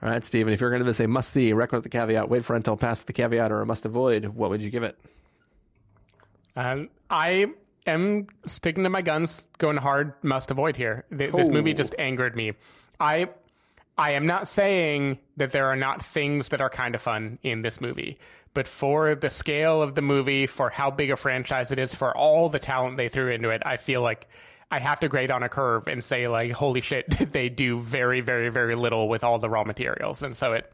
All 0.00 0.10
right, 0.10 0.24
Stephen, 0.24 0.52
if 0.52 0.60
you're 0.60 0.70
going 0.70 0.84
to 0.84 0.94
say 0.94 1.06
must 1.06 1.30
see, 1.30 1.52
recommend 1.52 1.82
with 1.84 1.90
the 1.90 1.98
caveat, 1.98 2.28
wait 2.28 2.44
for 2.44 2.54
until 2.54 2.76
past 2.76 3.02
with 3.02 3.06
the 3.08 3.12
caveat, 3.14 3.50
or 3.50 3.60
a 3.60 3.66
must 3.66 3.84
avoid, 3.84 4.26
what 4.26 4.50
would 4.50 4.62
you 4.62 4.70
give 4.70 4.84
it? 4.84 4.96
Um, 6.54 6.88
I 7.10 7.52
am 7.86 8.26
sticking 8.46 8.84
to 8.84 8.90
my 8.90 9.02
guns, 9.02 9.44
going 9.58 9.76
hard, 9.76 10.14
must 10.22 10.50
avoid 10.50 10.76
here. 10.76 11.04
Th- 11.16 11.32
This 11.32 11.48
movie 11.48 11.74
just 11.74 11.94
angered 11.98 12.36
me. 12.36 12.52
I 13.00 13.28
I 13.96 14.12
am 14.12 14.26
not 14.26 14.48
saying 14.48 15.18
that 15.36 15.52
there 15.52 15.66
are 15.66 15.76
not 15.76 16.04
things 16.04 16.48
that 16.48 16.60
are 16.60 16.70
kind 16.70 16.94
of 16.94 17.02
fun 17.02 17.38
in 17.42 17.62
this 17.62 17.80
movie, 17.80 18.18
but 18.52 18.66
for 18.66 19.14
the 19.14 19.30
scale 19.30 19.82
of 19.82 19.94
the 19.94 20.02
movie, 20.02 20.46
for 20.46 20.68
how 20.70 20.90
big 20.90 21.10
a 21.10 21.16
franchise 21.16 21.70
it 21.70 21.78
is, 21.78 21.94
for 21.94 22.16
all 22.16 22.48
the 22.48 22.58
talent 22.58 22.96
they 22.96 23.08
threw 23.08 23.30
into 23.30 23.50
it, 23.50 23.62
I 23.64 23.76
feel 23.76 24.00
like 24.02 24.26
I 24.70 24.80
have 24.80 24.98
to 25.00 25.08
grade 25.08 25.30
on 25.30 25.42
a 25.44 25.48
curve 25.48 25.86
and 25.86 26.02
say 26.02 26.26
like, 26.26 26.50
holy 26.52 26.80
shit, 26.80 27.08
they 27.32 27.48
do 27.48 27.78
very, 27.78 28.20
very, 28.20 28.48
very 28.48 28.74
little 28.74 29.08
with 29.08 29.22
all 29.22 29.38
the 29.38 29.48
raw 29.48 29.62
materials, 29.62 30.22
and 30.22 30.36
so 30.36 30.54
it 30.54 30.72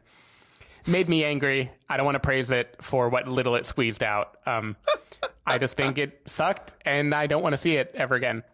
made 0.87 1.07
me 1.07 1.23
angry. 1.23 1.69
I 1.87 1.97
don't 1.97 2.05
want 2.07 2.15
to 2.15 2.19
praise 2.19 2.49
it 2.49 2.75
for 2.81 3.09
what 3.09 3.27
little 3.27 3.55
it 3.55 3.67
squeezed 3.67 4.01
out. 4.01 4.35
Um, 4.47 4.75
I 5.45 5.57
just 5.57 5.75
think 5.75 5.97
it 5.97 6.21
sucked, 6.25 6.75
and 6.85 7.13
I 7.13 7.27
don't 7.27 7.41
want 7.41 7.53
to 7.53 7.57
see 7.57 7.75
it 7.75 7.91
ever 7.95 8.15
again. 8.15 8.43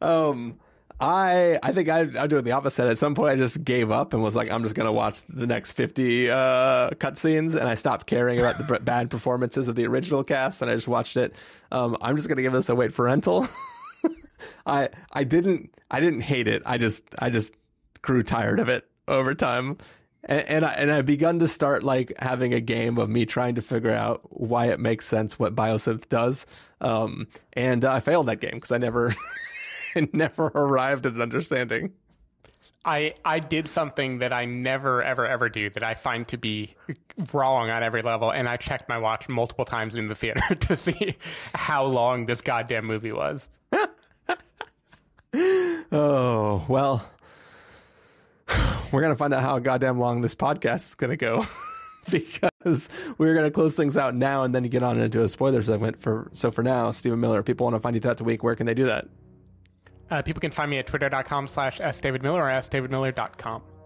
Um, 0.00 0.58
I 1.00 1.58
I 1.62 1.72
think 1.72 1.88
I 1.88 2.00
I'm 2.00 2.28
doing 2.28 2.44
the 2.44 2.52
opposite. 2.52 2.86
At 2.86 2.98
some 2.98 3.14
point, 3.14 3.30
I 3.30 3.36
just 3.36 3.64
gave 3.64 3.90
up 3.90 4.12
and 4.12 4.22
was 4.22 4.36
like, 4.36 4.50
I'm 4.50 4.62
just 4.62 4.74
gonna 4.74 4.92
watch 4.92 5.22
the 5.28 5.46
next 5.46 5.72
50 5.72 6.30
uh, 6.30 6.90
cutscenes, 6.90 7.54
and 7.54 7.68
I 7.68 7.74
stopped 7.74 8.06
caring 8.06 8.38
about 8.38 8.58
the 8.58 8.78
bad 8.82 9.10
performances 9.10 9.66
of 9.66 9.76
the 9.76 9.86
original 9.86 10.22
cast, 10.22 10.62
and 10.62 10.70
I 10.70 10.74
just 10.74 10.88
watched 10.88 11.16
it. 11.16 11.34
Um, 11.72 11.96
I'm 12.00 12.16
just 12.16 12.28
gonna 12.28 12.42
give 12.42 12.52
this 12.52 12.68
a 12.68 12.74
wait 12.74 12.92
for 12.92 13.06
rental. 13.06 13.48
I 14.66 14.90
I 15.12 15.24
didn't 15.24 15.74
I 15.90 16.00
didn't 16.00 16.20
hate 16.20 16.48
it. 16.48 16.62
I 16.66 16.78
just 16.78 17.02
I 17.18 17.30
just 17.30 17.52
grew 18.02 18.22
tired 18.22 18.60
of 18.60 18.68
it 18.68 18.86
over 19.08 19.34
time. 19.34 19.78
And, 20.26 20.48
and 20.48 20.64
I 20.64 20.72
and 20.72 20.90
I 20.90 21.02
begun 21.02 21.38
to 21.40 21.48
start 21.48 21.82
like 21.82 22.12
having 22.18 22.54
a 22.54 22.60
game 22.60 22.98
of 22.98 23.10
me 23.10 23.26
trying 23.26 23.56
to 23.56 23.62
figure 23.62 23.92
out 23.92 24.20
why 24.30 24.66
it 24.66 24.80
makes 24.80 25.06
sense 25.06 25.38
what 25.38 25.54
Biosyn 25.54 26.08
does, 26.08 26.46
um, 26.80 27.28
and 27.52 27.84
uh, 27.84 27.92
I 27.92 28.00
failed 28.00 28.26
that 28.26 28.40
game 28.40 28.54
because 28.54 28.72
I 28.72 28.78
never 28.78 29.14
I 29.96 30.08
never 30.12 30.46
arrived 30.46 31.06
at 31.06 31.12
an 31.12 31.20
understanding. 31.20 31.92
I 32.86 33.14
I 33.24 33.38
did 33.38 33.68
something 33.68 34.18
that 34.18 34.32
I 34.32 34.44
never 34.44 35.02
ever 35.02 35.26
ever 35.26 35.48
do 35.48 35.70
that 35.70 35.82
I 35.82 35.94
find 35.94 36.26
to 36.28 36.36
be 36.38 36.74
wrong 37.32 37.70
on 37.70 37.82
every 37.82 38.02
level, 38.02 38.30
and 38.30 38.48
I 38.48 38.56
checked 38.56 38.88
my 38.88 38.98
watch 38.98 39.28
multiple 39.28 39.64
times 39.64 39.94
in 39.94 40.08
the 40.08 40.14
theater 40.14 40.54
to 40.60 40.76
see 40.76 41.16
how 41.54 41.84
long 41.84 42.26
this 42.26 42.40
goddamn 42.40 42.86
movie 42.86 43.12
was. 43.12 43.48
Oh 45.92 46.64
well, 46.68 47.08
we're 48.92 49.02
gonna 49.02 49.16
find 49.16 49.34
out 49.34 49.42
how 49.42 49.58
goddamn 49.58 49.98
long 49.98 50.20
this 50.20 50.34
podcast 50.34 50.88
is 50.88 50.94
gonna 50.94 51.16
go 51.16 51.46
because 52.10 52.88
we're 53.18 53.34
gonna 53.34 53.50
close 53.50 53.74
things 53.74 53.96
out 53.96 54.14
now 54.14 54.42
and 54.42 54.54
then 54.54 54.62
get 54.64 54.82
on 54.82 54.98
into 54.98 55.22
a 55.22 55.28
spoiler 55.28 55.62
segment. 55.62 56.00
For 56.00 56.28
so 56.32 56.50
for 56.50 56.62
now, 56.62 56.90
Stephen 56.92 57.20
Miller, 57.20 57.40
if 57.40 57.46
people 57.46 57.64
want 57.64 57.76
to 57.76 57.80
find 57.80 57.94
you 57.94 58.00
throughout 58.00 58.18
the 58.18 58.24
week. 58.24 58.42
Where 58.42 58.56
can 58.56 58.66
they 58.66 58.74
do 58.74 58.84
that? 58.84 59.08
Uh, 60.10 60.22
people 60.22 60.40
can 60.40 60.50
find 60.50 60.70
me 60.70 60.78
at 60.78 60.86
twitter.com 60.86 61.48
slash 61.48 61.80
s 61.80 62.00
david 62.00 62.22
miller 62.22 62.42
or 62.42 62.50
s 62.50 62.68
david 62.68 62.90
sdavidmiller.com. 62.90 63.62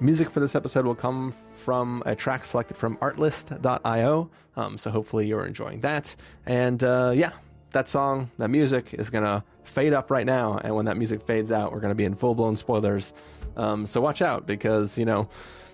Music 0.00 0.30
for 0.30 0.38
this 0.38 0.54
episode 0.54 0.86
will 0.86 0.94
come 0.94 1.34
from 1.54 2.04
a 2.06 2.14
track 2.14 2.44
selected 2.44 2.76
from 2.76 2.96
artlist.io. 2.98 4.30
Um, 4.54 4.78
so 4.78 4.90
hopefully 4.92 5.26
you're 5.26 5.44
enjoying 5.44 5.80
that. 5.80 6.14
And 6.46 6.82
uh, 6.84 7.12
yeah, 7.16 7.32
that 7.72 7.88
song, 7.88 8.30
that 8.38 8.48
music 8.48 8.94
is 8.94 9.10
going 9.10 9.24
to 9.24 9.42
fade 9.64 9.92
up 9.92 10.12
right 10.12 10.24
now. 10.24 10.56
And 10.62 10.76
when 10.76 10.84
that 10.84 10.96
music 10.96 11.20
fades 11.22 11.50
out, 11.50 11.72
we're 11.72 11.80
going 11.80 11.90
to 11.90 11.96
be 11.96 12.04
in 12.04 12.14
full 12.14 12.36
blown 12.36 12.54
spoilers. 12.54 13.12
Um, 13.56 13.86
so 13.88 14.00
watch 14.00 14.22
out 14.22 14.46
because, 14.46 14.96
you 14.96 15.04
know, 15.04 15.28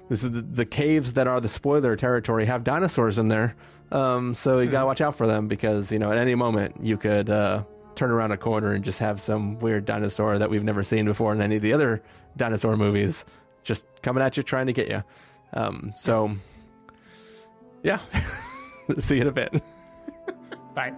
this 0.09 0.25
is 0.25 0.31
the, 0.31 0.41
the, 0.41 0.65
caves 0.65 1.13
that 1.15 1.27
are 1.27 1.39
the 1.39 1.49
spoiler 1.49 1.95
territory 1.95 2.47
have 2.47 2.65
dinosaurs 2.65 3.19
in 3.19 3.29
there. 3.29 3.55
Um, 3.93 4.35
so 4.35 4.61
you 4.61 4.71
got 4.71 4.81
to 4.81 4.87
watch 4.87 5.03
out 5.03 5.17
for 5.17 5.27
them 5.27 5.49
because, 5.49 5.93
you 5.93 5.99
know, 5.99 6.11
at 6.11 6.17
any 6.19 6.35
moment 6.35 6.77
you 6.83 6.97
could. 6.97 7.29
Uh, 7.29 7.65
turn 7.95 8.11
around 8.11 8.33
a 8.33 8.37
corner 8.37 8.73
and 8.73 8.85
just 8.85 8.99
have 8.99 9.21
some 9.21 9.57
weird 9.61 9.85
dinosaur 9.85 10.37
that 10.37 10.51
we've 10.51 10.65
never 10.65 10.83
seen 10.83 11.05
before 11.05 11.33
in 11.33 11.41
any 11.41 11.55
of 11.55 11.63
the 11.63 11.73
other 11.73 12.03
dinosaur 12.37 12.77
movies 12.77 13.25
just 13.65 13.87
coming 14.03 14.23
at 14.23 14.37
you, 14.37 14.43
trying 14.43 14.67
to 14.67 14.73
get 14.73 14.89
you. 14.89 15.03
Um, 15.53 15.93
so, 15.97 16.31
yeah. 17.83 18.01
See 18.99 19.17
you 19.17 19.23
in 19.23 19.29
a 19.29 19.33
bit. 19.33 19.63
Bye. 20.75 20.93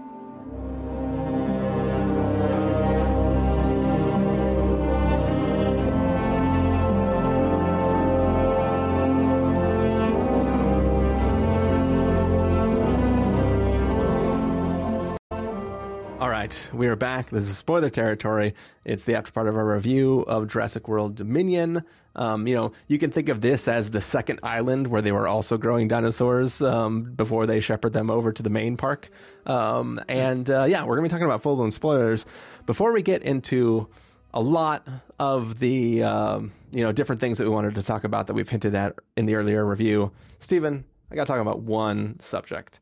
Right, 16.46 16.70
we 16.72 16.86
are 16.86 16.94
back. 16.94 17.30
This 17.30 17.48
is 17.48 17.58
spoiler 17.58 17.90
territory. 17.90 18.54
It's 18.84 19.02
the 19.02 19.16
after 19.16 19.32
part 19.32 19.48
of 19.48 19.56
our 19.56 19.66
review 19.66 20.20
of 20.28 20.46
Jurassic 20.46 20.86
World 20.86 21.16
Dominion. 21.16 21.82
Um, 22.14 22.46
you 22.46 22.54
know, 22.54 22.72
you 22.86 23.00
can 23.00 23.10
think 23.10 23.28
of 23.28 23.40
this 23.40 23.66
as 23.66 23.90
the 23.90 24.00
second 24.00 24.38
island 24.44 24.86
where 24.86 25.02
they 25.02 25.10
were 25.10 25.26
also 25.26 25.58
growing 25.58 25.88
dinosaurs 25.88 26.62
um, 26.62 27.14
before 27.14 27.46
they 27.46 27.58
shepherd 27.58 27.94
them 27.94 28.10
over 28.10 28.32
to 28.32 28.44
the 28.44 28.50
main 28.50 28.76
park. 28.76 29.10
Um, 29.44 30.00
and 30.06 30.48
uh, 30.48 30.66
yeah, 30.68 30.84
we're 30.84 30.96
going 30.96 31.08
to 31.08 31.08
be 31.08 31.18
talking 31.18 31.26
about 31.26 31.42
full 31.42 31.56
blown 31.56 31.72
spoilers. 31.72 32.24
Before 32.64 32.92
we 32.92 33.02
get 33.02 33.24
into 33.24 33.88
a 34.32 34.40
lot 34.40 34.86
of 35.18 35.58
the 35.58 36.04
um, 36.04 36.52
you 36.70 36.84
know 36.84 36.92
different 36.92 37.20
things 37.20 37.38
that 37.38 37.44
we 37.44 37.50
wanted 37.50 37.74
to 37.74 37.82
talk 37.82 38.04
about 38.04 38.28
that 38.28 38.34
we've 38.34 38.48
hinted 38.48 38.76
at 38.76 38.94
in 39.16 39.26
the 39.26 39.34
earlier 39.34 39.64
review, 39.66 40.12
Stephen, 40.38 40.84
I 41.10 41.16
got 41.16 41.26
to 41.26 41.32
talk 41.32 41.40
about 41.40 41.62
one 41.62 42.20
subject. 42.20 42.78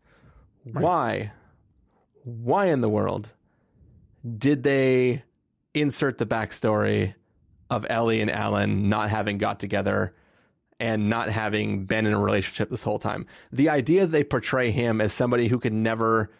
Right. 0.67 0.85
Why? 0.85 1.33
why 2.25 2.67
in 2.67 2.81
the 2.81 2.89
world 2.89 3.34
did 4.25 4.63
they 4.63 5.23
insert 5.75 6.19
the 6.19 6.27
backstory 6.27 7.15
of 7.71 7.87
Ellie 7.89 8.21
and 8.21 8.31
Alan 8.31 8.89
not 8.89 9.11
having 9.11 9.39
got 9.39 9.61
together 9.61 10.15
and 10.81 11.09
not 11.09 11.29
having 11.29 11.85
been 11.85 12.07
in 12.07 12.13
a 12.13 12.21
relationship 12.21 12.71
this 12.71 12.83
whole 12.83 12.99
time? 12.99 13.27
The 13.53 13.69
idea 13.69 14.07
they 14.07 14.25
portray 14.25 14.71
him 14.71 15.01
as 15.01 15.13
somebody 15.13 15.49
who 15.49 15.59
could 15.59 15.73
never 15.73 16.31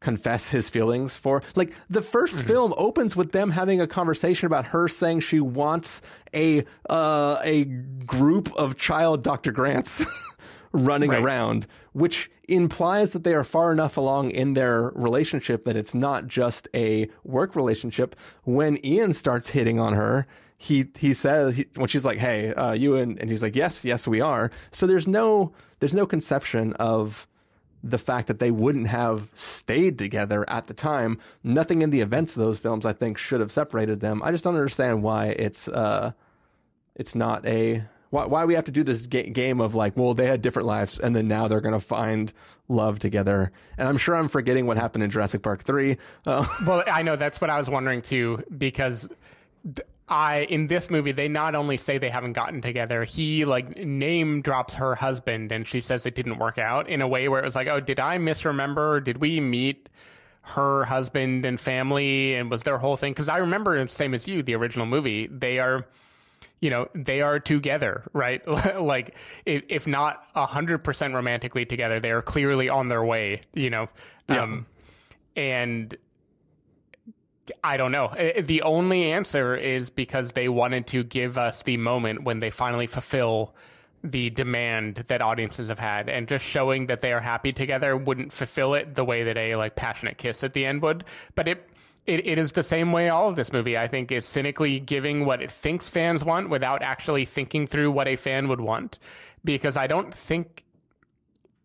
confess 0.00 0.48
his 0.48 0.68
feelings 0.70 1.14
for 1.16 1.42
like 1.54 1.74
the 1.90 2.00
1st 2.00 2.36
mm-hmm. 2.36 2.46
film 2.46 2.74
opens 2.78 3.14
with 3.14 3.32
them 3.32 3.50
having 3.50 3.82
a 3.82 3.86
conversation 3.86 4.46
about 4.46 4.68
her 4.68 4.88
saying 4.88 5.20
she 5.20 5.40
wants 5.40 6.00
a 6.34 6.64
uh, 6.88 7.38
a 7.44 7.64
group 7.64 8.50
of 8.54 8.78
child 8.78 9.22
Dr. 9.22 9.52
Grants 9.52 10.02
running 10.72 11.10
right. 11.10 11.22
around, 11.22 11.66
which 11.92 12.30
implies 12.48 13.10
that 13.10 13.24
they 13.24 13.34
are 13.34 13.44
far 13.44 13.72
enough 13.72 13.96
along 13.96 14.30
in 14.30 14.54
their 14.54 14.90
relationship 14.94 15.64
that 15.64 15.76
it's 15.76 15.94
not 15.94 16.26
just 16.26 16.68
a 16.74 17.08
work 17.24 17.56
relationship. 17.56 18.16
When 18.44 18.84
Ian 18.84 19.12
starts 19.14 19.50
hitting 19.50 19.80
on 19.80 19.94
her, 19.94 20.26
he 20.56 20.88
he 20.98 21.14
says 21.14 21.56
he, 21.56 21.66
when 21.74 21.88
she's 21.88 22.04
like, 22.04 22.18
"Hey, 22.18 22.52
uh, 22.52 22.72
you 22.72 22.96
and," 22.96 23.18
and 23.18 23.30
he's 23.30 23.42
like, 23.42 23.56
"Yes, 23.56 23.84
yes, 23.84 24.06
we 24.06 24.20
are." 24.20 24.50
So 24.70 24.86
there's 24.86 25.06
no 25.06 25.52
there's 25.78 25.94
no 25.94 26.06
conception 26.06 26.74
of 26.74 27.26
the 27.82 27.98
fact 27.98 28.26
that 28.26 28.40
they 28.40 28.50
wouldn't 28.50 28.88
have 28.88 29.30
stayed 29.34 29.98
together 29.98 30.48
at 30.50 30.66
the 30.66 30.74
time. 30.74 31.18
Nothing 31.42 31.80
in 31.80 31.88
the 31.88 32.02
events 32.02 32.36
of 32.36 32.42
those 32.42 32.58
films, 32.58 32.84
I 32.84 32.92
think, 32.92 33.16
should 33.16 33.40
have 33.40 33.50
separated 33.50 34.00
them. 34.00 34.22
I 34.22 34.32
just 34.32 34.44
don't 34.44 34.54
understand 34.54 35.02
why 35.02 35.28
it's 35.28 35.66
uh, 35.66 36.12
it's 36.94 37.14
not 37.14 37.46
a 37.46 37.84
why, 38.10 38.26
why 38.26 38.44
we 38.44 38.54
have 38.54 38.64
to 38.64 38.72
do 38.72 38.82
this 38.82 39.06
ga- 39.06 39.30
game 39.30 39.60
of 39.60 39.74
like, 39.74 39.96
well, 39.96 40.14
they 40.14 40.26
had 40.26 40.42
different 40.42 40.66
lives 40.66 40.98
and 40.98 41.14
then 41.14 41.28
now 41.28 41.48
they're 41.48 41.60
going 41.60 41.74
to 41.74 41.80
find 41.80 42.32
love 42.68 42.98
together. 42.98 43.52
And 43.78 43.88
I'm 43.88 43.96
sure 43.96 44.16
I'm 44.16 44.28
forgetting 44.28 44.66
what 44.66 44.76
happened 44.76 45.04
in 45.04 45.10
Jurassic 45.10 45.42
Park 45.42 45.62
3. 45.62 45.96
Uh, 46.26 46.46
well, 46.66 46.84
I 46.86 47.02
know 47.02 47.16
that's 47.16 47.40
what 47.40 47.50
I 47.50 47.56
was 47.56 47.70
wondering 47.70 48.02
too, 48.02 48.44
because 48.56 49.08
I, 50.08 50.40
in 50.40 50.66
this 50.66 50.90
movie, 50.90 51.12
they 51.12 51.28
not 51.28 51.54
only 51.54 51.76
say 51.76 51.98
they 51.98 52.10
haven't 52.10 52.32
gotten 52.32 52.60
together, 52.60 53.04
he 53.04 53.44
like 53.44 53.76
name 53.76 54.42
drops 54.42 54.74
her 54.74 54.96
husband 54.96 55.52
and 55.52 55.66
she 55.66 55.80
says 55.80 56.04
it 56.04 56.16
didn't 56.16 56.38
work 56.38 56.58
out 56.58 56.88
in 56.88 57.00
a 57.00 57.08
way 57.08 57.28
where 57.28 57.40
it 57.40 57.44
was 57.44 57.54
like, 57.54 57.68
oh, 57.68 57.80
did 57.80 58.00
I 58.00 58.18
misremember? 58.18 59.00
Did 59.00 59.18
we 59.18 59.40
meet? 59.40 59.88
her 60.42 60.86
husband 60.86 61.44
and 61.44 61.60
family 61.60 62.34
and 62.34 62.50
was 62.50 62.62
their 62.62 62.78
whole 62.78 62.96
thing 62.96 63.12
because 63.12 63.28
i 63.28 63.36
remember 63.36 63.78
the 63.78 63.86
same 63.86 64.14
as 64.14 64.26
you 64.26 64.42
the 64.42 64.54
original 64.54 64.86
movie 64.86 65.26
they 65.26 65.58
are 65.58 65.86
you 66.60 66.70
know 66.70 66.88
they 66.94 67.20
are 67.20 67.40
together 67.40 68.04
right 68.12 68.46
like 68.80 69.16
if, 69.46 69.62
if 69.68 69.86
not 69.86 70.22
100% 70.34 71.14
romantically 71.14 71.64
together 71.64 72.00
they 72.00 72.10
are 72.10 72.22
clearly 72.22 72.68
on 72.68 72.88
their 72.88 73.04
way 73.04 73.42
you 73.54 73.70
know 73.70 73.88
yeah. 74.28 74.42
um 74.42 74.66
and 75.36 75.96
I 77.64 77.76
don't 77.76 77.92
know. 77.92 78.14
The 78.40 78.62
only 78.62 79.10
answer 79.10 79.56
is 79.56 79.90
because 79.90 80.32
they 80.32 80.48
wanted 80.48 80.86
to 80.88 81.02
give 81.02 81.36
us 81.36 81.62
the 81.62 81.76
moment 81.78 82.22
when 82.22 82.40
they 82.40 82.50
finally 82.50 82.86
fulfill 82.86 83.54
the 84.02 84.30
demand 84.30 85.04
that 85.08 85.20
audiences 85.20 85.68
have 85.68 85.78
had 85.78 86.08
and 86.08 86.26
just 86.26 86.44
showing 86.44 86.86
that 86.86 87.02
they 87.02 87.12
are 87.12 87.20
happy 87.20 87.52
together 87.52 87.94
wouldn't 87.96 88.32
fulfill 88.32 88.74
it 88.74 88.94
the 88.94 89.04
way 89.04 89.24
that 89.24 89.36
a 89.36 89.56
like 89.56 89.76
passionate 89.76 90.16
kiss 90.16 90.42
at 90.42 90.54
the 90.54 90.64
end 90.64 90.80
would 90.80 91.04
but 91.34 91.46
it 91.46 91.68
it, 92.10 92.26
it 92.26 92.38
is 92.38 92.52
the 92.52 92.62
same 92.64 92.90
way 92.90 93.08
all 93.08 93.28
of 93.28 93.36
this 93.36 93.52
movie, 93.52 93.78
I 93.78 93.86
think, 93.86 94.10
is 94.10 94.26
cynically 94.26 94.80
giving 94.80 95.24
what 95.24 95.40
it 95.40 95.50
thinks 95.50 95.88
fans 95.88 96.24
want 96.24 96.50
without 96.50 96.82
actually 96.82 97.24
thinking 97.24 97.68
through 97.68 97.92
what 97.92 98.08
a 98.08 98.16
fan 98.16 98.48
would 98.48 98.60
want. 98.60 98.98
Because 99.44 99.76
I 99.76 99.86
don't 99.86 100.12
think 100.12 100.64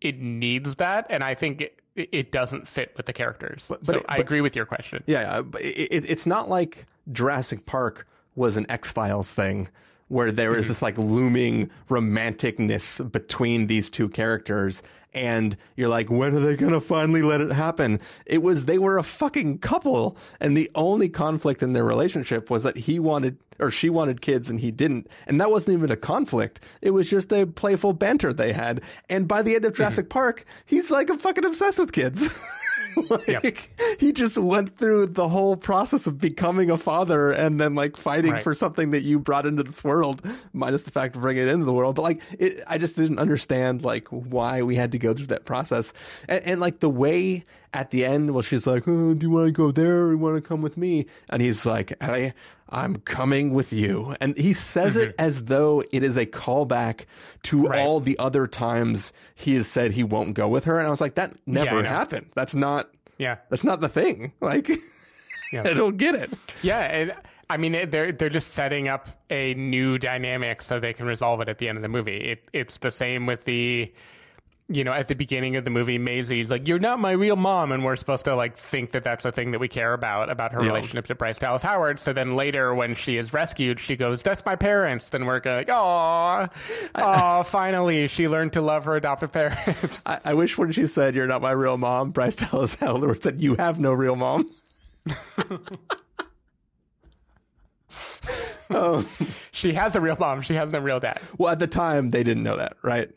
it 0.00 0.20
needs 0.20 0.76
that. 0.76 1.06
And 1.10 1.24
I 1.24 1.34
think 1.34 1.60
it, 1.62 1.80
it 1.96 2.30
doesn't 2.30 2.68
fit 2.68 2.94
with 2.96 3.06
the 3.06 3.12
characters. 3.12 3.66
But, 3.68 3.84
but 3.84 3.92
so 3.92 3.98
it, 3.98 4.06
I 4.08 4.18
agree 4.18 4.40
with 4.40 4.54
your 4.54 4.66
question. 4.66 5.02
Yeah, 5.06 5.42
it, 5.60 6.08
it's 6.08 6.26
not 6.26 6.48
like 6.48 6.86
Jurassic 7.10 7.66
Park 7.66 8.06
was 8.36 8.56
an 8.56 8.66
X 8.70 8.92
Files 8.92 9.32
thing 9.32 9.68
where 10.08 10.30
there 10.30 10.54
is 10.54 10.64
mm-hmm. 10.64 10.68
this 10.68 10.82
like 10.82 10.96
looming 10.96 11.70
romanticness 11.88 13.10
between 13.10 13.66
these 13.66 13.90
two 13.90 14.08
characters 14.08 14.82
and 15.16 15.56
you're 15.76 15.88
like 15.88 16.10
when 16.10 16.34
are 16.36 16.40
they 16.40 16.54
going 16.54 16.72
to 16.72 16.80
finally 16.80 17.22
let 17.22 17.40
it 17.40 17.50
happen 17.50 17.98
it 18.26 18.42
was 18.42 18.66
they 18.66 18.78
were 18.78 18.98
a 18.98 19.02
fucking 19.02 19.58
couple 19.58 20.16
and 20.38 20.56
the 20.56 20.70
only 20.74 21.08
conflict 21.08 21.62
in 21.62 21.72
their 21.72 21.84
relationship 21.84 22.50
was 22.50 22.62
that 22.62 22.76
he 22.76 22.98
wanted 22.98 23.38
or 23.58 23.70
she 23.70 23.88
wanted 23.88 24.20
kids 24.20 24.50
and 24.50 24.60
he 24.60 24.70
didn't 24.70 25.08
and 25.26 25.40
that 25.40 25.50
wasn't 25.50 25.72
even 25.72 25.90
a 25.90 25.96
conflict 25.96 26.60
it 26.82 26.90
was 26.90 27.08
just 27.08 27.32
a 27.32 27.46
playful 27.46 27.94
banter 27.94 28.32
they 28.32 28.52
had 28.52 28.80
and 29.08 29.26
by 29.26 29.42
the 29.42 29.54
end 29.54 29.64
of. 29.64 29.74
Jurassic. 29.74 30.08
Park 30.10 30.44
he's 30.66 30.90
like 30.90 31.08
I'm 31.08 31.18
fucking 31.18 31.44
obsessed 31.44 31.78
with 31.78 31.92
kids 31.92 32.28
like, 33.10 33.28
yep. 33.28 33.56
he 33.98 34.12
just 34.12 34.38
went 34.38 34.78
through 34.78 35.06
the 35.06 35.28
whole 35.28 35.56
process 35.56 36.06
of 36.06 36.18
becoming 36.18 36.70
a 36.70 36.78
father 36.78 37.30
and 37.30 37.60
then 37.60 37.74
like 37.74 37.96
fighting 37.96 38.32
right. 38.32 38.42
for 38.42 38.54
something 38.54 38.90
that 38.90 39.02
you 39.02 39.18
brought 39.18 39.46
into 39.46 39.62
this 39.62 39.84
world, 39.84 40.22
minus 40.52 40.84
the 40.84 40.90
fact 40.90 41.16
of 41.16 41.22
bringing 41.22 41.46
it 41.46 41.48
into 41.48 41.64
the 41.64 41.72
world. 41.72 41.96
But 41.96 42.02
like, 42.02 42.22
it, 42.38 42.62
I 42.66 42.78
just 42.78 42.96
didn't 42.96 43.18
understand 43.18 43.84
like 43.84 44.08
why 44.08 44.62
we 44.62 44.76
had 44.76 44.92
to 44.92 44.98
go 44.98 45.14
through 45.14 45.26
that 45.26 45.44
process. 45.44 45.92
And, 46.28 46.44
and 46.44 46.60
like 46.60 46.80
the 46.80 46.90
way 46.90 47.44
at 47.76 47.90
the 47.90 48.06
end, 48.06 48.32
well, 48.32 48.42
she's 48.42 48.66
like, 48.66 48.84
oh, 48.88 49.12
do 49.12 49.26
you 49.26 49.30
want 49.30 49.48
to 49.48 49.52
go 49.52 49.70
there 49.70 50.04
or 50.04 50.12
you 50.12 50.18
want 50.18 50.36
to 50.36 50.40
come 50.40 50.62
with 50.62 50.78
me? 50.78 51.04
And 51.28 51.42
he's 51.42 51.66
like, 51.66 51.92
I, 52.02 52.32
I'm 52.70 52.96
coming 52.96 53.52
with 53.52 53.70
you. 53.70 54.16
And 54.18 54.36
he 54.36 54.54
says 54.54 54.94
mm-hmm. 54.94 55.10
it 55.10 55.14
as 55.18 55.44
though 55.44 55.84
it 55.92 56.02
is 56.02 56.16
a 56.16 56.24
callback 56.24 57.04
to 57.44 57.66
right. 57.66 57.80
all 57.80 58.00
the 58.00 58.18
other 58.18 58.46
times 58.46 59.12
he 59.34 59.56
has 59.56 59.66
said 59.68 59.92
he 59.92 60.04
won't 60.04 60.32
go 60.32 60.48
with 60.48 60.64
her. 60.64 60.78
And 60.78 60.86
I 60.86 60.90
was 60.90 61.02
like, 61.02 61.16
that 61.16 61.36
never 61.44 61.82
yeah, 61.82 61.88
happened. 61.88 62.30
That's 62.34 62.54
not, 62.54 62.88
yeah, 63.18 63.36
that's 63.50 63.62
not 63.62 63.80
the 63.80 63.90
thing. 63.90 64.32
Like, 64.40 64.70
yeah. 65.52 65.62
I 65.62 65.74
don't 65.74 65.98
get 65.98 66.14
it. 66.14 66.30
Yeah. 66.62 66.82
It, 66.82 67.16
I 67.48 67.58
mean, 67.58 67.90
they're, 67.90 68.10
they're 68.10 68.30
just 68.30 68.54
setting 68.54 68.88
up 68.88 69.06
a 69.28 69.54
new 69.54 69.98
dynamic 69.98 70.62
so 70.62 70.80
they 70.80 70.94
can 70.94 71.06
resolve 71.06 71.42
it 71.42 71.48
at 71.48 71.58
the 71.58 71.68
end 71.68 71.76
of 71.78 71.82
the 71.82 71.88
movie. 71.88 72.32
It, 72.32 72.48
it's 72.54 72.78
the 72.78 72.90
same 72.90 73.26
with 73.26 73.44
the, 73.44 73.92
you 74.68 74.82
know, 74.82 74.92
at 74.92 75.06
the 75.06 75.14
beginning 75.14 75.54
of 75.54 75.64
the 75.64 75.70
movie, 75.70 75.96
Maisie's 75.96 76.50
like, 76.50 76.66
"You're 76.66 76.80
not 76.80 76.98
my 76.98 77.12
real 77.12 77.36
mom," 77.36 77.70
and 77.70 77.84
we're 77.84 77.94
supposed 77.94 78.24
to 78.24 78.34
like 78.34 78.56
think 78.58 78.90
that 78.92 79.04
that's 79.04 79.24
a 79.24 79.30
thing 79.30 79.52
that 79.52 79.60
we 79.60 79.68
care 79.68 79.92
about 79.92 80.28
about 80.28 80.52
her 80.52 80.60
Yeah. 80.62 80.68
relationship 80.68 81.06
to 81.06 81.14
Bryce 81.14 81.38
Dallas 81.38 81.62
Howard. 81.62 82.00
So 82.00 82.12
then 82.12 82.34
later, 82.34 82.74
when 82.74 82.96
she 82.96 83.16
is 83.16 83.32
rescued, 83.32 83.78
she 83.78 83.94
goes, 83.94 84.22
"That's 84.22 84.44
my 84.44 84.56
parents." 84.56 85.08
Then 85.10 85.24
we're 85.24 85.38
going, 85.38 85.66
"Oh, 85.70 86.48
oh, 86.96 87.42
finally, 87.44 88.08
she 88.08 88.26
learned 88.26 88.54
to 88.54 88.60
love 88.60 88.84
her 88.86 88.96
adoptive 88.96 89.30
parents." 89.32 90.02
I, 90.04 90.18
I 90.24 90.34
wish 90.34 90.58
when 90.58 90.72
she 90.72 90.86
said, 90.88 91.14
You're 91.14 91.28
not 91.28 91.42
my 91.42 91.52
real 91.52 91.76
mom, 91.78 92.10
Bryce 92.10 92.34
Dallas 92.36 92.74
Howard 92.76 93.22
said, 93.22 93.40
You 93.40 93.54
have 93.54 93.78
no 93.78 93.92
real 93.92 94.16
mom. 94.16 94.48
Um, 98.68 99.06
she 99.52 99.74
has 99.74 99.94
a 99.94 100.00
real 100.00 100.16
mom. 100.18 100.42
She 100.42 100.54
has 100.54 100.72
no 100.72 100.80
real 100.80 100.98
dad. 100.98 101.20
Well, 101.38 101.52
at 101.52 101.60
the 101.60 101.68
time, 101.68 102.10
they 102.10 102.24
didn't 102.24 102.42
know 102.42 102.56
that, 102.56 102.76
right? 102.82 103.08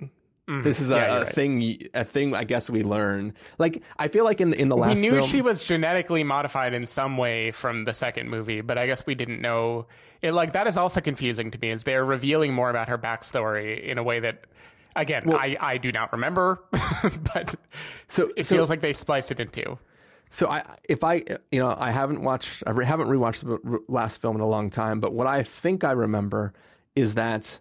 Mm-hmm. 0.50 0.64
This 0.64 0.80
is 0.80 0.90
a. 0.90 0.96
Yeah, 0.96 1.06
a 1.06 1.24
right. 1.24 1.34
thing. 1.34 1.78
A 1.94 2.04
thing. 2.04 2.34
I 2.34 2.44
guess 2.44 2.70
we 2.70 2.82
learn. 2.82 3.36
Like 3.60 3.84
I 3.98 4.08
feel 4.08 4.24
like 4.24 4.42
in 4.42 4.54
in 4.54 4.70
the 4.70 4.76
last, 4.76 4.96
We 4.96 5.02
knew 5.02 5.18
film, 5.18 5.30
she 5.30 5.42
was 5.42 5.64
genetically 5.64 6.24
modified 6.24 6.74
in 6.74 6.88
some 6.88 7.18
way 7.18 7.52
from 7.52 7.86
the 7.86 7.94
second 7.94 8.30
movie, 8.30 8.62
but 8.62 8.80
I 8.80 8.88
guess 8.88 9.06
we 9.06 9.14
didn't 9.14 9.42
know 9.42 9.86
it. 10.24 10.34
Like 10.34 10.54
that 10.54 10.66
is 10.66 10.76
also 10.76 11.02
confusing 11.02 11.52
to 11.52 11.60
me. 11.60 11.70
Is 11.70 11.84
they're 11.84 12.04
revealing 12.04 12.54
more 12.54 12.72
about 12.72 12.90
her 12.90 12.98
backstory 12.98 13.80
in 13.84 14.00
a 14.00 14.04
way 14.04 14.22
that, 14.22 14.46
again, 14.96 15.32
I 15.32 15.56
I 15.60 15.78
do 15.78 15.92
not 15.92 16.12
remember, 16.12 16.64
but 17.34 17.56
so 18.08 18.32
it 18.36 18.48
so, 18.48 18.56
feels 18.56 18.72
like 18.72 18.82
they 18.82 18.94
spliced 18.94 19.32
it 19.32 19.40
in 19.40 19.50
two. 19.50 19.78
So 20.32 20.48
I, 20.48 20.64
if 20.88 21.04
I, 21.04 21.24
you 21.52 21.60
know, 21.60 21.76
I 21.78 21.92
haven't 21.92 22.22
watched, 22.22 22.64
I 22.68 22.84
haven't 22.84 23.08
rewatched 23.08 23.42
the 23.42 23.80
last 23.88 24.22
film 24.22 24.36
in 24.36 24.42
a 24.42 24.48
long 24.48 24.70
time, 24.70 25.00
but 25.00 25.12
what 25.14 25.26
I 25.26 25.42
think 25.42 25.84
I 25.84 25.92
remember 25.92 26.54
is 26.96 27.16
that, 27.16 27.60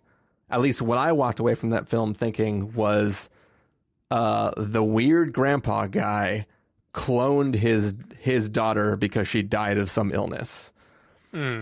at 0.50 0.60
least 0.60 0.82
what 0.82 0.98
I 0.98 1.12
walked 1.12 1.38
away 1.38 1.54
from 1.54 1.70
that 1.70 1.88
film 1.88 2.14
thinking 2.14 2.72
was, 2.74 3.28
uh, 4.10 4.52
the 4.56 4.82
weird 4.82 5.32
grandpa 5.32 5.86
guy 5.86 6.46
cloned 6.94 7.54
his 7.56 7.94
his 8.18 8.48
daughter 8.48 8.96
because 8.96 9.28
she 9.28 9.42
died 9.42 9.78
of 9.78 9.90
some 9.90 10.12
illness. 10.12 10.72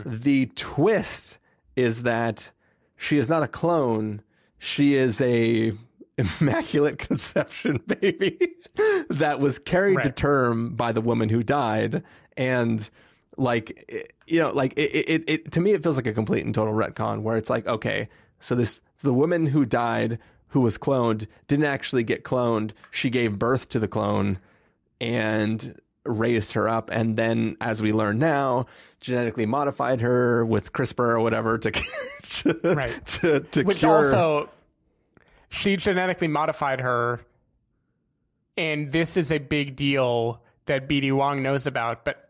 The 0.06 0.46
twist 0.54 1.38
is 1.74 2.04
that 2.04 2.52
she 2.96 3.18
is 3.18 3.28
not 3.28 3.42
a 3.42 3.48
clone; 3.48 4.22
she 4.58 4.94
is 4.94 5.20
a 5.20 5.72
immaculate 6.40 6.98
conception 6.98 7.82
baby 7.86 8.38
that 9.10 9.40
was 9.40 9.58
carried 9.58 10.02
to 10.04 10.10
term 10.10 10.74
by 10.76 10.92
the 10.92 11.00
woman 11.00 11.28
who 11.28 11.42
died. 11.42 12.02
And 12.36 12.88
like 13.36 14.14
you 14.26 14.38
know 14.38 14.50
like 14.50 14.72
it, 14.76 14.90
it, 15.08 15.24
it 15.26 15.52
to 15.52 15.60
me 15.60 15.72
it 15.72 15.82
feels 15.82 15.96
like 15.96 16.06
a 16.06 16.14
complete 16.14 16.44
and 16.46 16.54
total 16.54 16.72
retcon 16.72 17.20
where 17.22 17.36
it's 17.36 17.50
like 17.50 17.66
okay 17.66 18.08
so 18.46 18.54
this 18.54 18.80
the 19.02 19.12
woman 19.12 19.46
who 19.46 19.64
died 19.64 20.18
who 20.48 20.60
was 20.60 20.78
cloned 20.78 21.26
didn't 21.48 21.64
actually 21.64 22.04
get 22.04 22.22
cloned 22.22 22.70
she 22.90 23.10
gave 23.10 23.38
birth 23.38 23.68
to 23.68 23.78
the 23.80 23.88
clone 23.88 24.38
and 25.00 25.80
raised 26.04 26.52
her 26.52 26.68
up 26.68 26.88
and 26.92 27.16
then 27.16 27.56
as 27.60 27.82
we 27.82 27.92
learn 27.92 28.18
now 28.20 28.64
genetically 29.00 29.46
modified 29.46 30.00
her 30.00 30.46
with 30.46 30.72
CRISPR 30.72 30.98
or 31.00 31.20
whatever 31.20 31.58
to 31.58 31.70
to 32.22 32.60
Right. 32.62 33.06
to, 33.06 33.40
to 33.40 33.62
Which 33.64 33.78
cure 33.78 33.96
also, 33.96 34.48
she 35.48 35.76
genetically 35.76 36.28
modified 36.28 36.80
her, 36.80 37.20
and 38.56 38.92
this 38.92 39.16
is 39.16 39.30
a 39.30 39.38
big 39.38 39.76
deal 39.76 40.42
that 40.66 40.88
BD 40.88 41.12
Wong 41.12 41.42
knows 41.42 41.66
about. 41.66 42.04
But 42.04 42.28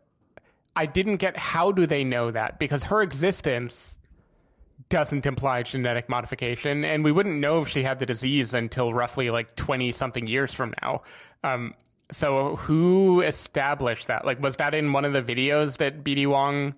I 0.75 0.87
didn't 0.87 1.17
get 1.17 1.37
how 1.37 1.73
do 1.73 1.87
they 1.87 2.05
know 2.05 2.31
that 2.31 2.59
because 2.59 2.85
her 2.85 3.03
existence 3.03 3.95
doesn't 4.89 5.26
imply 5.26 5.62
genetic 5.62 6.09
modification, 6.09 6.84
and 6.84 7.03
we 7.03 7.12
wouldn't 7.12 7.41
know 7.41 7.61
if 7.62 7.68
she 7.68 7.82
had 7.82 7.99
the 7.99 8.07
disease 8.07 8.55
until 8.55 8.95
roughly 8.95 9.30
like 9.30 9.57
twenty 9.57 9.93
something 9.93 10.26
years 10.26 10.53
from 10.53 10.74
now. 10.82 11.03
Um, 11.43 11.74
so 12.12 12.57
who 12.57 13.20
established 13.20 14.07
that? 14.07 14.24
Like, 14.24 14.41
was 14.41 14.57
that 14.57 14.74
in 14.74 14.93
one 14.93 15.05
of 15.05 15.12
the 15.12 15.22
videos 15.22 15.78
that 15.78 16.05
BD 16.05 16.26
Wong 16.26 16.74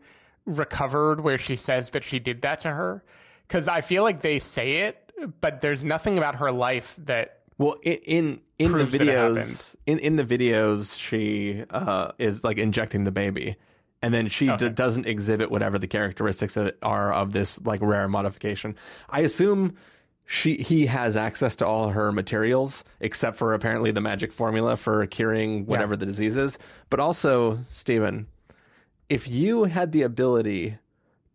recovered 0.46 1.20
where 1.20 1.36
she 1.38 1.56
says 1.56 1.90
that 1.90 2.02
she 2.02 2.18
did 2.18 2.42
that 2.42 2.60
to 2.60 2.70
her? 2.70 3.02
Because 3.46 3.68
I 3.68 3.82
feel 3.82 4.02
like 4.02 4.22
they 4.22 4.38
say 4.38 4.82
it, 4.82 5.12
but 5.40 5.60
there's 5.60 5.84
nothing 5.84 6.16
about 6.16 6.36
her 6.36 6.50
life 6.50 6.94
that 7.04 7.40
Well, 7.58 7.76
in 7.82 7.98
in, 8.06 8.42
in 8.58 8.72
the 8.72 8.78
proves 8.78 8.92
that 8.92 9.02
it 9.02 9.06
videos, 9.08 9.76
in 9.86 9.98
in 9.98 10.16
the 10.16 10.24
videos, 10.24 10.98
she 10.98 11.64
uh, 11.70 12.12
is 12.18 12.42
like 12.42 12.56
injecting 12.58 13.04
the 13.04 13.10
baby, 13.10 13.56
and 14.02 14.14
then 14.14 14.28
she 14.28 14.48
d- 14.56 14.68
doesn't 14.70 15.06
exhibit 15.06 15.50
whatever 15.50 15.78
the 15.78 15.86
characteristics 15.86 16.56
of 16.56 16.72
are 16.82 17.12
of 17.12 17.32
this 17.32 17.60
like 17.64 17.80
rare 17.82 18.08
modification. 18.08 18.76
I 19.08 19.20
assume 19.20 19.76
she 20.26 20.56
he 20.56 20.86
has 20.86 21.16
access 21.16 21.56
to 21.56 21.66
all 21.66 21.90
her 21.90 22.12
materials 22.12 22.84
except 23.00 23.36
for 23.36 23.54
apparently 23.54 23.90
the 23.90 24.00
magic 24.00 24.32
formula 24.32 24.76
for 24.76 25.06
curing 25.06 25.66
whatever 25.66 25.96
the 25.96 26.06
disease 26.06 26.36
is. 26.36 26.58
But 26.90 27.00
also, 27.00 27.64
Stephen, 27.70 28.26
if 29.08 29.26
you 29.26 29.64
had 29.64 29.92
the 29.92 30.02
ability 30.02 30.78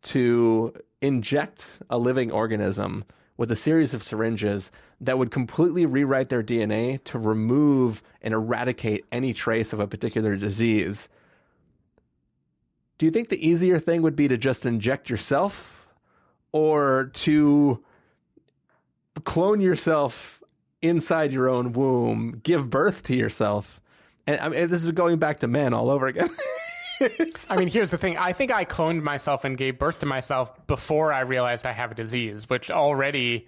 to 0.03 0.74
inject 1.01 1.80
a 1.89 1.97
living 1.97 2.32
organism 2.32 3.03
with 3.36 3.51
a 3.51 3.55
series 3.55 3.93
of 3.93 4.03
syringes 4.03 4.72
that 5.01 5.18
would 5.18 5.32
completely 5.32 5.86
rewrite 5.86 6.30
their 6.30 6.43
DNA 6.43 7.03
to 7.03 7.18
remove 7.18 8.03
and 8.22 8.34
eradicate 8.34 9.05
any 9.11 9.34
trace 9.34 9.74
of 9.74 9.80
a 9.80 9.88
particular 9.88 10.36
disease. 10.36 11.09
Do 12.98 13.06
you 13.06 13.12
think 13.12 13.30
the 13.30 13.48
easier 13.48 13.80
thing 13.80 14.02
would 14.02 14.16
be 14.16 14.28
to 14.28 14.38
just 14.38 14.66
inject 14.66 15.10
yourself 15.10 15.88
or 16.52 17.12
to 17.14 17.84
clone 19.24 19.62
yourself 19.62 20.41
inside 20.82 21.32
your 21.32 21.50
own 21.50 21.74
womb, 21.74 22.39
give 22.44 22.70
birth 22.70 23.04
to 23.04 23.16
yourself? 23.16 23.82
And 24.28 24.39
I 24.39 24.50
mean, 24.50 24.70
this 24.70 24.84
is 24.84 24.91
going 24.91 25.18
back 25.18 25.39
to 25.39 25.48
men 25.48 25.74
all 25.74 25.89
over 25.89 26.08
again. 26.08 26.30
I 27.50 27.58
mean, 27.58 27.68
here's 27.68 27.89
the 27.89 27.98
thing. 27.98 28.18
I 28.18 28.34
think 28.34 28.52
I 28.52 28.66
cloned 28.66 29.02
myself 29.02 29.44
and 29.44 29.58
gave 29.58 29.78
birth 29.78 30.00
to 30.00 30.06
myself 30.06 30.66
before 30.68 31.12
I 31.12 31.22
realized 31.22 31.66
I 31.66 31.74
have 31.74 31.91
a 31.91 31.96
disease, 31.96 32.50
which 32.50 32.72
already, 32.72 33.48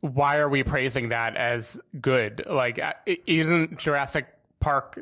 why 0.00 0.38
are 0.38 0.48
we 0.48 0.62
praising 0.62 1.10
that 1.10 1.36
as 1.36 1.78
good? 2.00 2.44
Like, 2.48 2.80
isn't 3.26 3.78
Jurassic 3.78 4.26
Park, 4.60 4.98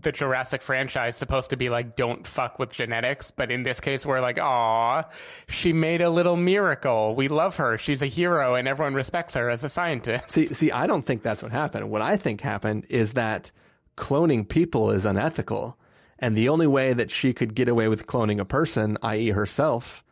the 0.00 0.10
Jurassic 0.10 0.60
franchise, 0.60 1.16
supposed 1.16 1.50
to 1.50 1.56
be 1.56 1.68
like, 1.68 1.94
don't 1.94 2.26
fuck 2.26 2.58
with 2.58 2.70
genetics? 2.72 3.30
But 3.30 3.52
in 3.52 3.62
this 3.62 3.80
case, 3.80 4.04
we're 4.04 4.20
like, 4.20 4.38
aw, 4.38 5.04
she 5.48 5.72
made 5.72 6.02
a 6.02 6.10
little 6.10 6.36
miracle. 6.36 7.14
We 7.14 7.28
love 7.28 7.56
her. 7.56 7.78
She's 7.78 8.02
a 8.02 8.06
hero, 8.06 8.56
and 8.56 8.66
everyone 8.66 8.94
respects 8.94 9.34
her 9.34 9.48
as 9.48 9.62
a 9.62 9.68
scientist. 9.68 10.30
See, 10.30 10.48
see, 10.48 10.72
I 10.72 10.86
don't 10.86 11.06
think 11.06 11.22
that's 11.22 11.42
what 11.42 11.52
happened. 11.52 11.90
What 11.90 12.02
I 12.02 12.16
think 12.16 12.40
happened 12.40 12.86
is 12.88 13.12
that 13.12 13.52
cloning 13.96 14.48
people 14.48 14.90
is 14.90 15.04
unethical, 15.04 15.78
and 16.18 16.36
the 16.36 16.48
only 16.48 16.66
way 16.66 16.92
that 16.92 17.10
she 17.10 17.32
could 17.32 17.54
get 17.54 17.68
away 17.68 17.86
with 17.86 18.06
cloning 18.06 18.40
a 18.40 18.44
person, 18.44 18.98
i.e., 19.02 19.30
herself, 19.30 20.02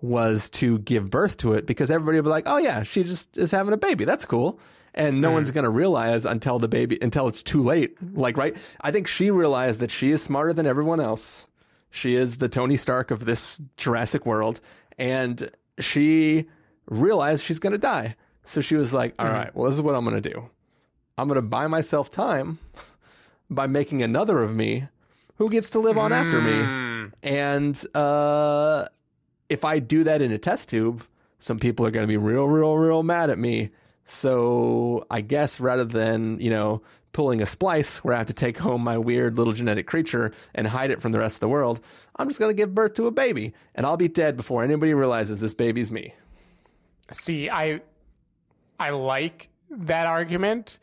was 0.00 0.50
to 0.50 0.80
give 0.80 1.10
birth 1.10 1.36
to 1.38 1.52
it 1.52 1.64
because 1.64 1.90
everybody 1.90 2.18
would 2.18 2.24
be 2.24 2.30
like, 2.30 2.48
"Oh 2.48 2.58
yeah, 2.58 2.82
she 2.82 3.04
just 3.04 3.38
is 3.38 3.52
having 3.52 3.72
a 3.72 3.76
baby. 3.76 4.04
That's 4.04 4.24
cool." 4.24 4.58
And 4.94 5.20
no 5.22 5.30
one's 5.30 5.50
mm. 5.50 5.54
going 5.54 5.64
to 5.64 5.70
realize 5.70 6.26
until 6.26 6.58
the 6.58 6.68
baby 6.68 6.98
until 7.00 7.26
it's 7.26 7.42
too 7.42 7.62
late. 7.62 7.96
Like, 8.14 8.36
right? 8.36 8.56
I 8.80 8.90
think 8.90 9.06
she 9.06 9.30
realized 9.30 9.80
that 9.80 9.90
she 9.90 10.10
is 10.10 10.22
smarter 10.22 10.52
than 10.52 10.66
everyone 10.66 11.00
else. 11.00 11.46
She 11.90 12.14
is 12.14 12.38
the 12.38 12.48
Tony 12.48 12.76
Stark 12.76 13.10
of 13.10 13.24
this 13.24 13.60
Jurassic 13.76 14.26
world, 14.26 14.60
and 14.98 15.50
she 15.78 16.46
realized 16.86 17.44
she's 17.44 17.58
going 17.58 17.72
to 17.72 17.78
die. 17.78 18.16
So 18.44 18.60
she 18.60 18.76
was 18.76 18.92
like, 18.92 19.14
"All 19.18 19.26
mm-hmm. 19.26 19.34
right, 19.34 19.56
well, 19.56 19.70
this 19.70 19.76
is 19.76 19.82
what 19.82 19.94
I'm 19.94 20.04
going 20.04 20.20
to 20.20 20.30
do. 20.30 20.50
I'm 21.16 21.28
going 21.28 21.36
to 21.36 21.42
buy 21.42 21.66
myself 21.66 22.10
time 22.10 22.58
by 23.50 23.66
making 23.66 24.02
another 24.02 24.42
of 24.42 24.54
me 24.54 24.88
who 25.36 25.48
gets 25.48 25.70
to 25.70 25.80
live 25.80 25.98
on 25.98 26.12
after 26.12 26.40
me. 26.40 26.52
Mm. 26.52 27.12
And 27.22 27.96
uh, 27.96 28.86
if 29.48 29.64
I 29.64 29.78
do 29.78 30.04
that 30.04 30.22
in 30.22 30.32
a 30.32 30.38
test 30.38 30.68
tube, 30.68 31.04
some 31.38 31.58
people 31.58 31.86
are 31.86 31.90
going 31.90 32.04
to 32.04 32.08
be 32.08 32.16
real, 32.16 32.46
real, 32.46 32.76
real 32.76 33.02
mad 33.02 33.30
at 33.30 33.38
me. 33.38 33.70
So 34.04 35.06
I 35.10 35.20
guess 35.20 35.60
rather 35.60 35.84
than, 35.84 36.40
you 36.40 36.50
know, 36.50 36.82
pulling 37.12 37.42
a 37.42 37.46
splice 37.46 37.98
where 37.98 38.14
I 38.14 38.18
have 38.18 38.26
to 38.28 38.34
take 38.34 38.58
home 38.58 38.82
my 38.82 38.98
weird 38.98 39.36
little 39.36 39.52
genetic 39.52 39.86
creature 39.86 40.32
and 40.54 40.66
hide 40.66 40.90
it 40.90 41.00
from 41.00 41.12
the 41.12 41.18
rest 41.18 41.36
of 41.36 41.40
the 41.40 41.48
world, 41.48 41.80
I'm 42.16 42.28
just 42.28 42.40
going 42.40 42.50
to 42.50 42.56
give 42.56 42.74
birth 42.74 42.94
to 42.94 43.06
a 43.06 43.10
baby 43.10 43.52
and 43.74 43.86
I'll 43.86 43.96
be 43.96 44.08
dead 44.08 44.36
before 44.36 44.62
anybody 44.62 44.94
realizes 44.94 45.40
this 45.40 45.54
baby's 45.54 45.92
me. 45.92 46.14
See, 47.12 47.50
I 47.50 47.80
I 48.78 48.90
like 48.90 49.48
that 49.70 50.06
argument. 50.06 50.78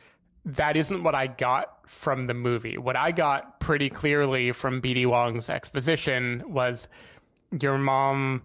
That 0.46 0.78
isn't 0.78 1.04
what 1.04 1.16
I 1.16 1.28
got 1.28 1.90
from 1.90 2.28
the 2.28 2.34
movie. 2.34 2.78
What 2.78 2.98
I 2.98 3.12
got 3.12 3.60
pretty 3.60 3.90
clearly 3.90 4.52
from 4.52 4.82
BD 4.82 5.06
Wong's 5.06 5.50
exposition 5.50 6.44
was 6.48 6.88
your 7.60 7.78
mom 7.78 8.44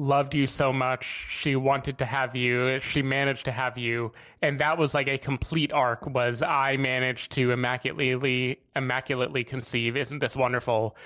loved 0.00 0.34
you 0.34 0.46
so 0.46 0.72
much. 0.72 1.26
She 1.28 1.56
wanted 1.56 1.98
to 1.98 2.04
have 2.06 2.34
you. 2.34 2.80
She 2.80 3.02
managed 3.02 3.44
to 3.44 3.52
have 3.52 3.76
you. 3.76 4.12
And 4.40 4.58
that 4.60 4.78
was 4.78 4.94
like 4.94 5.08
a 5.08 5.18
complete 5.18 5.72
arc 5.72 6.06
was 6.06 6.40
I 6.42 6.76
managed 6.78 7.32
to 7.32 7.52
immaculately 7.52 8.58
immaculately 8.74 9.44
conceive. 9.44 9.96
Isn't 9.96 10.20
this 10.20 10.34
wonderful? 10.34 10.96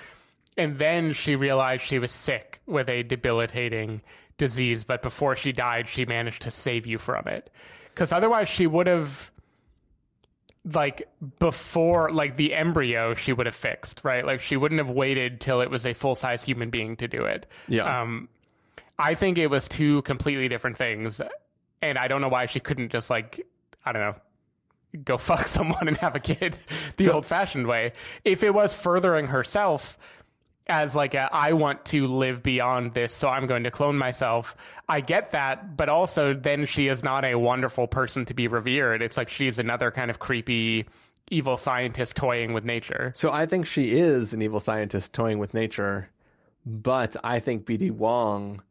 And 0.57 0.77
then 0.79 1.11
she 1.11 1.35
realized 1.35 1.83
she 1.83 1.99
was 1.99 2.11
sick 2.11 2.61
with 2.65 2.87
a 2.87 3.03
debilitating 3.03 4.01
disease, 4.37 4.85
but 4.85 5.01
before 5.01 5.35
she 5.35 5.51
died, 5.51 5.87
she 5.89 6.05
managed 6.05 6.43
to 6.43 6.51
save 6.51 6.85
you 6.87 6.97
from 6.97 7.27
it. 7.27 7.49
Because 7.89 8.13
otherwise, 8.13 8.47
she 8.47 8.65
would 8.65 8.87
have 8.87 9.31
like 10.73 11.07
before 11.39 12.11
like 12.11 12.37
the 12.37 12.53
embryo 12.53 13.13
she 13.13 13.31
would 13.31 13.45
have 13.45 13.53
fixed 13.53 14.01
right 14.03 14.25
like 14.25 14.39
she 14.41 14.57
wouldn't 14.57 14.79
have 14.79 14.89
waited 14.89 15.39
till 15.39 15.61
it 15.61 15.69
was 15.69 15.85
a 15.85 15.93
full-size 15.93 16.43
human 16.43 16.71
being 16.71 16.95
to 16.95 17.07
do 17.07 17.23
it 17.23 17.45
Yeah. 17.67 18.01
um 18.01 18.27
i 18.99 19.15
think 19.15 19.37
it 19.37 19.47
was 19.47 19.67
two 19.67 20.01
completely 20.03 20.47
different 20.47 20.77
things 20.77 21.21
and 21.81 21.97
i 21.97 22.07
don't 22.07 22.21
know 22.21 22.29
why 22.29 22.45
she 22.45 22.59
couldn't 22.59 22.91
just 22.91 23.09
like 23.09 23.45
i 23.85 23.91
don't 23.91 24.01
know 24.01 24.15
go 25.03 25.17
fuck 25.19 25.47
someone 25.47 25.87
and 25.87 25.97
have 25.97 26.15
a 26.15 26.19
kid 26.19 26.57
the 26.97 27.11
old-fashioned 27.11 27.67
way 27.67 27.91
if 28.23 28.43
it 28.43 28.53
was 28.53 28.73
furthering 28.73 29.27
herself 29.27 29.97
as 30.67 30.95
like 30.95 31.13
a, 31.13 31.29
I 31.31 31.53
want 31.53 31.85
to 31.85 32.07
live 32.07 32.41
beyond 32.41 32.93
this, 32.93 33.13
so 33.13 33.29
I'm 33.29 33.45
going 33.47 33.63
to 33.63 33.71
clone 33.71 33.97
myself. 33.97 34.55
I 34.89 35.01
get 35.01 35.31
that, 35.31 35.77
but 35.77 35.89
also 35.89 36.33
then 36.33 36.65
she 36.65 36.87
is 36.87 37.03
not 37.03 37.23
a 37.23 37.35
wonderful 37.35 37.87
person 37.87 38.25
to 38.25 38.33
be 38.33 38.47
revered. 38.47 39.01
It's 39.01 39.17
like 39.17 39.29
she's 39.29 39.59
another 39.59 39.91
kind 39.91 40.09
of 40.09 40.19
creepy 40.19 40.85
evil 41.29 41.57
scientist 41.57 42.15
toying 42.15 42.53
with 42.53 42.63
nature. 42.65 43.13
So 43.15 43.31
I 43.31 43.45
think 43.45 43.65
she 43.65 43.93
is 43.97 44.33
an 44.33 44.41
evil 44.41 44.59
scientist 44.59 45.13
toying 45.13 45.39
with 45.39 45.53
nature, 45.53 46.09
but 46.65 47.15
I 47.23 47.39
think 47.39 47.65
BD 47.65 47.91
Wong 47.91 48.61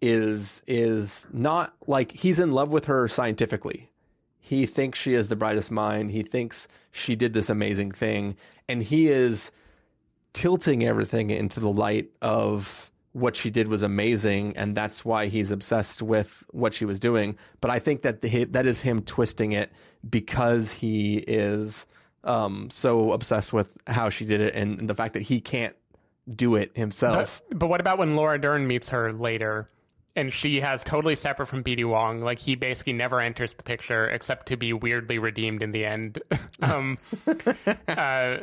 is 0.00 0.62
is 0.66 1.26
not 1.32 1.74
like 1.86 2.12
he's 2.12 2.38
in 2.38 2.52
love 2.52 2.70
with 2.70 2.86
her 2.86 3.08
scientifically. 3.08 3.90
He 4.38 4.66
thinks 4.66 4.98
she 4.98 5.14
is 5.14 5.28
the 5.28 5.36
brightest 5.36 5.70
mind. 5.70 6.10
He 6.10 6.22
thinks 6.22 6.66
she 6.90 7.14
did 7.14 7.34
this 7.34 7.50
amazing 7.50 7.92
thing, 7.92 8.36
and 8.68 8.82
he 8.82 9.08
is 9.08 9.50
tilting 10.32 10.84
everything 10.84 11.30
into 11.30 11.60
the 11.60 11.70
light 11.70 12.10
of 12.22 12.90
what 13.12 13.34
she 13.34 13.50
did 13.50 13.68
was 13.68 13.82
amazing, 13.82 14.56
and 14.56 14.76
that's 14.76 15.04
why 15.04 15.26
he's 15.26 15.50
obsessed 15.50 16.00
with 16.00 16.44
what 16.50 16.74
she 16.74 16.84
was 16.84 17.00
doing. 17.00 17.36
But 17.60 17.70
I 17.70 17.78
think 17.78 18.02
that 18.02 18.22
the, 18.22 18.44
that 18.44 18.66
is 18.66 18.82
him 18.82 19.02
twisting 19.02 19.52
it 19.52 19.72
because 20.08 20.72
he 20.72 21.18
is 21.18 21.86
um, 22.22 22.70
so 22.70 23.12
obsessed 23.12 23.52
with 23.52 23.68
how 23.86 24.10
she 24.10 24.24
did 24.24 24.40
it 24.40 24.54
and, 24.54 24.78
and 24.78 24.88
the 24.88 24.94
fact 24.94 25.14
that 25.14 25.22
he 25.22 25.40
can't 25.40 25.74
do 26.32 26.54
it 26.54 26.76
himself. 26.76 27.42
But, 27.48 27.58
but 27.58 27.66
what 27.66 27.80
about 27.80 27.98
when 27.98 28.14
Laura 28.14 28.40
Dern 28.40 28.66
meets 28.66 28.90
her 28.90 29.12
later? 29.12 29.68
And 30.16 30.32
she 30.32 30.60
has 30.60 30.82
totally 30.82 31.14
separate 31.14 31.46
from 31.46 31.62
BD 31.62 31.84
Wong. 31.84 32.20
Like 32.20 32.38
he 32.38 32.56
basically 32.56 32.94
never 32.94 33.20
enters 33.20 33.54
the 33.54 33.62
picture 33.62 34.08
except 34.08 34.46
to 34.48 34.56
be 34.56 34.72
weirdly 34.72 35.18
redeemed 35.18 35.62
in 35.62 35.70
the 35.70 35.84
end. 35.84 36.20
um, 36.62 36.98
uh, 37.88 38.38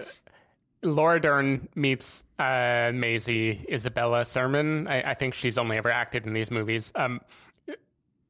Laura 0.82 1.20
Dern 1.20 1.68
meets 1.76 2.24
uh, 2.40 2.92
Maisie 2.94 3.66
Isabella 3.70 4.26
Sermon. 4.26 4.88
I, 4.88 5.12
I 5.12 5.14
think 5.14 5.34
she's 5.34 5.58
only 5.58 5.78
ever 5.78 5.92
acted 5.92 6.26
in 6.26 6.34
these 6.34 6.52
movies. 6.52 6.92
Um, 6.96 7.22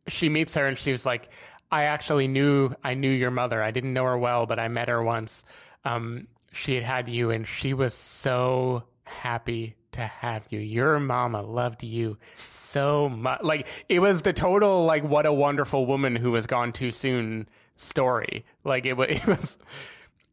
she 0.07 0.29
meets 0.29 0.53
her 0.55 0.65
and 0.65 0.77
she 0.77 0.91
was 0.91 1.05
like, 1.05 1.29
"I 1.71 1.83
actually 1.83 2.27
knew 2.27 2.73
I 2.83 2.93
knew 2.93 3.11
your 3.11 3.31
mother. 3.31 3.61
I 3.61 3.71
didn't 3.71 3.93
know 3.93 4.05
her 4.05 4.17
well, 4.17 4.45
but 4.45 4.59
I 4.59 4.67
met 4.69 4.88
her 4.88 5.03
once. 5.03 5.43
Um, 5.83 6.27
she 6.53 6.75
had 6.75 6.83
had 6.83 7.09
you, 7.09 7.29
and 7.31 7.45
she 7.45 7.73
was 7.73 7.93
so 7.93 8.83
happy 9.03 9.75
to 9.98 10.08
have 10.08 10.43
you. 10.50 10.60
Your 10.60 11.00
mama 11.00 11.41
loved 11.41 11.84
you 11.84 12.18
so 12.50 13.10
much. 13.10 13.41
Like 13.43 13.68
it 13.89 14.00
was 14.00 14.22
the 14.22 14.34
total 14.34 14.86
like 14.86 15.04
what 15.04 15.26
a 15.26 15.34
wonderful 15.34 15.86
woman 15.86 16.16
who 16.16 16.32
was 16.32 16.48
gone 16.48 16.72
too 16.72 16.91
soon 16.91 17.48
story. 17.76 18.45
Like 18.64 18.86
it 18.86 18.93
was. 18.93 19.10
It 19.10 19.28
was 19.28 19.58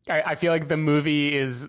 I, 0.08 0.22
I 0.26 0.34
feel 0.34 0.52
like 0.52 0.68
the 0.68 0.76
movie 0.76 1.34
is 1.36 1.66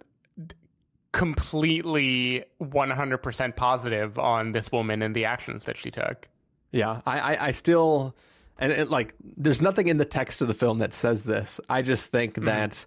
completely 1.13 2.43
100% 2.61 3.55
positive 3.55 4.19
on 4.19 4.51
this 4.51 4.71
woman 4.71 5.01
and 5.01 5.15
the 5.15 5.23
actions 5.23 5.63
that 5.63 5.77
she 5.77 5.89
took. 5.89 6.27
Yeah, 6.71 6.99
I, 7.05 7.19
I, 7.19 7.45
I 7.47 7.51
still, 7.51 8.13
and 8.57 8.73
it, 8.73 8.89
like, 8.89 9.13
there's 9.37 9.61
nothing 9.61 9.87
in 9.87 9.97
the 9.97 10.03
text 10.03 10.41
of 10.41 10.49
the 10.49 10.53
film 10.53 10.79
that 10.79 10.93
says 10.93 11.23
this. 11.23 11.61
I 11.69 11.81
just 11.81 12.07
think 12.07 12.33
mm-hmm. 12.33 12.45
that 12.45 12.85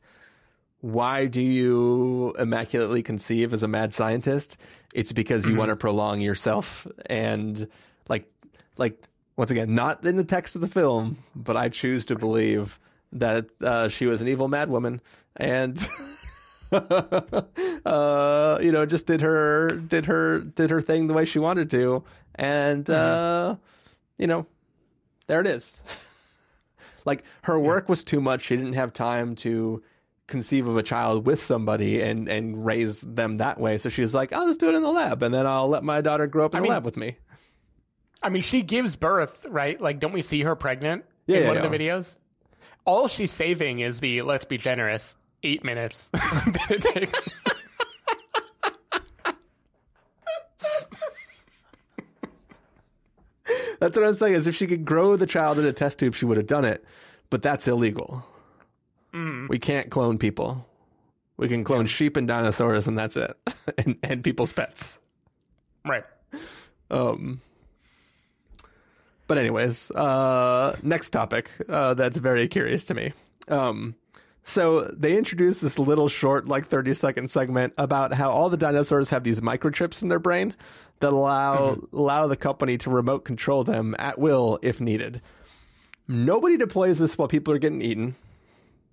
why 0.81 1.27
do 1.27 1.41
you 1.41 2.35
immaculately 2.39 3.03
conceive 3.03 3.53
as 3.53 3.63
a 3.63 3.69
mad 3.69 3.95
scientist? 3.95 4.57
It's 4.99 5.13
because 5.13 5.47
you 5.47 5.55
want 5.55 5.69
to 5.69 5.77
prolong 5.77 6.21
yourself, 6.21 6.85
and 7.07 7.69
like, 8.09 8.29
like 8.79 9.01
once 9.37 9.49
again, 9.53 9.73
not 9.73 10.05
in 10.05 10.17
the 10.17 10.25
text 10.25 10.57
of 10.57 10.61
the 10.61 10.67
film, 10.67 11.19
but 11.37 11.57
I 11.57 11.69
choose 11.69 12.05
to 12.07 12.17
believe 12.17 12.81
that 13.13 13.47
uh, 13.63 13.87
she 13.91 14.07
was 14.07 14.21
an 14.21 14.27
evil 14.27 14.49
madwoman 14.49 14.99
and. 15.37 15.89
uh, 16.73 18.59
you 18.61 18.73
know, 18.73 18.85
just 18.87 19.07
did 19.07 19.21
her 19.21 19.69
did 19.69 20.07
her 20.07 20.41
did 20.41 20.71
her 20.71 20.83
thing 20.83 21.07
the 21.07 21.15
way 21.15 21.25
she 21.25 21.39
wanted 21.39 21.71
to, 21.71 22.03
and 22.35 22.91
uh, 22.91 23.55
you 24.19 24.27
know, 24.27 24.47
there 25.29 25.41
it 25.41 25.47
is. 25.47 25.81
like 27.05 27.23
her 27.43 27.59
work 27.59 27.89
was 27.89 28.03
too 28.03 28.21
much; 28.21 28.43
she 28.43 28.57
didn't 28.57 28.73
have 28.73 28.93
time 28.93 29.37
to 29.37 29.81
conceive 30.29 30.69
of 30.69 30.77
a 30.77 30.83
child 30.85 31.27
with 31.27 31.43
somebody 31.43 32.01
and 32.01 32.29
and 32.29 32.65
raise 32.65 33.01
them 33.01 33.39
that 33.39 33.59
way. 33.59 33.79
So 33.79 33.89
she 33.89 34.03
was 34.03 34.15
like, 34.15 34.33
"I'll 34.33 34.47
just 34.47 34.61
do 34.61 34.69
it 34.69 34.75
in 34.77 34.83
the 34.83 34.93
lab, 34.93 35.23
and 35.25 35.35
then 35.35 35.47
I'll 35.47 35.69
let 35.69 35.83
my 35.83 36.01
daughter 36.01 36.27
grow 36.29 36.45
up 36.45 36.55
in 36.55 36.59
the 36.59 36.63
mean- 36.63 36.71
lab 36.73 36.85
with 36.85 36.97
me." 36.97 37.17
I 38.23 38.29
mean, 38.31 38.43
she 38.43 38.63
gives 38.63 38.97
birth, 38.97 39.47
right? 39.49 39.81
Like, 39.81 40.01
don't 40.01 40.13
we 40.13 40.23
see 40.23 40.43
her 40.43 40.57
pregnant 40.57 41.05
Yeah, 41.27 41.37
in 41.37 41.43
yeah, 41.43 41.49
one 41.49 41.57
of 41.59 41.71
the 41.71 41.77
videos? 41.79 42.17
All 42.85 43.07
she's 43.07 43.31
saving 43.31 43.79
is 43.79 44.01
the, 44.01 44.23
let's 44.23 44.45
be 44.45 44.59
generous, 44.59 45.15
eight 45.45 45.63
minutes 45.63 46.09
that 46.13 46.67
it 46.69 46.83
takes. 46.83 47.29
That's 53.81 53.97
what 53.97 54.05
I'm 54.05 54.15
saying. 54.15 54.35
Is 54.35 54.47
if 54.47 54.57
she 54.57 54.67
could 54.67 54.85
grow 54.85 55.17
the 55.17 55.27
child 55.27 55.59
in 55.59 55.65
a 55.67 55.73
test 55.73 55.99
tube, 55.99 56.15
she 56.15 56.25
would 56.25 56.37
have 56.37 56.47
done 56.47 56.65
it. 56.65 56.85
But 57.31 57.43
that's 57.43 57.69
illegal. 57.69 58.25
We 59.49 59.59
can't 59.59 59.91
clone 59.91 60.19
people. 60.19 60.67
We 61.37 61.49
can 61.49 61.65
clone 61.65 61.87
sheep 61.87 62.17
and 62.17 62.27
dinosaurs, 62.27 62.89
and 62.89 62.99
that's 62.99 63.17
it. 63.17 63.37
and, 63.79 63.97
and 64.03 64.25
people's 64.25 64.53
pets. 64.53 64.99
right. 65.85 66.05
Um, 66.91 67.41
but 69.27 69.39
anyways, 69.39 69.91
uh, 69.91 70.77
next 70.83 71.11
topic 71.11 71.51
uh, 71.69 71.95
that's 71.95 72.17
very 72.17 72.49
curious 72.49 72.85
to 72.85 72.95
me. 72.95 73.13
Um, 73.47 73.95
so 74.43 74.85
they 74.85 75.17
introduced 75.19 75.61
this 75.61 75.79
little 75.79 76.09
short, 76.09 76.49
like 76.49 76.69
thirty 76.69 76.95
second 76.95 77.31
segment 77.31 77.75
about 77.77 78.15
how 78.15 78.31
all 78.31 78.49
the 78.49 78.57
dinosaurs 78.57 79.11
have 79.11 79.23
these 79.23 79.43
microchips 79.43 80.03
in 80.03 80.09
their 80.09 80.19
brain 80.19 80.55
that 81.01 81.13
allow 81.13 81.77
allow 81.93 82.27
the 82.27 82.37
company 82.37 82.79
to 82.79 82.91
remote 82.91 83.25
control 83.27 83.63
them 83.65 83.95
at 83.99 84.19
will 84.19 84.59
if 84.63 84.81
needed. 84.81 85.21
Nobody 86.09 86.57
deploys 86.57 86.99
this 86.99 87.19
while 87.19 87.29
people 87.29 87.53
are 87.53 87.59
getting 87.59 87.83
eaten. 87.83 88.17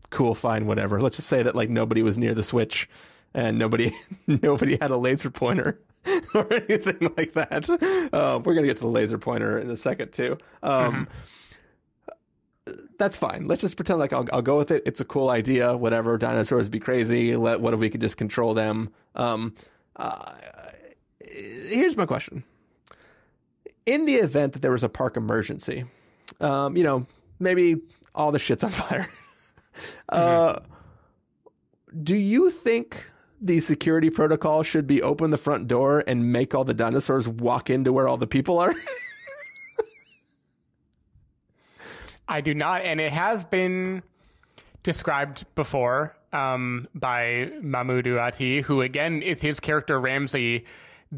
Cool, 0.09 0.35
fine, 0.35 0.65
whatever. 0.65 1.01
Let's 1.01 1.17
just 1.17 1.27
say 1.29 1.43
that 1.43 1.55
like 1.55 1.69
nobody 1.69 2.01
was 2.01 2.17
near 2.17 2.33
the 2.33 2.43
switch 2.43 2.89
and 3.33 3.59
nobody 3.59 3.93
nobody 4.27 4.77
had 4.79 4.91
a 4.91 4.97
laser 4.97 5.29
pointer 5.29 5.79
or 6.33 6.53
anything 6.53 7.11
like 7.17 7.33
that. 7.33 7.69
Um, 8.13 8.43
we're 8.43 8.53
gonna 8.55 8.67
get 8.67 8.77
to 8.77 8.83
the 8.83 8.89
laser 8.89 9.17
pointer 9.17 9.57
in 9.59 9.69
a 9.69 9.77
second 9.77 10.11
too. 10.13 10.37
Um, 10.63 11.07
That's 12.97 13.17
fine. 13.17 13.47
Let's 13.47 13.61
just 13.61 13.75
pretend 13.75 13.99
like 13.99 14.13
I'll, 14.13 14.25
I'll 14.31 14.41
go 14.41 14.57
with 14.57 14.71
it. 14.71 14.83
It's 14.85 14.99
a 15.01 15.05
cool 15.05 15.29
idea. 15.29 15.75
Whatever. 15.75 16.17
Dinosaurs 16.17 16.69
be 16.69 16.79
crazy. 16.79 17.35
Let 17.35 17.59
what 17.59 17.73
if 17.73 17.79
we 17.79 17.89
could 17.89 18.01
just 18.01 18.17
control 18.17 18.53
them? 18.53 18.91
Um, 19.15 19.53
uh, 19.95 20.31
here's 21.19 21.97
my 21.97 22.05
question: 22.05 22.43
In 23.85 24.05
the 24.05 24.15
event 24.15 24.53
that 24.53 24.61
there 24.61 24.71
was 24.71 24.83
a 24.83 24.89
park 24.89 25.17
emergency, 25.17 25.85
um, 26.39 26.77
you 26.77 26.83
know, 26.83 27.05
maybe 27.39 27.81
all 28.13 28.31
the 28.31 28.39
shit's 28.39 28.63
on 28.63 28.71
fire. 28.71 29.09
Uh, 30.09 30.59
do 32.03 32.15
you 32.15 32.51
think 32.51 33.09
the 33.41 33.61
security 33.61 34.09
protocol 34.09 34.63
should 34.63 34.88
be 34.88 35.01
open 35.01 35.32
the 35.32 35.38
front 35.38 35.67
door 35.67 36.03
and 36.07 36.32
make 36.32 36.55
all 36.55 36.63
the 36.63 36.73
dinosaurs 36.73 37.28
walk 37.28 37.69
into 37.69 37.91
where 37.93 38.07
all 38.07 38.17
the 38.17 38.28
people 38.28 38.59
are? 38.59 38.73
I 42.28 42.41
do 42.41 42.53
not, 42.53 42.82
and 42.82 42.99
it 42.99 43.13
has 43.13 43.45
been 43.45 44.01
described 44.82 45.45
before 45.55 46.15
um, 46.34 46.88
by 46.93 47.51
Mamoudou 47.61 48.17
Athie, 48.19 48.61
who 48.61 48.82
again, 48.82 49.21
if 49.23 49.41
his 49.41 49.59
character 49.59 49.99
Ramsey, 49.99 50.65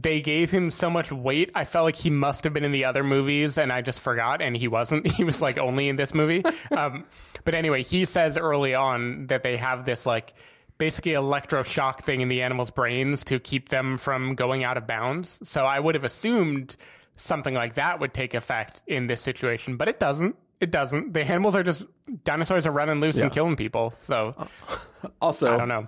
they 0.01 0.21
gave 0.21 0.51
him 0.51 0.69
so 0.69 0.89
much 0.89 1.11
weight. 1.11 1.51
I 1.55 1.65
felt 1.65 1.85
like 1.85 1.95
he 1.95 2.09
must 2.09 2.43
have 2.43 2.53
been 2.53 2.63
in 2.63 2.71
the 2.71 2.85
other 2.85 3.03
movies, 3.03 3.57
and 3.57 3.71
I 3.71 3.81
just 3.81 3.99
forgot, 3.99 4.41
and 4.41 4.55
he 4.55 4.67
wasn't. 4.67 5.07
He 5.17 5.23
was 5.23 5.41
like 5.41 5.57
only 5.57 5.89
in 5.89 5.95
this 5.95 6.13
movie. 6.13 6.43
um, 6.71 7.05
but 7.43 7.55
anyway, 7.55 7.81
he 7.81 8.05
says 8.05 8.37
early 8.37 8.75
on 8.75 9.27
that 9.27 9.41
they 9.41 9.57
have 9.57 9.85
this 9.85 10.05
like 10.05 10.33
basically 10.77 11.13
electroshock 11.13 12.01
thing 12.01 12.21
in 12.21 12.27
the 12.27 12.43
animals' 12.43 12.69
brains 12.69 13.23
to 13.23 13.39
keep 13.39 13.69
them 13.69 13.97
from 13.97 14.35
going 14.35 14.63
out 14.63 14.77
of 14.77 14.85
bounds. 14.85 15.39
So 15.43 15.65
I 15.65 15.79
would 15.79 15.95
have 15.95 16.03
assumed 16.03 16.75
something 17.15 17.55
like 17.55 17.73
that 17.75 17.99
would 17.99 18.13
take 18.13 18.35
effect 18.35 18.83
in 18.85 19.07
this 19.07 19.21
situation, 19.21 19.77
but 19.77 19.87
it 19.87 19.99
doesn't. 19.99 20.35
It 20.59 20.69
doesn't. 20.69 21.13
The 21.13 21.23
animals 21.23 21.55
are 21.55 21.63
just 21.63 21.85
dinosaurs 22.23 22.67
are 22.67 22.71
running 22.71 22.99
loose 22.99 23.17
and 23.17 23.31
killing 23.31 23.55
people. 23.55 23.95
So 24.01 24.35
also, 25.21 25.51
I 25.51 25.57
don't 25.57 25.67
know. 25.67 25.85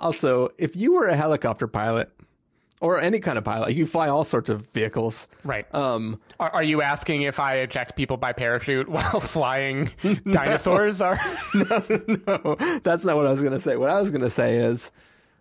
Also, 0.00 0.50
if 0.58 0.76
you 0.76 0.92
were 0.92 1.06
a 1.06 1.16
helicopter 1.16 1.66
pilot 1.66 2.10
or 2.80 3.00
any 3.00 3.20
kind 3.20 3.36
of 3.38 3.44
pilot. 3.44 3.74
You 3.74 3.86
fly 3.86 4.08
all 4.08 4.24
sorts 4.24 4.48
of 4.48 4.66
vehicles. 4.68 5.28
Right. 5.44 5.72
Um, 5.74 6.20
Are, 6.40 6.50
are 6.50 6.62
you 6.62 6.82
asking 6.82 7.22
if 7.22 7.38
I 7.38 7.56
eject 7.58 7.94
people 7.94 8.16
by 8.16 8.32
parachute 8.32 8.88
while 8.90 9.20
flying 9.20 9.90
dinosaurs? 10.30 11.00
Are 11.00 11.20
no, 11.54 11.84
no, 12.26 12.80
that's 12.82 13.04
not 13.04 13.16
what 13.16 13.26
I 13.26 13.30
was 13.30 13.40
going 13.40 13.52
to 13.52 13.60
say. 13.60 13.76
What 13.76 13.90
I 13.90 14.00
was 14.00 14.10
going 14.10 14.22
to 14.22 14.30
say 14.30 14.56
is, 14.56 14.90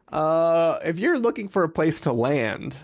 uh, 0.09 0.79
if 0.83 0.99
you're 0.99 1.19
looking 1.19 1.47
for 1.47 1.63
a 1.63 1.69
place 1.69 2.01
to 2.01 2.11
land, 2.13 2.75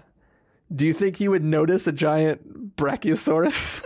do 0.74 0.86
you 0.86 0.94
think 0.94 1.20
you 1.20 1.32
would 1.32 1.44
notice 1.44 1.86
a 1.88 1.92
giant 1.92 2.76
brachiosaurus? 2.76 3.84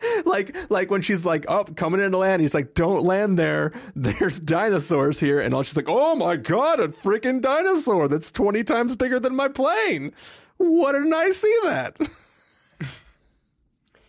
like, 0.24 0.56
like 0.70 0.90
when 0.90 1.02
she's 1.02 1.24
like, 1.24 1.44
"Oh, 1.48 1.64
coming 1.64 2.00
into 2.00 2.18
land," 2.18 2.42
he's 2.42 2.54
like, 2.54 2.74
"Don't 2.74 3.02
land 3.02 3.38
there. 3.38 3.72
There's 3.96 4.38
dinosaurs 4.38 5.20
here," 5.20 5.40
and 5.40 5.54
all 5.54 5.62
she's 5.62 5.76
like, 5.76 5.88
"Oh 5.88 6.14
my 6.14 6.36
god, 6.36 6.80
a 6.80 6.88
freaking 6.88 7.40
dinosaur 7.40 8.08
that's 8.08 8.30
twenty 8.30 8.62
times 8.62 8.94
bigger 8.96 9.18
than 9.18 9.34
my 9.34 9.48
plane." 9.48 10.12
What 10.56 10.92
didn't 10.92 11.14
I 11.14 11.30
see 11.30 11.56
that? 11.64 11.96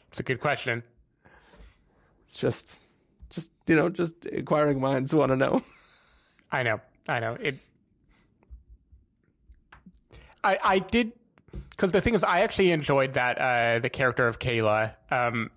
it's 0.08 0.20
a 0.20 0.24
good 0.24 0.40
question. 0.40 0.84
just, 2.34 2.76
just 3.30 3.52
you 3.68 3.76
know, 3.76 3.90
just 3.90 4.26
inquiring 4.26 4.80
minds 4.80 5.14
want 5.14 5.32
to 5.32 5.36
know. 5.36 5.62
I 6.52 6.64
know, 6.64 6.82
I 7.08 7.20
know 7.20 7.38
it. 7.40 7.58
I 10.44 10.58
I 10.64 10.80
did 10.80 11.14
because 11.72 11.92
the 11.92 12.02
thing 12.02 12.14
is, 12.14 12.24
I 12.24 12.42
actually 12.42 12.72
enjoyed 12.72 13.14
that 13.14 13.38
uh, 13.38 13.80
the 13.80 13.90
character 13.90 14.28
of 14.28 14.40
Kayla. 14.40 14.94
Um, 15.10 15.50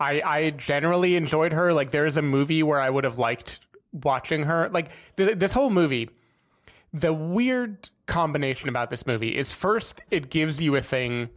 I 0.00 0.22
I 0.24 0.50
generally 0.50 1.14
enjoyed 1.16 1.52
her. 1.52 1.72
Like, 1.74 1.90
there 1.90 2.06
is 2.06 2.16
a 2.16 2.22
movie 2.22 2.62
where 2.62 2.80
I 2.80 2.88
would 2.90 3.04
have 3.04 3.18
liked 3.18 3.60
watching 3.92 4.44
her. 4.44 4.68
Like 4.70 4.90
th- 5.16 5.38
this 5.38 5.52
whole 5.52 5.70
movie. 5.70 6.10
The 6.92 7.12
weird 7.12 7.88
combination 8.06 8.68
about 8.68 8.90
this 8.90 9.06
movie 9.06 9.36
is 9.38 9.52
first, 9.52 10.00
it 10.10 10.28
gives 10.30 10.60
you 10.60 10.74
a 10.74 10.82
thing 10.82 11.28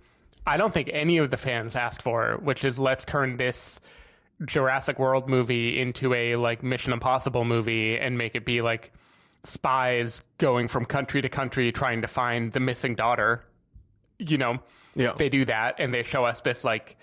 I 0.47 0.57
don't 0.57 0.73
think 0.73 0.89
any 0.91 1.17
of 1.19 1.29
the 1.29 1.37
fans 1.37 1.75
asked 1.75 2.01
for, 2.01 2.39
which 2.41 2.65
is 2.65 2.79
let's 2.79 3.05
turn 3.05 3.37
this 3.37 3.79
Jurassic 4.43 4.97
World 4.99 5.29
movie 5.29 5.79
into 5.79 6.13
a 6.13 6.35
like 6.37 6.63
Mission 6.63 6.91
Impossible 6.91 7.45
movie 7.45 7.97
and 7.99 8.17
make 8.17 8.33
it 8.35 8.45
be 8.45 8.61
like 8.61 8.91
spies 9.43 10.21
going 10.39 10.67
from 10.67 10.85
country 10.85 11.21
to 11.21 11.29
country 11.29 11.71
trying 11.71 12.01
to 12.01 12.07
find 12.07 12.51
the 12.51 12.59
missing 12.59 12.95
daughter. 12.95 13.43
You 14.19 14.37
know, 14.37 14.57
Yeah. 14.95 15.13
they 15.15 15.29
do 15.29 15.45
that 15.45 15.75
and 15.79 15.93
they 15.93 16.03
show 16.03 16.25
us 16.25 16.41
this 16.41 16.63
like 16.63 16.97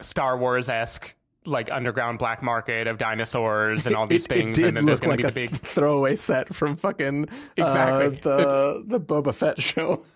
Star 0.00 0.36
Wars 0.36 0.68
esque 0.68 1.14
like 1.46 1.70
underground 1.70 2.18
black 2.18 2.42
market 2.42 2.86
of 2.86 2.96
dinosaurs 2.96 3.86
and 3.86 3.94
all 3.94 4.06
these 4.08 4.24
it, 4.24 4.28
things, 4.28 4.58
It 4.58 4.62
did 4.62 4.68
and 4.68 4.76
then 4.78 4.86
there's 4.86 5.00
going 5.00 5.10
like 5.10 5.26
to 5.26 5.32
be 5.32 5.46
the 5.46 5.52
big 5.52 5.60
throwaway 5.60 6.16
set 6.16 6.54
from 6.54 6.76
fucking 6.76 7.28
Exactly. 7.56 8.18
uh, 8.30 8.36
the 8.36 8.84
the 8.86 9.00
Boba 9.00 9.34
Fett 9.34 9.60
show. 9.60 10.02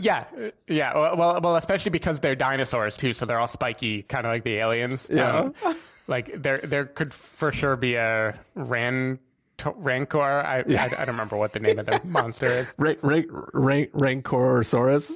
Yeah, 0.00 0.24
uh, 0.36 0.50
yeah. 0.66 0.92
Well, 1.14 1.40
well, 1.40 1.54
especially 1.54 1.90
because 1.90 2.18
they're 2.18 2.34
dinosaurs 2.34 2.96
too, 2.96 3.12
so 3.12 3.26
they're 3.26 3.38
all 3.38 3.46
spiky, 3.46 4.02
kind 4.02 4.26
of 4.26 4.32
like 4.32 4.42
the 4.42 4.54
aliens. 4.56 5.08
Yeah. 5.12 5.50
Um, 5.64 5.76
like 6.08 6.42
there, 6.42 6.58
there 6.64 6.86
could 6.86 7.14
for 7.14 7.52
sure 7.52 7.76
be 7.76 7.94
a 7.94 8.36
ran, 8.56 9.20
rancor. 9.76 10.20
I, 10.20 10.60
I, 10.60 10.84
I 10.84 10.88
don't 10.88 11.08
remember 11.08 11.36
what 11.36 11.52
the 11.52 11.60
name 11.60 11.78
of 11.78 11.86
the 11.86 12.00
monster 12.04 12.46
is. 12.46 12.74
Rank, 12.76 12.98
rank, 13.02 13.26
rank, 13.54 13.92
Rancorosaurus. 13.92 15.12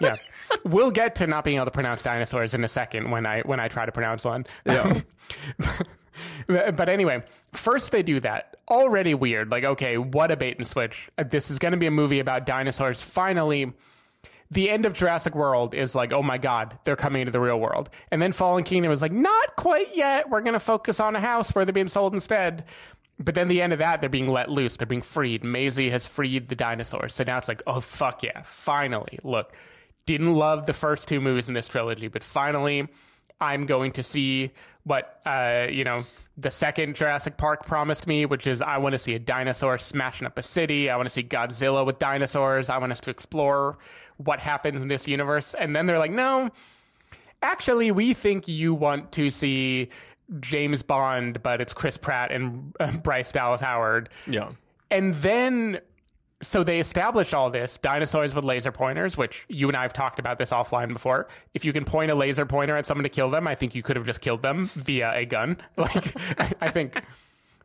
Yeah, 0.00 0.14
we'll 0.64 0.90
get 0.90 1.16
to 1.16 1.26
not 1.26 1.44
being 1.44 1.56
able 1.56 1.66
to 1.66 1.70
pronounce 1.70 2.02
dinosaurs 2.02 2.54
in 2.54 2.64
a 2.64 2.68
second 2.68 3.10
when 3.10 3.26
I 3.26 3.40
when 3.42 3.60
I 3.60 3.68
try 3.68 3.86
to 3.86 3.92
pronounce 3.92 4.24
one. 4.24 4.46
Yeah. 4.66 5.00
but 5.58 5.86
but 6.76 6.88
anyway, 6.88 7.22
first 7.52 7.92
they 7.92 8.02
do 8.02 8.20
that. 8.20 8.56
Already 8.68 9.14
weird. 9.14 9.50
Like, 9.50 9.64
okay, 9.64 9.98
what 9.98 10.30
a 10.30 10.36
bait 10.36 10.58
and 10.58 10.66
switch. 10.66 11.08
Uh, 11.16 11.24
This 11.24 11.50
is 11.50 11.58
going 11.58 11.72
to 11.72 11.78
be 11.78 11.86
a 11.86 11.90
movie 11.90 12.20
about 12.20 12.46
dinosaurs. 12.46 13.00
Finally, 13.00 13.72
the 14.50 14.70
end 14.70 14.86
of 14.86 14.94
Jurassic 14.94 15.34
World 15.34 15.74
is 15.74 15.94
like, 15.94 16.12
oh 16.12 16.22
my 16.22 16.38
god, 16.38 16.78
they're 16.84 16.96
coming 16.96 17.20
into 17.22 17.32
the 17.32 17.40
real 17.40 17.60
world. 17.60 17.90
And 18.10 18.20
then 18.20 18.32
Fallen 18.32 18.64
Kingdom 18.64 18.90
was 18.90 19.02
like, 19.02 19.12
not 19.12 19.56
quite 19.56 19.94
yet. 19.94 20.30
We're 20.30 20.40
going 20.40 20.54
to 20.54 20.60
focus 20.60 21.00
on 21.00 21.14
a 21.16 21.20
house 21.20 21.54
where 21.54 21.64
they're 21.64 21.72
being 21.72 21.88
sold 21.88 22.14
instead. 22.14 22.64
But 23.20 23.34
then 23.34 23.48
the 23.48 23.60
end 23.60 23.72
of 23.72 23.80
that, 23.80 24.00
they're 24.00 24.08
being 24.08 24.28
let 24.28 24.48
loose. 24.50 24.76
They're 24.76 24.86
being 24.86 25.02
freed. 25.02 25.42
Maisie 25.44 25.90
has 25.90 26.06
freed 26.06 26.48
the 26.48 26.54
dinosaurs. 26.54 27.14
So 27.14 27.24
now 27.24 27.36
it's 27.36 27.48
like, 27.48 27.62
oh 27.66 27.80
fuck 27.80 28.22
yeah, 28.22 28.42
finally. 28.42 29.18
Look, 29.22 29.52
didn't 30.08 30.34
love 30.34 30.64
the 30.64 30.72
first 30.72 31.06
two 31.06 31.20
movies 31.20 31.48
in 31.48 31.54
this 31.54 31.68
trilogy, 31.68 32.08
but 32.08 32.24
finally, 32.24 32.88
I'm 33.42 33.66
going 33.66 33.92
to 33.92 34.02
see 34.02 34.52
what 34.84 35.20
uh, 35.26 35.66
you 35.70 35.84
know 35.84 36.04
the 36.38 36.50
second 36.50 36.96
Jurassic 36.96 37.36
Park 37.36 37.66
promised 37.66 38.06
me, 38.06 38.24
which 38.24 38.46
is 38.46 38.62
I 38.62 38.78
want 38.78 38.94
to 38.94 38.98
see 38.98 39.14
a 39.14 39.18
dinosaur 39.18 39.76
smashing 39.76 40.26
up 40.26 40.38
a 40.38 40.42
city. 40.42 40.88
I 40.88 40.96
want 40.96 41.06
to 41.08 41.12
see 41.12 41.22
Godzilla 41.22 41.84
with 41.84 41.98
dinosaurs. 41.98 42.70
I 42.70 42.78
want 42.78 42.90
us 42.90 43.00
to 43.00 43.10
explore 43.10 43.76
what 44.16 44.40
happens 44.40 44.80
in 44.80 44.88
this 44.88 45.06
universe. 45.06 45.52
And 45.52 45.76
then 45.76 45.84
they're 45.84 45.98
like, 45.98 46.10
no, 46.10 46.48
actually, 47.42 47.90
we 47.90 48.14
think 48.14 48.48
you 48.48 48.72
want 48.72 49.12
to 49.12 49.30
see 49.30 49.90
James 50.40 50.82
Bond, 50.82 51.42
but 51.42 51.60
it's 51.60 51.74
Chris 51.74 51.98
Pratt 51.98 52.32
and 52.32 52.74
uh, 52.80 52.96
Bryce 52.96 53.30
Dallas 53.30 53.60
Howard. 53.60 54.08
yeah. 54.26 54.52
And 54.90 55.14
then, 55.16 55.80
so 56.42 56.62
they 56.62 56.78
establish 56.78 57.34
all 57.34 57.50
this 57.50 57.78
dinosaurs 57.78 58.34
with 58.34 58.44
laser 58.44 58.70
pointers, 58.70 59.16
which 59.16 59.44
you 59.48 59.66
and 59.68 59.76
I 59.76 59.82
have 59.82 59.92
talked 59.92 60.18
about 60.18 60.38
this 60.38 60.50
offline 60.50 60.92
before. 60.92 61.26
If 61.54 61.64
you 61.64 61.72
can 61.72 61.84
point 61.84 62.10
a 62.10 62.14
laser 62.14 62.46
pointer 62.46 62.76
at 62.76 62.86
someone 62.86 63.02
to 63.02 63.08
kill 63.08 63.30
them, 63.30 63.48
I 63.48 63.54
think 63.54 63.74
you 63.74 63.82
could 63.82 63.96
have 63.96 64.06
just 64.06 64.20
killed 64.20 64.42
them 64.42 64.70
via 64.74 65.12
a 65.14 65.24
gun. 65.24 65.56
Like, 65.76 66.40
I, 66.40 66.52
I 66.60 66.70
think 66.70 67.02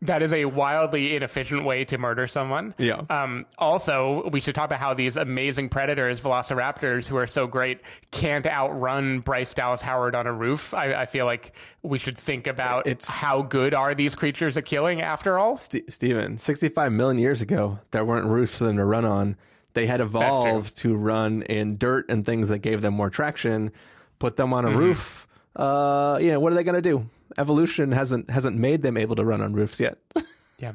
that 0.03 0.21
is 0.21 0.31
a 0.33 0.45
wildly 0.45 1.15
inefficient 1.15 1.65
way 1.65 1.85
to 1.85 1.97
murder 1.97 2.27
someone. 2.27 2.73
Yeah. 2.77 3.01
Um, 3.09 3.45
also, 3.57 4.29
we 4.31 4.39
should 4.39 4.55
talk 4.55 4.65
about 4.65 4.79
how 4.79 4.93
these 4.93 5.17
amazing 5.17 5.69
predators, 5.69 6.19
velociraptors, 6.19 7.07
who 7.07 7.15
are 7.17 7.27
so 7.27 7.47
great, 7.47 7.81
can't 8.11 8.45
outrun 8.45 9.19
Bryce 9.21 9.53
Dallas 9.53 9.81
Howard 9.81 10.15
on 10.15 10.27
a 10.27 10.33
roof. 10.33 10.73
I, 10.73 10.93
I 10.93 11.05
feel 11.05 11.25
like 11.25 11.55
we 11.81 11.99
should 11.99 12.17
think 12.17 12.47
about 12.47 12.85
It's- 12.87 13.07
how 13.07 13.41
good 13.41 13.73
are 13.73 13.95
these 13.95 14.15
creatures 14.15 14.57
at 14.57 14.65
killing 14.65 15.01
after 15.01 15.39
all. 15.39 15.57
St- 15.57 15.91
Steven, 15.91 16.37
65 16.37 16.91
million 16.91 17.17
years 17.19 17.41
ago, 17.41 17.79
there 17.91 18.05
weren't 18.05 18.25
roofs 18.27 18.57
for 18.57 18.65
them 18.65 18.77
to 18.77 18.85
run 18.85 19.05
on. 19.05 19.37
They 19.73 19.85
had 19.87 20.01
evolved 20.01 20.77
to 20.77 20.95
run 20.95 21.41
in 21.43 21.77
dirt 21.77 22.05
and 22.09 22.25
things 22.25 22.47
that 22.49 22.59
gave 22.59 22.81
them 22.81 22.93
more 22.93 23.09
traction. 23.09 23.71
Put 24.19 24.37
them 24.37 24.53
on 24.53 24.65
a 24.65 24.71
roof. 24.71 25.27
Uh, 25.55 26.19
yeah, 26.21 26.37
what 26.37 26.51
are 26.51 26.55
they 26.55 26.63
going 26.63 26.75
to 26.75 26.81
do? 26.81 27.09
Evolution 27.38 27.91
hasn't 27.91 28.29
hasn't 28.29 28.57
made 28.57 28.81
them 28.81 28.97
able 28.97 29.15
to 29.15 29.25
run 29.25 29.41
on 29.41 29.53
roofs 29.53 29.79
yet. 29.79 29.97
Yeah, 30.59 30.73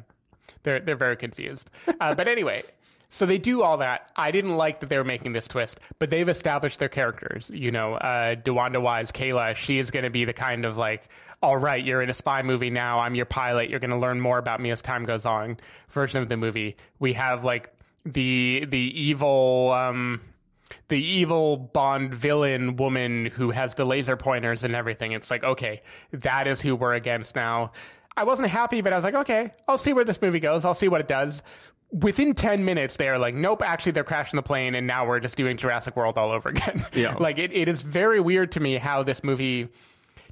they're 0.61 0.81
they're 0.81 0.95
very 0.95 1.15
confused. 1.17 1.71
Uh, 1.99 2.13
but 2.13 2.27
anyway, 2.27 2.63
so 3.07 3.25
they 3.25 3.39
do 3.39 3.63
all 3.63 3.77
that. 3.77 4.11
I 4.15 4.29
didn't 4.29 4.55
like 4.55 4.81
that 4.81 4.89
they 4.89 4.97
were 4.97 5.03
making 5.03 5.33
this 5.33 5.47
twist, 5.47 5.79
but 5.97 6.11
they've 6.11 6.29
established 6.29 6.77
their 6.77 6.89
characters. 6.89 7.49
You 7.51 7.71
know, 7.71 7.95
uh, 7.95 8.35
DeWanda 8.35 8.79
Wise, 8.79 9.11
Kayla, 9.11 9.55
she 9.55 9.79
is 9.79 9.89
going 9.89 10.03
to 10.03 10.11
be 10.11 10.25
the 10.25 10.33
kind 10.33 10.65
of 10.65 10.77
like, 10.77 11.09
all 11.41 11.57
right, 11.57 11.83
you're 11.83 12.03
in 12.03 12.09
a 12.09 12.13
spy 12.13 12.43
movie 12.43 12.69
now. 12.69 12.99
I'm 12.99 13.15
your 13.15 13.25
pilot. 13.25 13.71
You're 13.71 13.79
going 13.79 13.89
to 13.89 13.97
learn 13.97 14.19
more 14.19 14.37
about 14.37 14.59
me 14.61 14.69
as 14.69 14.79
time 14.81 15.05
goes 15.05 15.25
on. 15.25 15.57
Version 15.89 16.21
of 16.21 16.29
the 16.29 16.37
movie. 16.37 16.77
We 16.99 17.13
have 17.13 17.43
like 17.43 17.73
the 18.05 18.65
the 18.69 18.77
evil. 18.77 19.71
Um, 19.71 20.21
the 20.87 20.99
evil 20.99 21.57
Bond 21.57 22.13
villain 22.13 22.75
woman 22.75 23.25
who 23.27 23.51
has 23.51 23.73
the 23.75 23.85
laser 23.85 24.17
pointers 24.17 24.63
and 24.63 24.75
everything. 24.75 25.11
It's 25.11 25.31
like, 25.31 25.43
okay, 25.43 25.81
that 26.11 26.47
is 26.47 26.61
who 26.61 26.75
we're 26.75 26.93
against 26.93 27.35
now. 27.35 27.71
I 28.15 28.23
wasn't 28.23 28.49
happy, 28.49 28.81
but 28.81 28.91
I 28.91 28.95
was 28.95 29.05
like, 29.05 29.13
okay, 29.13 29.53
I'll 29.67 29.77
see 29.77 29.93
where 29.93 30.03
this 30.03 30.21
movie 30.21 30.39
goes. 30.39 30.65
I'll 30.65 30.73
see 30.73 30.89
what 30.89 31.01
it 31.01 31.07
does. 31.07 31.41
Within 31.91 32.35
10 32.35 32.65
minutes, 32.65 32.97
they're 32.97 33.17
like, 33.17 33.33
nope, 33.33 33.63
actually, 33.63 33.93
they're 33.93 34.03
crashing 34.03 34.35
the 34.37 34.43
plane, 34.43 34.75
and 34.75 34.85
now 34.85 35.07
we're 35.07 35.19
just 35.19 35.37
doing 35.37 35.57
Jurassic 35.57 35.95
World 35.95 36.17
all 36.17 36.31
over 36.31 36.49
again. 36.49 36.85
Yeah. 36.93 37.15
like, 37.19 37.39
it, 37.39 37.53
it 37.53 37.67
is 37.67 37.81
very 37.81 38.19
weird 38.19 38.51
to 38.53 38.59
me 38.59 38.77
how 38.77 39.03
this 39.03 39.23
movie 39.23 39.69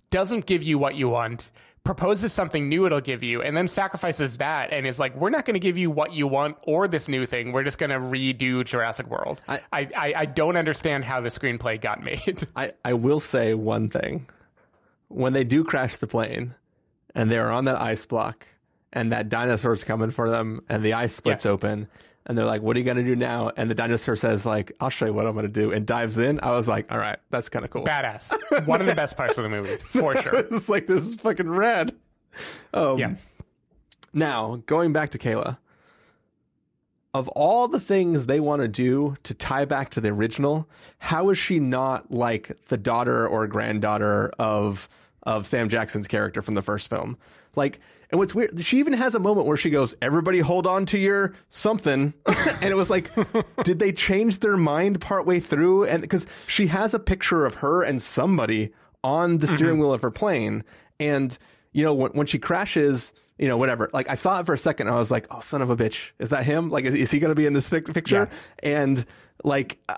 doesn't 0.09 0.45
give 0.45 0.63
you 0.63 0.77
what 0.77 0.95
you 0.95 1.09
want, 1.09 1.49
proposes 1.87 2.33
something 2.33 2.67
new 2.67 2.85
it'll 2.85 2.99
give 2.99 3.23
you, 3.23 3.41
and 3.41 3.55
then 3.55 3.65
sacrifices 3.65 4.37
that 4.37 4.73
and 4.73 4.85
is 4.85 4.99
like, 4.99 5.15
we're 5.15 5.29
not 5.29 5.45
going 5.45 5.53
to 5.53 5.59
give 5.59 5.77
you 5.77 5.89
what 5.89 6.11
you 6.11 6.27
want 6.27 6.57
or 6.63 6.85
this 6.85 7.07
new 7.07 7.25
thing. 7.25 7.53
We're 7.53 7.63
just 7.63 7.77
going 7.77 7.91
to 7.91 7.95
redo 7.97 8.65
Jurassic 8.65 9.07
World. 9.07 9.39
I- 9.47 9.61
I, 9.71 10.13
I, 10.17 10.25
don't 10.25 10.57
understand 10.57 11.05
how 11.05 11.21
the 11.21 11.29
screenplay 11.29 11.79
got 11.79 12.03
made. 12.03 12.45
I, 12.57 12.73
I 12.83 12.91
will 12.93 13.21
say 13.21 13.53
one 13.53 13.87
thing. 13.87 14.27
When 15.07 15.31
they 15.31 15.45
do 15.45 15.63
crash 15.63 15.95
the 15.95 16.07
plane 16.07 16.55
and 17.15 17.31
they're 17.31 17.49
on 17.49 17.63
that 17.65 17.79
ice 17.81 18.05
block 18.05 18.45
and 18.91 19.13
that 19.13 19.29
dinosaur's 19.29 19.85
coming 19.85 20.11
for 20.11 20.29
them 20.29 20.65
and 20.67 20.83
the 20.83 20.91
ice 20.91 21.15
splits 21.15 21.45
Yeah. 21.45 21.51
open 21.51 21.87
and 22.27 22.37
they're 22.37 22.45
like, 22.45 22.61
what 22.61 22.75
are 22.75 22.79
you 22.79 22.85
going 22.85 22.97
to 22.97 23.03
do 23.03 23.15
now? 23.15 23.51
And 23.57 23.71
the 23.71 23.75
dinosaur 23.75 24.15
says 24.15 24.45
like, 24.45 24.73
I'll 24.79 24.89
show 24.89 25.05
you 25.05 25.13
what 25.13 25.25
I'm 25.25 25.33
going 25.33 25.45
to 25.45 25.51
do 25.51 25.71
and 25.71 25.85
dives 25.85 26.17
in. 26.17 26.39
I 26.43 26.51
was 26.51 26.67
like, 26.67 26.91
all 26.91 26.99
right, 26.99 27.17
that's 27.31 27.49
kind 27.49 27.65
of 27.65 27.71
cool. 27.71 27.85
Badass. 27.85 28.67
One 28.67 28.81
of 28.81 28.87
the 28.87 28.95
best 28.95 29.17
parts 29.17 29.37
of 29.37 29.43
the 29.43 29.49
movie, 29.49 29.77
for 29.77 30.15
sure. 30.21 30.35
it's 30.51 30.69
like, 30.69 30.85
this 30.85 31.03
is 31.05 31.15
fucking 31.15 31.49
rad. 31.49 31.95
Um, 32.73 32.99
Yeah. 32.99 33.15
Now, 34.13 34.61
going 34.65 34.93
back 34.93 35.11
to 35.11 35.17
Kayla, 35.17 35.57
of 37.13 37.27
all 37.29 37.67
the 37.67 37.79
things 37.79 38.25
they 38.25 38.39
want 38.39 38.61
to 38.61 38.67
do 38.67 39.15
to 39.23 39.33
tie 39.33 39.65
back 39.65 39.89
to 39.91 40.01
the 40.01 40.09
original, 40.09 40.67
how 40.99 41.29
is 41.29 41.37
she 41.37 41.59
not 41.59 42.11
like 42.11 42.57
the 42.67 42.77
daughter 42.77 43.27
or 43.27 43.47
granddaughter 43.47 44.31
of 44.37 44.89
of 45.27 45.45
Sam 45.45 45.67
Jackson's 45.67 46.07
character 46.07 46.41
from 46.41 46.53
the 46.55 46.61
first 46.61 46.87
film. 46.89 47.17
Like, 47.55 47.81
and 48.09 48.19
what's 48.19 48.33
weird, 48.33 48.63
she 48.63 48.77
even 48.79 48.93
has 48.93 49.15
a 49.15 49.19
moment 49.19 49.47
where 49.47 49.57
she 49.57 49.69
goes, 49.69 49.95
"Everybody, 50.01 50.39
hold 50.39 50.65
on 50.65 50.85
to 50.87 50.97
your 50.97 51.33
something," 51.49 52.13
and 52.25 52.63
it 52.63 52.75
was 52.75 52.89
like, 52.89 53.11
did 53.63 53.79
they 53.79 53.91
change 53.91 54.39
their 54.39 54.57
mind 54.57 55.01
partway 55.01 55.39
through? 55.39 55.85
And 55.85 56.01
because 56.01 56.25
she 56.45 56.67
has 56.67 56.93
a 56.93 56.99
picture 56.99 57.45
of 57.45 57.55
her 57.55 57.81
and 57.83 58.01
somebody 58.01 58.71
on 59.03 59.39
the 59.39 59.47
steering 59.47 59.79
wheel 59.79 59.93
of 59.93 60.01
her 60.01 60.11
plane, 60.11 60.63
and 60.99 61.37
you 61.71 61.83
know 61.83 61.93
when, 61.93 62.11
when 62.11 62.27
she 62.27 62.39
crashes. 62.39 63.13
You 63.39 63.47
know, 63.47 63.57
whatever. 63.57 63.87
Like, 63.93 64.09
I 64.09 64.15
saw 64.15 64.39
it 64.39 64.47
for 64.47 64.55
a 64.55 64.57
second. 64.57 64.87
And 64.87 64.95
I 64.95 64.97
was 64.97 65.11
like, 65.11 65.27
"Oh, 65.29 65.41
son 65.41 65.61
of 65.61 65.69
a 65.69 65.77
bitch! 65.77 66.09
Is 66.17 66.31
that 66.31 66.43
him? 66.43 66.71
Like, 66.71 66.85
is, 66.85 66.95
is 66.95 67.11
he 67.11 67.19
going 67.19 67.29
to 67.29 67.35
be 67.35 67.45
in 67.45 67.53
this 67.53 67.69
fic- 67.69 67.93
picture?" 67.93 68.29
And 68.63 69.05
like, 69.43 69.77
uh, 69.87 69.97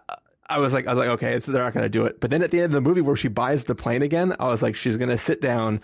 I 0.49 0.57
was 0.57 0.73
like, 0.73 0.87
I 0.87 0.89
was 0.89 0.99
like, 0.99 1.09
okay, 1.09 1.35
it's, 1.35 1.45
they're 1.45 1.63
not 1.63 1.73
going 1.73 1.83
to 1.83 1.89
do 1.89 2.05
it. 2.05 2.19
But 2.19 2.31
then 2.31 2.41
at 2.41 2.51
the 2.51 2.57
end 2.57 2.65
of 2.65 2.71
the 2.71 2.81
movie 2.81 3.01
where 3.01 3.15
she 3.15 3.27
buys 3.27 3.65
the 3.65 3.75
plane 3.75 4.01
again, 4.01 4.35
I 4.39 4.47
was 4.47 4.61
like, 4.63 4.75
she's 4.75 4.97
going 4.97 5.09
to 5.09 5.17
sit 5.17 5.41
down, 5.41 5.79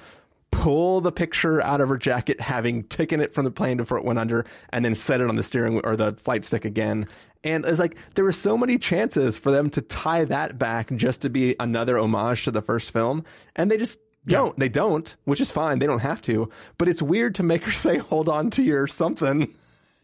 pull 0.61 1.01
the 1.01 1.11
picture 1.11 1.61
out 1.61 1.81
of 1.81 1.89
her 1.89 1.97
jacket, 1.97 2.41
having 2.41 2.83
taken 2.83 3.21
it 3.21 3.33
from 3.33 3.45
the 3.45 3.51
plane 3.51 3.77
before 3.77 3.97
it 3.97 4.05
went 4.05 4.19
under, 4.19 4.45
and 4.69 4.83
then 4.83 4.95
set 4.95 5.21
it 5.21 5.29
on 5.29 5.35
the 5.35 5.43
steering 5.43 5.79
or 5.83 5.95
the 5.95 6.13
flight 6.13 6.45
stick 6.45 6.65
again. 6.65 7.07
And 7.43 7.65
it's 7.65 7.79
like 7.79 7.95
there 8.15 8.25
were 8.25 8.31
so 8.31 8.57
many 8.57 8.77
chances 8.77 9.37
for 9.37 9.51
them 9.51 9.69
to 9.71 9.81
tie 9.81 10.25
that 10.25 10.57
back 10.57 10.91
just 10.95 11.21
to 11.21 11.29
be 11.29 11.55
another 11.59 11.97
homage 11.97 12.43
to 12.45 12.51
the 12.51 12.61
first 12.61 12.91
film, 12.91 13.23
and 13.55 13.69
they 13.69 13.77
just 13.77 13.99
don't. 14.25 14.57
They 14.57 14.69
don't, 14.69 15.15
which 15.25 15.39
is 15.41 15.51
fine. 15.51 15.79
They 15.79 15.85
don't 15.85 15.99
have 15.99 16.21
to. 16.23 16.49
But 16.77 16.87
it's 16.87 17.01
weird 17.01 17.35
to 17.35 17.43
make 17.43 17.63
her 17.63 17.71
say, 17.85 17.97
"Hold 17.97 18.29
on 18.29 18.49
to 18.51 18.63
your 18.63 18.87
something." 18.87 19.53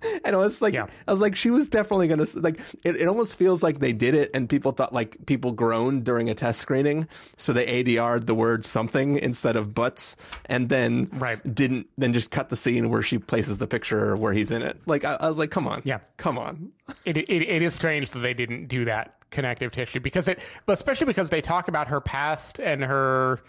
And 0.23 0.35
I 0.35 0.39
was 0.39 0.61
like, 0.61 0.73
Yeah. 0.73 0.87
I 1.07 1.11
was 1.11 1.19
like, 1.21 1.35
she 1.35 1.49
was 1.49 1.69
definitely 1.69 2.07
gonna 2.07 2.25
like. 2.35 2.59
It, 2.83 2.95
it 2.97 3.07
almost 3.07 3.37
feels 3.37 3.63
like 3.63 3.79
they 3.79 3.93
did 3.93 4.13
it, 4.15 4.31
and 4.33 4.49
people 4.49 4.71
thought 4.71 4.93
like 4.93 5.25
people 5.25 5.51
groaned 5.51 6.03
during 6.03 6.29
a 6.29 6.33
test 6.35 6.59
screening, 6.61 7.07
so 7.37 7.53
they 7.53 7.65
ADR'd 7.65 8.27
the 8.27 8.35
word 8.35 8.65
something 8.65 9.17
instead 9.17 9.55
of 9.55 9.73
butts, 9.73 10.15
and 10.45 10.69
then 10.69 11.09
Right. 11.13 11.39
didn't 11.55 11.87
then 11.97 12.13
just 12.13 12.31
cut 12.31 12.49
the 12.49 12.55
scene 12.57 12.89
where 12.89 13.01
she 13.01 13.17
places 13.17 13.57
the 13.57 13.67
picture 13.67 14.15
where 14.15 14.33
he's 14.33 14.51
in 14.51 14.61
it. 14.61 14.79
Like 14.85 15.05
I, 15.05 15.13
I 15.15 15.27
was 15.27 15.37
like, 15.37 15.51
come 15.51 15.67
on, 15.67 15.81
Yeah. 15.85 15.99
come 16.17 16.37
on, 16.37 16.71
it, 17.05 17.17
it, 17.17 17.29
it 17.29 17.61
is 17.61 17.73
strange 17.73 18.11
that 18.11 18.19
they 18.19 18.33
didn't 18.33 18.67
do 18.67 18.85
that 18.85 19.15
connective 19.31 19.71
tissue 19.71 19.99
because 19.99 20.27
it, 20.27 20.39
but 20.65 20.73
especially 20.73 21.07
because 21.07 21.29
they 21.29 21.41
talk 21.41 21.67
about 21.67 21.87
her 21.87 22.01
past 22.01 22.59
and 22.59 22.83
her, 22.83 23.39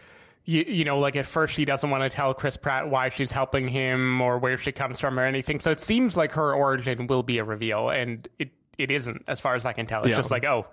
you, 0.44 0.62
you 0.66 0.84
know, 0.84 0.98
like 0.98 1.14
at 1.16 1.26
first 1.26 1.54
she 1.54 1.64
doesn't 1.64 1.88
want 1.90 2.02
to 2.02 2.10
tell 2.14 2.34
Chris 2.34 2.56
Pratt 2.56 2.88
why 2.90 3.08
she's 3.10 3.30
helping 3.32 3.68
him 3.68 4.20
or 4.20 4.38
where 4.38 4.58
she 4.58 4.72
comes 4.72 4.98
from 5.00 5.18
or 5.20 5.24
anything. 5.24 5.60
So 5.60 5.70
it 5.70 5.80
seems 5.80 6.16
like 6.16 6.32
her 6.32 6.52
origin 6.54 7.06
will 7.06 7.22
be 7.22 7.38
a 7.38 7.44
reveal, 7.44 7.90
and 7.90 8.26
it, 8.38 8.50
it 8.78 8.90
isn't 8.90 9.22
as 9.28 9.38
far 9.40 9.54
as 9.54 9.64
I 9.64 9.72
can 9.72 9.86
tell. 9.86 10.02
It's 10.02 10.10
Yeah. 10.10 10.16
just 10.16 10.30
like, 10.30 10.44
oh, 10.44 10.66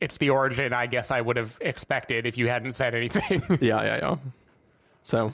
it's 0.00 0.18
the 0.18 0.28
origin 0.30 0.72
I 0.74 0.86
guess 0.86 1.10
I 1.10 1.20
would 1.22 1.36
have 1.38 1.56
expected 1.62 2.26
if 2.26 2.36
you 2.36 2.48
hadn't 2.48 2.74
said 2.74 2.94
anything. 2.94 3.42
yeah, 3.62 3.82
yeah, 3.82 3.96
yeah. 3.96 4.16
So 5.02 5.32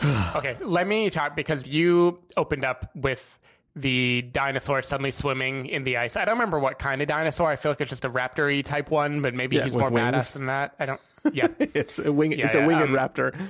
Okay, 0.36 0.56
let 0.62 0.86
me 0.86 1.10
talk 1.10 1.36
because 1.36 1.66
you 1.66 2.18
opened 2.36 2.64
up 2.64 2.90
with 2.94 3.38
the 3.76 4.22
dinosaur 4.22 4.82
suddenly 4.82 5.10
swimming 5.10 5.66
in 5.66 5.84
the 5.84 5.96
ice. 5.98 6.16
I 6.16 6.24
don't 6.24 6.34
remember 6.34 6.58
what 6.58 6.78
kind 6.78 7.00
of 7.02 7.08
dinosaur. 7.08 7.50
I 7.50 7.56
feel 7.56 7.70
like 7.70 7.80
it's 7.80 7.90
just 7.90 8.04
a 8.04 8.10
raptor 8.10 8.64
type 8.64 8.90
one, 8.90 9.22
but 9.22 9.34
maybe 9.34 9.56
Yeah, 9.56 9.64
he's 9.64 9.76
more 9.76 9.90
wings. 9.90 10.16
badass 10.16 10.32
than 10.32 10.46
that. 10.46 10.74
I 10.78 10.86
don't. 10.86 11.00
Yeah, 11.32 11.48
it's 11.58 11.98
a 11.98 12.12
wing. 12.12 12.32
Yeah, 12.32 12.46
it's 12.46 12.54
yeah, 12.54 12.64
a 12.64 12.66
winged 12.66 12.82
um, 12.82 12.90
raptor. 12.90 13.48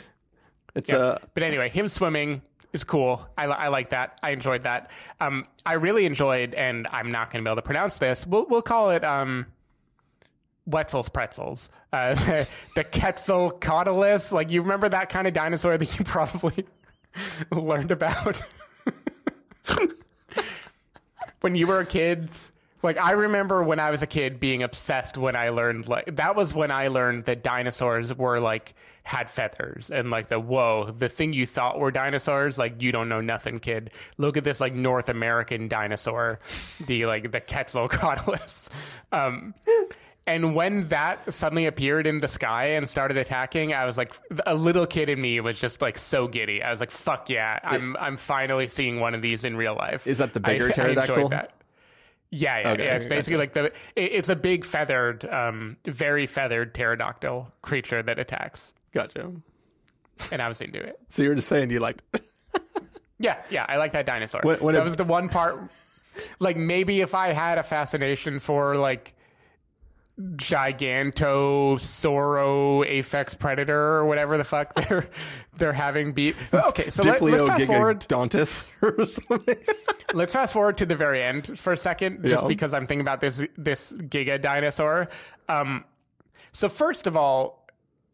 It's 0.75 0.91
yeah. 0.91 1.17
a 1.17 1.19
but 1.35 1.43
anyway, 1.43 1.69
him 1.69 1.89
swimming 1.89 2.43
is 2.73 2.85
cool. 2.85 3.27
I, 3.37 3.45
I 3.45 3.69
like 3.69 3.91
that. 3.91 4.19
I 4.23 4.31
enjoyed 4.31 4.63
that. 4.65 4.91
Um, 5.21 5.47
I 5.67 5.75
really 5.75 6.07
enjoyed, 6.07 6.55
and 6.55 6.87
I'm 6.91 7.11
not 7.11 7.31
going 7.31 7.45
to 7.45 7.49
be 7.49 7.51
able 7.51 7.63
to 7.63 7.67
pronounce 7.67 7.99
this. 7.99 8.27
We'll 8.27 8.47
we'll 8.49 8.63
call 8.63 8.91
it 8.91 9.05
um. 9.05 9.47
Wetzel's 10.67 11.09
pretzels, 11.09 11.69
uh, 11.93 12.15
the, 12.15 12.47
the 12.77 12.85
Quetzalcoatlus. 12.85 14.31
Like 14.31 14.51
you 14.51 14.63
remember 14.63 14.89
that 14.89 15.09
kind 15.09 15.27
of 15.27 15.33
dinosaur 15.33 15.77
that 15.77 15.99
you 15.99 16.05
probably 16.05 16.65
learned 17.51 17.91
about 17.91 18.41
when 21.41 21.55
you 21.55 21.67
were 21.67 21.81
a 21.81 21.87
kid. 21.87 22.29
Like 22.83 22.99
I 22.99 23.13
remember 23.13 23.63
when 23.63 23.79
I 23.79 23.91
was 23.91 24.03
a 24.03 24.07
kid 24.07 24.41
being 24.41 24.63
obsessed 24.63 25.19
when 25.19 25.37
I 25.37 25.51
learned 25.51 25.87
like 25.89 26.17
that 26.17 26.35
was 26.35 26.55
when 26.55 26.71
I 26.71 26.89
learned 26.89 27.27
that 27.27 27.43
dinosaurs 27.43 28.17
were 28.17 28.41
like 28.41 28.75
had 29.03 29.29
feathers 29.29 29.91
and 29.91 30.11
like 30.11 30.29
the 30.29 30.39
whoa 30.39 30.91
the 30.97 31.09
thing 31.09 31.33
you 31.33 31.47
thought 31.47 31.79
were 31.79 31.91
dinosaurs 31.91 32.59
like 32.59 32.81
you 32.81 32.93
don't 32.93 33.09
know 33.09 33.21
nothing 33.21 33.59
kid 33.59 33.91
look 34.19 34.37
at 34.37 34.45
this 34.45 34.61
like 34.61 34.75
North 34.75 35.09
American 35.09 35.69
dinosaur 35.69 36.39
the 36.87 37.07
like 37.07 37.33
the 37.33 37.41
Quetzalcoatlus 37.41 38.69
um 39.13 39.55
and 40.27 40.55
when 40.55 40.89
that 40.89 41.33
suddenly 41.35 41.67
appeared 41.67 42.07
in 42.07 42.21
the 42.21 42.29
sky 42.29 42.67
and 42.67 42.89
started 42.89 43.17
attacking, 43.17 43.73
I 43.75 43.85
was 43.87 43.97
like, 43.97 44.13
a 44.47 44.55
little 44.55 44.87
kid 44.87 45.09
in 45.09 45.21
me 45.21 45.41
was 45.41 45.59
just 45.59 45.81
like 45.83 45.99
so 45.99 46.29
giddy. 46.29 46.63
I 46.63 46.71
was 46.71 46.79
like, 46.79 46.93
"Fuck 46.93 47.31
yeah! 47.31 47.59
I'm 47.65 47.97
I'm 47.97 48.17
finally 48.17 48.69
seeing 48.69 49.01
one 49.01 49.15
of 49.15 49.23
these 49.23 49.43
in 49.43 49.57
real 49.57 49.75
life." 49.75 50.07
Is 50.07 50.19
that 50.19 50.33
the 50.35 50.41
I- 50.45 50.53
bigger 50.53 50.69
I 50.69 50.73
pterodactyl? 50.73 51.15
enjoyed 51.17 51.31
that. 51.33 51.53
Yeah, 52.31 52.59
yeah, 52.61 52.71
Okay, 52.71 52.85
yeah. 52.85 52.95
It's 52.97 53.07
basically 53.07 53.39
like 53.39 53.55
the. 53.55 53.65
It, 53.65 53.73
it's 53.97 54.29
a 54.29 54.37
big 54.37 54.65
feathered, 54.65 55.25
um, 55.25 55.77
very 55.85 56.27
feathered 56.27 56.75
pterodactyl 56.75 57.53
creature 57.63 58.03
that 58.05 58.19
attacks, 58.21 58.73
gotcha. 58.93 59.33
and 60.31 60.41
I 60.41 60.49
was 60.49 60.61
into 60.61 60.79
it. 60.81 60.99
So 61.09 61.23
you're 61.23 61.35
just 61.35 61.49
saying 61.49 61.71
you 61.71 61.81
liked. 61.81 62.03
Yeah, 63.23 63.43
yeah, 63.51 63.67
I 63.69 63.77
like 63.77 63.93
that 63.93 64.07
dinosaur. 64.07 64.41
When- 64.43 64.61
when 64.61 64.75
that 64.75 64.81
it- 64.81 64.85
was 64.85 64.97
the 64.97 65.05
one 65.05 65.29
part. 65.29 65.61
Like 66.39 66.57
maybe 66.57 67.03
if 67.03 67.15
I 67.15 67.33
had 67.35 67.59
a 67.59 67.63
fascination 67.63 68.41
for 68.41 68.77
like 68.77 69.13
Gigantosauro 70.37 72.87
apex 72.87 73.35
predator 73.35 73.79
or 73.79 74.07
whatever 74.07 74.37
the 74.37 74.45
fuck 74.45 74.75
they're 74.75 75.07
they're 75.57 75.73
having 75.73 76.13
beat. 76.13 76.37
Okay, 76.53 76.91
so 76.91 77.03
let, 77.03 77.23
let's 77.23 77.47
fast 77.47 77.67
forward. 77.67 78.01
Diplodocus 78.01 78.65
or 78.83 79.07
something. 79.07 79.57
Let's 80.15 80.33
fast 80.33 80.53
forward 80.53 80.79
to 80.79 80.87
the 80.87 80.97
very 80.97 81.23
end 81.23 81.59
for 81.59 81.73
a 81.73 81.77
second, 81.77 82.23
just 82.25 82.43
Yeah. 82.43 82.49
because 82.49 82.75
I'm 82.75 82.87
thinking 82.87 83.03
about 83.03 83.21
this 83.21 83.41
this 83.57 83.93
Giga 83.93 84.41
dinosaur. 84.41 85.09
Um, 85.49 85.85
so 86.53 86.69
first 86.69 87.07
of 87.07 87.17
all, 87.17 87.69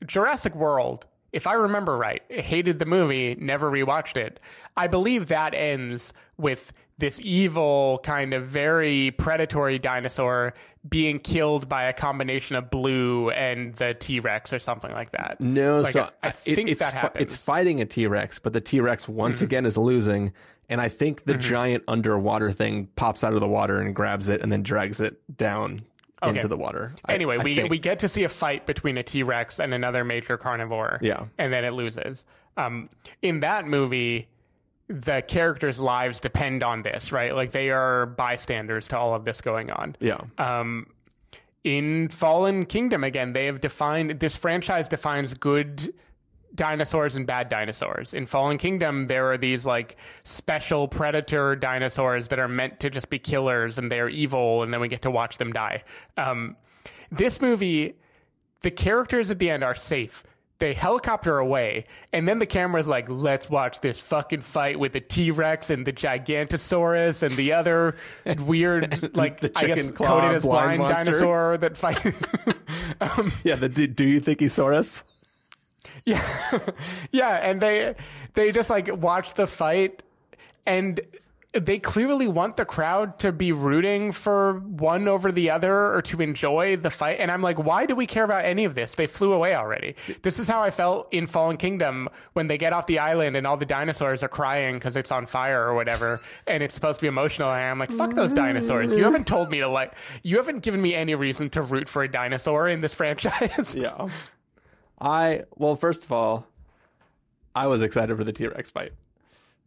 Jurassic 0.05 0.55
World, 0.55 1.07
if 1.33 1.47
I 1.47 1.55
remember 1.55 1.97
right, 1.97 2.23
hated 2.29 2.79
the 2.79 2.87
movie, 2.87 3.35
never 3.37 3.71
rewatched 3.71 4.17
it. 4.17 4.41
I 4.77 4.87
believe 4.87 5.29
that 5.29 5.55
ends 5.55 6.13
with 6.37 6.73
this 6.99 7.19
evil 7.23 8.01
kind 8.03 8.33
of 8.33 8.47
very 8.47 9.11
predatory 9.11 9.79
dinosaur 9.79 10.55
being 10.89 11.19
killed 11.19 11.69
by 11.69 11.85
a 11.85 11.93
combination 11.93 12.57
of 12.57 12.71
Blue 12.71 13.31
and 13.31 13.75
the 13.75 13.93
T 13.95 14.21
Rex 14.21 14.53
or 14.53 14.59
something 14.59 14.93
like 14.93 15.11
that. 15.13 15.41
No, 15.41 15.81
Like, 15.81 15.93
so 15.93 16.09
I, 16.23 16.29
I 16.29 16.31
think 16.31 16.71
it's 16.71 16.81
that 16.81 16.95
happens. 16.95 17.23
it's 17.23 17.37
fighting 17.37 17.81
a 17.81 17.87
T 17.87 18.07
Rex, 18.07 18.39
but 18.39 18.53
the 18.53 18.61
T 18.61 18.81
Rex 18.81 19.07
once 19.09 19.43
again 19.43 19.67
is 19.67 19.77
losing, 19.77 20.33
and 20.71 20.81
I 20.81 20.89
think 20.89 21.25
the 21.25 21.35
giant 21.35 21.85
underwater 21.87 22.51
thing 22.53 22.87
pops 22.97 23.23
out 23.23 23.35
of 23.35 23.41
the 23.41 23.49
water 23.49 23.79
and 23.81 23.95
grabs 23.95 24.29
it, 24.29 24.41
and 24.41 24.51
then 24.51 24.63
drags 24.63 25.01
it 25.01 25.21
down 25.37 25.83
Okay. 26.23 26.35
into 26.37 26.49
the 26.49 26.57
water. 26.57 26.95
Anyway, 27.11 27.37
I 27.39 27.43
we 27.43 27.55
think. 27.57 27.69
we 27.69 27.79
get 27.79 27.99
to 27.99 28.09
see 28.09 28.25
a 28.25 28.31
fight 28.31 28.65
between 28.65 28.97
a 28.97 29.03
T 29.03 29.23
Rex 29.23 29.61
and 29.61 29.75
another 29.75 30.03
major 30.03 30.39
carnivore. 30.39 30.99
Yeah. 31.03 31.25
and 31.37 31.53
then 31.53 31.63
it 31.67 31.75
loses. 31.75 32.25
Um, 32.57 32.89
in 33.21 33.41
that 33.41 33.67
movie, 33.67 34.27
the 34.89 35.23
characters' 35.27 35.81
lives 35.81 36.21
depend 36.21 36.63
on 36.63 36.83
this, 36.83 37.11
right? 37.13 37.35
Like 37.35 37.53
they 37.53 37.71
are 37.71 38.07
bystanders 38.07 38.89
to 38.89 38.99
all 38.99 39.15
of 39.15 39.25
this 39.25 39.41
going 39.41 39.71
on. 39.71 39.97
yeah, 40.01 40.21
Um, 40.39 40.87
in 41.65 42.09
Fallen 42.09 42.65
Kingdom, 42.67 43.03
again, 43.03 43.33
they 43.33 43.47
have 43.47 43.61
defined 43.61 44.21
this 44.21 44.37
franchise 44.37 44.89
defines 44.89 45.35
good 45.35 45.93
dinosaurs 46.55 47.17
and 47.17 47.27
bad 47.27 47.49
dinosaurs. 47.49 48.15
In 48.15 48.25
Fallen 48.27 48.57
Kingdom, 48.59 49.09
there 49.09 49.31
are 49.33 49.37
these 49.37 49.67
like 49.67 49.97
special 50.23 50.87
predator 50.87 51.57
dinosaurs 51.57 52.29
that 52.29 52.39
are 52.39 52.49
meant 52.49 52.79
to 52.81 52.89
just 52.89 53.11
be 53.11 53.19
killers 53.19 53.79
and 53.79 53.91
they're 53.91 54.09
evil, 54.09 54.63
and 54.63 54.73
then 54.73 54.81
we 54.81 54.87
get 54.89 55.03
to 55.03 55.11
watch 55.11 55.39
them 55.39 55.53
die. 55.53 55.83
Um, 56.17 56.57
this 57.11 57.41
movie, 57.41 57.97
the 58.63 58.71
characters 58.71 59.31
at 59.31 59.39
the 59.41 59.51
end 59.51 59.65
are 59.65 59.75
safe. 59.75 60.23
They 60.59 60.73
helicopter 60.73 61.37
away, 61.39 61.85
and 62.15 62.27
then 62.27 62.39
the 62.39 62.47
camera's 62.47 62.87
like, 62.87 63.11
"Let's 63.11 63.51
watch 63.51 63.81
this 63.81 63.99
fucking 63.99 64.41
fight 64.41 64.79
with 64.79 64.93
the 64.95 65.01
T 65.01 65.31
Rex 65.31 65.69
and 65.69 65.87
the 65.87 65.93
Gigantosaurus 65.93 67.23
and 67.23 67.37
the 67.37 67.53
other 67.53 67.95
weird, 68.39 69.15
like 69.15 69.41
the 69.41 69.53
I 69.55 69.67
guess 69.67 69.77
chicken 69.77 69.93
claw 69.93 70.21
coded 70.21 70.37
as 70.37 70.43
blind 70.43 70.81
blind, 70.81 71.07
dinosaur 71.07 71.59
that 71.59 71.77
fight." 71.77 72.05
um, 73.01 73.33
yeah. 73.45 73.57
The 73.57 73.69
do, 73.69 73.87
do 73.87 74.05
you 74.05 74.19
think 74.19 74.41
he 74.41 74.49
saw 74.49 74.69
us? 74.73 75.05
yeah, 76.05 76.23
yeah, 77.13 77.35
and 77.35 77.61
they 77.61 77.95
they 78.35 78.53
just 78.53 78.71
like 78.71 78.89
watch 78.95 79.35
the 79.35 79.47
fight, 79.47 80.03
and 80.65 81.01
they 81.59 81.79
clearly 81.79 82.29
want 82.29 82.57
the 82.57 82.65
crowd 82.65 83.19
to 83.21 83.33
be 83.33 83.53
rooting 83.53 84.13
for 84.13 84.61
one 84.61 85.09
over 85.09 85.33
the 85.33 85.51
other 85.51 85.95
or 85.95 86.03
to 86.03 86.21
enjoy 86.21 86.77
the 86.77 86.91
fight. 86.91 87.19
And 87.21 87.31
I'm 87.31 87.43
like, 87.43 87.59
why 87.59 87.87
do 87.87 87.95
we 87.95 88.07
care 88.07 88.25
about 88.25 88.45
any 88.45 88.65
of 88.65 88.75
this? 88.75 88.95
They 88.95 89.07
flew 89.07 89.33
away 89.33 89.55
already. 89.55 89.95
This 90.23 90.39
is 90.39 90.49
how 90.49 90.63
I 90.63 90.71
felt 90.71 91.13
in 91.13 91.27
Fallen 91.27 91.57
Kingdom 91.57 92.09
when 92.35 92.47
they 92.49 92.59
get 92.59 92.73
off 92.73 92.87
the 92.87 92.99
island 92.99 93.37
and 93.37 93.47
all 93.47 93.57
the 93.57 93.67
dinosaurs 93.67 94.23
are 94.23 94.29
crying 94.29 94.77
because 94.77 94.97
it's 94.97 95.11
on 95.13 95.27
fire 95.27 95.67
or 95.67 95.75
whatever, 95.75 96.21
and 96.47 96.63
it's 96.63 96.75
supposed 96.75 97.01
to 97.01 97.05
be 97.05 97.09
emotional. 97.09 97.51
And 97.51 97.71
I'm 97.71 97.79
like, 97.79 97.93
fuck 97.93 98.15
those 98.15 98.33
dinosaurs. 98.33 98.93
You 98.93 99.05
haven't 99.05 99.27
told 99.27 99.51
me 99.51 99.61
to 99.61 99.69
like. 99.69 99.95
You 100.23 100.37
haven't 100.37 100.61
given 100.61 100.81
me 100.81 100.95
any 100.95 101.15
reason 101.15 101.51
to 101.51 101.63
root 101.63 101.89
for 101.89 102.03
a 102.03 102.11
dinosaur 102.11 102.69
in 102.69 102.81
this 102.81 102.95
franchise. 102.95 103.75
Yeah. 103.75 104.09
I 105.01 105.43
well, 105.57 105.77
first 105.77 106.05
of 106.05 106.13
all, 106.13 106.47
I 107.55 107.67
was 107.67 107.83
excited 107.83 108.17
for 108.17 108.25
the 108.25 108.33
T 108.33 108.47
Rex 108.47 108.71
fight 108.71 108.93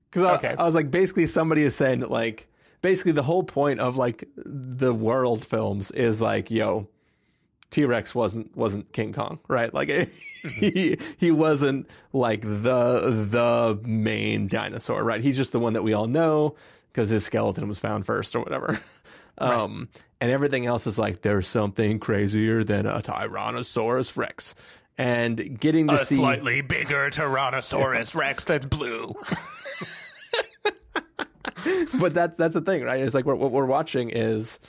because 0.10 0.24
I, 0.24 0.36
Okay. 0.36 0.56
I 0.58 0.64
was 0.66 0.76
like, 0.76 0.92
basically, 0.92 1.28
somebody 1.28 1.64
is 1.64 1.76
saying 1.76 2.00
that 2.00 2.12
like, 2.12 2.48
basically, 2.82 3.12
the 3.14 3.24
whole 3.24 3.44
point 3.44 3.80
of 3.80 3.98
like 3.98 4.28
the 4.36 4.94
world 4.94 5.46
films 5.46 5.92
is 5.92 6.20
like, 6.22 6.50
yo, 6.52 6.88
T 7.70 7.86
Rex 7.86 8.16
wasn't 8.16 8.56
wasn't 8.58 8.92
King 8.94 9.14
Kong, 9.14 9.40
right? 9.48 9.72
Like 9.74 9.90
he 10.60 10.98
he 11.18 11.32
wasn't 11.32 11.88
like 12.14 12.42
the 12.42 13.28
the 13.30 13.80
main 13.88 14.48
dinosaur, 14.48 15.04
right? 15.04 15.22
He's 15.22 15.38
just 15.38 15.52
the 15.52 15.60
one 15.60 15.74
that 15.74 15.84
we 15.84 15.94
all 15.94 16.08
know 16.08 16.56
because 16.92 17.10
his 17.10 17.24
skeleton 17.24 17.68
was 17.68 17.80
found 17.80 18.06
first 18.06 18.36
or 18.36 18.40
whatever. 18.42 18.80
Um, 19.42 19.88
and 20.20 20.30
everything 20.30 20.66
else 20.66 20.86
is 20.86 21.00
like 21.00 21.22
there's 21.22 21.48
something 21.48 21.98
crazier 22.00 22.66
than 22.66 22.86
a 22.86 23.00
Tyrannosaurus 23.02 24.18
Rex, 24.18 24.54
and 24.98 25.58
getting 25.58 25.88
to 25.88 25.94
A 25.94 26.06
see 26.06 26.18
slightly 26.18 26.60
bigger 26.60 27.10
Tyrannosaurus 27.10 28.16
Rex 28.16 28.44
that's 28.44 28.66
blue. 28.66 29.16
but 32.00 32.14
that's 32.14 32.38
that's 32.38 32.54
the 32.54 32.62
thing, 32.62 32.84
right? 32.84 33.00
It's 33.02 33.14
like 33.14 33.26
what 33.26 33.38
what 33.40 33.52
we're 33.52 33.66
watching 33.66 34.10
is 34.10 34.60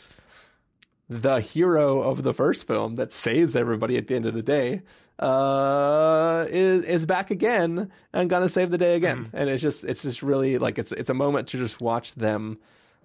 the 1.09 1.41
hero 1.41 2.01
of 2.03 2.23
the 2.23 2.33
first 2.33 2.67
film 2.67 2.95
that 2.97 3.13
saves 3.13 3.57
everybody 3.57 3.97
at 3.97 4.07
the 4.09 4.15
end 4.15 4.27
of 4.27 4.35
the 4.35 4.43
day 4.43 4.83
uh 5.19 6.47
is 6.49 6.83
is 6.85 7.05
back 7.05 7.31
again 7.31 7.91
and 8.13 8.31
gonna 8.31 8.49
save 8.49 8.71
the 8.71 8.79
day 8.79 8.95
again 8.95 9.25
Mm-hmm. 9.27 9.37
and 9.37 9.51
it's 9.51 9.61
just 9.63 9.85
it's 9.85 10.03
just 10.03 10.23
really 10.23 10.57
like 10.57 10.79
it's 10.79 10.93
it's 10.93 11.11
a 11.11 11.15
moment 11.15 11.49
to 11.49 11.59
just 11.59 11.79
watch 11.81 12.15
them 12.15 12.59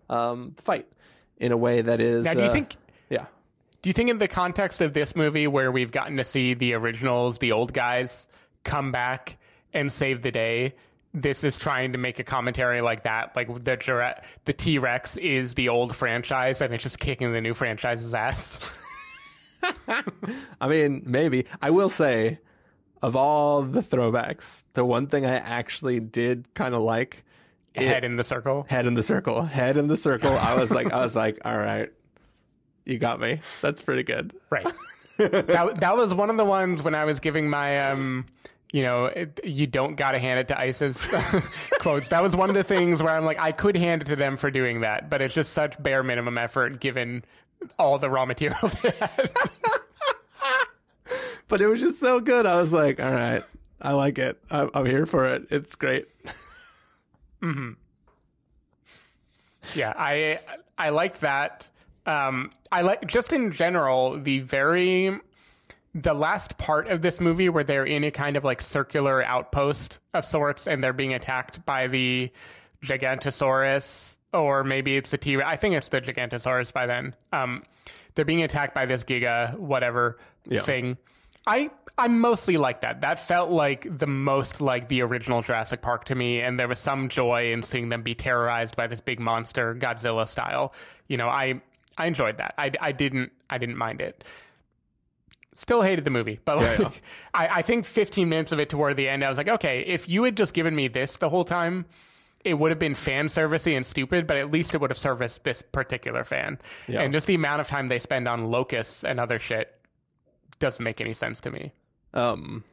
um 0.10 0.56
fight 0.62 0.88
in 1.40 1.52
a 1.52 1.57
way 1.57 1.82
that 1.82 1.99
is 1.99 2.24
Now, 2.24 2.34
do 2.36 2.40
you 2.41 2.45
uh, 2.45 2.53
think 2.53 2.76
yeah 3.10 3.26
Do 3.82 3.90
you 3.90 3.94
think, 3.94 4.10
in 4.10 4.18
the 4.20 4.30
context 4.30 4.80
of 4.80 4.94
this 4.94 5.14
movie, 5.16 5.45
where 5.48 5.72
we've 5.74 5.91
gotten 5.91 6.16
to 6.18 6.24
see 6.24 6.53
the 6.53 6.74
originals, 6.74 7.40
the 7.40 7.52
old 7.52 7.74
guys, 7.74 8.28
come 8.64 8.91
back 8.94 9.38
and 9.74 9.91
save 9.91 10.22
the 10.22 10.32
day, 10.32 10.76
this 11.15 11.43
is 11.43 11.57
trying 11.57 11.93
to 11.93 11.97
make 11.97 12.19
a 12.19 12.23
commentary 12.23 12.81
like 12.81 13.03
that? 13.03 13.35
Like 13.35 13.47
the 13.47 14.15
the 14.45 14.53
T 14.53 14.77
Rex 14.77 15.17
is 15.17 15.55
the 15.55 15.69
old 15.69 15.95
franchise, 15.95 16.61
and 16.61 16.73
it's 16.73 16.83
just 16.83 16.99
kicking 16.99 17.33
the 17.33 17.41
new 17.41 17.53
franchise's 17.53 18.13
ass. 18.13 18.59
I 20.61 20.67
mean, 20.67 21.03
maybe. 21.05 21.45
I 21.61 21.71
will 21.71 21.89
say, 21.89 22.39
of 23.01 23.15
all 23.15 23.63
the 23.63 23.81
throwbacks, 23.81 24.63
the 24.73 24.85
one 24.85 25.07
thing 25.07 25.25
I 25.25 25.35
actually 25.35 25.99
did 25.99 26.53
kind 26.53 26.75
of 26.75 26.81
like 26.81 27.23
Head 27.75 28.03
in 28.03 28.15
the 28.15 28.23
circle. 28.23 28.65
head 28.69 28.87
in 28.87 28.93
the 28.93 29.03
circle, 29.03 29.43
head 29.43 29.77
in 29.77 29.87
the 29.87 29.97
circle. 29.97 30.31
I 30.31 30.55
was 30.55 30.71
like, 30.71 30.91
I 30.93 31.03
was 31.03 31.15
like, 31.15 31.39
all 31.43 31.57
right, 31.57 31.91
you 32.85 32.97
got 32.97 33.19
me. 33.19 33.41
That's 33.61 33.81
pretty 33.81 34.03
good. 34.03 34.33
Right. 34.49 34.65
that 35.17 35.79
that 35.79 35.97
was 35.97 36.13
one 36.13 36.29
of 36.29 36.37
the 36.37 36.45
ones 36.45 36.81
when 36.81 36.95
I 36.95 37.05
was 37.05 37.19
giving 37.19 37.49
my 37.49 37.89
um 37.91 38.25
you 38.76 38.84
know 38.84 39.06
it, 39.06 39.39
you 39.45 39.68
don't 39.68 39.95
gotta 39.95 40.19
hand 40.19 40.38
it 40.38 40.49
to 40.49 40.60
ISIS 40.60 41.02
quotes. 41.80 42.10
That 42.10 42.22
was 42.22 42.35
one 42.35 42.49
of 42.49 42.56
the 42.56 42.64
things 42.65 43.02
where 43.02 43.15
I'm 43.15 43.23
like 43.23 43.39
I 43.39 43.53
could 43.53 43.77
hand 43.77 44.02
it 44.02 44.06
to 44.06 44.18
them 44.18 44.35
for 44.35 44.52
doing 44.52 44.81
that, 44.81 45.10
but 45.10 45.22
it's 45.22 45.34
just 45.34 45.53
such 45.53 45.81
bare 45.81 46.03
minimum 46.03 46.38
effort 46.38 46.81
given 46.81 47.23
all 47.80 47.97
the 47.99 48.10
raw 48.10 48.26
material 48.26 48.69
they 48.84 48.91
had. 48.91 49.31
But 51.47 51.61
it 51.61 51.68
was 51.68 51.80
just 51.80 51.99
so 51.99 52.19
good. 52.19 52.47
I 52.47 52.60
was 52.60 52.73
like, 52.73 52.99
all 52.99 53.14
right, 53.14 53.43
I 53.80 53.93
like 53.93 54.18
it. 54.18 54.41
I'm, 54.49 54.72
I'm 54.73 54.85
here 54.88 55.06
for 55.06 55.27
it. 55.27 55.43
It's 55.52 55.76
great. 55.76 56.07
yeah, 59.76 59.93
I 59.95 60.39
I 60.76 60.89
like 60.89 61.19
that. 61.19 61.68
Um, 62.07 62.49
I 62.72 62.81
like 62.81 63.06
just 63.06 63.31
in 63.31 63.52
general 63.52 64.19
the 64.19 64.39
very 64.39 65.19
the 65.97 66.13
last 66.13 66.57
part 66.57 66.89
of 66.89 67.01
this 67.01 67.22
movie 67.22 67.47
where 67.47 67.63
they're 67.63 67.85
in 67.85 68.03
a 68.03 68.11
kind 68.11 68.35
of 68.35 68.43
like 68.43 68.61
circular 68.61 69.23
outpost 69.23 69.99
of 70.13 70.26
sorts 70.26 70.67
and 70.67 70.84
they're 70.84 70.91
being 70.91 71.13
attacked 71.13 71.65
by 71.65 71.88
the 71.88 72.30
Gigantosaurus 72.84 74.15
or 74.34 74.63
maybe 74.63 74.97
it's 74.97 75.11
the 75.11 75.17
T 75.17 75.38
I 75.41 75.55
think 75.57 75.76
it's 75.76 75.88
the 75.89 76.01
Gigantosaurus 76.01 76.73
by 76.73 76.85
then. 76.85 77.15
Um, 77.31 77.63
they're 78.15 78.26
being 78.26 78.43
attacked 78.43 78.76
by 78.76 78.85
this 78.85 79.03
Giga 79.03 79.57
whatever 79.57 80.17
Yeah. 80.47 80.61
thing. 80.61 80.97
I 81.47 81.69
I 81.97 82.09
mostly 82.09 82.57
like 82.57 82.81
that. 82.81 83.01
That 83.01 83.19
felt 83.19 83.49
like 83.49 83.88
the 83.89 84.07
most 84.07 84.59
like 84.59 84.89
the 84.89 85.01
original 85.01 85.41
Jurassic 85.41 85.81
Park 85.81 86.03
to 86.05 86.15
me, 86.15 86.41
and 86.41 86.59
there 86.59 86.67
was 86.67 86.80
some 86.80 87.07
joy 87.07 87.53
in 87.53 87.63
seeing 87.63 87.88
them 87.88 88.01
be 88.03 88.15
terrorized 88.15 88.76
by 88.76 88.88
this 88.88 88.99
big 88.99 89.19
monster, 89.22 89.73
Godzilla 89.73 90.27
style. 90.27 90.73
You 91.07 91.15
know, 91.17 91.30
I 91.30 91.61
I 91.97 92.07
enjoyed 92.07 92.38
that. 92.39 92.53
I, 92.57 92.72
I 92.81 92.91
didn't 92.91 93.31
I 93.49 93.57
didn't 93.59 93.77
mind 93.77 94.01
it. 94.01 94.26
Still 95.56 95.82
hated 95.82 96.03
the 96.03 96.11
movie, 96.11 96.40
but 96.44 96.57
like, 96.57 96.80
yeah. 96.80 96.91
I, 97.34 97.48
I 97.48 97.61
think 97.61 97.86
15 97.86 98.27
minutes 98.27 98.52
of 98.52 98.60
it 98.60 98.69
toward 98.69 98.98
the 98.98 99.07
end, 99.07 99.23
I 99.23 99.30
was 99.30 99.38
like, 99.38 99.48
okay, 99.48 99.82
if 99.88 100.10
you 100.10 100.23
had 100.23 100.36
just 100.36 100.53
given 100.53 100.76
me 100.76 100.90
this 100.90 101.15
the 101.15 101.30
whole 101.30 101.45
time, 101.45 101.86
it 102.44 102.56
would 102.56 102.72
have 102.72 102.80
been 102.80 102.94
fan 102.94 103.27
servicey 103.27 103.76
and 103.76 103.86
stupid, 103.86 104.27
but 104.27 104.38
at 104.38 104.52
least 104.52 104.76
it 104.76 104.82
would 104.82 104.91
have 104.91 104.98
serviced 104.98 105.44
this 105.45 105.61
particular 105.61 106.23
fan. 106.23 106.60
Yeah. 106.88 107.02
And 107.02 107.14
just 107.14 107.26
the 107.26 107.36
amount 107.36 107.61
of 107.61 107.68
time 107.68 107.88
they 107.88 107.99
spend 107.99 108.27
on 108.27 108.52
locusts 108.52 109.03
and 109.03 109.19
other 109.19 109.40
shit 109.40 109.73
doesn't 110.60 110.84
make 110.84 111.02
any 111.02 111.14
sense 111.14 111.40
to 111.41 111.52
me. 111.52 111.72
Um, 112.14 112.64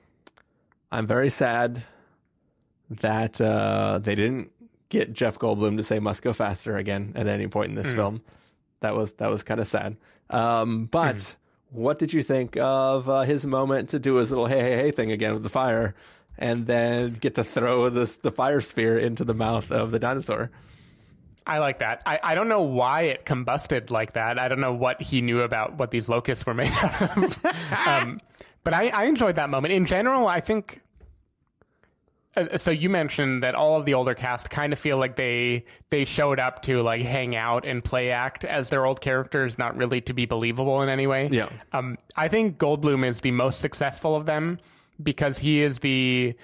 I'm 0.90 1.06
very 1.06 1.30
sad 1.30 1.84
that 2.90 3.40
uh, 3.40 3.98
they 4.02 4.14
didn't 4.14 4.50
get 4.88 5.12
Jeff 5.12 5.38
Goldblum 5.38 5.78
to 5.78 5.82
say 5.82 5.98
"must 5.98 6.22
go 6.22 6.32
faster" 6.32 6.76
again 6.76 7.14
at 7.16 7.26
any 7.26 7.46
point 7.46 7.70
in 7.70 7.74
this 7.74 7.92
film. 7.92 8.22
That 8.80 8.94
was 8.94 9.14
that 9.14 9.30
was 9.30 9.42
kind 9.42 9.58
of 9.58 9.66
sad. 9.66 9.96
Um, 10.28 10.86
but 10.86 11.34
what 11.72 11.98
did 11.98 12.12
you 12.12 12.22
think 12.22 12.56
of 12.56 13.08
uh, 13.08 13.22
his 13.22 13.46
moment 13.46 13.88
to 13.90 13.98
do 13.98 14.16
his 14.16 14.30
little 14.30 14.46
"hey 14.46 14.60
hey 14.60 14.76
hey" 14.76 14.90
thing 14.90 15.10
again 15.10 15.34
with 15.34 15.42
the 15.42 15.48
fire, 15.48 15.94
and 16.38 16.66
then 16.66 17.12
get 17.14 17.34
to 17.36 17.44
throw 17.44 17.88
this 17.88 18.16
the 18.16 18.30
fire 18.30 18.60
sphere 18.60 18.98
into 18.98 19.24
the 19.24 19.34
mouth 19.34 19.70
of 19.70 19.90
the 19.90 19.98
dinosaur? 19.98 20.50
I 21.46 21.58
like 21.58 21.80
that. 21.80 22.02
I, 22.06 22.20
I 22.22 22.34
don't 22.36 22.48
know 22.48 22.62
why 22.62 23.02
it 23.02 23.24
combusted 23.24 23.90
like 23.90 24.12
that. 24.12 24.38
I 24.38 24.46
don't 24.46 24.60
know 24.60 24.74
what 24.74 25.02
he 25.02 25.20
knew 25.20 25.40
about 25.40 25.76
what 25.76 25.90
these 25.90 26.08
locusts 26.08 26.46
were 26.46 26.54
made 26.54 26.72
out 26.82 27.16
of. 27.16 27.44
um, 27.86 28.20
but 28.62 28.74
I, 28.74 28.88
I 28.88 29.04
enjoyed 29.04 29.34
that 29.36 29.50
moment. 29.50 29.72
In 29.72 29.86
general, 29.86 30.28
I 30.28 30.40
think. 30.40 30.81
Uh, 32.34 32.56
so 32.56 32.70
you 32.70 32.88
mentioned 32.88 33.42
that 33.42 33.54
all 33.54 33.76
of 33.78 33.84
the 33.84 33.94
older 33.94 34.14
cast 34.14 34.50
kind 34.50 34.72
of 34.72 34.78
feel 34.78 34.96
like 34.96 35.16
they 35.16 35.64
they 35.90 36.04
showed 36.04 36.38
up 36.38 36.62
to 36.62 36.82
like 36.82 37.02
hang 37.02 37.36
out 37.36 37.66
and 37.66 37.84
play 37.84 38.10
act 38.10 38.44
as 38.44 38.70
their 38.70 38.86
old 38.86 39.00
characters, 39.00 39.58
not 39.58 39.76
really 39.76 40.00
to 40.00 40.12
be 40.12 40.24
believable 40.26 40.82
in 40.82 40.88
any 40.88 41.06
way. 41.06 41.28
Yeah. 41.30 41.48
Um, 41.72 41.98
I 42.16 42.28
think 42.28 42.58
Goldblum 42.58 43.06
is 43.06 43.20
the 43.20 43.32
most 43.32 43.60
successful 43.60 44.16
of 44.16 44.26
them 44.26 44.58
because 45.02 45.38
he 45.38 45.62
is 45.62 45.80
the 45.80 46.34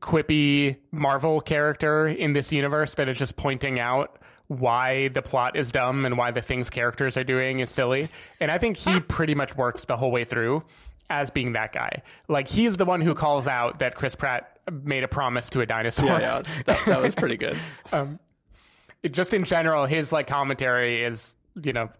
quippy 0.00 0.76
Marvel 0.90 1.40
character 1.40 2.08
in 2.08 2.32
this 2.32 2.52
universe 2.52 2.94
that 2.94 3.08
is 3.08 3.16
just 3.16 3.36
pointing 3.36 3.78
out 3.78 4.18
why 4.48 5.08
the 5.08 5.22
plot 5.22 5.56
is 5.56 5.70
dumb 5.70 6.04
and 6.04 6.18
why 6.18 6.30
the 6.30 6.42
things 6.42 6.68
characters 6.68 7.16
are 7.16 7.24
doing 7.24 7.60
is 7.60 7.70
silly. 7.70 8.08
And 8.40 8.50
I 8.50 8.58
think 8.58 8.76
he 8.76 9.00
pretty 9.00 9.34
much 9.34 9.56
works 9.56 9.84
the 9.84 9.96
whole 9.96 10.10
way 10.10 10.24
through 10.24 10.64
as 11.08 11.30
being 11.30 11.52
that 11.52 11.72
guy. 11.72 12.02
Like 12.28 12.48
he's 12.48 12.76
the 12.76 12.84
one 12.84 13.00
who 13.00 13.14
calls 13.14 13.46
out 13.46 13.78
that 13.78 13.94
Chris 13.94 14.14
Pratt 14.14 14.51
made 14.70 15.02
a 15.04 15.08
promise 15.08 15.48
to 15.50 15.60
a 15.60 15.66
dinosaur. 15.66 16.06
Yeah, 16.06 16.18
yeah, 16.20 16.42
that, 16.66 16.80
that 16.86 17.02
was 17.02 17.14
pretty 17.14 17.36
good. 17.36 17.56
Um, 17.92 18.18
it- 19.02 19.12
just 19.12 19.34
in 19.34 19.44
general, 19.44 19.86
his 19.86 20.12
like 20.12 20.26
commentary 20.26 21.04
is, 21.04 21.34
you 21.62 21.72
know, 21.72 21.90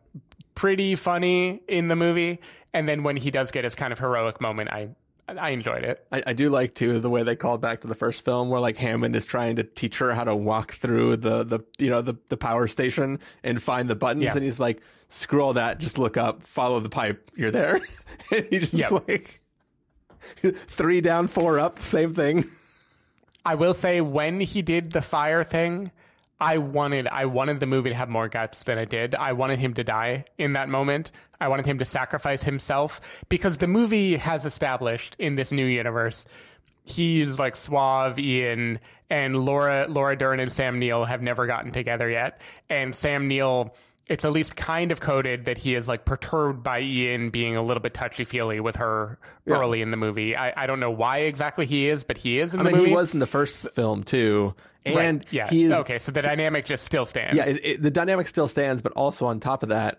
pretty 0.54 0.94
funny 0.94 1.60
in 1.68 1.88
the 1.88 1.96
movie. 1.96 2.38
And 2.74 2.88
then 2.88 3.02
when 3.02 3.16
he 3.16 3.30
does 3.30 3.50
get 3.50 3.64
his 3.64 3.74
kind 3.74 3.92
of 3.92 3.98
heroic 3.98 4.40
moment, 4.40 4.70
I 4.70 4.88
I 5.28 5.50
enjoyed 5.50 5.84
it. 5.84 6.06
I, 6.10 6.22
I 6.28 6.32
do 6.32 6.48
like 6.50 6.74
too 6.74 6.98
the 7.00 7.08
way 7.10 7.22
they 7.22 7.36
called 7.36 7.60
back 7.60 7.80
to 7.82 7.86
the 7.88 7.94
first 7.94 8.24
film 8.24 8.48
where 8.50 8.60
like 8.60 8.76
Hammond 8.76 9.14
is 9.16 9.24
trying 9.24 9.56
to 9.56 9.62
teach 9.62 9.98
her 9.98 10.14
how 10.14 10.24
to 10.24 10.34
walk 10.34 10.74
through 10.74 11.16
the 11.18 11.44
the 11.44 11.60
you 11.78 11.90
know 11.90 12.00
the, 12.02 12.14
the 12.28 12.36
power 12.36 12.66
station 12.68 13.18
and 13.42 13.62
find 13.62 13.88
the 13.88 13.94
buttons 13.94 14.24
Yeah. 14.24 14.32
and 14.34 14.42
he's 14.44 14.58
like 14.58 14.80
screw 15.08 15.42
all 15.42 15.52
that 15.54 15.78
just 15.78 15.98
look 15.98 16.16
up 16.16 16.42
follow 16.42 16.80
the 16.80 16.88
pipe 16.88 17.30
you're 17.36 17.50
there 17.50 17.80
and 18.32 18.46
he 18.46 18.58
just 18.58 18.72
Yep. 18.72 19.08
like 19.08 19.41
three 20.68 21.00
down 21.00 21.28
four 21.28 21.58
up 21.58 21.82
same 21.82 22.14
thing 22.14 22.44
I 23.44 23.56
will 23.56 23.74
say 23.74 24.00
when 24.00 24.40
he 24.40 24.62
did 24.62 24.92
the 24.92 25.02
fire 25.02 25.42
thing, 25.42 25.90
I 26.40 26.58
wanted 26.58 27.08
I 27.08 27.26
wanted 27.26 27.60
the 27.60 27.66
movie 27.66 27.90
to 27.90 27.96
have 27.96 28.08
more 28.08 28.28
guts 28.28 28.62
than 28.62 28.78
it 28.78 28.88
did. 28.88 29.14
I 29.14 29.32
wanted 29.32 29.58
him 29.58 29.74
to 29.74 29.84
die 29.84 30.26
in 30.38 30.52
that 30.52 30.68
moment. 30.68 31.10
I 31.40 31.48
wanted 31.48 31.66
him 31.66 31.78
to 31.78 31.84
sacrifice 31.84 32.44
himself 32.44 33.00
because 33.28 33.56
the 33.56 33.66
movie 33.66 34.16
has 34.16 34.44
established 34.44 35.16
in 35.18 35.34
this 35.34 35.50
new 35.50 35.66
universe 35.66 36.24
he's 36.84 37.38
like 37.38 37.56
suave 37.56 38.18
Ian 38.18 38.80
and 39.10 39.36
Laura 39.44 39.86
Laura 39.88 40.16
Dern 40.16 40.40
and 40.40 40.50
Sam 40.50 40.78
Neill 40.78 41.04
have 41.04 41.22
never 41.22 41.46
gotten 41.46 41.72
together 41.72 42.08
yet. 42.08 42.40
And 42.68 42.94
Sam 42.94 43.28
Neill 43.28 43.74
it's 44.12 44.24
at 44.26 44.32
least 44.32 44.54
kind 44.56 44.92
of 44.92 45.00
coded 45.00 45.46
that 45.46 45.56
he 45.56 45.74
is 45.74 45.88
like 45.88 46.04
perturbed 46.04 46.62
by 46.62 46.80
Ian 46.80 47.30
being 47.30 47.56
a 47.56 47.62
little 47.62 47.80
bit 47.80 47.94
touchy 47.94 48.24
feely 48.24 48.60
with 48.60 48.76
her 48.76 49.18
early 49.46 49.80
in 49.80 49.90
the 49.90 49.96
movie. 49.96 50.36
I, 50.36 50.52
I 50.64 50.66
don't 50.66 50.80
know 50.80 50.90
why 50.90 51.20
exactly 51.20 51.64
he 51.64 51.88
is, 51.88 52.04
but 52.04 52.18
he 52.18 52.38
is 52.38 52.52
in 52.52 52.60
I 52.60 52.64
the 52.64 52.68
mean 52.70 52.76
movie. 52.78 52.88
he 52.90 52.94
was 52.94 53.14
in 53.14 53.20
the 53.20 53.26
first 53.26 53.70
film 53.70 54.04
too 54.04 54.54
and 54.84 55.20
Right, 55.20 55.26
yeah. 55.30 55.48
he 55.48 55.64
is 55.64 55.72
okay, 55.72 55.98
so 55.98 56.12
the 56.12 56.22
dynamic 56.22 56.66
just 56.66 56.84
still 56.84 57.06
stands. 57.06 57.36
yeah 57.36 57.46
it, 57.46 57.60
it, 57.64 57.82
the 57.82 57.90
dynamic 57.90 58.26
still 58.28 58.48
stands 58.48 58.82
but 58.82 58.92
also 58.92 59.26
on 59.26 59.40
top 59.40 59.62
of 59.62 59.70
that 59.70 59.98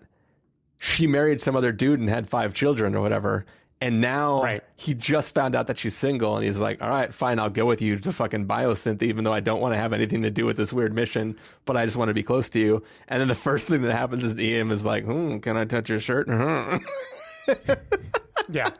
she 0.78 1.06
married 1.06 1.40
some 1.40 1.56
other 1.56 1.72
dude 1.72 1.98
and 2.00 2.08
had 2.08 2.28
five 2.28 2.52
children 2.54 2.94
or 2.94 3.00
whatever 3.00 3.46
And 3.84 4.00
now 4.00 4.42
Right. 4.42 4.62
he 4.76 4.94
just 4.94 5.34
found 5.34 5.54
out 5.54 5.66
that 5.66 5.76
she's 5.76 5.94
single 5.94 6.36
and 6.36 6.44
he's 6.46 6.58
like, 6.58 6.80
all 6.80 6.88
right, 6.88 7.12
fine, 7.12 7.38
I'll 7.38 7.50
go 7.50 7.66
with 7.66 7.82
you 7.82 7.98
to 7.98 8.12
fucking 8.14 8.46
biosyn, 8.46 9.02
even 9.02 9.24
though 9.24 9.32
I 9.32 9.40
don't 9.40 9.60
want 9.60 9.74
to 9.74 9.78
have 9.78 9.92
anything 9.92 10.22
to 10.22 10.30
do 10.30 10.46
with 10.46 10.56
this 10.56 10.72
weird 10.72 10.94
mission, 10.94 11.36
but 11.66 11.76
I 11.76 11.84
just 11.84 11.98
want 11.98 12.08
to 12.08 12.14
be 12.14 12.22
close 12.22 12.48
to 12.50 12.58
you. 12.58 12.82
And 13.08 13.20
then 13.20 13.28
the 13.28 13.34
first 13.34 13.68
thing 13.68 13.82
that 13.82 13.94
happens 13.94 14.24
is 14.24 14.40
Ian 14.40 14.70
is 14.70 14.86
like, 14.86 15.04
hmm, 15.04 15.36
can 15.40 15.58
I 15.58 15.66
touch 15.66 15.90
your 15.90 16.00
shirt? 16.00 16.28
yeah. 18.50 18.70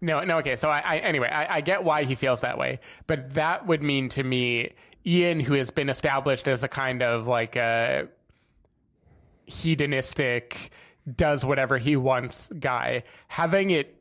No, 0.00 0.22
no. 0.22 0.38
Okay. 0.38 0.54
So 0.54 0.70
I, 0.70 0.78
I 0.84 0.96
anyway, 0.98 1.30
I, 1.30 1.56
I 1.56 1.60
get 1.60 1.82
why 1.82 2.04
he 2.04 2.14
feels 2.14 2.42
that 2.42 2.56
way, 2.56 2.78
but 3.08 3.34
that 3.34 3.66
would 3.66 3.82
mean 3.82 4.08
to 4.10 4.22
me, 4.22 4.74
Ian, 5.04 5.40
who 5.40 5.54
has 5.54 5.72
been 5.72 5.88
established 5.88 6.46
as 6.46 6.62
a 6.62 6.68
kind 6.68 7.02
of 7.02 7.26
like 7.26 7.56
a 7.56 8.06
hedonistic, 9.46 10.70
does 11.16 11.44
whatever 11.44 11.78
he 11.78 11.96
wants 11.96 12.48
guy, 12.58 13.02
having 13.28 13.70
it 13.70 13.96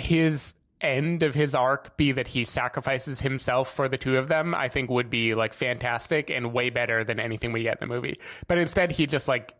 his 0.00 0.54
end 0.80 1.22
of 1.22 1.34
his 1.34 1.54
arc 1.54 1.96
be 1.96 2.12
that 2.12 2.28
he 2.28 2.44
sacrifices 2.44 3.20
himself 3.20 3.72
for 3.72 3.88
the 3.88 3.98
two 3.98 4.16
of 4.16 4.28
them, 4.28 4.54
I 4.54 4.68
think 4.68 4.90
would 4.90 5.10
be 5.10 5.34
like 5.34 5.52
fantastic 5.52 6.30
and 6.30 6.52
way 6.52 6.70
better 6.70 7.04
than 7.04 7.20
anything 7.20 7.52
we 7.52 7.62
get 7.62 7.80
in 7.80 7.88
the 7.88 7.94
movie. 7.94 8.18
But 8.48 8.58
instead, 8.58 8.92
he 8.92 9.06
just 9.06 9.28
like 9.28 9.54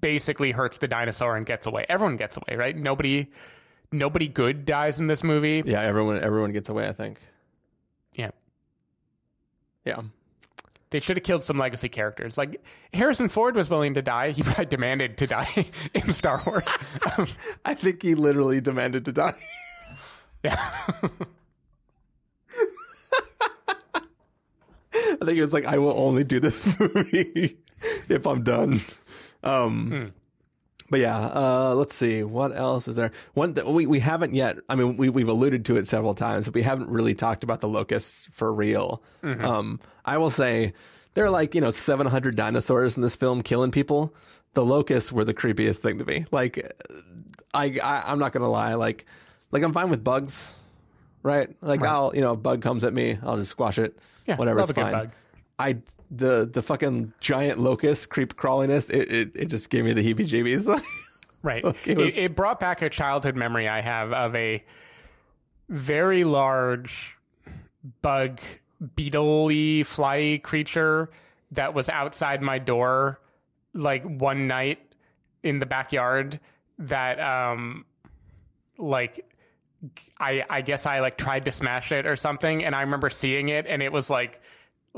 basically 0.00 0.52
hurts 0.52 0.78
the 0.78 0.88
dinosaur 0.88 1.36
and 1.36 1.46
gets 1.46 1.66
away. 1.66 1.86
Everyone 1.88 2.16
gets 2.16 2.36
away, 2.36 2.56
right? 2.56 2.76
Nobody 2.76 3.28
nobody 3.92 4.28
good 4.28 4.64
dies 4.64 5.00
in 5.00 5.06
this 5.06 5.24
movie. 5.24 5.62
yeah, 5.64 5.82
everyone, 5.82 6.22
everyone 6.22 6.52
gets 6.52 6.68
away, 6.68 6.88
I 6.88 6.92
think. 6.92 7.18
Yeah. 8.14 8.30
Yeah. 9.84 10.02
They 10.90 11.00
should 11.00 11.16
have 11.16 11.24
killed 11.24 11.44
some 11.44 11.58
legacy 11.58 11.88
characters. 11.88 12.38
Like 12.38 12.64
Harrison 12.94 13.28
Ford 13.28 13.54
was 13.56 13.68
willing 13.68 13.94
to 13.94 14.02
die. 14.02 14.30
He 14.30 14.42
probably 14.42 14.66
demanded 14.66 15.18
to 15.18 15.26
die 15.26 15.66
in 15.94 16.12
Star 16.12 16.42
Wars. 16.46 16.64
Um, 17.16 17.28
I 17.64 17.74
think 17.74 18.02
he 18.02 18.14
literally 18.14 18.60
demanded 18.60 19.04
to 19.04 19.12
die. 19.12 19.34
yeah. 20.42 20.70
I 25.20 25.24
think 25.24 25.38
it 25.38 25.42
was 25.42 25.52
like, 25.52 25.66
I 25.66 25.78
will 25.78 25.98
only 25.98 26.24
do 26.24 26.40
this 26.40 26.66
movie 26.78 27.58
if 28.08 28.26
I'm 28.26 28.42
done. 28.42 28.80
Um, 29.42 30.12
But 30.90 31.00
yeah, 31.00 31.18
uh, 31.18 31.74
let's 31.74 31.94
see 31.94 32.22
what 32.22 32.56
else 32.56 32.88
is 32.88 32.96
there. 32.96 33.12
One 33.34 33.52
that 33.54 33.66
we 33.66 33.86
we 33.86 34.00
haven't 34.00 34.34
yet. 34.34 34.56
I 34.68 34.74
mean, 34.74 34.96
we 34.96 35.10
we've 35.10 35.28
alluded 35.28 35.66
to 35.66 35.76
it 35.76 35.86
several 35.86 36.14
times, 36.14 36.46
but 36.46 36.54
we 36.54 36.62
haven't 36.62 36.88
really 36.88 37.14
talked 37.14 37.44
about 37.44 37.60
the 37.60 37.68
locusts 37.68 38.26
for 38.30 38.52
real. 38.52 39.02
Um, 39.44 39.80
I 40.04 40.16
will 40.16 40.30
say 40.30 40.72
there 41.14 41.24
are 41.24 41.30
like 41.30 41.54
you 41.54 41.60
know 41.60 41.70
700 41.70 42.36
dinosaurs 42.36 42.96
in 42.96 43.02
this 43.02 43.16
film 43.16 43.42
killing 43.42 43.70
people. 43.70 44.14
The 44.54 44.64
locusts 44.64 45.12
were 45.12 45.24
the 45.24 45.34
creepiest 45.34 45.76
thing 45.78 45.98
to 45.98 46.04
me. 46.06 46.24
Like, 46.30 46.72
I, 47.52 47.78
I 47.82 48.10
I'm 48.10 48.18
not 48.18 48.32
gonna 48.32 48.48
lie. 48.48 48.74
Like, 48.74 49.04
like 49.50 49.62
I'm 49.62 49.74
fine 49.74 49.90
with 49.90 50.02
bugs, 50.02 50.54
right? 51.22 51.54
Like 51.60 51.80
I'll 51.90 52.12
you 52.14 52.22
know 52.22 52.32
a 52.32 52.36
bug 52.36 52.62
comes 52.62 52.82
at 52.84 52.94
me, 52.94 53.18
I'll 53.22 53.36
just 53.36 53.50
squash 53.50 53.78
it. 53.78 53.98
Yeah, 54.26 54.36
whatever, 54.36 54.60
it's 54.60 54.72
fine. 54.72 54.94
I 55.58 55.76
the 56.10 56.48
the 56.50 56.62
fucking 56.62 57.12
giant 57.20 57.58
locust 57.58 58.08
creep 58.08 58.36
crawliness. 58.36 58.88
It 58.90 59.12
it, 59.12 59.30
it 59.34 59.44
just 59.46 59.70
gave 59.70 59.84
me 59.84 59.92
the 59.92 60.02
heebie-jeebies. 60.14 60.82
Right. 61.40 61.62
Like, 61.62 61.86
it 61.86 61.92
it, 61.92 61.96
was- 61.98 62.18
it 62.18 62.34
brought 62.34 62.58
back 62.58 62.82
a 62.82 62.90
childhood 62.90 63.36
memory 63.36 63.68
I 63.68 63.80
have 63.80 64.12
of 64.12 64.34
a 64.34 64.64
very 65.68 66.24
large 66.24 67.16
bug 68.02 68.40
beetle 68.96 69.84
fly 69.84 70.40
creature 70.42 71.10
that 71.52 71.74
was 71.74 71.88
outside 71.88 72.42
my 72.42 72.58
door 72.58 73.20
like 73.72 74.02
one 74.02 74.48
night 74.48 74.80
in 75.44 75.60
the 75.60 75.66
backyard 75.66 76.40
that 76.80 77.20
um 77.20 77.84
like 78.76 79.24
I 80.18 80.44
I 80.50 80.60
guess 80.62 80.86
I 80.86 80.98
like 81.00 81.16
tried 81.16 81.44
to 81.44 81.52
smash 81.52 81.92
it 81.92 82.04
or 82.04 82.16
something 82.16 82.64
and 82.64 82.74
I 82.74 82.80
remember 82.80 83.10
seeing 83.10 83.48
it 83.48 83.66
and 83.68 83.80
it 83.82 83.92
was 83.92 84.10
like 84.10 84.40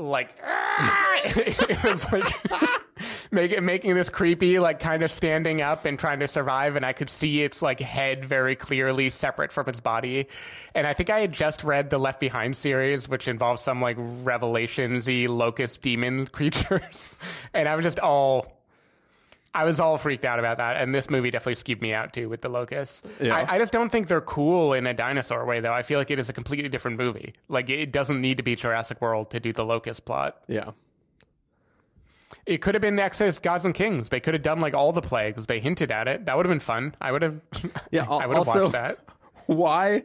like 0.01 0.35
it 1.23 1.83
was 1.83 2.11
like 2.11 2.33
make, 3.31 3.61
making 3.61 3.95
this 3.95 4.09
creepy 4.09 4.59
like 4.59 4.79
kind 4.79 5.03
of 5.03 5.11
standing 5.11 5.61
up 5.61 5.85
and 5.85 5.97
trying 5.97 6.19
to 6.19 6.27
survive 6.27 6.75
and 6.75 6.85
i 6.85 6.93
could 6.93 7.09
see 7.09 7.41
its 7.41 7.61
like 7.61 7.79
head 7.79 8.25
very 8.25 8.55
clearly 8.55 9.09
separate 9.09 9.51
from 9.51 9.67
its 9.69 9.79
body. 9.79 10.27
And 10.75 10.87
i 10.87 10.93
think 10.93 11.09
i 11.09 11.19
had 11.19 11.33
just 11.33 11.63
read 11.63 11.89
the 11.89 11.97
left 11.97 12.19
behind 12.19 12.55
series 12.55 13.07
which 13.07 13.27
involves 13.27 13.61
some 13.61 13.81
like 13.81 13.97
revelations-y 13.99 15.27
locust 15.29 15.81
demon 15.81 16.27
creatures. 16.31 17.05
And 17.53 17.67
i 17.67 17.75
was 17.75 17.85
just 17.85 17.99
all 17.99 18.60
I 19.53 19.65
was 19.65 19.79
all 19.81 19.97
freaked 19.97 20.23
out 20.23 20.39
about 20.39 20.59
that, 20.59 20.77
and 20.77 20.95
this 20.95 21.09
movie 21.09 21.29
definitely 21.29 21.61
skeeved 21.61 21.81
me 21.81 21.93
out 21.93 22.13
too 22.13 22.29
with 22.29 22.41
the 22.41 22.47
locusts. 22.49 23.01
Yeah. 23.19 23.35
I, 23.35 23.55
I 23.55 23.57
just 23.59 23.73
don't 23.73 23.89
think 23.91 24.07
they're 24.07 24.21
cool 24.21 24.73
in 24.73 24.87
a 24.87 24.93
dinosaur 24.93 25.43
way, 25.45 25.59
though. 25.59 25.73
I 25.73 25.81
feel 25.83 25.99
like 25.99 26.09
it 26.09 26.19
is 26.19 26.29
a 26.29 26.33
completely 26.33 26.69
different 26.69 26.97
movie. 26.97 27.33
Like 27.49 27.69
it 27.69 27.91
doesn't 27.91 28.21
need 28.21 28.37
to 28.37 28.43
be 28.43 28.55
Jurassic 28.55 29.01
World 29.01 29.29
to 29.31 29.39
do 29.41 29.51
the 29.51 29.65
locust 29.65 30.05
plot. 30.05 30.37
yeah. 30.47 30.71
It 32.45 32.57
could 32.61 32.73
have 32.73 32.81
been 32.81 32.97
Exodus 32.97 33.37
Gods 33.39 33.65
and 33.65 33.73
Kings. 33.73 34.09
They 34.09 34.19
could 34.19 34.33
have 34.33 34.41
done 34.41 34.61
like 34.61 34.73
all 34.73 34.91
the 34.93 35.01
plagues. 35.01 35.45
They 35.45 35.59
hinted 35.59 35.91
at 35.91 36.07
it. 36.07 36.25
That 36.25 36.37
would 36.37 36.45
have 36.45 36.51
been 36.51 36.59
fun. 36.59 36.95
I 36.99 37.11
would 37.11 37.21
have. 37.21 37.39
Yeah, 37.91 38.05
I 38.09 38.25
would 38.25 38.35
have 38.37 38.47
also- 38.47 38.61
watched 38.63 38.71
that. 38.73 38.97
Why 39.45 40.03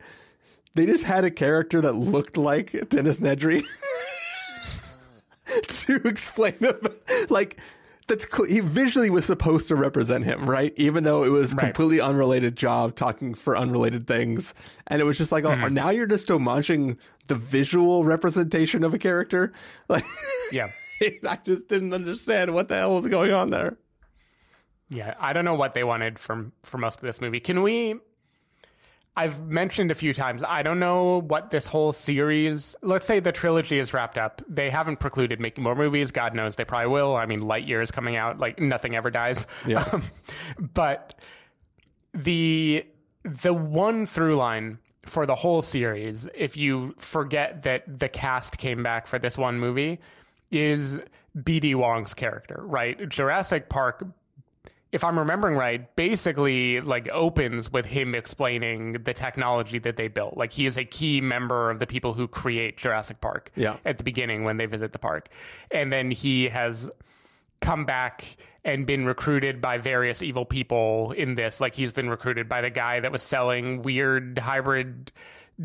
they 0.75 0.85
just 0.87 1.05
had 1.05 1.25
a 1.25 1.31
character 1.31 1.81
that 1.81 1.93
looked 1.93 2.37
like 2.37 2.89
Dennis 2.91 3.21
Nedry 3.21 3.65
to 5.69 5.95
explain 6.07 6.55
him 6.55 6.79
like 7.31 7.59
that's 8.07 8.27
cl- 8.31 8.49
he 8.49 8.61
visually 8.61 9.11
was 9.11 9.25
supposed 9.25 9.69
to 9.69 9.75
represent 9.77 10.25
him, 10.25 10.49
right? 10.49 10.73
Even 10.77 11.05
though 11.05 11.25
it 11.25 11.31
was 11.31 11.55
Right. 11.55 11.65
completely 11.75 12.01
unrelated 12.01 12.57
job 12.57 12.95
talking 12.95 13.35
for 13.35 13.57
unrelated 13.57 14.07
things, 14.07 14.55
and 14.87 15.01
it 15.01 15.05
was 15.05 15.19
just 15.19 15.33
like, 15.33 15.45
oh, 15.45 15.49
Mm-hmm. 15.51 15.75
now 15.75 15.91
you're 15.91 16.07
just 16.07 16.29
homaging 16.29 16.97
the 17.27 17.35
visual 17.35 18.05
representation 18.05 18.85
of 18.85 18.95
a 18.95 18.99
character. 18.99 19.53
Like, 19.89 20.05
Yeah. 20.53 20.69
I 21.29 21.39
just 21.45 21.69
didn't 21.69 21.93
understand 21.93 22.55
what 22.55 22.69
the 22.69 22.77
hell 22.77 22.95
was 22.97 23.07
going 23.09 23.33
on 23.33 23.51
there. 23.51 23.77
Yeah, 24.89 25.15
I 25.19 25.33
don't 25.33 25.45
know 25.45 25.55
what 25.57 25.75
they 25.75 25.83
wanted 25.85 26.19
from 26.19 26.53
for 26.63 26.79
most 26.79 27.01
of 27.01 27.03
this 27.07 27.21
movie. 27.21 27.41
Can 27.41 27.63
we? 27.63 27.97
I've 29.19 29.41
mentioned 29.47 29.91
a 29.91 29.95
few 29.95 30.13
times. 30.13 30.45
I 30.47 30.63
don't 30.63 30.79
know 30.79 31.23
what 31.23 31.51
this 31.51 31.67
whole 31.67 31.93
series. 31.93 32.77
Let's 32.83 33.07
say 33.07 33.19
the 33.19 33.33
trilogy 33.33 33.79
is 33.79 33.95
wrapped 33.95 34.19
up. 34.19 34.43
They 34.47 34.69
haven't 34.69 35.01
precluded 35.01 35.41
making 35.41 35.65
more 35.65 35.75
movies. 35.75 36.11
God 36.11 36.35
knows 36.35 36.57
they 36.57 36.67
probably 36.67 36.89
will. 36.89 37.17
I 37.17 37.25
mean, 37.25 37.41
Lightyear 37.41 37.83
is 37.83 37.91
coming 37.91 38.17
out. 38.17 38.39
Like 38.39 38.61
nothing 38.61 38.95
ever 38.95 39.11
dies. 39.11 39.47
Yeah. 39.67 39.85
Um, 39.93 40.03
but 40.59 41.15
the 42.13 42.85
the 43.23 43.55
one 43.55 44.07
through 44.07 44.37
line 44.37 44.79
for 45.05 45.27
the 45.27 45.35
whole 45.35 45.63
series, 45.63 46.29
if 46.35 46.57
you 46.57 46.95
forget 46.99 47.63
that 47.63 48.01
the 48.01 48.09
cast 48.09 48.59
came 48.59 48.83
back 48.83 49.07
for 49.07 49.19
this 49.19 49.39
one 49.39 49.59
movie, 49.59 50.01
is 50.51 50.99
BD 51.37 51.75
Wong's 51.75 52.15
character, 52.15 52.61
right? 52.65 53.09
Jurassic 53.09 53.69
Park 53.69 54.05
if 54.97 55.05
I'm 55.05 55.19
remembering 55.19 55.57
right, 55.57 55.95
basically 55.95 56.81
like 56.81 57.07
opens 57.11 57.71
with 57.71 57.85
him 57.85 58.15
explaining 58.15 58.95
the 59.05 59.13
technology 59.13 59.79
that 59.81 59.97
they 59.99 60.09
built. 60.09 60.37
Like 60.39 60.53
he 60.53 60.65
is 60.65 60.79
a 60.79 60.85
key 60.85 61.21
member 61.21 61.71
of 61.71 61.79
the 61.79 61.87
people 61.87 62.15
who 62.15 62.27
create 62.27 62.79
Jurassic 62.79 63.21
Park 63.21 63.51
Yeah. 63.57 63.77
at 63.85 63.99
the 63.99 64.05
beginning 64.05 64.45
when 64.45 64.57
they 64.57 64.65
visit 64.65 64.93
the 64.93 64.99
park. 64.99 65.29
And 65.71 65.93
then 65.93 66.11
he 66.11 66.49
has 66.49 66.89
come 67.61 67.85
back 67.85 68.37
and 68.65 68.87
been 68.87 69.05
recruited 69.05 69.61
by 69.61 69.77
various 69.79 70.23
evil 70.23 70.47
people 70.47 71.13
in 71.13 71.35
this. 71.35 71.61
Like 71.61 71.75
he's 71.75 71.93
been 71.93 72.09
recruited 72.09 72.49
by 72.49 72.63
the 72.63 72.71
guy 72.71 73.01
that 73.01 73.13
was 73.13 73.23
selling 73.23 73.83
weird 73.83 74.39
hybrid 74.39 75.13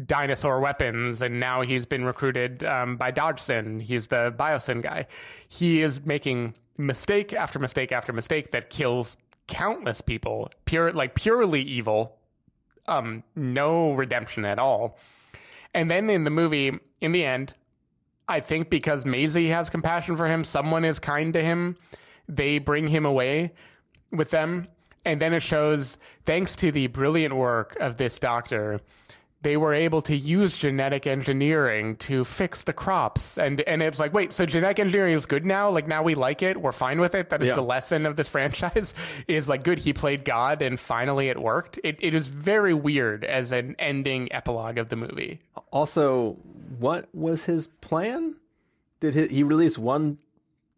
dinosaur 0.06 0.60
weapons, 0.60 1.22
and 1.22 1.40
now 1.40 1.62
he's 1.62 1.86
been 1.86 2.06
recruited 2.06 2.64
um, 2.64 2.98
by 2.98 3.12
Dodgson. 3.12 3.80
He's 3.80 4.08
the 4.08 4.34
Biosyn 4.38 4.82
guy. 4.82 5.08
He 5.48 5.82
is 5.82 6.06
making 6.06 6.56
mistake 6.78 7.34
after 7.34 7.60
mistake 7.60 7.92
after 7.92 8.14
mistake 8.14 8.52
that 8.52 8.70
kills 8.70 9.18
countless 9.48 10.02
people, 10.02 10.50
pure 10.66 10.92
like 10.92 11.16
purely 11.16 11.62
evil, 11.62 12.18
um, 12.88 13.24
no 13.36 13.92
redemption 13.94 14.46
at 14.46 14.60
all. 14.60 14.98
And 15.74 15.90
then 15.92 16.10
in 16.10 16.24
the 16.24 16.30
movie, 16.30 16.80
in 17.00 17.12
the 17.12 17.26
end, 17.26 17.54
I 18.28 18.40
think 18.40 18.70
because 18.70 19.06
Maisie 19.06 19.50
has 19.50 19.70
compassion 19.70 20.16
for 20.16 20.28
him, 20.28 20.44
someone 20.44 20.86
is 20.86 21.00
kind 21.00 21.34
to 21.34 21.44
him, 21.44 21.76
they 22.30 22.60
bring 22.60 22.88
him 22.88 23.06
away 23.06 23.54
with 24.12 24.32
them. 24.32 24.68
And 25.04 25.20
then 25.20 25.34
it 25.34 25.42
shows, 25.42 25.98
thanks 26.26 26.56
to 26.58 26.72
the 26.72 26.88
brilliant 26.88 27.36
work 27.36 27.76
of 27.80 27.98
this 27.98 28.20
doctor, 28.20 28.80
they 29.44 29.58
were 29.58 29.74
able 29.74 30.04
to 30.04 30.16
use 30.16 30.56
genetic 30.56 31.08
engineering 31.08 31.96
to 31.96 32.24
fix 32.24 32.62
the 32.62 32.74
crops. 32.74 33.38
And 33.38 33.60
and 33.62 33.82
it's 33.82 33.98
like, 34.00 34.14
wait, 34.14 34.34
so 34.34 34.46
genetic 34.46 34.80
engineering 34.80 35.14
is 35.16 35.26
good 35.26 35.46
now? 35.46 35.70
Like 35.70 35.88
now 35.88 36.04
we 36.04 36.14
like 36.16 36.42
it, 36.44 36.62
we're 36.62 36.72
fine 36.72 37.00
with 37.00 37.16
it. 37.16 37.30
That 37.30 37.42
is 37.42 37.50
Yeah. 37.50 37.56
the 37.56 37.64
lesson 37.64 38.06
of 38.06 38.16
this 38.16 38.28
franchise. 38.28 38.94
Is 39.28 39.50
like 39.50 39.64
good, 39.64 39.80
he 39.80 39.94
played 39.94 40.26
God 40.26 40.62
and 40.62 40.80
finally 40.80 41.30
it 41.30 41.42
worked. 41.42 41.80
It 41.84 41.98
it 42.02 42.14
is 42.14 42.28
very 42.28 42.74
weird 42.74 43.24
as 43.26 43.52
an 43.52 43.76
ending 43.80 44.32
epilogue 44.32 44.78
of 44.78 44.90
the 44.90 44.96
movie. 44.96 45.40
Also, 45.72 46.38
what 46.78 47.10
was 47.14 47.46
his 47.46 47.68
plan? 47.68 48.36
Did 49.00 49.16
he, 49.16 49.28
he 49.38 49.44
release 49.44 49.78
one 49.78 50.20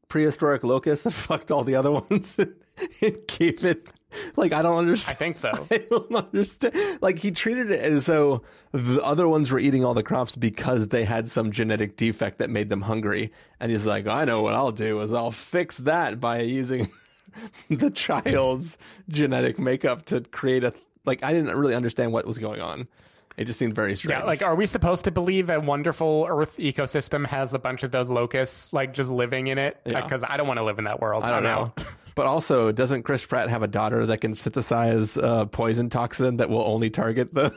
prehistoric 0.08 0.64
locust 0.64 1.04
that 1.04 1.12
fucked 1.28 1.52
all 1.52 1.64
the 1.64 1.76
other 1.76 1.92
ones 2.10 2.38
and 2.40 3.28
keep 3.28 3.64
it 3.64 3.90
Like 4.36 4.54
I 4.54 4.62
don't 4.62 4.78
understand. 4.78 5.16
I 5.16 5.20
think 5.20 5.38
so. 5.38 5.68
I 5.72 5.78
don't 5.78 6.14
understand. 6.16 7.00
Like 7.02 7.20
he 7.20 7.32
treated 7.32 7.72
it 7.72 7.80
as 7.82 8.06
though 8.06 8.44
the 8.72 9.04
other 9.04 9.28
ones 9.28 9.52
were 9.52 9.60
eating 9.60 9.86
all 9.86 9.94
the 9.94 10.04
crops 10.04 10.36
because 10.36 10.88
they 10.90 11.06
had 11.06 11.30
some 11.30 11.52
genetic 11.52 11.96
defect 11.96 12.40
that 12.40 12.50
made 12.50 12.70
them 12.70 12.82
hungry. 12.82 13.32
And 13.60 13.72
he's 13.72 13.86
like, 13.86 14.08
I 14.08 14.26
know 14.26 14.42
what 14.42 14.56
I'll 14.56 14.72
do 14.72 15.00
is 15.02 15.14
I'll 15.14 15.32
fix 15.32 15.78
that 15.78 16.20
by 16.20 16.42
using 16.42 16.90
the 17.70 17.92
child's 17.92 18.78
genetic 19.10 19.60
makeup 19.60 20.06
to 20.06 20.22
create 20.22 20.64
a. 20.64 20.74
Like 21.06 21.24
I 21.24 21.34
didn't 21.34 21.56
really 21.58 21.76
understand 21.76 22.14
what 22.14 22.26
was 22.26 22.40
going 22.40 22.62
on. 22.62 22.88
It 23.36 23.46
just 23.46 23.58
seems 23.58 23.74
very 23.74 23.96
strange. 23.96 24.20
Yeah, 24.20 24.26
like, 24.26 24.44
are 24.44 24.54
we 24.56 24.66
supposed 24.68 25.06
to 25.06 25.12
believe 25.12 25.50
a 25.50 25.60
wonderful 25.60 26.28
Earth 26.30 26.58
ecosystem 26.58 27.26
has 27.26 27.54
a 27.54 27.60
bunch 27.60 27.84
of 27.84 27.92
those 27.92 28.08
locusts, 28.08 28.72
like, 28.72 28.94
just 28.94 29.10
living 29.10 29.48
in 29.48 29.58
it? 29.58 29.78
Yeah. 29.86 30.02
Because 30.02 30.24
I 30.24 30.38
don't 30.38 30.48
want 30.48 30.60
to 30.60 30.64
live 30.64 30.78
in 30.78 30.86
that 30.86 31.02
world. 31.02 31.24
I 31.24 31.30
don't 31.30 31.44
know. 31.44 31.74
But 32.16 32.28
also, 32.28 32.72
doesn't 32.72 33.04
Chris 33.04 33.26
Pratt 33.26 33.50
have 33.50 33.64
a 33.64 33.68
daughter 33.68 34.06
that 34.06 34.22
can 34.22 34.36
synthesize 34.36 35.18
uh, 35.18 35.46
poison 35.46 35.90
toxin 35.90 36.38
that 36.38 36.50
will 36.50 36.62
only 36.62 36.92
target 36.92 37.34
the 37.34 37.52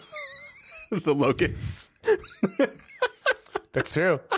the 0.90 1.14
locusts? 1.14 1.90
That's 3.72 3.92
true. 3.92 4.20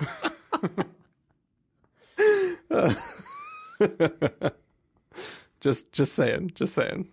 Just 5.61 5.93
just 5.93 6.15
saying, 6.15 6.53
just 6.55 6.75
saying. 6.75 7.09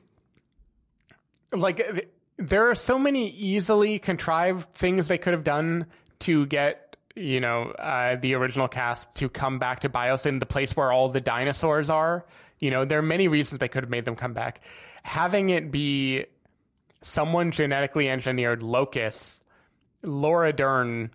like 1.52 1.78
th- 1.78 2.10
there 2.38 2.70
are 2.70 2.76
so 2.76 3.00
many 3.00 3.30
easily 3.30 4.00
contrived 4.00 4.74
things 4.74 5.08
they 5.08 5.18
could 5.18 5.34
have 5.34 5.44
done 5.44 5.86
to 6.20 6.46
get 6.46 6.98
you 7.16 7.40
know 7.40 7.72
uh, 7.80 8.18
the 8.18 8.34
original 8.34 8.68
cast 8.68 9.14
to 9.16 9.30
come 9.30 9.60
back 9.60 9.82
to 9.82 9.90
Biosyn, 9.90 10.40
the 10.40 10.46
place 10.46 10.76
where 10.76 10.92
all 10.92 11.10
the 11.10 11.22
dinosaurs 11.22 11.90
are. 11.90 12.26
You 12.60 12.72
know, 12.72 12.86
there 12.86 13.00
are 13.00 13.04
many 13.04 13.28
reasons 13.28 13.60
they 13.60 13.68
could 13.68 13.84
have 13.84 13.90
made 13.90 14.06
them 14.06 14.16
come 14.16 14.34
back. 14.34 14.62
Having 15.04 15.50
it 15.50 15.72
be 15.72 16.26
someone 17.02 17.52
genetically 17.52 18.10
engineered 18.10 18.64
locust, 18.64 19.44
Laura 20.02 20.54
Dern 20.54 21.12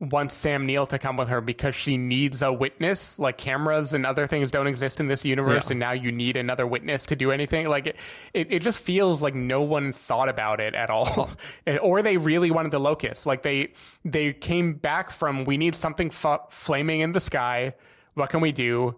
wants 0.00 0.34
Sam 0.34 0.64
Neill 0.64 0.86
to 0.86 0.98
come 0.98 1.18
with 1.18 1.28
her 1.28 1.42
because 1.42 1.74
she 1.74 1.98
needs 1.98 2.40
a 2.40 2.50
witness. 2.50 3.18
Like 3.18 3.36
cameras 3.36 3.92
and 3.92 4.06
other 4.06 4.26
things 4.26 4.50
don't 4.50 4.66
exist 4.66 4.98
in 4.98 5.08
this 5.08 5.24
universe, 5.26 5.66
Yeah. 5.66 5.72
and 5.72 5.80
now 5.80 5.92
you 5.92 6.10
need 6.10 6.36
another 6.38 6.66
witness 6.66 7.04
to 7.06 7.16
do 7.16 7.30
anything. 7.30 7.68
Like 7.68 7.86
it, 7.86 7.96
it, 8.32 8.50
it 8.50 8.62
just 8.62 8.78
feels 8.78 9.20
like 9.20 9.34
no 9.34 9.60
one 9.60 9.92
thought 9.92 10.30
about 10.30 10.58
it 10.58 10.74
at 10.74 10.88
all, 10.88 11.30
or 11.82 12.00
they 12.02 12.16
really 12.16 12.50
wanted 12.50 12.72
the 12.72 12.80
locust. 12.80 13.26
Like 13.26 13.42
they 13.42 13.72
they 14.04 14.32
came 14.32 14.72
back 14.72 15.10
from 15.10 15.44
we 15.44 15.58
need 15.58 15.74
something 15.74 16.08
f- 16.08 16.46
flaming 16.50 17.00
in 17.00 17.12
the 17.12 17.20
sky. 17.20 17.74
What 18.14 18.30
can 18.30 18.40
we 18.40 18.52
do? 18.52 18.96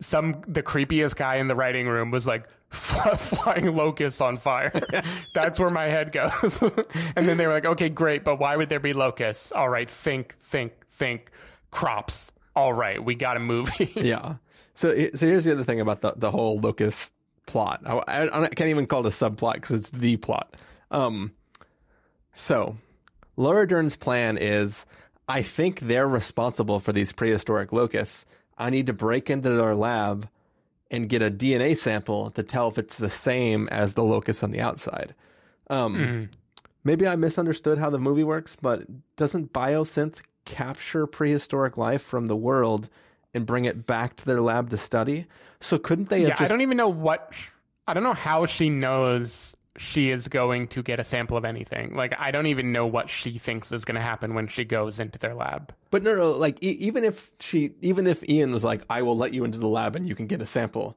Some 0.00 0.42
the 0.46 0.62
creepiest 0.62 1.16
guy 1.16 1.36
in 1.36 1.48
the 1.48 1.54
writing 1.54 1.88
room 1.88 2.10
was 2.10 2.26
like 2.26 2.46
flying 2.70 3.74
locusts 3.74 4.20
on 4.20 4.36
fire. 4.36 4.72
That's 5.34 5.58
where 5.58 5.70
my 5.70 5.84
head 5.84 6.12
goes. 6.12 6.62
and 7.16 7.28
then 7.28 7.36
they 7.36 7.46
were 7.46 7.52
like, 7.52 7.66
okay, 7.66 7.88
great, 7.88 8.24
but 8.24 8.38
why 8.38 8.56
would 8.56 8.68
there 8.68 8.80
be 8.80 8.92
locusts? 8.92 9.52
All 9.52 9.68
right, 9.68 9.88
think, 9.88 10.36
think, 10.40 10.72
think. 10.90 11.30
Crops. 11.70 12.30
All 12.54 12.72
right, 12.72 13.02
we 13.02 13.14
got 13.14 13.36
a 13.36 13.40
movie. 13.40 13.92
Yeah. 13.96 14.36
So 14.74 15.08
so 15.14 15.26
here's 15.26 15.44
the 15.44 15.52
other 15.52 15.64
thing 15.64 15.80
about 15.80 16.00
the 16.02 16.12
the 16.16 16.30
whole 16.30 16.58
locust 16.58 17.12
plot. 17.46 17.82
I, 17.86 17.92
I, 17.96 18.42
I 18.44 18.48
can't 18.48 18.70
even 18.70 18.86
call 18.86 19.06
it 19.06 19.08
a 19.08 19.10
subplot 19.10 19.54
because 19.54 19.80
it's 19.80 19.90
the 19.90 20.16
plot. 20.16 20.56
Um. 20.90 21.32
So, 22.38 22.76
Laura 23.36 23.66
Dern's 23.66 23.96
plan 23.96 24.36
is, 24.36 24.84
I 25.26 25.42
think 25.42 25.80
they're 25.80 26.06
responsible 26.06 26.80
for 26.80 26.92
these 26.92 27.10
prehistoric 27.10 27.72
locusts. 27.72 28.26
I 28.58 28.70
need 28.70 28.86
to 28.86 28.92
break 28.92 29.28
into 29.30 29.50
their 29.50 29.74
lab 29.74 30.28
and 30.90 31.08
get 31.08 31.22
a 31.22 31.30
DNA 31.30 31.76
sample 31.76 32.30
to 32.30 32.42
tell 32.42 32.68
if 32.68 32.78
it's 32.78 32.96
the 32.96 33.10
same 33.10 33.68
as 33.70 33.94
the 33.94 34.04
locust 34.04 34.42
on 34.42 34.50
the 34.50 34.60
outside. 34.60 35.14
Um, 35.68 36.30
Maybe 36.86 37.04
I 37.08 37.16
misunderstood 37.16 37.78
how 37.78 37.90
the 37.90 37.98
movie 37.98 38.22
works, 38.22 38.56
but 38.62 38.84
doesn't 39.16 39.52
biosyn 39.52 40.14
capture 40.44 41.08
prehistoric 41.08 41.76
life 41.76 42.00
from 42.00 42.26
the 42.26 42.36
world 42.36 42.88
and 43.34 43.44
bring 43.44 43.64
it 43.64 43.88
back 43.88 44.14
to 44.16 44.24
their 44.24 44.40
lab 44.40 44.70
to 44.70 44.78
study? 44.78 45.26
So 45.58 45.78
couldn't 45.78 46.10
they 46.10 46.20
have 46.20 46.28
yeah, 46.28 46.36
just 46.36 46.42
I 46.42 46.46
don't 46.46 46.60
even 46.60 46.76
know 46.76 46.88
what. 46.88 47.32
I 47.88 47.94
don't 47.94 48.04
know 48.04 48.12
how 48.12 48.46
she 48.46 48.70
knows 48.70 49.55
she 49.78 50.10
is 50.10 50.28
going 50.28 50.68
to 50.68 50.82
get 50.82 51.00
a 51.00 51.04
sample 51.04 51.36
of 51.36 51.44
anything. 51.44 51.94
Like, 51.94 52.14
I 52.18 52.30
don't 52.30 52.46
even 52.46 52.72
know 52.72 52.86
what 52.86 53.10
she 53.10 53.32
thinks 53.32 53.70
is 53.72 53.84
going 53.84 53.96
to 53.96 54.00
happen 54.00 54.34
when 54.34 54.48
she 54.48 54.64
goes 54.64 54.98
into 55.00 55.18
their 55.18 55.34
lab. 55.34 55.74
But 55.90 56.02
no, 56.02 56.14
no, 56.14 56.32
like 56.32 56.62
e- 56.62 56.76
even 56.80 57.04
if 57.04 57.32
she, 57.40 57.72
even 57.80 58.06
if 58.06 58.28
Ian 58.28 58.52
was 58.52 58.64
like, 58.64 58.82
"I 58.90 59.02
will 59.02 59.16
let 59.16 59.32
you 59.32 59.44
into 59.44 59.58
the 59.58 59.68
lab 59.68 59.96
and 59.96 60.08
you 60.08 60.14
can 60.14 60.26
get 60.26 60.40
a 60.40 60.46
sample," 60.46 60.96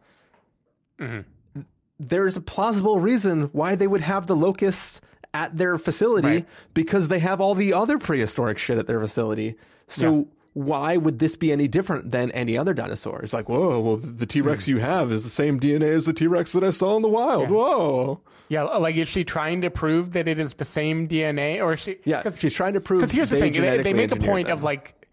mm-hmm. 1.00 1.62
there 2.00 2.26
is 2.26 2.36
a 2.38 2.42
plausible 2.42 3.00
reason 3.00 3.50
why 3.52 3.76
they 3.76 3.88
would 3.88 4.02
have 4.02 4.28
the 4.28 4.36
locusts 4.36 5.02
at 5.34 5.58
their 5.58 5.78
facility 5.78 6.28
Right. 6.28 6.48
because 6.74 7.08
they 7.08 7.20
have 7.20 7.40
all 7.40 7.56
the 7.56 7.74
other 7.74 7.98
prehistoric 7.98 8.58
shit 8.58 8.78
at 8.78 8.88
their 8.88 9.00
facility. 9.00 9.56
So. 9.88 10.16
Yeah. 10.18 10.24
Why 10.60 10.98
would 10.98 11.20
this 11.20 11.38
be 11.38 11.54
any 11.54 11.70
different 11.70 12.12
than 12.12 12.32
any 12.32 12.58
other 12.58 12.74
dinosaur? 12.74 13.22
It's 13.22 13.32
like, 13.32 13.48
whoa, 13.48 13.80
well, 13.80 13.96
the 13.96 14.26
T 14.26 14.42
Rex 14.42 14.66
hmm. 14.66 14.72
you 14.72 14.78
have 14.80 15.10
is 15.10 15.24
the 15.24 15.30
same 15.30 15.58
DNA 15.58 15.96
as 15.96 16.06
the 16.06 16.12
T 16.12 16.28
Rex 16.28 16.52
that 16.52 16.66
I 16.66 16.72
saw 16.72 16.98
in 16.98 17.02
the 17.02 17.08
wild. 17.08 17.50
Whoa. 17.50 18.20
Yeah, 18.50 18.64
like, 18.64 18.98
is 18.98 19.08
she 19.08 19.24
trying 19.24 19.62
to 19.62 19.70
prove 19.70 20.12
that 20.14 20.28
it 20.28 20.38
is 20.38 20.56
the 20.56 20.66
same 20.66 21.08
DNA? 21.08 21.64
Or 21.64 21.74
is 21.74 21.80
she. 21.80 21.98
Yeah, 22.04 22.22
'cause- 22.24 22.38
she's 22.38 22.54
trying 22.54 22.74
to 22.74 22.82
prove. 22.82 23.00
Because 23.00 23.12
here's 23.12 23.30
the 23.30 23.40
thing: 23.40 23.54
they, 23.54 23.82
they 23.82 23.94
make 23.94 24.12
a 24.12 24.18
point 24.18 24.50
of 24.50 24.62
like 24.62 25.08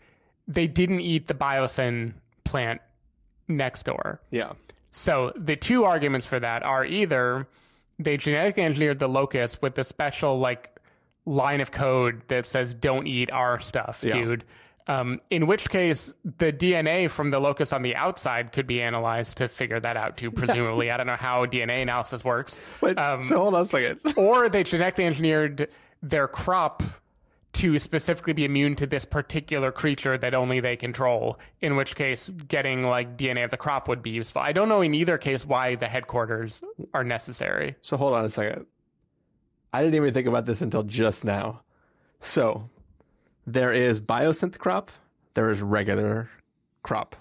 they 0.48 0.66
didn't 0.66 1.00
eat 1.00 1.28
the 1.28 1.34
biosyn 1.34 2.14
plant 2.42 2.80
next 3.46 3.84
door. 3.84 4.20
yeah, 4.32 4.52
So 4.90 5.32
the 5.36 5.54
two 5.54 5.84
arguments 5.84 6.26
for 6.26 6.40
that 6.40 6.64
are 6.64 6.84
either 6.84 7.46
they 8.00 8.16
genetically 8.16 8.64
engineered 8.64 8.98
the 8.98 9.08
locust 9.08 9.62
with 9.62 9.78
a 9.78 9.84
special 9.84 10.40
like 10.40 10.76
line 11.24 11.60
of 11.60 11.70
code 11.70 12.22
that 12.28 12.46
says 12.46 12.74
"Don't 12.74 13.06
eat 13.06 13.30
our 13.30 13.60
stuff, 13.60 14.02
Yeah. 14.04 14.14
dude." 14.14 14.44
Um, 14.88 15.20
in 15.30 15.46
which 15.48 15.68
case, 15.68 16.12
the 16.24 16.52
DNA 16.52 17.10
from 17.10 17.30
the 17.30 17.40
locus 17.40 17.72
on 17.72 17.82
the 17.82 17.96
outside 17.96 18.52
could 18.52 18.66
be 18.66 18.80
analyzed 18.80 19.38
to 19.38 19.48
figure 19.48 19.80
that 19.80 19.96
out 19.96 20.16
too. 20.16 20.30
Presumably, 20.32 20.90
I 20.90 20.96
don't 20.96 21.06
know 21.06 21.16
how 21.16 21.44
DNA 21.46 21.82
analysis 21.82 22.24
works. 22.24 22.60
Wait, 22.80 22.96
Um, 22.96 23.22
so 23.22 23.38
hold 23.38 23.54
on 23.54 23.62
a 23.62 23.66
second. 23.66 24.00
or 24.16 24.48
they 24.48 24.62
genetically 24.62 25.04
engineered 25.04 25.68
their 26.02 26.28
crop 26.28 26.82
to 27.54 27.78
specifically 27.78 28.34
be 28.34 28.44
immune 28.44 28.76
to 28.76 28.86
this 28.86 29.06
particular 29.06 29.72
creature 29.72 30.18
that 30.18 30.34
only 30.34 30.60
they 30.60 30.76
control, 30.76 31.38
in 31.62 31.74
which 31.74 31.96
case 31.96 32.28
getting 32.28 32.84
like 32.84 33.16
DNA 33.16 33.44
of 33.44 33.50
the 33.50 33.56
crop 33.56 33.88
would 33.88 34.02
be 34.02 34.10
useful. 34.10 34.42
I 34.42 34.52
don't 34.52 34.68
know 34.68 34.82
in 34.82 34.94
either 34.94 35.16
case 35.16 35.44
why 35.46 35.74
the 35.74 35.88
headquarters 35.88 36.60
are 36.92 37.02
necessary. 37.02 37.74
So 37.80 37.96
hold 37.96 38.12
on 38.12 38.26
a 38.26 38.28
second. 38.28 38.66
I 39.72 39.82
didn't 39.82 39.94
even 39.94 40.12
think 40.12 40.26
about 40.28 40.44
this 40.44 40.60
until 40.60 40.82
just 40.82 41.24
now. 41.24 41.62
So 42.20 42.68
there 43.46 43.72
is 43.72 44.00
biosyn 44.00 44.56
crop, 44.58 44.90
there 45.34 45.50
is 45.50 45.60
regular 45.60 46.30
crop. 46.82 47.16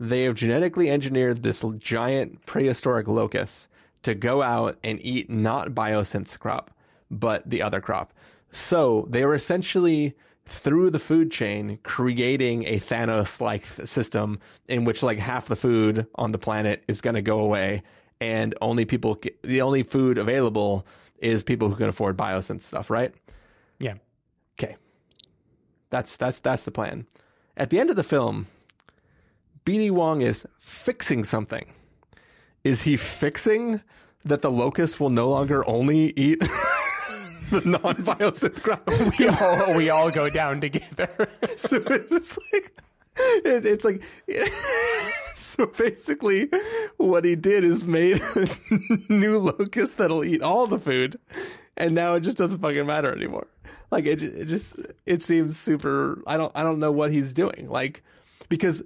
They 0.00 0.22
have 0.24 0.36
genetically 0.36 0.88
engineered 0.88 1.42
this 1.42 1.64
giant 1.78 2.46
prehistoric 2.46 3.08
locust 3.08 3.68
to 4.02 4.14
go 4.14 4.42
out 4.42 4.78
and 4.84 5.00
eat 5.02 5.28
not 5.28 5.70
biosyn 5.70 6.38
crop, 6.38 6.70
but 7.10 7.48
the 7.48 7.62
other 7.62 7.80
crop. 7.80 8.12
So 8.52 9.06
they 9.10 9.24
were 9.24 9.34
essentially 9.34 10.14
through 10.46 10.88
the 10.90 10.98
food 10.98 11.30
chain 11.30 11.78
creating 11.82 12.64
a 12.64 12.78
Thanos 12.78 13.40
like 13.40 13.66
system 13.66 14.40
in 14.66 14.84
which 14.84 15.02
like 15.02 15.18
half 15.18 15.46
the 15.46 15.56
food 15.56 16.06
on 16.14 16.32
the 16.32 16.38
planet 16.38 16.82
is 16.88 17.02
going 17.02 17.14
to 17.14 17.22
go 17.22 17.40
away 17.40 17.82
and 18.20 18.54
only 18.62 18.86
people 18.86 19.20
the 19.42 19.60
only 19.60 19.82
food 19.82 20.16
available 20.16 20.86
is 21.18 21.42
people 21.42 21.68
who 21.68 21.76
can 21.76 21.88
afford 21.88 22.16
biosyn 22.16 22.62
stuff, 22.62 22.90
right? 22.90 23.14
That's 25.90 26.16
that's 26.16 26.40
that's 26.40 26.64
the 26.64 26.70
plan. 26.70 27.06
At 27.56 27.70
the 27.70 27.80
end 27.80 27.90
of 27.90 27.96
the 27.96 28.04
film, 28.04 28.46
BD 29.64 29.90
Wong 29.90 30.22
is 30.22 30.46
fixing 30.58 31.24
something. 31.24 31.66
Is 32.64 32.82
he 32.82 32.96
fixing 32.96 33.82
that 34.24 34.42
the 34.42 34.50
locust 34.50 35.00
will 35.00 35.10
no 35.10 35.28
longer 35.30 35.66
only 35.68 36.12
eat 36.16 36.40
the 37.50 37.62
non-biosyn? 37.64 38.54
We 39.18 39.28
all, 39.28 39.76
we 39.76 39.90
all 39.90 40.10
go 40.10 40.28
down 40.28 40.60
together. 40.60 41.28
so 41.56 41.82
it's 41.86 42.38
like 42.52 42.72
it, 43.16 43.66
it's 43.66 43.84
like 43.84 44.02
so 45.36 45.66
basically 45.66 46.50
what 46.96 47.24
he 47.24 47.34
did 47.34 47.64
is 47.64 47.84
made 47.84 48.22
a 48.36 48.48
new 49.08 49.38
locust 49.38 49.96
that'll 49.96 50.24
eat 50.24 50.42
all 50.42 50.66
the 50.66 50.78
food 50.78 51.18
and 51.76 51.94
now 51.94 52.14
it 52.14 52.20
just 52.20 52.36
doesn't 52.36 52.60
fucking 52.60 52.86
matter 52.86 53.12
anymore 53.12 53.46
like 53.90 54.06
it, 54.06 54.22
it 54.22 54.46
just 54.46 54.76
it 55.06 55.22
seems 55.22 55.58
super 55.58 56.22
i 56.26 56.36
don't 56.36 56.52
i 56.54 56.62
don't 56.62 56.78
know 56.78 56.92
what 56.92 57.12
he's 57.12 57.32
doing 57.32 57.68
like 57.68 58.02
because 58.48 58.82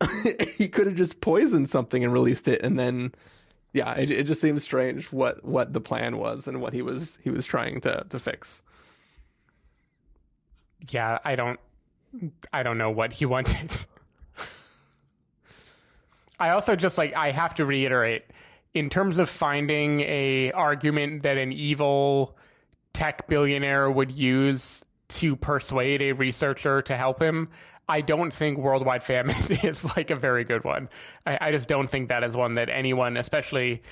he 0.56 0.68
could 0.68 0.86
have 0.86 0.96
just 0.96 1.20
poisoned 1.20 1.68
something 1.70 2.04
and 2.04 2.12
released 2.12 2.48
it 2.48 2.60
and 2.62 2.78
then 2.78 3.12
yeah 3.72 3.94
it, 3.94 4.10
it 4.10 4.24
just 4.24 4.40
seems 4.40 4.62
strange 4.62 5.12
what 5.12 5.44
what 5.44 5.72
the 5.72 5.80
plan 5.80 6.18
was 6.18 6.46
and 6.46 6.60
what 6.60 6.72
he 6.72 6.82
was 6.82 7.18
he 7.22 7.30
was 7.30 7.46
trying 7.46 7.80
to 7.80 8.04
to 8.08 8.18
fix 8.18 8.62
yeah, 10.90 11.18
I 11.24 11.36
don't 11.36 11.58
I 12.52 12.62
don't 12.62 12.78
know 12.78 12.90
what 12.90 13.12
he 13.12 13.26
wanted. 13.26 13.72
I 16.38 16.50
also 16.50 16.76
just 16.76 16.98
like 16.98 17.14
I 17.14 17.30
have 17.30 17.54
to 17.56 17.64
reiterate 17.64 18.24
in 18.74 18.90
terms 18.90 19.18
of 19.18 19.28
finding 19.28 20.00
a 20.00 20.50
argument 20.52 21.22
that 21.22 21.38
an 21.38 21.52
evil 21.52 22.36
tech 22.94 23.28
billionaire 23.28 23.90
would 23.90 24.10
use 24.10 24.82
to 25.08 25.36
persuade 25.36 26.00
a 26.00 26.12
researcher 26.12 26.80
to 26.82 26.96
help 26.96 27.22
him, 27.22 27.48
I 27.88 28.00
don't 28.00 28.32
think 28.32 28.58
worldwide 28.58 29.02
famine 29.02 29.36
is 29.62 29.84
like 29.96 30.10
a 30.10 30.16
very 30.16 30.44
good 30.44 30.64
one. 30.64 30.88
I, 31.26 31.38
I 31.48 31.52
just 31.52 31.68
don't 31.68 31.88
think 31.88 32.08
that 32.08 32.24
is 32.24 32.34
one 32.34 32.54
that 32.54 32.70
anyone, 32.70 33.16
especially 33.18 33.82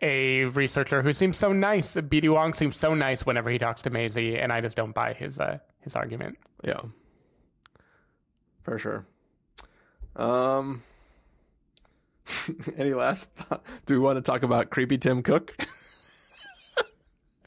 a 0.00 0.44
researcher 0.44 1.02
who 1.02 1.12
seems 1.12 1.36
so 1.36 1.52
nice, 1.52 1.94
BD 1.94 2.32
Wong 2.32 2.54
seems 2.54 2.76
so 2.76 2.94
nice 2.94 3.26
whenever 3.26 3.50
he 3.50 3.58
talks 3.58 3.82
to 3.82 3.90
Maisie, 3.90 4.38
and 4.38 4.52
I 4.52 4.60
just 4.60 4.76
don't 4.76 4.94
buy 4.94 5.12
his 5.14 5.40
uh, 5.40 5.58
his 5.80 5.96
argument. 5.96 6.38
Yeah. 6.62 6.80
For 8.62 8.78
sure. 8.78 9.06
Um 10.16 10.82
any 12.76 12.94
last 12.94 13.28
thought? 13.30 13.64
Do 13.86 13.94
we 13.94 14.00
want 14.00 14.16
to 14.16 14.22
talk 14.22 14.42
about 14.42 14.70
creepy 14.70 14.98
Tim 14.98 15.22
Cook? 15.22 15.56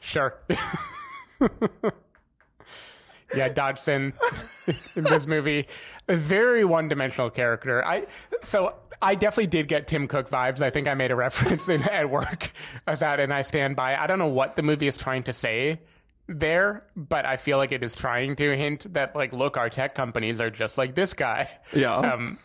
Sure. 0.01 0.35
yeah, 3.35 3.49
Dodgson 3.49 4.13
in 4.95 5.03
this 5.03 5.25
movie, 5.25 5.67
a 6.07 6.15
very 6.15 6.65
one-dimensional 6.65 7.29
character. 7.29 7.83
I 7.85 8.07
so 8.43 8.75
I 9.01 9.15
definitely 9.15 9.47
did 9.47 9.67
get 9.67 9.87
Tim 9.87 10.07
Cook 10.07 10.29
vibes. 10.29 10.61
I 10.61 10.69
think 10.69 10.87
I 10.87 10.93
made 10.93 11.11
a 11.11 11.15
reference 11.27 11.69
in, 11.69 11.83
at 11.83 12.09
work 12.09 12.51
of 12.87 12.99
that, 12.99 13.19
and 13.19 13.33
I 13.33 13.41
stand 13.41 13.75
by. 13.75 13.95
I 13.95 14.07
don't 14.07 14.19
know 14.19 14.27
what 14.27 14.55
the 14.55 14.63
movie 14.63 14.87
is 14.87 14.97
trying 14.97 15.23
to 15.23 15.33
say 15.33 15.81
there, 16.27 16.85
but 16.95 17.25
I 17.25 17.37
feel 17.37 17.57
like 17.57 17.71
it 17.71 17.83
is 17.83 17.95
trying 17.95 18.35
to 18.37 18.55
hint 18.55 18.93
that 18.93 19.15
like, 19.15 19.33
look, 19.33 19.57
our 19.57 19.69
tech 19.69 19.93
companies 19.93 20.39
are 20.39 20.49
just 20.49 20.77
like 20.77 20.95
this 20.95 21.13
guy. 21.13 21.49
Yeah. 21.73 21.95
Um, 21.95 22.39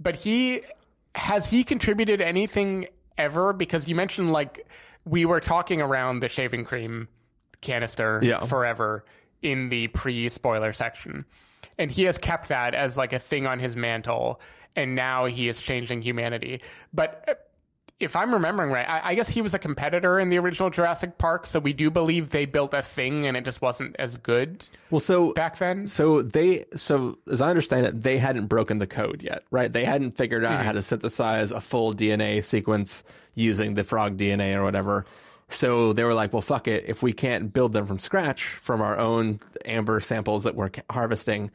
but 0.00 0.16
he 0.16 0.62
has 1.14 1.48
he 1.50 1.64
contributed 1.64 2.20
anything 2.20 2.88
ever? 3.18 3.52
Because 3.52 3.88
you 3.88 3.94
mentioned 3.94 4.32
like 4.32 4.66
we 5.04 5.24
were 5.24 5.40
talking 5.40 5.80
around 5.80 6.20
the 6.20 6.28
shaving 6.28 6.64
cream 6.64 7.08
canister 7.64 8.20
Yeah. 8.22 8.40
forever 8.46 9.04
in 9.42 9.68
the 9.68 9.88
pre-spoiler 9.88 10.72
section, 10.72 11.24
and 11.78 11.90
he 11.90 12.04
has 12.04 12.16
kept 12.18 12.48
that 12.48 12.74
as 12.74 12.96
like 12.96 13.12
a 13.12 13.18
thing 13.18 13.46
on 13.46 13.58
his 13.58 13.74
mantle, 13.76 14.40
and 14.76 14.94
now 14.94 15.24
he 15.26 15.48
is 15.48 15.58
changing 15.60 16.02
humanity. 16.02 16.60
But 16.92 17.24
uh, 17.28 17.34
if 18.00 18.16
I'm 18.16 18.32
remembering 18.34 18.70
right, 18.70 18.88
I, 18.88 19.10
I 19.10 19.14
guess 19.14 19.28
he 19.28 19.40
was 19.40 19.54
a 19.54 19.58
competitor 19.58 20.18
in 20.18 20.28
the 20.28 20.38
original 20.38 20.68
Jurassic 20.68 21.16
Park, 21.16 21.46
so 21.46 21.60
we 21.60 21.72
do 21.72 21.90
believe 21.90 22.30
they 22.30 22.44
built 22.44 22.74
a 22.74 22.82
thing 22.82 23.26
and 23.26 23.36
it 23.36 23.44
just 23.44 23.62
wasn't 23.62 23.94
as 23.98 24.16
good 24.18 24.64
Well, 24.90 25.00
so 25.00 25.32
back 25.32 25.58
then. 25.58 25.86
So 25.86 26.20
they, 26.22 26.64
so 26.76 27.18
as 27.30 27.40
I 27.40 27.50
understand 27.50 27.86
it, 27.86 28.02
they 28.02 28.18
hadn't 28.18 28.46
broken 28.46 28.78
the 28.78 28.86
code 28.88 29.22
yet, 29.22 29.44
right? 29.50 29.72
They 29.72 29.84
hadn't 29.84 30.16
figured 30.16 30.44
out 30.44 30.64
how 30.64 30.72
to 30.72 30.82
synthesize 30.82 31.50
a 31.52 31.60
full 31.60 31.94
DNA 31.94 32.44
sequence 32.44 33.04
using 33.34 33.74
the 33.74 33.84
frog 33.84 34.16
DNA 34.16 34.54
or 34.56 34.64
whatever. 34.64 35.06
So 35.48 35.92
they 35.92 36.04
were 36.04 36.14
like, 36.14 36.32
well, 36.32 36.42
fuck 36.42 36.66
it. 36.68 36.84
If 36.86 37.02
we 37.02 37.12
can't 37.12 37.52
build 37.52 37.72
them 37.72 37.86
from 37.86 37.98
scratch 37.98 38.44
from 38.44 38.80
our 38.80 38.98
own 38.98 39.40
amber 39.64 40.00
samples 40.00 40.44
that 40.44 40.54
we're 40.54 40.70
harvesting, 40.90 41.50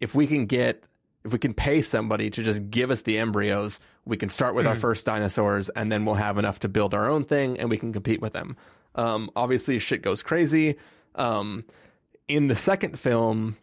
if 0.00 0.14
we 0.14 0.26
can 0.26 0.46
get, 0.46 0.84
if 1.24 1.32
we 1.32 1.38
can 1.38 1.54
pay 1.54 1.82
somebody 1.82 2.30
to 2.30 2.42
just 2.42 2.70
give 2.70 2.90
us 2.90 3.02
the 3.02 3.18
embryos, 3.18 3.80
we 4.04 4.16
can 4.16 4.30
start 4.30 4.54
with 4.54 4.66
our 4.66 4.76
first 4.76 5.06
dinosaurs 5.06 5.68
and 5.70 5.90
then 5.90 6.04
we'll 6.04 6.14
have 6.16 6.38
enough 6.38 6.60
to 6.60 6.68
build 6.68 6.94
our 6.94 7.08
own 7.08 7.24
thing 7.24 7.58
and 7.58 7.70
we 7.70 7.78
can 7.78 7.92
compete 7.92 8.20
with 8.20 8.32
them. 8.34 8.56
Um, 8.94 9.30
obviously 9.34 9.78
shit 9.78 10.02
goes 10.02 10.22
crazy. 10.22 10.76
Um, 11.14 11.64
in 12.28 12.48
the 12.48 12.54
second 12.54 12.98
film, 12.98 13.56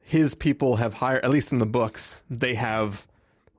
his 0.00 0.34
people 0.34 0.76
have 0.76 0.94
hired, 0.94 1.24
at 1.24 1.30
least 1.30 1.52
in 1.52 1.58
the 1.58 1.66
books, 1.66 2.22
they 2.30 2.54
have 2.54 3.06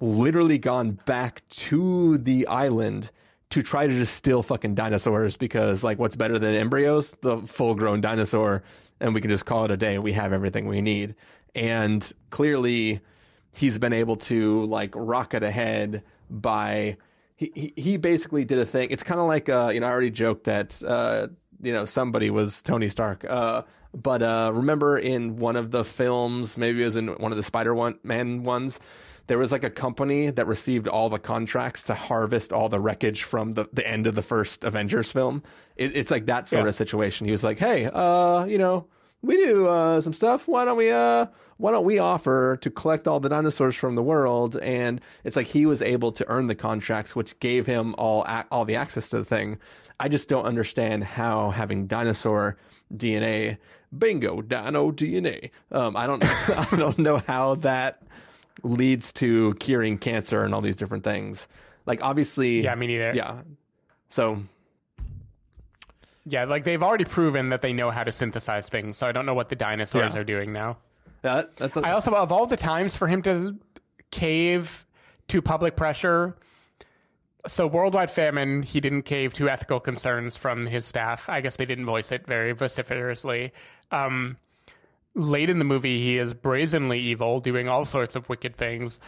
literally 0.01 0.57
gone 0.57 0.99
back 1.05 1.47
to 1.49 2.17
the 2.17 2.47
island 2.47 3.11
to 3.51 3.63
try 3.63 3.87
to 3.87 3.93
just 3.93 4.15
steal 4.15 4.43
fucking 4.43 4.75
dinosaurs 4.75 5.37
because, 5.37 5.83
like, 5.83 5.97
what's 5.97 6.15
better 6.15 6.37
than 6.37 6.53
embryos? 6.53 7.15
The 7.21 7.37
full 7.41 7.75
grown 7.75 8.01
dinosaur, 8.01 8.63
and 8.99 9.15
we 9.15 9.21
can 9.21 9.29
just 9.29 9.45
call 9.45 9.65
it 9.65 9.71
a 9.71 9.77
day. 9.77 9.97
We 9.97 10.13
have 10.13 10.33
everything 10.33 10.67
we 10.67 10.81
need. 10.81 11.15
And 11.55 12.11
clearly, 12.29 13.01
he's 13.51 13.79
been 13.79 13.93
able 13.93 14.17
to, 14.17 14.63
like, 14.65 14.91
rocket 14.95 15.43
ahead 15.43 16.03
by. 16.29 16.97
He, 17.35 17.51
he, 17.55 17.73
he 17.81 17.97
basically 17.97 18.45
did 18.45 18.59
a 18.59 18.65
thing. 18.65 18.91
It's 18.91 19.03
kind 19.03 19.19
of 19.19 19.27
like, 19.27 19.49
uh, 19.49 19.71
you 19.73 19.79
know, 19.79 19.87
I 19.87 19.89
already 19.91 20.11
joked 20.11 20.43
that, 20.43 20.83
uh, 20.83 21.27
you 21.61 21.71
know, 21.71 21.85
somebody 21.85 22.29
was 22.29 22.61
Tony 22.61 22.89
Stark. 22.89 23.23
Uh, 23.23 23.63
but 23.93 24.21
uh, 24.21 24.51
remember 24.53 24.97
in 24.97 25.37
one 25.37 25.55
of 25.55 25.71
the 25.71 25.83
films, 25.83 26.57
maybe 26.57 26.81
it 26.81 26.85
was 26.85 26.95
in 26.95 27.07
one 27.07 27.31
of 27.31 27.37
the 27.37 27.43
Spider 27.43 27.73
Man 28.03 28.43
ones, 28.43 28.79
there 29.29 29.37
was 29.37 29.51
like 29.53 29.63
a 29.63 29.69
company 29.69 30.29
that 30.29 30.45
received 30.47 30.87
all 30.89 31.07
the 31.09 31.19
contracts 31.19 31.83
to 31.83 31.93
harvest 31.93 32.51
all 32.51 32.67
the 32.67 32.79
wreckage 32.81 33.23
from 33.23 33.53
the, 33.53 33.65
the 33.71 33.87
end 33.87 34.05
of 34.07 34.15
the 34.15 34.21
first 34.21 34.63
Avengers 34.65 35.11
film. 35.11 35.41
It, 35.77 35.95
it's 35.95 36.11
like 36.11 36.25
that 36.25 36.49
sort 36.49 36.63
Yeah. 36.65 36.69
of 36.69 36.75
situation. 36.75 37.25
He 37.25 37.31
was 37.31 37.43
like, 37.43 37.59
hey, 37.59 37.85
uh, 37.85 38.45
you 38.45 38.57
know, 38.57 38.87
we 39.21 39.37
do 39.37 39.67
uh, 39.67 40.01
some 40.01 40.13
stuff. 40.13 40.47
Why 40.47 40.65
don't 40.65 40.77
we 40.77 40.89
uh 40.91 41.27
why 41.57 41.71
don't 41.71 41.83
we 41.83 41.99
offer 41.99 42.57
to 42.61 42.69
collect 42.71 43.05
all 43.05 43.19
the 43.19 43.27
dinosaurs 43.27 43.75
from 43.75 43.95
the 43.95 44.01
world? 44.03 44.55
And 44.57 45.01
it's 45.25 45.35
like 45.35 45.47
he 45.47 45.65
was 45.65 45.81
able 45.81 46.11
to 46.13 46.25
earn 46.29 46.47
the 46.47 46.55
contracts, 46.55 47.15
which 47.17 47.37
gave 47.39 47.65
him 47.67 47.95
all 47.97 48.25
ac- 48.29 48.47
all 48.51 48.63
the 48.65 48.75
access 48.77 49.09
to 49.09 49.17
the 49.17 49.25
thing. 49.25 49.57
I 49.99 50.07
just 50.07 50.29
don't 50.29 50.45
understand 50.45 51.03
how 51.03 51.49
having 51.51 51.85
dinosaur 51.87 52.55
DNA, 52.93 53.57
bingo, 53.97 54.41
dino 54.41 54.91
DNA. 54.91 55.49
Um, 55.71 55.97
I 55.97 56.07
don't 56.07 56.23
I 56.49 56.75
don't 56.77 56.97
know 56.97 57.17
how 57.27 57.55
that 57.55 58.01
leads 58.63 59.11
to 59.13 59.53
curing 59.55 59.97
cancer 59.97 60.43
and 60.43 60.53
all 60.53 60.61
these 60.61 60.75
different 60.75 61.03
things. 61.03 61.47
Like 61.85 62.01
obviously, 62.03 62.61
Yeah, 62.61 62.75
me 62.75 62.87
neither. 62.87 63.13
yeah. 63.15 63.41
So 64.09 64.43
Yeah, 66.25 66.45
like 66.45 66.63
they've 66.63 66.83
already 66.83 67.05
proven 67.05 67.49
that 67.49 67.61
they 67.61 67.73
know 67.73 67.91
how 67.91 68.03
to 68.03 68.11
synthesize 68.11 68.69
things, 68.69 68.97
so 68.97 69.07
I 69.07 69.11
don't 69.11 69.25
know 69.25 69.33
what 69.33 69.49
the 69.49 69.55
dinosaurs 69.55 70.13
Yeah. 70.15 70.21
are 70.21 70.23
doing 70.23 70.53
now. 70.53 70.77
that, 71.21 71.55
that's 71.57 71.75
a, 71.75 71.81
I 71.81 71.91
also, 71.91 72.13
of 72.13 72.31
all 72.31 72.45
the 72.45 72.55
times 72.57 72.95
for 72.95 73.07
him 73.07 73.21
to 73.23 73.55
cave 74.11 74.85
to 75.27 75.41
public 75.41 75.75
pressure, 75.75 76.35
so 77.47 77.65
worldwide 77.67 78.11
famine, 78.11 78.63
he 78.63 78.79
didn't 78.79 79.03
cave 79.03 79.33
to 79.33 79.49
ethical 79.49 79.79
concerns 79.79 80.35
from 80.35 80.65
his 80.67 80.85
staff. 80.85 81.27
I 81.29 81.41
guess 81.41 81.55
they 81.55 81.65
didn't 81.65 81.85
voice 81.85 82.11
it 82.11 82.25
very 82.27 82.51
vociferously. 82.53 83.51
Um, 83.91 84.37
late 85.15 85.49
in 85.49 85.59
the 85.59 85.65
movie, 85.65 86.03
he 86.03 86.17
is 86.17 86.33
brazenly 86.33 86.99
evil, 86.99 87.39
doing 87.39 87.67
all 87.67 87.85
sorts 87.85 88.15
of 88.15 88.29
wicked 88.29 88.55
things. 88.57 88.99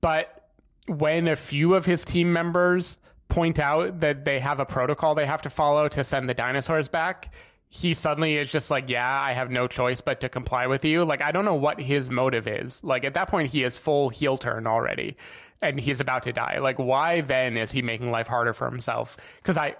But 0.00 0.48
when 0.86 1.28
a 1.28 1.36
few 1.36 1.74
of 1.74 1.86
his 1.86 2.04
team 2.04 2.32
members 2.32 2.98
point 3.28 3.58
out 3.58 4.00
that 4.00 4.24
they 4.24 4.40
have 4.40 4.58
a 4.58 4.66
protocol 4.66 5.14
they 5.14 5.26
have 5.26 5.42
to 5.42 5.50
follow 5.50 5.88
to 5.88 6.02
send 6.02 6.28
the 6.28 6.34
dinosaurs 6.34 6.88
back, 6.88 7.32
he 7.68 7.94
suddenly 7.94 8.36
is 8.36 8.50
just 8.50 8.70
like, 8.70 8.88
yeah, 8.88 9.20
I 9.20 9.32
have 9.32 9.50
no 9.50 9.68
choice 9.68 10.00
but 10.00 10.20
to 10.22 10.28
comply 10.28 10.66
with 10.66 10.84
you. 10.84 11.04
Like, 11.04 11.22
I 11.22 11.30
don't 11.30 11.44
know 11.44 11.54
what 11.54 11.80
his 11.80 12.10
motive 12.10 12.48
is. 12.48 12.82
Like, 12.82 13.04
at 13.04 13.14
that 13.14 13.28
point, 13.28 13.50
he 13.50 13.62
is 13.62 13.76
full 13.76 14.08
heel 14.08 14.36
turn 14.36 14.66
already 14.66 15.16
and 15.62 15.78
he's 15.78 16.00
about 16.00 16.24
to 16.24 16.32
die. 16.32 16.58
Like, 16.58 16.78
why 16.78 17.20
then 17.20 17.56
is 17.56 17.70
he 17.70 17.80
making 17.80 18.10
life 18.10 18.26
harder 18.26 18.52
for 18.52 18.68
himself? 18.68 19.16
Because 19.36 19.56
I, 19.56 19.76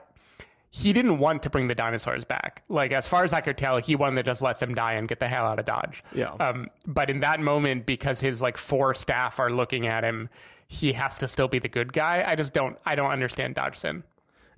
he 0.71 0.93
didn't 0.93 1.19
want 1.19 1.43
to 1.43 1.51
bring 1.51 1.67
the 1.69 1.75
dinosaurs 1.75 2.25
back. 2.25 2.63
Like, 2.69 2.93
as 2.93 3.07
far 3.09 3.25
as 3.25 3.33
I 3.33 3.41
could 3.41 3.59
tell, 3.59 3.79
he 3.79 3.97
wanted 3.97 4.17
to 4.25 4.31
just 4.31 4.41
let 4.41 4.61
them 4.61 4.75
die 4.75 4.93
and 4.95 5.09
get 5.09 5.19
the 5.19 5.27
hell 5.29 5.45
out 5.47 5.59
of 5.59 5.65
Dodge. 5.65 6.05
Yeah. 6.15 6.31
Um, 6.39 6.69
but 6.87 7.11
in 7.11 7.21
that 7.21 7.41
moment, 7.41 7.87
because 7.87 8.21
his 8.21 8.41
like 8.41 8.57
four 8.57 8.95
staff 8.95 9.41
are 9.41 9.51
looking 9.51 9.87
at 9.89 10.05
him, 10.05 10.29
he 10.69 10.93
has 10.93 11.19
to 11.19 11.27
still 11.29 11.49
be 11.49 11.59
the 11.59 11.69
good 11.69 11.93
guy. 11.93 12.25
I 12.25 12.37
just 12.37 12.53
don't, 12.53 12.79
I 12.87 12.95
don't 12.95 13.11
understand 13.11 13.57
Dodgson. 13.57 14.05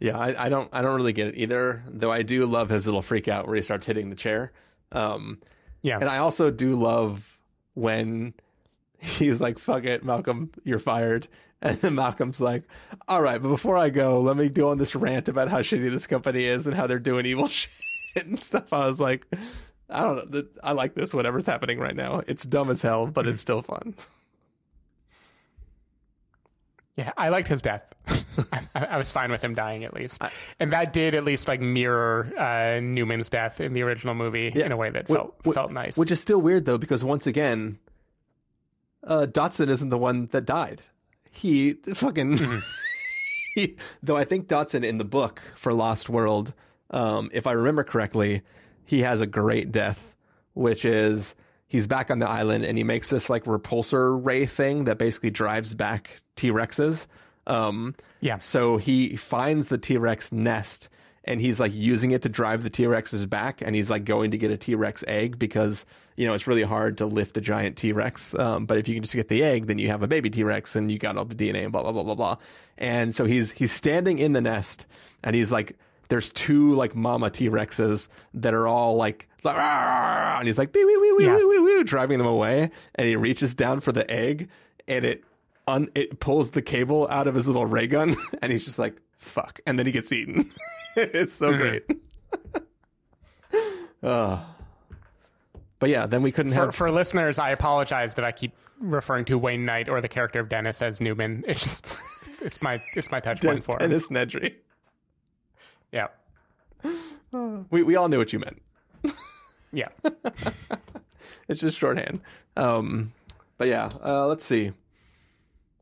Yeah, 0.01 0.19
I, 0.19 0.47
I 0.47 0.49
don't 0.49 0.69
I 0.73 0.83
don't 0.83 0.97
really 0.97 1.13
get 1.13 1.29
it 1.29 1.37
either. 1.37 1.85
Though 1.89 2.11
I 2.11 2.23
do 2.23 2.45
love 2.45 2.69
his 2.71 2.85
little 2.87 3.03
freak 3.03 3.29
out 3.29 3.47
where 3.47 3.55
he 3.57 3.63
starts 3.63 3.87
hitting 3.87 4.11
the 4.11 4.17
chair. 4.17 4.51
Um, 4.91 5.39
Yeah. 5.81 5.99
and 6.01 6.09
I 6.11 6.19
also 6.19 6.51
do 6.51 6.75
love 6.75 7.39
when 7.75 8.35
he's 8.99 9.41
like, 9.41 9.59
"Fuck 9.61 9.85
it, 9.85 10.05
Malcolm, 10.05 10.51
you're 10.65 10.81
fired." 10.81 11.29
And 11.63 11.79
then 11.81 11.95
Malcolm's 11.95 12.41
like, 12.41 12.65
"All 13.07 13.23
right, 13.23 13.41
but 13.41 13.49
before 13.49 13.79
I 13.79 13.89
go, 13.89 14.21
let 14.21 14.37
me 14.37 14.49
go 14.49 14.71
on 14.71 14.79
this 14.79 14.97
rant 14.97 15.29
about 15.29 15.49
how 15.49 15.61
shitty 15.61 15.91
this 15.93 16.09
company 16.09 16.45
is 16.45 16.67
and 16.67 16.75
how 16.75 16.89
they're 16.89 16.99
doing 16.99 17.25
evil 17.25 17.47
shit 17.49 17.71
and 18.27 18.43
stuff." 18.43 18.73
I 18.73 18.89
was 18.89 18.99
like, 18.99 19.27
"I 19.89 20.01
don't 20.01 20.31
know. 20.31 20.43
I 20.63 20.73
like 20.73 20.95
this. 20.95 21.15
Whatever's 21.15 21.47
happening 21.47 21.79
right 21.79 21.95
now, 21.95 22.23
it's 22.27 22.45
dumb 22.45 22.69
as 22.69 22.83
hell, 22.83 23.07
but 23.07 23.29
it's 23.29 23.41
still 23.41 23.63
fun." 23.63 23.95
Yeah, 26.97 27.13
I 27.17 27.31
liked 27.31 27.49
his 27.49 27.63
death. 27.63 27.83
I, 28.53 28.63
I 28.75 28.97
was 28.99 29.11
fine 29.11 29.31
with 29.31 29.43
him 29.43 29.55
dying 29.55 29.85
at 29.85 29.95
least, 29.95 30.21
and 30.61 30.73
that 30.73 30.93
did 30.93 31.15
at 31.15 31.25
least 31.25 31.49
like 31.49 31.61
mirror 31.61 32.31
uh, 32.37 32.81
Newman's 32.81 33.29
death 33.29 33.61
in 33.61 33.73
the 33.73 33.83
original 33.83 34.15
movie 34.15 34.49
in 34.49 34.73
a 34.73 34.77
way 34.77 34.91
that 34.91 35.09
felt 35.09 35.37
wh- 35.47 35.53
felt 35.53 35.73
nice. 35.73 35.97
Which 35.97 36.11
is 36.11 36.21
still 36.21 36.41
weird 36.41 36.65
though, 36.67 36.77
because 36.79 37.03
once 37.05 37.27
again, 37.27 37.79
uh, 39.05 39.27
Dodgson 39.27 39.69
isn't 39.69 39.89
the 39.89 39.99
one 39.99 40.27
that 40.33 40.45
died. 40.45 40.83
He 41.33 41.73
fucking. 41.95 42.39
Mm-hmm. 42.39 42.59
he, 43.55 43.77
though 44.03 44.17
I 44.17 44.25
think 44.25 44.49
Dodgson 44.49 44.83
in 44.85 44.97
the 44.99 45.05
book 45.05 45.43
for 45.57 45.75
Lost 45.75 46.09
World, 46.09 46.55
um, 46.91 47.29
if 47.33 47.47
I 47.47 47.53
remember 47.53 47.85
correctly, 47.85 48.43
he 48.85 49.01
has 49.03 49.21
a 49.21 49.27
great 49.27 49.71
death, 49.73 50.15
which 50.55 50.85
is 50.85 51.35
he's 51.67 51.87
back 51.87 52.11
on 52.11 52.19
the 52.19 52.29
island 52.29 52.65
and 52.65 52.79
he 52.79 52.85
makes 52.85 53.09
this 53.09 53.29
like 53.29 53.45
repulsor 53.45 54.19
ray 54.25 54.47
thing 54.47 54.85
that 54.85 54.97
basically 54.99 55.31
drives 55.31 55.75
back 55.75 56.23
T 56.37 56.51
Rexes. 56.51 57.07
Um, 57.47 57.95
Yeah. 58.21 58.39
So 58.39 58.77
he 58.77 59.17
finds 59.17 59.69
the 59.69 59.79
T 59.79 59.97
Rex 59.99 60.33
nest 60.33 60.89
and 61.25 61.41
he's 61.41 61.61
like 61.61 61.73
using 61.75 62.11
it 62.11 62.23
to 62.23 62.29
drive 62.29 62.63
the 62.63 62.71
T 62.71 62.87
Rex's 62.87 63.27
back, 63.27 63.61
and 63.63 63.75
he's 63.77 63.89
like 63.91 64.05
going 64.05 64.31
to 64.33 64.39
get 64.39 64.51
a 64.51 64.57
T 64.57 64.75
Rex 64.75 65.05
egg 65.07 65.39
because 65.39 65.85
you 66.17 66.27
know 66.27 66.35
it's 66.35 66.47
really 66.47 66.63
hard 66.63 66.99
to 66.99 67.07
lift 67.07 67.37
a 67.37 67.41
giant 67.41 67.77
T 67.77 67.93
Rex. 67.93 68.35
Um, 68.35 68.67
but 68.67 68.79
if 68.79 68.89
you 68.89 68.95
can 68.95 69.03
just 69.03 69.15
get 69.15 69.29
the 69.29 69.43
egg, 69.43 69.67
then 69.67 69.79
you 69.79 69.89
have 69.89 70.03
a 70.03 70.09
baby 70.09 70.31
T 70.31 70.43
Rex, 70.45 70.75
and 70.77 70.91
you 70.91 70.99
got 70.99 71.17
all 71.17 71.25
the 71.25 71.35
DNA 71.35 71.63
and 71.65 71.73
blah 71.73 71.83
blah 71.83 71.93
blah 71.93 72.03
blah 72.03 72.15
blah. 72.15 72.37
And 72.79 73.15
so 73.15 73.25
he's 73.25 73.53
he's 73.53 73.73
standing 73.73 74.19
in 74.19 74.33
the 74.33 74.41
nest, 74.41 74.87
and 75.23 75.35
he's 75.37 75.51
like. 75.53 75.77
There's 76.09 76.31
two 76.31 76.73
like 76.73 76.95
mama 76.95 77.31
T 77.31 77.49
Rexes 77.49 78.09
that 78.35 78.53
are 78.53 78.67
all 78.69 78.97
like, 78.97 79.31
and 79.47 80.47
he's 80.47 80.59
like, 80.59 80.75
wee, 80.75 80.85
wee, 80.85 80.97
wee, 80.99 81.13
wee, 81.13 81.25
Yeah. 81.25 81.37
wee, 81.39 81.45
wee, 81.47 81.59
wee, 81.61 81.83
driving 81.85 82.19
them 82.19 82.27
away. 82.27 82.71
And 82.97 83.09
he 83.09 83.17
reaches 83.17 83.55
down 83.55 83.81
for 83.81 83.93
the 83.93 84.11
egg, 84.11 84.51
and 84.87 85.07
it 85.07 85.25
un- 85.67 85.89
it 85.95 86.21
pulls 86.21 86.51
the 86.51 86.61
cable 86.61 87.09
out 87.09 87.29
of 87.29 87.35
his 87.35 87.47
little 87.47 87.65
ray 87.65 87.87
gun, 87.87 88.17
and 88.43 88.53
he's 88.53 88.67
just 88.67 88.79
like, 88.79 88.97
"Fuck!" 89.17 89.61
And 89.67 89.79
then 89.79 89.87
he 89.87 89.93
gets 89.93 90.13
eaten. 90.13 90.51
it's 90.97 91.33
so 91.33 91.53
great. 91.57 91.85
uh, 94.03 94.43
but 95.79 95.91
yeah, 95.91 96.07
then 96.07 96.23
we 96.23 96.33
couldn't 96.33 96.53
For, 96.53 96.67
have. 96.67 96.75
for 96.75 96.91
listeners, 96.91 97.39
I 97.39 97.51
apologize 97.51 98.15
that 98.15 98.25
I 98.25 98.33
keep 98.33 98.53
referring 98.79 99.25
to 99.27 99.39
Wayne 99.39 99.65
Knight 99.65 99.89
or 99.89 100.01
the 100.01 100.09
character 100.09 100.41
of 100.41 100.49
Dennis 100.49 100.83
as 100.83 101.01
Newman. 101.01 101.45
It's 101.49 101.63
just, 101.63 101.87
it's 102.41 102.61
my, 102.63 102.81
it's 102.97 103.11
my 103.11 103.21
touch 103.21 103.41
Den- 103.41 103.53
point 103.53 103.65
for 103.65 103.75
him. 103.81 103.91
Dennis 103.91 104.09
Nedry. 104.09 104.55
Yeah, 105.93 106.09
We 107.71 107.83
we 107.83 107.97
all 107.97 108.09
knew 108.09 108.19
what 108.19 108.33
you 108.33 108.39
meant. 108.41 108.63
yeah. 109.73 109.89
It's 111.49 111.61
just 111.61 111.77
shorthand. 111.77 112.21
Um, 112.57 113.13
but 113.59 113.69
yeah, 113.69 113.91
uh, 114.05 114.27
let's 114.27 114.45
see. 114.45 114.73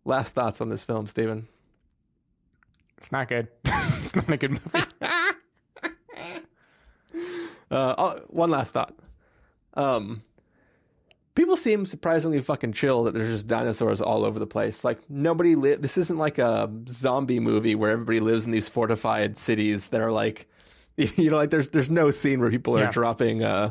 Last 0.04 0.32
thoughts 0.34 0.60
on 0.60 0.68
this 0.68 0.84
film, 0.84 1.06
Stephen. 1.06 1.46
It's 3.00 3.10
not 3.10 3.28
good. 3.28 3.48
it's 3.64 4.14
not 4.14 4.28
a 4.28 4.36
good 4.36 4.50
movie. 4.52 4.86
Uh, 7.70 7.94
oh, 7.98 8.20
one 8.28 8.50
last 8.50 8.72
thought. 8.72 8.94
Um, 9.74 10.22
people 11.36 11.56
seem 11.56 11.86
surprisingly 11.86 12.40
fucking 12.40 12.72
chill 12.72 13.04
that 13.04 13.14
there's 13.14 13.30
just 13.30 13.46
dinosaurs 13.46 14.00
all 14.00 14.24
over 14.24 14.40
the 14.40 14.46
place. 14.46 14.82
Like 14.82 14.98
nobody 15.08 15.54
li- 15.54 15.76
This 15.76 15.96
isn't 15.96 16.18
like 16.18 16.38
a 16.38 16.68
zombie 16.88 17.38
movie 17.38 17.76
where 17.76 17.92
everybody 17.92 18.18
lives 18.18 18.44
in 18.44 18.50
these 18.50 18.68
fortified 18.68 19.38
cities 19.38 19.88
that 19.88 20.00
are 20.00 20.10
like, 20.10 20.48
you 20.96 21.30
know, 21.30 21.36
like 21.36 21.50
there's 21.50 21.68
there's 21.68 21.88
no 21.90 22.10
scene 22.10 22.40
where 22.40 22.50
people 22.50 22.76
are 22.76 22.80
Yeah. 22.84 22.90
dropping, 22.90 23.44
uh, 23.44 23.70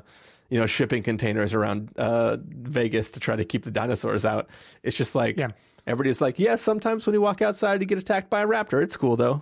you 0.50 0.58
know, 0.60 0.66
shipping 0.66 1.04
containers 1.04 1.54
around 1.54 1.90
uh, 1.98 2.38
Vegas 2.42 3.12
to 3.12 3.20
try 3.20 3.36
to 3.36 3.44
keep 3.44 3.64
the 3.66 3.72
dinosaurs 3.72 4.24
out. 4.24 4.50
It's 4.82 4.96
just 4.96 5.14
like 5.14 5.38
Yeah. 5.38 5.50
Everybody's 5.90 6.22
like, 6.22 6.40
yeah, 6.40 6.56
sometimes 6.56 7.06
when 7.06 7.14
you 7.14 7.22
walk 7.22 7.42
outside, 7.42 7.82
you 7.82 7.88
get 7.88 7.98
attacked 7.98 8.30
by 8.30 8.42
a 8.42 8.48
raptor. 8.48 8.82
It's 8.82 8.96
cool 8.96 9.18
though. 9.18 9.42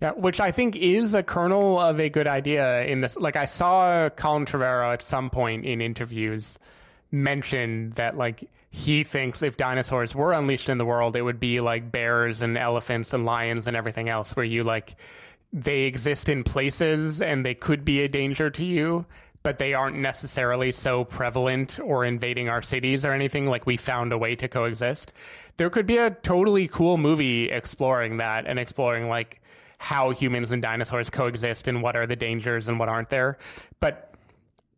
Yeah, 0.00 0.12
which 0.12 0.38
I 0.38 0.52
think 0.52 0.76
is 0.76 1.12
a 1.12 1.24
kernel 1.24 1.80
of 1.80 1.98
a 1.98 2.08
good 2.08 2.28
idea 2.28 2.84
in 2.84 3.00
this. 3.00 3.16
Like, 3.16 3.34
I 3.34 3.46
saw 3.46 4.08
Colin 4.10 4.46
Trevorrow 4.46 4.92
at 4.92 5.02
some 5.02 5.28
point 5.28 5.64
in 5.64 5.80
interviews 5.80 6.56
mention 7.10 7.90
that, 7.96 8.16
like, 8.16 8.48
he 8.70 9.02
thinks 9.02 9.42
if 9.42 9.56
dinosaurs 9.56 10.14
were 10.14 10.32
unleashed 10.32 10.68
in 10.68 10.78
the 10.78 10.84
world, 10.84 11.16
it 11.16 11.22
would 11.22 11.40
be 11.40 11.60
like 11.60 11.90
bears 11.90 12.42
and 12.42 12.56
elephants 12.56 13.12
and 13.12 13.24
lions 13.24 13.66
and 13.66 13.76
everything 13.76 14.08
else, 14.08 14.36
where 14.36 14.44
you, 14.44 14.62
like, 14.62 14.94
they 15.52 15.80
exist 15.80 16.28
in 16.28 16.44
places 16.44 17.20
and 17.20 17.44
they 17.44 17.54
could 17.54 17.84
be 17.84 18.00
a 18.02 18.08
danger 18.08 18.50
to 18.50 18.64
you, 18.64 19.04
but 19.42 19.58
they 19.58 19.74
aren't 19.74 19.96
necessarily 19.96 20.72
so 20.72 21.04
prevalent 21.04 21.78
or 21.82 22.04
invading 22.04 22.48
our 22.48 22.62
cities 22.62 23.04
or 23.04 23.12
anything. 23.12 23.46
Like, 23.46 23.66
we 23.66 23.76
found 23.76 24.12
a 24.12 24.18
way 24.18 24.34
to 24.36 24.48
coexist. 24.48 25.12
There 25.56 25.70
could 25.70 25.86
be 25.86 25.96
a 25.96 26.10
totally 26.10 26.68
cool 26.68 26.96
movie 26.96 27.50
exploring 27.50 28.18
that 28.18 28.46
and 28.46 28.58
exploring, 28.58 29.08
like, 29.08 29.40
how 29.78 30.10
humans 30.10 30.50
and 30.50 30.60
dinosaurs 30.60 31.08
coexist 31.08 31.68
and 31.68 31.82
what 31.82 31.96
are 31.96 32.06
the 32.06 32.16
dangers 32.16 32.68
and 32.68 32.78
what 32.78 32.88
aren't 32.88 33.10
there. 33.10 33.38
But 33.80 34.12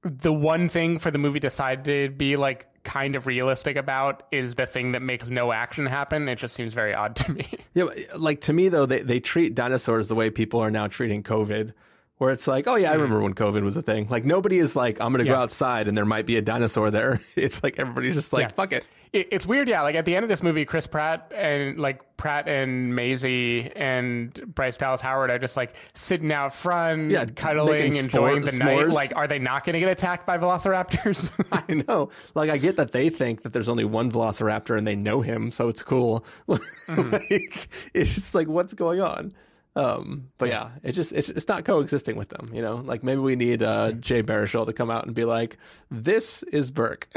the 0.02 0.32
one 0.32 0.68
thing 0.68 0.98
for 0.98 1.10
the 1.10 1.18
movie 1.18 1.40
decided 1.40 1.84
to 1.84 2.14
be 2.14 2.36
like 2.36 2.66
kind 2.82 3.14
of 3.14 3.26
realistic 3.26 3.76
about 3.76 4.22
is 4.30 4.54
the 4.54 4.66
thing 4.66 4.92
that 4.92 5.00
makes 5.02 5.28
no 5.28 5.52
action 5.52 5.86
happen. 5.86 6.28
It 6.28 6.38
just 6.38 6.54
seems 6.54 6.72
very 6.72 6.94
odd 6.94 7.16
to 7.16 7.32
me. 7.32 7.48
Yeah, 7.74 7.86
like 8.16 8.40
to 8.42 8.52
me 8.52 8.68
though, 8.68 8.86
they 8.86 9.02
they 9.02 9.20
treat 9.20 9.54
dinosaurs 9.54 10.08
the 10.08 10.14
way 10.14 10.30
people 10.30 10.60
are 10.60 10.70
now 10.70 10.86
treating 10.86 11.22
COVID, 11.22 11.72
where 12.20 12.30
it's 12.32 12.46
like, 12.46 12.66
oh 12.68 12.74
yeah, 12.74 12.90
I 12.90 12.94
remember 12.94 13.20
when 13.22 13.32
COVID 13.34 13.62
was 13.62 13.76
a 13.78 13.82
thing. 13.82 14.06
Like 14.10 14.26
nobody 14.26 14.58
is 14.58 14.76
like, 14.76 15.00
I'm 15.00 15.10
gonna 15.10 15.24
go 15.24 15.30
Mm. 15.32 15.38
Outside 15.38 15.88
and 15.88 15.96
there 15.96 16.04
might 16.04 16.26
be 16.26 16.36
a 16.36 16.42
dinosaur 16.42 16.90
there. 16.90 17.20
It's 17.34 17.62
like 17.62 17.78
everybody's 17.78 18.14
just 18.14 18.30
like, 18.34 18.42
Yeah. 18.42 18.48
fuck 18.48 18.72
it. 18.72 18.86
it, 19.14 19.28
it's 19.32 19.46
weird, 19.46 19.68
yeah. 19.68 19.80
Like 19.80 19.94
at 19.94 20.04
the 20.04 20.14
end 20.14 20.24
of 20.24 20.28
this 20.28 20.42
movie, 20.42 20.66
Chris 20.66 20.86
Pratt 20.86 21.32
and 21.34 21.78
like 21.78 22.02
Pratt 22.18 22.46
and 22.46 22.94
Maisie 22.94 23.72
and 23.74 24.34
Bryce 24.54 24.76
Dallas 24.76 25.00
Howard 25.00 25.30
are 25.30 25.38
just 25.38 25.56
like 25.56 25.74
sitting 25.94 26.30
out 26.30 26.54
front, 26.54 27.10
Yeah, 27.10 27.24
cuddling, 27.24 27.96
enjoying 27.96 28.42
the 28.42 28.52
night. 28.52 28.88
Like, 28.88 29.16
are 29.16 29.26
they 29.26 29.38
not 29.38 29.64
going 29.64 29.72
to 29.72 29.80
get 29.80 29.88
attacked 29.88 30.26
by 30.26 30.36
velociraptors? 30.36 31.32
I 31.52 31.72
know. 31.88 32.10
Like 32.34 32.50
I 32.50 32.58
get 32.58 32.76
that 32.76 32.92
they 32.92 33.08
think 33.08 33.44
that 33.44 33.54
there's 33.54 33.70
only 33.70 33.86
one 33.86 34.12
Velociraptor 34.12 34.76
and 34.76 34.86
they 34.86 34.94
know 34.96 35.22
him, 35.22 35.50
so 35.52 35.68
it's 35.70 35.82
cool. 35.82 36.24
Mm-hmm. 36.90 37.10
like 37.12 37.68
it's 37.94 38.14
just 38.14 38.34
like 38.34 38.48
what's 38.48 38.74
going 38.74 39.00
on. 39.00 39.32
Um, 39.76 40.30
but 40.38 40.48
yeah, 40.48 40.70
it's 40.82 40.96
just 40.96 41.12
it's 41.12 41.28
it's 41.28 41.46
not 41.46 41.64
coexisting 41.64 42.16
with 42.16 42.28
them. 42.30 42.50
You 42.52 42.62
know, 42.62 42.76
like 42.76 43.04
maybe 43.04 43.20
we 43.20 43.36
need 43.36 43.62
uh, 43.62 43.92
Jay 43.92 44.22
Baruchel 44.22 44.66
to 44.66 44.72
come 44.72 44.90
out 44.90 45.06
and 45.06 45.14
be 45.14 45.24
like, 45.24 45.58
"This 45.90 46.42
is 46.44 46.70
Berk." 46.70 47.08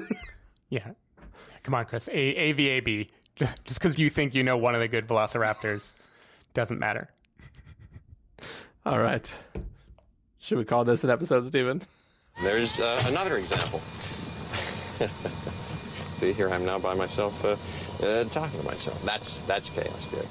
yeah. 0.70 0.92
Come 1.62 1.74
on, 1.74 1.84
Chris. 1.84 2.08
A- 2.08 2.52
AVAB. 2.52 3.08
Just 3.36 3.78
because 3.78 3.98
you 3.98 4.10
think 4.10 4.34
you 4.34 4.42
know 4.42 4.56
one 4.56 4.74
of 4.74 4.80
the 4.80 4.88
good 4.88 5.06
velociraptors 5.06 5.90
doesn't 6.54 6.78
matter. 6.78 7.08
All 8.84 8.98
right. 8.98 9.30
Should 10.38 10.58
we 10.58 10.64
call 10.64 10.84
this 10.84 11.04
an 11.04 11.10
episode, 11.10 11.46
Stephen? 11.46 11.82
There's 12.42 12.80
uh, 12.80 13.00
another 13.06 13.36
example. 13.36 13.80
See, 16.16 16.32
here 16.32 16.48
I 16.48 16.54
am 16.54 16.64
now 16.64 16.78
by 16.78 16.94
myself, 16.94 17.44
uh, 17.44 17.56
uh, 18.04 18.24
talking 18.24 18.60
to 18.60 18.66
myself. 18.66 19.02
That's 19.04 19.38
that's 19.40 19.70
chaos 19.70 20.08
theory. 20.08 20.26